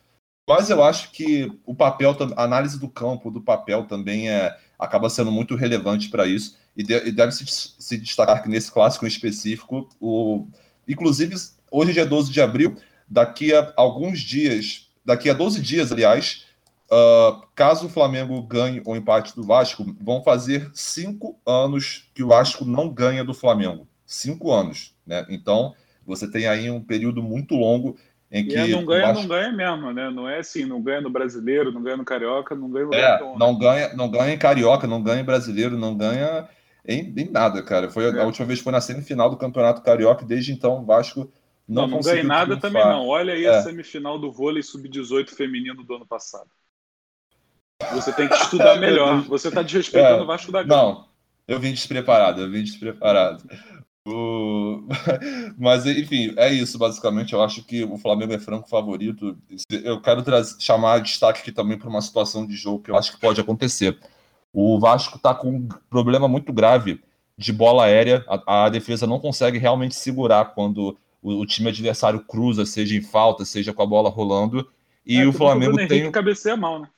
Mas 0.49 0.71
eu 0.71 0.83
acho 0.83 1.11
que 1.13 1.51
o 1.65 1.75
papel, 1.75 2.17
a 2.37 2.45
análise 2.45 2.79
do 2.79 2.89
campo, 2.89 3.31
do 3.31 3.41
papel 3.41 3.85
também 3.87 4.29
é, 4.31 4.57
acaba 4.79 5.09
sendo 5.09 5.31
muito 5.31 5.55
relevante 5.55 6.09
para 6.09 6.27
isso 6.27 6.57
e, 6.77 6.83
de- 6.83 7.09
e 7.09 7.13
deve 7.13 7.33
se, 7.33 7.45
se 7.47 7.97
destacar 7.99 8.43
que 8.43 8.49
nesse 8.49 8.71
clássico 8.71 9.05
em 9.05 9.09
específico, 9.09 9.89
o, 10.01 10.47
inclusive 10.89 11.37
hoje 11.71 11.91
é 11.91 11.95
dia 11.95 12.07
12 12.07 12.33
de 12.33 12.41
abril, 12.41 12.77
daqui 13.13 13.55
a 13.55 13.73
alguns 13.77 14.21
dias, 14.21 14.89
daqui 15.05 15.29
a 15.31 15.35
12 15.35 15.61
dias, 15.61 15.93
aliás, 15.93 16.47
ah, 16.91 17.41
caso 17.55 17.87
o 17.87 17.89
Flamengo 17.91 18.41
ganhe 18.43 18.83
o 18.87 18.97
empate 18.97 19.35
do 19.35 19.43
Vasco, 19.45 19.85
vão 20.01 20.23
fazer 20.23 20.71
cinco 20.75 21.39
anos 21.47 22.11
que 22.15 22.23
o 22.23 22.29
Vasco 22.29 22.65
não 22.65 22.89
ganha 22.89 23.25
do 23.25 23.35
Flamengo. 23.35 23.87
Cinco 24.07 24.53
anos, 24.53 24.95
né? 25.07 25.25
Então, 25.29 25.75
você 26.07 26.31
tem 26.31 26.47
aí 26.47 26.71
um 26.71 26.83
período 26.83 27.23
muito 27.23 27.55
longo 27.55 27.97
em 28.31 28.47
que 28.47 28.55
E 28.55 28.57
é, 28.57 28.67
não 28.67 28.85
ganha, 28.85 29.03
Vasco- 29.09 29.23
não 29.23 29.29
ganha 29.29 29.53
mesmo, 29.53 29.93
né? 29.93 30.11
Não 30.11 30.29
é 30.29 30.39
assim, 30.39 30.65
não 30.65 30.83
ganha 30.83 31.01
no 31.01 31.11
brasileiro, 31.11 31.71
não 31.73 31.83
ganha 31.83 31.97
no 31.97 32.05
carioca, 32.05 32.55
não 32.55 32.71
ganha 32.71 32.87
no 32.87 32.95
É, 32.95 33.19
né? 33.19 33.35
não 33.39 33.59
ganha, 33.59 33.95
não 33.95 34.11
ganha 34.11 34.33
em 34.35 34.39
carioca, 34.39 34.87
não 34.87 35.03
ganha 35.03 35.21
em 35.21 35.25
brasileiro, 35.25 35.79
não 35.79 35.95
ganha 35.97 36.49
em, 36.87 37.13
em 37.17 37.31
nada, 37.31 37.63
cara. 37.63 37.91
Foi 37.91 38.07
a, 38.07 38.09
É. 38.09 38.21
a 38.23 38.25
última 38.27 38.47
vez 38.47 38.61
foi 38.61 38.73
na 38.73 38.81
semifinal 38.81 39.31
do 39.31 39.37
Campeonato 39.37 39.83
Carioca, 39.83 40.25
e 40.25 40.27
desde 40.27 40.53
então 40.53 40.81
o 40.83 40.85
Vasco 40.85 41.31
não, 41.73 41.83
Não, 41.83 41.89
não 41.97 42.01
ganha 42.01 42.23
nada 42.23 42.57
triunfar. 42.57 42.71
também 42.71 42.85
não. 42.85 43.07
Olha 43.09 43.35
aí 43.35 43.45
É. 43.45 43.49
a 43.59 43.63
semifinal 43.63 44.19
do 44.19 44.31
vôlei 44.33 44.63
sub-18 44.63 45.31
feminino 45.31 45.83
do 45.85 45.95
ano 45.95 46.07
passado. 46.07 46.49
Você 47.93 48.13
tem 48.13 48.29
que 48.29 48.35
estudar 48.35 48.73
Meu 48.79 48.81
melhor. 48.91 49.23
Você 49.23 49.49
está 49.49 49.63
desrespeitando 49.63 50.21
É. 50.21 50.23
o 50.23 50.27
Vasco 50.27 50.53
da 50.53 50.63
Gama. 50.63 50.83
Não, 50.83 51.09
eu 51.49 51.59
vim 51.59 51.73
despreparado, 51.73 52.43
eu 52.43 52.51
vim 52.51 52.63
despreparado. 52.63 53.43
O- 54.07 54.87
Mas, 55.59 55.87
enfim, 55.87 56.33
é 56.37 56.53
isso, 56.53 56.79
basicamente. 56.79 57.33
Eu 57.33 57.43
acho 57.43 57.65
que 57.65 57.85
o 57.85 57.97
Flamengo 57.99 58.33
é 58.33 58.39
franco 58.39 58.69
favorito. 58.69 59.37
Eu 59.71 60.01
quero 60.01 60.23
trazer, 60.23 60.61
chamar 60.61 61.01
destaque 61.01 61.41
aqui 61.41 61.53
também 61.53 61.79
para 61.79 61.89
uma 61.89 62.01
situação 62.03 62.47
de 62.47 62.55
jogo 62.55 62.83
que 62.83 62.91
eu 62.91 62.97
acho 62.97 63.13
que 63.13 63.21
pode 63.21 63.41
acontecer. 63.41 63.99
O 64.53 64.79
Vasco 64.79 65.17
está 65.17 65.35
com 65.35 65.51
um 65.51 65.69
problema 65.89 66.29
muito 66.29 66.53
grave 66.53 67.01
de 67.39 67.53
bola 67.53 67.85
aérea. 67.85 68.25
A, 68.29 68.65
a 68.65 68.69
defesa 68.69 69.07
não 69.07 69.19
consegue 69.19 69.57
realmente 69.59 69.95
segurar 69.95 70.47
quando 70.55 70.97
o, 71.23 71.41
o 71.41 71.47
time 71.47 71.69
adversário 71.69 72.21
cruza, 72.21 72.67
seja 72.67 72.97
em 72.97 73.01
falta, 73.01 73.45
seja 73.45 73.73
com 73.73 73.83
a 73.83 73.87
bola 73.87 74.11
rolando. 74.11 74.69
E 75.07 75.19
É, 75.19 75.27
o 75.27 75.33
que 75.33 75.39
Flamengo 75.39 75.75
Bruno 75.75 75.89
tem. 75.89 76.11
Cabeceia 76.11 76.57
mal, 76.57 76.81
né? 76.81 76.89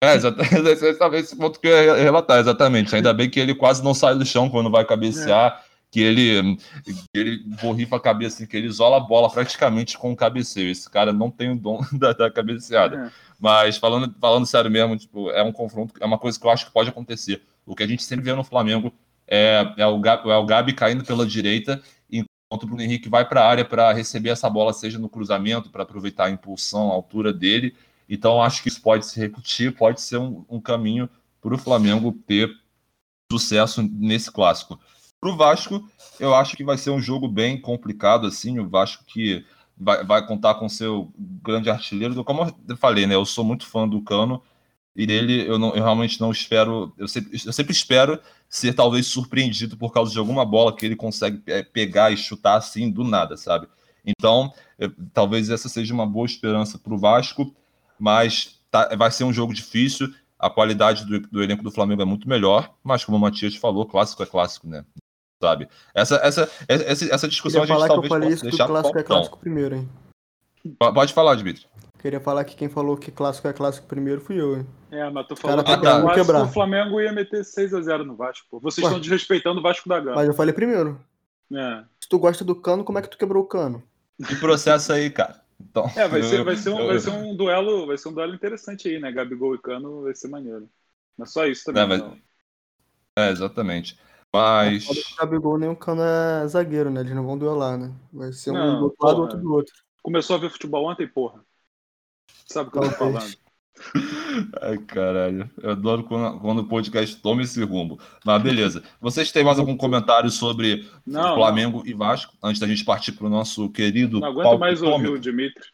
É, 0.00 0.14
exatamente, 0.14 0.54
exatamente 0.84 1.24
esse 1.24 1.36
ponto 1.36 1.58
que 1.60 1.66
eu 1.66 1.84
ia 1.84 1.94
relatar, 1.96 2.38
exatamente. 2.38 2.94
Ainda 2.94 3.12
bem 3.12 3.30
que 3.30 3.40
ele 3.40 3.54
quase 3.54 3.82
não 3.82 3.94
sai 3.94 4.14
do 4.14 4.24
chão 4.24 4.48
quando 4.48 4.70
vai 4.70 4.84
cabecear, 4.84 5.64
que 5.90 6.00
ele, 6.00 6.56
que 6.84 7.18
ele 7.18 7.38
borrifa 7.60 7.96
a 7.96 8.00
cabeça, 8.00 8.36
assim, 8.36 8.46
que 8.46 8.56
ele 8.56 8.68
isola 8.68 8.98
a 8.98 9.00
bola 9.00 9.30
praticamente 9.30 9.98
com 9.98 10.12
o 10.12 10.16
cabeceio. 10.16 10.70
Esse 10.70 10.88
cara 10.88 11.12
não 11.12 11.30
tem 11.30 11.50
o 11.50 11.56
dom 11.56 11.80
da, 11.92 12.12
da 12.12 12.30
cabeceada. 12.30 13.06
É. 13.06 13.28
Mas 13.40 13.76
falando, 13.76 14.14
falando 14.20 14.46
sério 14.46 14.70
mesmo, 14.70 14.96
tipo, 14.96 15.30
é 15.30 15.42
um 15.42 15.52
confronto, 15.52 15.94
é 16.00 16.04
uma 16.06 16.18
coisa 16.18 16.38
que 16.38 16.46
eu 16.46 16.50
acho 16.50 16.66
que 16.66 16.72
pode 16.72 16.90
acontecer. 16.90 17.42
O 17.64 17.74
que 17.74 17.82
a 17.82 17.86
gente 17.86 18.02
sempre 18.02 18.24
vê 18.24 18.32
no 18.34 18.44
Flamengo 18.44 18.92
é, 19.26 19.74
é, 19.76 19.86
o, 19.86 19.98
Gabi, 19.98 20.30
é 20.30 20.36
o 20.36 20.46
Gabi 20.46 20.72
caindo 20.72 21.04
pela 21.04 21.26
direita, 21.26 21.80
o 22.50 22.56
Bruno 22.56 22.82
Henrique 22.82 23.08
vai 23.08 23.28
para 23.28 23.42
a 23.42 23.48
área 23.48 23.64
para 23.64 23.92
receber 23.92 24.30
essa 24.30 24.48
bola, 24.48 24.72
seja 24.72 24.98
no 24.98 25.08
cruzamento, 25.08 25.70
para 25.70 25.82
aproveitar 25.82 26.26
a 26.26 26.30
impulsão, 26.30 26.90
a 26.90 26.94
altura 26.94 27.32
dele. 27.32 27.74
Então, 28.08 28.42
acho 28.42 28.62
que 28.62 28.68
isso 28.68 28.80
pode 28.80 29.06
se 29.06 29.20
repetir, 29.20 29.76
pode 29.76 30.00
ser 30.00 30.16
um, 30.16 30.44
um 30.48 30.60
caminho 30.60 31.08
para 31.40 31.54
o 31.54 31.58
Flamengo 31.58 32.12
ter 32.26 32.50
sucesso 33.30 33.82
nesse 33.82 34.32
clássico. 34.32 34.80
Para 35.20 35.30
o 35.30 35.36
Vasco, 35.36 35.86
eu 36.18 36.34
acho 36.34 36.56
que 36.56 36.64
vai 36.64 36.78
ser 36.78 36.90
um 36.90 37.00
jogo 37.00 37.28
bem 37.28 37.60
complicado, 37.60 38.26
assim, 38.26 38.58
o 38.58 38.68
Vasco 38.68 39.04
que 39.04 39.44
vai, 39.76 40.04
vai 40.04 40.26
contar 40.26 40.54
com 40.54 40.68
seu 40.68 41.12
grande 41.16 41.68
artilheiro. 41.68 42.24
Como 42.24 42.54
eu 42.66 42.76
falei, 42.76 43.06
né, 43.06 43.14
eu 43.14 43.26
sou 43.26 43.44
muito 43.44 43.66
fã 43.66 43.86
do 43.86 44.00
Cano, 44.00 44.42
e 44.98 45.06
dele 45.06 45.48
eu, 45.48 45.60
não, 45.60 45.68
eu 45.68 45.82
realmente 45.82 46.20
não 46.20 46.32
espero, 46.32 46.92
eu 46.98 47.06
sempre, 47.06 47.40
eu 47.46 47.52
sempre 47.52 47.72
espero 47.72 48.18
ser 48.48 48.74
talvez 48.74 49.06
surpreendido 49.06 49.76
por 49.76 49.92
causa 49.92 50.10
de 50.10 50.18
alguma 50.18 50.44
bola 50.44 50.74
que 50.74 50.84
ele 50.84 50.96
consegue 50.96 51.40
é, 51.46 51.62
pegar 51.62 52.10
e 52.10 52.16
chutar 52.16 52.56
assim 52.56 52.90
do 52.90 53.04
nada, 53.04 53.36
sabe? 53.36 53.68
Então, 54.04 54.52
eu, 54.76 54.92
talvez 55.12 55.50
essa 55.50 55.68
seja 55.68 55.94
uma 55.94 56.04
boa 56.04 56.26
esperança 56.26 56.76
para 56.78 56.92
o 56.92 56.98
Vasco, 56.98 57.54
mas 57.96 58.60
tá, 58.72 58.88
vai 58.96 59.08
ser 59.12 59.22
um 59.22 59.32
jogo 59.32 59.54
difícil. 59.54 60.12
A 60.36 60.50
qualidade 60.50 61.04
do, 61.04 61.20
do, 61.20 61.42
elenco 61.44 61.62
do 61.62 61.70
Flamengo 61.70 62.02
é 62.02 62.04
muito 62.04 62.28
melhor, 62.28 62.74
mas 62.82 63.04
como 63.04 63.16
o 63.16 63.20
Matias 63.20 63.54
falou, 63.54 63.86
clássico 63.86 64.24
é 64.24 64.26
clássico, 64.26 64.66
né? 64.66 64.84
Sabe? 65.40 65.68
Essa, 65.94 66.16
essa, 66.16 66.50
essa, 66.66 67.14
essa 67.14 67.28
discussão 67.28 67.62
a 67.62 67.66
gente 67.66 67.74
falar 67.76 67.86
talvez 67.86 68.08
que 68.08 68.14
eu 68.14 68.18
falei 68.18 68.30
possa 68.30 68.34
isso 68.34 68.44
que 68.44 68.50
deixar 68.50 68.64
o 68.64 68.68
clássico 68.68 68.98
é 68.98 69.02
clássico 69.04 69.38
primeiro, 69.38 69.76
hein? 69.76 69.88
Pode 70.76 71.12
falar, 71.12 71.36
Dmitry. 71.36 71.66
Queria 71.98 72.20
falar 72.20 72.44
que 72.44 72.54
quem 72.54 72.68
falou 72.68 72.96
que 72.96 73.10
clássico 73.10 73.48
é 73.48 73.52
clássico 73.52 73.86
primeiro 73.88 74.20
fui 74.20 74.40
eu, 74.40 74.56
hein? 74.58 74.66
É, 74.90 75.10
mas 75.10 75.26
tu 75.26 75.34
Cara, 75.34 75.62
falou 75.62 75.64
tá 75.64 75.76
que 75.78 75.84
Vasco, 75.84 76.14
quebrar. 76.14 76.42
o 76.44 76.48
Flamengo 76.48 77.00
ia 77.00 77.12
meter 77.12 77.42
6x0 77.44 78.04
no 78.04 78.14
Vasco. 78.14 78.46
Pô. 78.50 78.60
Vocês 78.60 78.84
Ué. 78.84 78.88
estão 78.90 79.00
desrespeitando 79.00 79.58
o 79.58 79.62
Vasco 79.62 79.88
da 79.88 79.98
Gama. 79.98 80.14
Mas 80.16 80.28
eu 80.28 80.34
falei 80.34 80.54
primeiro. 80.54 80.98
É. 81.52 81.82
Se 82.00 82.08
tu 82.08 82.18
gosta 82.18 82.44
do 82.44 82.54
cano, 82.54 82.84
como 82.84 82.98
é 82.98 83.02
que 83.02 83.08
tu 83.08 83.18
quebrou 83.18 83.42
o 83.42 83.46
cano? 83.46 83.82
Que 84.26 84.36
processo 84.36 84.92
aí, 84.92 85.10
cara. 85.10 85.40
Então, 85.60 85.90
É, 85.96 86.06
vai 86.06 86.22
ser, 86.22 86.44
vai, 86.44 86.56
ser 86.56 86.70
um, 86.70 86.86
vai 86.86 86.98
ser 87.00 87.10
um 87.10 87.34
duelo, 87.36 87.86
vai 87.86 87.98
ser 87.98 88.08
um 88.08 88.12
duelo 88.12 88.34
interessante 88.34 88.88
aí, 88.88 89.00
né? 89.00 89.10
Gabigol 89.10 89.56
e 89.56 89.58
Cano 89.58 90.02
vai 90.02 90.14
ser 90.14 90.28
maneiro. 90.28 90.68
Mas 91.16 91.32
só 91.32 91.46
isso 91.46 91.64
também. 91.64 91.82
É, 91.82 91.86
mas- 91.86 91.98
não. 92.00 92.16
É, 93.18 93.30
exatamente. 93.30 93.98
Mas. 94.32 94.86
O 94.88 95.16
Gabigol 95.18 95.58
nem 95.58 95.68
o 95.68 95.74
Cano 95.74 96.02
é 96.02 96.46
zagueiro, 96.46 96.90
né? 96.90 97.00
Eles 97.00 97.12
não 97.14 97.26
vão 97.26 97.36
duelar, 97.36 97.76
né? 97.76 97.92
Vai 98.12 98.32
ser 98.32 98.52
um 98.52 98.54
Não, 98.54 98.78
do 98.78 98.84
outro 98.84 99.06
lado, 99.06 99.20
outro 99.22 99.38
do 99.38 99.52
outro. 99.52 99.74
Começou 100.00 100.36
a 100.36 100.38
ver 100.38 100.50
futebol 100.50 100.84
ontem, 100.88 101.08
porra. 101.08 101.40
Sabe 102.50 102.68
o 102.68 102.72
que 102.72 102.78
eu 102.78 102.82
tô 102.82 102.90
falando? 102.92 103.36
Ai, 104.60 104.78
caralho. 104.78 105.50
Eu 105.62 105.70
adoro 105.70 106.04
quando, 106.04 106.40
quando 106.40 106.58
o 106.60 106.68
podcast 106.68 107.16
toma 107.20 107.42
esse 107.42 107.62
rumo. 107.62 107.98
Mas 108.24 108.42
beleza. 108.42 108.82
Vocês 109.00 109.30
têm 109.30 109.44
mais 109.44 109.58
algum 109.58 109.76
comentário 109.76 110.30
sobre 110.30 110.88
Não, 111.06 111.34
Flamengo 111.34 111.82
e 111.86 111.92
Vasco? 111.94 112.36
Antes 112.42 112.60
da 112.60 112.66
gente 112.66 112.84
partir 112.84 113.12
pro 113.12 113.28
nosso 113.28 113.70
querido 113.70 114.20
Não 114.20 114.28
aguento 114.28 114.58
mais 114.58 114.82
ouvir 114.82 115.08
o 115.08 115.18
Dimitri. 115.18 115.64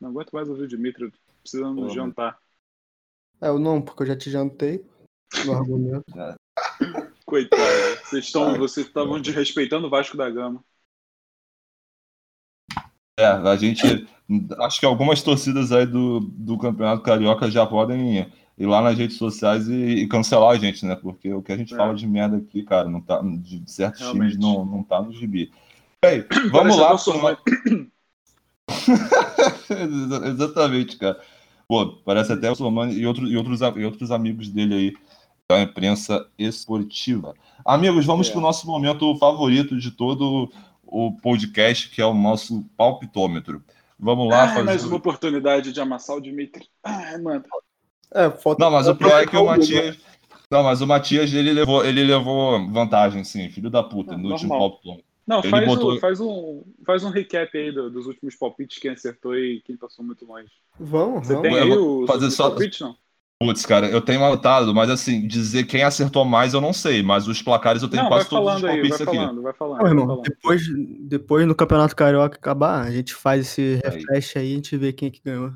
Não 0.00 0.10
aguento 0.10 0.30
mais 0.32 0.48
ouvir 0.48 0.62
o 0.62 0.68
Dimitri. 0.68 1.04
eu 1.04 1.10
tô 1.10 1.18
Precisando 1.42 1.76
Porra. 1.76 1.94
jantar. 1.94 2.38
É, 3.40 3.48
eu 3.48 3.58
não, 3.58 3.82
porque 3.82 4.02
eu 4.02 4.06
já 4.06 4.16
te 4.16 4.30
jantei 4.30 4.84
no 5.44 5.52
argumento. 5.54 6.04
Coitado. 7.24 7.62
Vocês 8.04 8.24
estão, 8.24 8.56
vocês 8.56 8.86
estavam 8.86 9.20
desrespeitando 9.20 9.86
o 9.86 9.90
Vasco 9.90 10.16
da 10.16 10.30
Gama. 10.30 10.64
É, 13.18 13.26
a 13.26 13.56
gente. 13.56 14.06
Acho 14.60 14.80
que 14.80 14.86
algumas 14.86 15.22
torcidas 15.22 15.70
aí 15.72 15.86
do, 15.86 16.20
do 16.20 16.58
Campeonato 16.58 17.02
Carioca 17.02 17.50
já 17.50 17.64
podem 17.64 18.26
ir 18.58 18.66
lá 18.66 18.82
nas 18.82 18.98
redes 18.98 19.16
sociais 19.16 19.68
e, 19.68 19.74
e 20.02 20.08
cancelar 20.08 20.50
a 20.50 20.58
gente, 20.58 20.84
né? 20.84 20.96
Porque 20.96 21.32
o 21.32 21.40
que 21.42 21.52
a 21.52 21.56
gente 21.56 21.72
É. 21.72 21.76
fala 21.76 21.94
de 21.94 22.06
merda 22.06 22.36
aqui, 22.38 22.62
cara, 22.62 22.88
não 22.88 23.00
tá, 23.00 23.20
de 23.22 23.62
certos 23.70 24.00
Realmente. 24.00 24.32
times 24.32 24.44
não, 24.44 24.64
não 24.64 24.82
tá 24.82 25.00
no 25.00 25.12
gibi. 25.12 25.50
Bem, 26.04 26.24
vamos 26.50 26.76
lá. 26.76 26.96
Sormani. 26.98 27.38
Exa- 29.70 30.26
Exatamente, 30.28 30.96
cara. 30.96 31.18
Pô, 31.68 31.86
parece 32.04 32.32
até 32.32 32.50
o 32.50 32.54
Somani 32.54 32.94
e, 32.94 33.06
outro, 33.06 33.26
e, 33.26 33.36
outros, 33.36 33.60
e 33.60 33.84
outros 33.84 34.10
amigos 34.10 34.48
dele 34.48 34.74
aí 34.74 34.92
da 35.50 35.60
imprensa 35.62 36.26
esportiva. 36.38 37.34
Amigos, 37.64 38.04
vamos 38.04 38.28
É. 38.28 38.30
para 38.30 38.38
o 38.38 38.42
nosso 38.42 38.66
momento 38.66 39.16
favorito 39.16 39.76
de 39.78 39.90
todo 39.90 40.50
o 40.86 41.12
podcast, 41.12 41.90
que 41.90 42.00
é 42.00 42.06
o 42.06 42.14
nosso 42.14 42.62
palpitômetro. 42.76 43.62
Vamos 43.98 44.28
lá 44.28 44.44
Ah, 44.44 44.48
fazer. 44.48 44.62
mais 44.64 44.84
uma 44.84 44.96
oportunidade 44.96 45.72
de 45.72 45.80
amassar 45.80 46.16
o 46.16 46.20
Dimitri. 46.20 46.68
Ai, 46.84 47.18
mano. 47.18 47.44
É, 48.14 48.30
falta. 48.30 48.62
Não, 48.64 48.70
mas 48.70 48.86
o 48.88 48.94
pior 48.94 49.22
é 49.22 49.26
que 49.26 49.36
o? 49.36 49.46
Matias. 49.46 49.98
Não, 50.50 50.62
mas 50.62 50.80
o 50.80 50.86
Matias 50.86 51.32
ele 51.32 51.52
levou, 51.52 51.84
ele 51.84 52.04
levou 52.04 52.70
vantagem, 52.70 53.24
sim, 53.24 53.48
filho 53.50 53.68
da 53.68 53.82
puta, 53.82 54.14
Ah, 54.14 54.18
no 54.18 54.30
último 54.30 54.50
normal. 54.50 54.70
palpitômetro. 54.70 55.06
Não, 55.26 55.40
Ele 55.40 55.48
faz, 55.50 55.66
botou- 55.66 55.92
um, 55.94 55.98
faz, 55.98 56.20
um, 56.20 56.62
faz 56.86 57.02
um 57.02 57.10
recap 57.10 57.58
aí 57.58 57.72
do- 57.72 57.90
dos 57.90 58.06
últimos 58.06 58.36
palpites, 58.36 58.78
quem 58.78 58.92
acertou 58.92 59.36
e 59.36 59.60
quem 59.62 59.76
passou 59.76 60.04
muito 60.04 60.24
longe. 60.24 60.52
Vamos, 60.78 61.26
Você 61.26 61.34
vamos. 61.34 61.48
tem 61.48 61.58
aí 61.58 61.72
o 61.72 62.06
fazer 62.06 62.26
os 62.26 62.34
só- 62.34 62.48
palpites, 62.50 62.78
não? 62.80 62.96
Putz, 63.42 63.66
cara, 63.66 63.90
eu 63.90 64.00
tenho 64.00 64.24
anotado, 64.24 64.74
mas 64.74 64.88
assim, 64.88 65.26
dizer 65.26 65.64
quem 65.64 65.82
acertou 65.82 66.24
mais 66.24 66.54
eu 66.54 66.60
não 66.60 66.72
sei, 66.72 67.02
mas 67.02 67.28
os 67.28 67.42
placares 67.42 67.82
eu 67.82 67.88
tenho 67.88 68.04
Não, 68.04 68.08
vai 68.08 68.18
quase 68.20 68.30
todos 68.30 68.54
os 68.54 68.60
vai 68.62 68.72
palpites 68.72 69.00
aqui. 69.02 69.16
falando, 69.16 69.42
vai 69.42 69.52
falando. 69.52 69.76
Não, 69.76 69.82
vai 69.82 69.90
irmão, 69.90 70.06
falando. 70.06 70.22
depois, 70.22 70.62
depois 71.06 71.46
no 71.46 71.54
Campeonato 71.54 71.94
Carioca 71.94 72.36
acabar, 72.38 72.80
a 72.80 72.90
gente 72.90 73.14
faz 73.14 73.42
esse 73.46 73.78
Aí. 73.84 73.90
refresh 73.92 74.36
aí 74.38 74.48
e 74.48 74.52
a 74.52 74.56
gente 74.56 74.76
vê 74.78 74.90
quem 74.92 75.08
é 75.08 75.10
que 75.10 75.20
ganhou. 75.22 75.52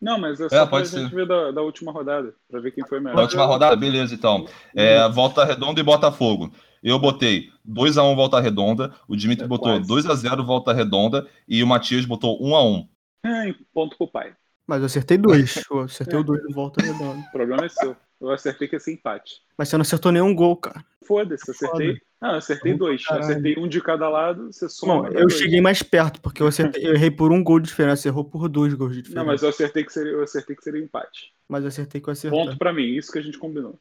Não, 0.00 0.18
mas 0.18 0.40
é 0.40 0.46
É, 0.46 0.48
só 0.48 0.56
pra 0.60 0.66
pode 0.68 0.88
gente 0.88 1.10
ser. 1.10 1.14
ver 1.14 1.26
da, 1.26 1.50
da 1.50 1.60
última 1.60 1.92
rodada, 1.92 2.34
pra 2.48 2.60
ver 2.60 2.70
quem 2.70 2.86
foi 2.86 2.98
melhor. 2.98 3.20
última 3.20 3.44
rodada, 3.44 3.76
beleza, 3.76 4.14
então. 4.14 4.46
É, 4.74 5.06
Volta 5.10 5.44
Redonda 5.44 5.80
e 5.80 5.82
Botafogo. 5.82 6.50
Eu 6.82 6.98
botei 6.98 7.50
2x1 7.68 8.14
Volta 8.14 8.40
Redonda, 8.40 8.94
o 9.06 9.14
Dimitri 9.16 9.44
É 9.44 9.48
botou 9.48 9.72
quase. 9.74 9.86
2x0 9.86 10.46
Volta 10.46 10.72
Redonda 10.72 11.26
e 11.46 11.62
o 11.62 11.66
Matias 11.66 12.06
botou 12.06 12.40
1x1. 12.40 12.88
Ai, 13.24 13.54
ponto 13.74 13.98
pro 13.98 14.08
pai. 14.08 14.32
Mas 14.68 14.80
eu 14.80 14.86
acertei 14.86 15.16
dois. 15.18 15.64
Eu 15.70 15.80
acertei 15.80 16.16
É. 16.16 16.20
o 16.20 16.22
dois 16.22 16.42
de 16.42 16.52
volta 16.54 16.82
redonda. 16.84 17.18
O 17.26 17.32
problema 17.32 17.64
é 17.64 17.68
seu. 17.70 17.96
Eu 18.20 18.30
acertei 18.30 18.68
que 18.68 18.76
ia 18.76 18.80
ser 18.80 18.92
empate. 18.92 19.40
Mas 19.56 19.68
você 19.68 19.76
não 19.78 19.82
acertou 19.82 20.12
nenhum 20.12 20.34
gol, 20.34 20.56
cara. 20.56 20.84
Foda-se, 21.06 21.50
acertei. 21.50 21.96
Não, 22.20 22.32
eu 22.32 22.36
acertei 22.36 22.72
Foda. 22.72 22.84
dois. 22.84 23.00
Eu 23.00 23.06
Caralho. 23.08 23.24
acertei 23.24 23.54
um 23.58 23.66
de 23.66 23.80
cada 23.80 24.08
lado, 24.10 24.52
você 24.52 24.68
soma. 24.68 25.08
Eu 25.08 25.20
dois. 25.26 25.38
cheguei 25.38 25.60
mais 25.62 25.82
perto, 25.82 26.20
porque 26.20 26.42
eu, 26.42 26.46
acertei, 26.48 26.86
eu 26.86 26.92
errei 26.94 27.10
por 27.10 27.32
um 27.32 27.42
gol 27.42 27.58
de 27.60 27.68
diferença. 27.68 28.02
Você 28.02 28.08
errou 28.08 28.24
por 28.24 28.46
dois 28.48 28.74
gols 28.74 28.92
de 28.94 29.00
diferença. 29.02 29.24
Não, 29.24 29.32
mas 29.32 29.42
eu 29.42 29.48
acertei 29.48 29.84
que 29.84 29.92
seria, 29.92 30.12
eu 30.12 30.22
acertei 30.22 30.54
que 30.54 30.62
seria 30.62 30.82
empate. 30.84 31.32
Mas 31.48 31.62
eu 31.62 31.68
acertei 31.68 31.98
que 32.00 32.08
eu 32.08 32.12
acertei. 32.12 32.38
Ponto 32.38 32.58
pra 32.58 32.72
mim, 32.72 32.82
isso 32.94 33.10
que 33.10 33.18
a 33.18 33.22
gente 33.22 33.38
combinou. 33.38 33.78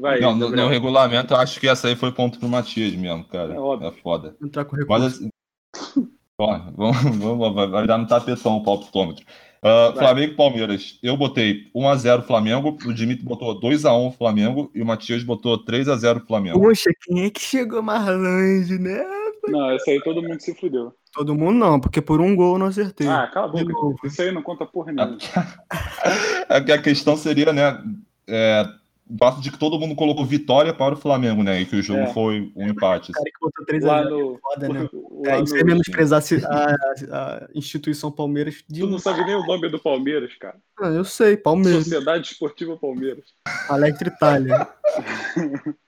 Vai, 0.00 0.18
Não, 0.18 0.34
no, 0.34 0.50
no 0.50 0.66
regulamento, 0.68 1.32
eu 1.34 1.36
acho 1.38 1.60
que 1.60 1.68
essa 1.68 1.86
aí 1.86 1.94
foi 1.94 2.10
ponto 2.10 2.40
pro 2.40 2.48
Matias 2.48 2.92
mesmo, 2.96 3.24
cara. 3.28 3.54
É 3.54 3.58
óbvio. 3.60 3.86
É 3.88 3.92
foda. 3.92 4.34
Entrar 4.42 4.64
com 4.64 4.74
Mas 4.76 4.82
recurso. 5.04 5.06
assim. 5.06 6.08
Ó, 6.36 6.58
vamos, 6.74 7.16
vamos, 7.18 7.54
vai- 7.54 7.68
vai 7.68 7.86
dar 7.86 7.96
no 7.98 8.08
tapetão 8.08 8.56
o 8.56 8.64
palpitômetro. 8.64 9.24
Vai. 9.64 9.92
Flamengo 9.94 10.32
e 10.32 10.36
Palmeiras. 10.36 10.98
Eu 11.02 11.16
botei 11.16 11.70
1x0 11.74 12.22
Flamengo, 12.24 12.76
o 12.84 12.92
Dimitri 12.92 13.24
botou 13.24 13.58
2x1 13.58 14.14
Flamengo 14.14 14.70
e 14.74 14.82
o 14.82 14.86
Matias 14.86 15.24
botou 15.24 15.64
3x0 15.64 16.26
Flamengo. 16.26 16.60
Poxa, 16.60 16.90
quem 17.02 17.24
é 17.24 17.30
que 17.30 17.40
chegou 17.40 17.82
mais 17.82 18.06
longe, 18.06 18.78
né? 18.78 19.02
Não, 19.48 19.70
essa 19.70 19.90
aí 19.90 20.02
todo 20.02 20.22
mundo 20.22 20.38
se 20.40 20.54
fudeu. 20.54 20.92
Todo 21.14 21.34
mundo 21.34 21.58
não, 21.58 21.80
porque 21.80 22.02
por 22.02 22.20
um 22.20 22.36
gol 22.36 22.54
eu 22.54 22.58
não 22.58 22.66
acertei. 22.66 23.06
Ah, 23.06 23.30
cala 23.32 23.46
a 23.46 23.64
boca. 23.64 24.06
Isso 24.06 24.20
aí 24.20 24.32
não 24.32 24.42
conta 24.42 24.66
porra 24.66 24.92
nenhuma. 24.92 25.16
É 26.46 26.60
que 26.60 26.70
a 26.70 26.80
questão 26.80 27.16
seria, 27.16 27.50
né? 27.52 27.82
É, 28.28 28.66
o 29.06 29.16
fato 29.18 29.40
de 29.40 29.50
que 29.50 29.58
todo 29.58 29.78
mundo 29.78 29.94
colocou 29.94 30.24
vitória 30.24 30.72
para 30.72 30.94
o 30.94 30.96
Flamengo, 30.96 31.42
né? 31.42 31.60
E 31.60 31.66
que 31.66 31.76
o 31.76 31.82
jogo 31.82 32.00
É. 32.00 32.12
foi 32.14 32.50
um 32.56 32.68
empate. 32.68 33.10
O 33.10 33.14
cara 33.14 33.24
que 33.26 33.38
botou 33.40 33.64
3 33.66 33.84
Lá 33.84 33.98
a 34.00 34.02
0 34.04 34.18
no. 34.18 34.38
foda, 34.38 34.68
né? 34.68 34.88
lá 35.26 35.32
É, 35.36 35.42
isso 35.42 35.54
no- 35.54 35.60
é 35.60 35.64
menosprezar 35.64 36.22
a, 36.46 36.74
a 37.12 37.48
instituição 37.54 38.10
Palmeiras 38.10 38.64
de 38.68 38.80
Tu 38.80 38.86
não 38.86 38.98
sabe 38.98 39.24
nem 39.24 39.34
o 39.36 39.46
nome 39.46 39.68
do 39.68 39.78
Palmeiras, 39.78 40.34
cara. 40.36 40.56
Ah, 40.80 40.88
eu 40.88 41.04
sei, 41.04 41.36
Palmeiras. 41.36 41.84
Sociedade 41.84 42.28
Esportiva 42.32 42.76
Palmeiras. 42.78 43.24
Alectre 43.68 44.08
Itália. 44.08 44.68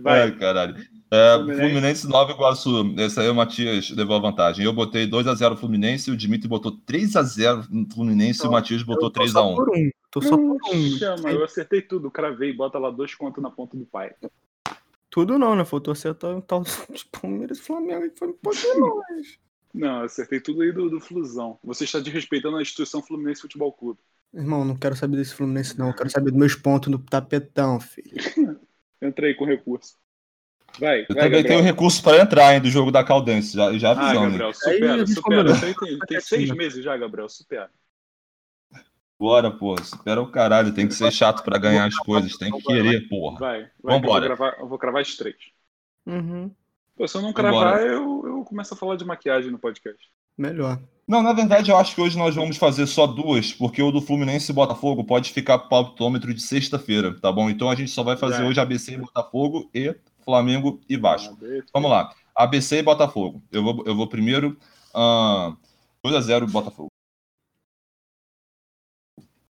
Vai. 0.00 0.22
Ai, 0.22 0.36
caralho. 0.36 0.76
É, 1.10 1.34
Fluminense. 1.34 1.60
Fluminense 1.60 2.08
9 2.08 2.32
Iguaçu. 2.32 2.94
Esse 2.98 3.20
aí 3.20 3.28
o 3.28 3.34
Matias 3.34 3.90
levou 3.90 4.16
a 4.16 4.20
vantagem. 4.20 4.64
Eu 4.64 4.72
botei 4.72 5.08
2x0 5.08 5.56
Fluminense, 5.56 6.10
o 6.10 6.16
Dimitri 6.16 6.48
botou 6.48 6.72
3x0 6.86 7.66
no 7.68 7.92
Fluminense 7.92 8.44
e 8.44 8.48
o 8.48 8.52
Matias 8.52 8.82
botou 8.82 9.08
Eu 9.08 9.12
tô 9.12 9.26
só 9.26 9.44
3x1. 9.44 9.54
por 9.56 9.70
um. 9.70 9.90
Tô 10.10 10.22
só 10.22 10.36
por 10.36 10.58
um. 10.72 10.98
Chama, 10.98 11.30
eu 11.32 11.44
acertei 11.44 11.82
tudo, 11.82 12.10
cravei, 12.10 12.52
bota 12.52 12.78
lá 12.78 12.90
dois 12.90 13.14
contos 13.14 13.42
na 13.42 13.50
ponta 13.50 13.76
do 13.76 13.84
pai. 13.84 14.12
Tudo 15.10 15.36
não, 15.38 15.56
né? 15.56 15.64
Faltou 15.64 15.92
acertar 15.92 16.36
o 16.36 16.40
tal 16.40 16.62
de 16.62 17.04
Palmeiras 17.20 17.58
e 17.58 17.62
Flamengo 17.62 18.04
e 18.04 18.10
foi 18.10 18.28
um 18.28 18.32
pouquinho 18.32 18.78
longe. 18.78 19.38
Não, 19.74 19.98
eu 19.98 20.04
acertei 20.04 20.40
tudo 20.40 20.62
aí 20.62 20.72
do, 20.72 20.88
do 20.88 21.00
Flusão. 21.00 21.58
Você 21.64 21.84
está 21.84 21.98
desrespeitando 21.98 22.56
a 22.56 22.62
instituição 22.62 23.02
Fluminense 23.02 23.42
Futebol 23.42 23.72
Clube. 23.72 23.98
Irmão, 24.32 24.64
não 24.64 24.76
quero 24.76 24.94
saber 24.94 25.16
desse 25.16 25.34
Fluminense, 25.34 25.76
não. 25.76 25.88
Eu 25.88 25.94
quero 25.94 26.10
saber 26.10 26.30
dos 26.30 26.38
meus 26.38 26.54
pontos 26.54 26.88
no 26.88 26.98
tapetão, 26.98 27.80
filho. 27.80 28.10
Entrei 29.02 29.34
com 29.34 29.44
recurso. 29.44 29.96
Vai, 30.78 31.02
Eu 31.02 31.06
vai, 31.14 31.16
também 31.16 31.30
Gabriel. 31.30 31.44
tenho 31.44 31.62
recurso 31.62 32.02
para 32.02 32.22
entrar 32.22 32.54
hein, 32.54 32.60
do 32.60 32.70
jogo 32.70 32.90
da 32.92 33.02
Caldense, 33.02 33.56
já, 33.56 33.72
já 33.76 33.88
Ah, 33.90 33.92
avisando. 33.92 34.24
hein. 34.26 34.38
Gabriel, 34.38 34.48
Aí 34.48 34.54
supera, 34.54 34.94
a 34.94 34.98
gente 34.98 35.12
supera. 35.14 35.52
aí 35.66 35.74
tem, 35.74 35.98
tem 35.98 36.20
seis 36.20 36.50
meses 36.50 36.84
já, 36.84 36.96
Gabriel, 36.96 37.28
supera. 37.28 37.70
Bora, 39.18 39.50
pô. 39.50 39.74
Espera 39.74 40.20
o 40.22 40.30
caralho. 40.30 40.72
Tem 40.72 40.88
que 40.88 40.94
ser 40.94 41.12
chato 41.12 41.42
para 41.44 41.58
ganhar 41.58 41.84
as 41.86 41.96
coisas. 41.96 42.36
Tem 42.38 42.50
que 42.50 42.62
querer, 42.62 43.06
porra. 43.08 43.38
Vai, 43.38 43.58
vai 43.60 43.68
que 43.68 43.76
eu 43.82 43.90
vou, 43.90 44.00
Vambora. 44.00 44.24
gravar, 44.26 44.56
eu 44.58 44.68
vou 44.68 44.78
cravar 44.78 45.02
as 45.02 45.14
três. 45.16 45.36
Uhum. 46.06 46.50
Pô, 46.96 47.06
se 47.06 47.16
eu 47.16 47.22
não 47.22 47.32
Vambora. 47.32 47.72
cravar, 47.72 47.86
eu, 47.86 48.22
eu 48.26 48.44
começo 48.44 48.72
a 48.72 48.76
falar 48.76 48.96
de 48.96 49.04
maquiagem 49.04 49.50
no 49.50 49.58
podcast. 49.58 50.08
Melhor. 50.38 50.78
Não, 51.10 51.24
na 51.24 51.32
verdade, 51.32 51.72
eu 51.72 51.76
acho 51.76 51.92
que 51.92 52.00
hoje 52.00 52.16
nós 52.16 52.36
vamos 52.36 52.56
fazer 52.56 52.86
só 52.86 53.04
duas, 53.04 53.52
porque 53.52 53.82
o 53.82 53.90
do 53.90 54.00
Fluminense 54.00 54.52
e 54.52 54.54
Botafogo 54.54 55.02
pode 55.02 55.32
ficar 55.32 55.58
palpitômetro 55.58 56.32
de 56.32 56.40
sexta-feira, 56.40 57.18
tá 57.18 57.32
bom? 57.32 57.50
Então 57.50 57.68
a 57.68 57.74
gente 57.74 57.90
só 57.90 58.04
vai 58.04 58.16
fazer 58.16 58.44
Já. 58.44 58.46
hoje 58.46 58.60
ABC 58.60 58.92
e 58.92 58.96
Botafogo 58.96 59.68
e 59.74 59.92
Flamengo 60.24 60.80
e 60.88 60.96
Vasco. 60.96 61.36
Ah. 61.42 61.64
Vamos 61.74 61.90
lá. 61.90 62.14
ABC 62.32 62.78
e 62.78 62.82
Botafogo. 62.84 63.42
Eu 63.50 63.60
vou, 63.60 63.84
eu 63.84 63.96
vou 63.96 64.08
primeiro. 64.08 64.56
ah, 64.94 65.56
2x0 66.06 66.48
Botafogo. 66.48 66.86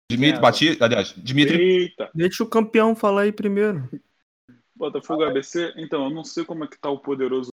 Dimitri, 0.09 0.37
É, 0.37 0.41
bati. 0.41 0.77
Aliás, 0.81 1.13
Dimitri. 1.15 1.61
Eita, 1.61 2.09
Deixa 2.15 2.43
o 2.43 2.49
campeão 2.49 2.95
falar 2.95 3.21
aí 3.21 3.31
primeiro. 3.31 3.87
Botafogo 4.75 5.23
ABC. 5.23 5.71
Então, 5.77 6.05
eu 6.05 6.09
não 6.09 6.23
sei 6.23 6.43
como 6.43 6.63
é 6.63 6.67
que 6.67 6.79
tá 6.79 6.89
o 6.89 6.97
poderoso 6.97 7.51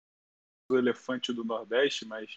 elefante 0.72 1.34
do 1.34 1.44
Nordeste, 1.44 2.06
mas. 2.06 2.30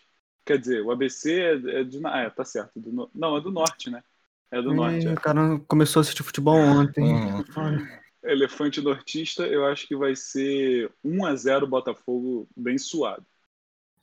Quer 0.46 0.58
dizer, 0.60 0.82
o 0.82 0.92
ABC 0.92 1.32
é, 1.42 1.80
é 1.80 1.84
de. 1.84 2.00
Ah, 2.06 2.20
é, 2.22 2.30
tá 2.30 2.44
certo. 2.44 2.80
do 2.80 2.92
no- 2.92 3.10
Não, 3.14 3.38
é 3.38 3.42
do 3.42 3.52
Norte, 3.52 3.90
né? 3.90 4.04
É 4.52 4.62
do 4.62 4.74
Norte. 4.74 5.08
É. 5.08 5.14
O 5.14 5.16
cara 5.16 5.60
começou 5.68 6.00
a 6.00 6.02
assistir 6.02 6.24
futebol 6.24 6.58
ontem. 6.58 7.04
Uhum. 7.04 7.44
Elefante 8.24 8.82
nortista, 8.82 9.46
eu 9.46 9.66
acho 9.66 9.86
que 9.88 9.96
vai 9.96 10.16
ser 10.16 10.90
1x0 11.04 11.66
Botafogo 11.68 12.48
bem 12.56 12.78
suado. 12.78 13.26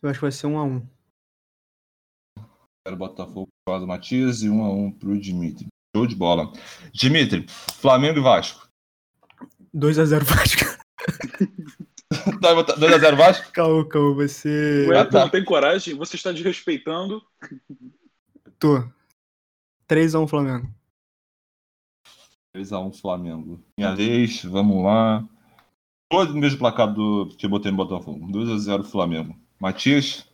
Eu 0.03 0.11
acho 0.11 0.19
que 0.19 0.25
vai 0.25 0.33
ser 0.33 0.47
um 0.47 0.59
a 0.59 0.65
um. 0.65 0.87
Quero 2.85 2.97
Botafogo 2.97 3.49
para 3.65 3.83
o 3.83 3.87
Matias 3.87 4.43
e 4.43 4.49
1x1 4.49 4.99
pro 4.99 5.19
Dimitri. 5.21 5.67
Show 5.95 6.07
de 6.07 6.15
bola. 6.15 6.53
Dimitri, 6.93 7.47
Flamengo 7.49 8.19
e 8.19 8.23
Vasco. 8.23 8.69
2x0 9.75 10.23
Vasco. 10.25 10.65
2x0 12.41 13.17
Vasco? 13.17 13.51
Calma, 13.53 13.87
calma, 13.89 14.15
vai 14.17 14.29
ser. 14.29 14.89
Ué, 14.89 14.99
Ah, 14.99 15.05
tá. 15.05 15.21
não 15.21 15.29
tem 15.29 15.45
coragem? 15.45 15.95
Você 15.95 16.17
está 16.17 16.33
desrespeitando. 16.33 17.23
Tô. 18.59 18.83
3x1 19.89 20.29
Flamengo. 20.29 20.69
3x1 22.57 23.01
Flamengo. 23.01 23.62
Minha 23.79 23.95
vez, 23.95 24.43
vamos 24.45 24.85
lá. 24.85 25.25
Todo 26.11 26.33
o 26.33 26.37
mesmo 26.37 26.59
placar 26.59 26.93
do 26.93 27.29
que 27.39 27.47
eu 27.47 27.51
botei 27.51 27.71
no 27.71 27.77
Botafogo. 27.77 28.27
2x0 28.27 28.85
Flamengo. 28.85 29.37
Matias? 29.61 30.27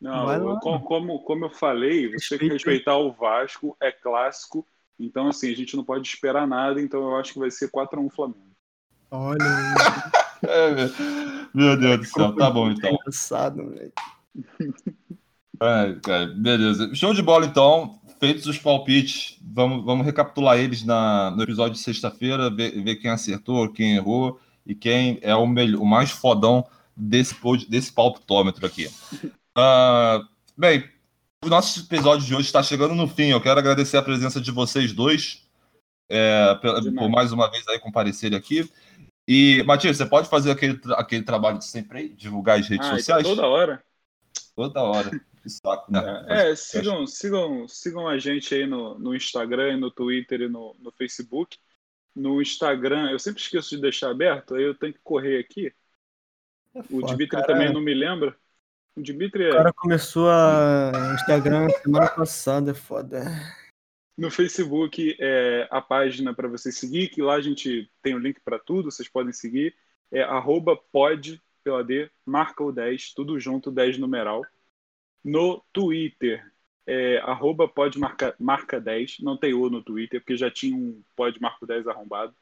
Não, 0.00 0.32
eu, 0.32 0.58
como, 0.60 1.22
como 1.22 1.44
eu 1.44 1.50
falei, 1.50 2.10
você 2.12 2.38
tem 2.38 2.48
que 2.48 2.54
respeitar 2.54 2.96
o 2.96 3.12
Vasco, 3.12 3.76
é 3.80 3.92
clássico. 3.92 4.66
Então, 4.98 5.28
assim, 5.28 5.50
a 5.52 5.56
gente 5.56 5.76
não 5.76 5.84
pode 5.84 6.06
esperar 6.08 6.46
nada, 6.46 6.80
então 6.80 7.00
eu 7.02 7.16
acho 7.16 7.34
que 7.34 7.38
vai 7.38 7.50
ser 7.50 7.70
4x1 7.70 8.10
Flamengo. 8.10 8.50
Olha 9.10 9.44
é, 10.42 10.74
meu 11.54 11.76
Deus 11.76 11.98
do 11.98 12.04
céu, 12.04 12.34
tá 12.34 12.50
bom 12.50 12.70
então. 12.70 12.90
Engraçado, 12.90 13.70
velho. 13.70 13.92
É, 15.62 15.94
cara, 16.02 16.26
beleza. 16.26 16.94
Show 16.94 17.12
de 17.12 17.22
bola 17.22 17.46
então. 17.46 17.98
Feitos 18.18 18.46
os 18.46 18.58
palpites, 18.58 19.38
vamos, 19.42 19.84
vamos 19.84 20.04
recapitular 20.04 20.58
eles 20.58 20.84
na, 20.84 21.30
no 21.30 21.42
episódio 21.42 21.72
de 21.72 21.80
sexta-feira, 21.80 22.50
ver, 22.50 22.70
ver, 22.82 22.96
quem 22.96 23.10
acertou, 23.10 23.72
quem 23.72 23.96
errou 23.96 24.38
e 24.66 24.74
quem 24.74 25.18
é 25.22 25.34
o, 25.34 25.46
melhor, 25.46 25.80
o 25.80 25.86
mais 25.86 26.10
fodão 26.10 26.66
desse, 26.94 27.34
desse 27.66 27.90
palpitômetro 27.90 28.66
aqui. 28.66 28.90
Uh, 29.56 30.26
bem, 30.54 30.84
o 31.42 31.48
nosso 31.48 31.80
episódio 31.80 32.26
de 32.26 32.34
hoje 32.34 32.46
está 32.46 32.62
chegando 32.62 32.94
no 32.94 33.08
fim. 33.08 33.28
Eu 33.30 33.40
quero 33.40 33.58
agradecer 33.58 33.96
a 33.96 34.02
presença 34.02 34.38
de 34.38 34.50
vocês 34.50 34.92
dois 34.92 35.42
é, 36.10 36.54
por 36.96 37.08
mais 37.08 37.30
uma 37.30 37.48
vez 37.48 37.66
aí 37.68 37.78
comparecerem 37.78 38.36
aqui. 38.36 38.68
E, 39.32 39.62
Matias, 39.62 39.96
você 39.96 40.04
pode 40.04 40.28
fazer 40.28 40.50
aquele, 40.50 40.80
aquele 40.96 41.22
trabalho 41.22 41.56
de 41.56 41.64
sempre 41.64 42.00
aí, 42.00 42.08
divulgar 42.08 42.58
as 42.58 42.66
redes 42.66 42.88
ah, 42.88 42.96
sociais? 42.96 43.22
Toda 43.22 43.46
hora. 43.46 43.80
Toda 44.56 44.82
hora. 44.82 45.08
Que 45.40 45.48
saco, 45.48 45.90
né? 45.90 46.26
É, 46.28 46.50
é 46.50 46.56
sigam, 46.56 47.06
sigam, 47.06 47.68
sigam 47.68 48.08
a 48.08 48.18
gente 48.18 48.52
aí 48.52 48.66
no, 48.66 48.98
no 48.98 49.14
Instagram, 49.14 49.76
no 49.76 49.88
Twitter 49.88 50.40
e 50.40 50.48
no, 50.48 50.74
no 50.80 50.90
Facebook. 50.90 51.56
No 52.12 52.42
Instagram, 52.42 53.08
eu 53.12 53.20
sempre 53.20 53.40
esqueço 53.40 53.70
de 53.70 53.80
deixar 53.80 54.10
aberto, 54.10 54.56
aí 54.56 54.64
eu 54.64 54.74
tenho 54.74 54.94
que 54.94 55.00
correr 55.04 55.38
aqui. 55.38 55.72
É 56.74 56.80
o 56.90 57.00
Dimitri 57.00 57.46
também 57.46 57.72
não 57.72 57.80
me 57.80 57.94
lembra. 57.94 58.36
O 58.96 59.00
Dimitri 59.00 59.44
é... 59.44 59.50
O 59.50 59.56
cara 59.58 59.72
começou 59.72 60.28
a 60.28 61.14
Instagram 61.14 61.68
semana 61.84 62.08
passada, 62.08 62.72
é 62.72 62.74
foda. 62.74 63.22
No 64.20 64.30
Facebook 64.30 65.16
é 65.18 65.66
a 65.70 65.80
página 65.80 66.34
para 66.34 66.46
você 66.46 66.70
seguir, 66.70 67.08
que 67.08 67.22
lá 67.22 67.36
a 67.36 67.40
gente 67.40 67.90
tem 68.02 68.14
o 68.14 68.18
link 68.18 68.38
para 68.40 68.58
tudo, 68.58 68.90
vocês 68.90 69.08
podem 69.08 69.32
seguir. 69.32 69.74
É 70.10 70.20
arroba 70.22 70.76
pod, 70.76 71.42
pela 71.64 71.82
marca 72.26 72.62
o 72.62 72.70
10, 72.70 73.14
tudo 73.14 73.40
junto, 73.40 73.70
10 73.70 73.96
numeral. 73.96 74.44
No 75.24 75.64
Twitter, 75.72 76.46
é 76.86 77.16
arroba 77.20 77.66
pod 77.66 77.98
marca, 77.98 78.36
marca 78.38 78.78
10, 78.78 79.20
não 79.20 79.38
tem 79.38 79.54
o 79.54 79.70
no 79.70 79.82
Twitter, 79.82 80.20
porque 80.20 80.36
já 80.36 80.50
tinha 80.50 80.76
um 80.76 81.02
pod 81.16 81.40
marca 81.40 81.66
10 81.66 81.86
arrombado. 81.88 82.36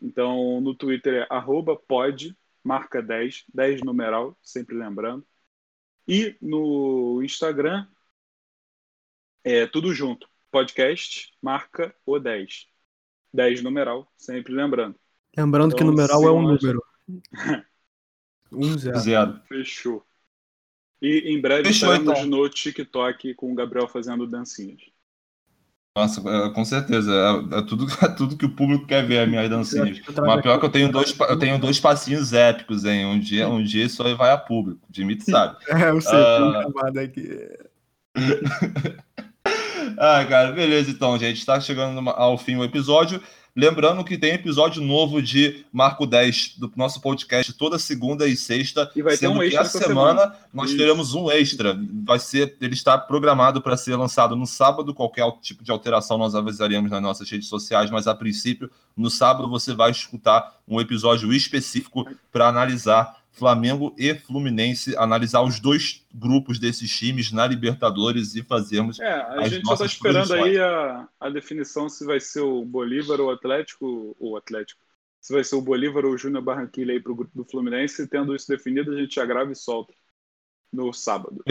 Então, 0.00 0.62
no 0.62 0.74
Twitter 0.74 1.24
é 1.24 1.26
arroba 1.28 1.76
pod 1.76 2.34
marca 2.64 3.02
10, 3.02 3.44
10 3.52 3.82
numeral, 3.82 4.34
sempre 4.42 4.74
lembrando. 4.74 5.26
E 6.08 6.38
no 6.40 7.22
Instagram 7.22 7.86
é 9.44 9.66
tudo 9.66 9.92
junto 9.92 10.31
podcast, 10.52 11.32
marca 11.40 11.94
o 12.04 12.18
10. 12.18 12.66
10 13.32 13.62
numeral, 13.62 14.06
sempre 14.16 14.52
lembrando. 14.52 14.94
Lembrando 15.36 15.74
então, 15.74 15.78
que 15.78 15.84
numeral 15.84 16.22
é 16.22 16.30
um 16.30 16.42
número. 16.42 16.84
um 18.52 18.78
zero. 18.78 18.98
zero. 19.00 19.40
Fechou. 19.48 20.04
E 21.00 21.32
em 21.34 21.40
breve 21.40 21.64
Fechou, 21.64 21.90
estaremos 21.92 22.18
então. 22.18 22.38
no 22.38 22.48
TikTok 22.48 23.34
com 23.34 23.50
o 23.50 23.54
Gabriel 23.54 23.88
fazendo 23.88 24.26
dancinhas. 24.26 24.82
Nossa, 25.96 26.20
é, 26.26 26.50
com 26.50 26.64
certeza. 26.64 27.12
É, 27.12 27.58
é, 27.58 27.62
tudo, 27.62 27.86
é 28.04 28.08
tudo 28.08 28.36
que 28.36 28.46
o 28.46 28.54
público 28.54 28.86
quer 28.86 29.06
ver, 29.06 29.20
as 29.20 29.28
minhas 29.28 29.48
dancinhas. 29.48 30.00
Mas 30.06 30.42
pior 30.42 30.60
que 30.60 30.66
eu 30.66 30.70
tenho 30.70 30.92
dois, 30.92 31.18
eu 31.18 31.38
tenho 31.38 31.58
dois 31.58 31.80
passinhos 31.80 32.34
épicos, 32.34 32.84
hein? 32.84 33.06
Um 33.06 33.18
dia, 33.18 33.48
um 33.48 33.64
dia 33.64 33.86
isso 33.86 34.02
aí 34.02 34.14
vai 34.14 34.30
a 34.30 34.38
público. 34.38 34.86
Dimitri 34.90 35.30
sabe. 35.30 35.56
É, 35.68 35.88
eu 35.88 36.00
sei, 36.00 36.18
uh... 36.18 36.98
aqui. 37.00 37.48
Ah, 39.98 40.24
cara, 40.24 40.52
beleza 40.52 40.90
então, 40.90 41.18
gente. 41.18 41.38
Está 41.38 41.60
chegando 41.60 42.08
ao 42.10 42.38
fim 42.38 42.56
o 42.56 42.64
episódio. 42.64 43.20
Lembrando 43.54 44.02
que 44.02 44.16
tem 44.16 44.32
episódio 44.32 44.82
novo 44.82 45.20
de 45.20 45.66
Marco 45.70 46.06
10 46.06 46.56
do 46.56 46.72
nosso 46.74 47.02
podcast 47.02 47.52
toda 47.52 47.78
segunda 47.78 48.26
e 48.26 48.34
sexta. 48.34 48.90
E 48.96 49.02
vai 49.02 49.14
sendo 49.14 49.38
ter 49.38 49.46
um 49.46 49.50
que 49.50 49.56
a 49.56 49.64
semana, 49.66 50.22
semana, 50.22 50.36
nós 50.54 50.70
Isso. 50.70 50.78
teremos 50.78 51.14
um 51.14 51.30
extra. 51.30 51.78
Vai 52.02 52.18
ser, 52.18 52.56
ele 52.62 52.72
está 52.72 52.96
programado 52.96 53.60
para 53.60 53.76
ser 53.76 53.94
lançado 53.94 54.34
no 54.34 54.46
sábado. 54.46 54.94
Qualquer 54.94 55.30
tipo 55.42 55.62
de 55.62 55.70
alteração 55.70 56.16
nós 56.16 56.34
avisaremos 56.34 56.90
nas 56.90 57.02
nossas 57.02 57.30
redes 57.30 57.48
sociais, 57.48 57.90
mas 57.90 58.06
a 58.06 58.14
princípio, 58.14 58.70
no 58.96 59.10
sábado 59.10 59.50
você 59.50 59.74
vai 59.74 59.90
escutar 59.90 60.56
um 60.66 60.80
episódio 60.80 61.30
específico 61.30 62.08
para 62.32 62.48
analisar 62.48 63.21
Flamengo 63.32 63.94
e 63.98 64.14
Fluminense, 64.14 64.96
analisar 64.96 65.40
os 65.42 65.58
dois 65.58 66.06
grupos 66.14 66.58
desses 66.58 66.94
times 66.96 67.32
na 67.32 67.46
Libertadores 67.46 68.36
e 68.36 68.42
fazermos. 68.42 69.00
É, 69.00 69.10
a 69.10 69.48
gente 69.48 69.68
está 69.68 69.86
esperando 69.86 70.34
aí 70.34 70.58
a, 70.58 71.08
a 71.18 71.30
definição 71.30 71.88
se 71.88 72.04
vai 72.04 72.20
ser 72.20 72.40
o 72.40 72.62
Bolívar 72.64 73.20
ou 73.20 73.28
o 73.28 73.30
Atlético, 73.30 74.14
o 74.20 74.36
Atlético. 74.36 74.80
Se 75.18 75.32
vai 75.32 75.42
ser 75.42 75.56
o 75.56 75.62
Bolívar 75.62 76.04
ou 76.04 76.12
o 76.12 76.18
Júnior 76.18 76.42
Barranquilla 76.42 76.92
aí 76.92 77.00
para 77.00 77.12
o 77.12 77.14
grupo 77.14 77.30
do 77.34 77.44
Fluminense. 77.44 78.06
Tendo 78.06 78.34
isso 78.34 78.48
definido, 78.48 78.92
a 78.92 79.00
gente 79.00 79.14
já 79.14 79.24
grava 79.24 79.50
e 79.50 79.56
solta 79.56 79.94
no 80.70 80.92
sábado. 80.92 81.42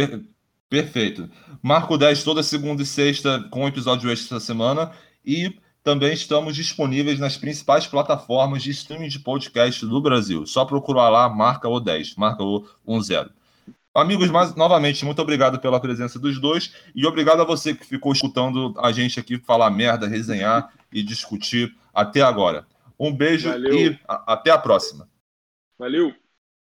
Perfeito. 0.70 1.30
Marco 1.62 1.98
10 1.98 2.24
toda 2.24 2.44
segunda 2.44 2.84
e 2.84 2.86
sexta 2.86 3.48
com 3.50 3.68
episódio 3.68 4.12
extra 4.12 4.38
essa 4.38 4.46
semana. 4.46 4.92
E 5.26 5.58
também 5.84 6.14
estamos 6.14 6.56
disponíveis 6.56 7.20
nas 7.20 7.38
principais 7.38 7.88
plataformas 7.88 8.62
de 8.62 8.72
streaming 8.72 9.08
de 9.08 9.20
podcast 9.20 9.86
do 9.86 10.02
Brasil. 10.02 10.46
Só 10.46 10.64
procurar 10.66 11.10
lá, 11.10 11.28
marca 11.28 11.68
o 11.68 11.80
10, 11.80 12.16
marca 12.16 12.44
o 12.44 12.68
10. 12.86 13.30
Amigos, 13.94 14.30
mais, 14.30 14.56
novamente, 14.56 15.04
muito 15.04 15.22
obrigado 15.22 15.60
pela 15.60 15.80
presença 15.80 16.18
dos 16.18 16.40
dois 16.40 16.74
e 16.96 17.06
obrigado 17.06 17.42
a 17.42 17.46
você 17.46 17.74
que 17.74 17.86
ficou 17.86 18.14
escutando 18.14 18.74
a 18.78 18.92
gente 18.92 19.20
aqui 19.20 19.38
falar 19.38 19.70
merda, 19.70 20.08
resenhar 20.08 20.72
e 20.94 21.04
discutir 21.04 21.76
até 21.94 22.22
agora. 22.22 22.66
Um 22.98 23.12
beijo 23.12 23.50
Valeu. 23.50 23.74
e 23.74 24.00
a, 24.08 24.34
até 24.34 24.52
a 24.52 24.58
próxima. 24.58 25.10
Valeu! 25.78 26.21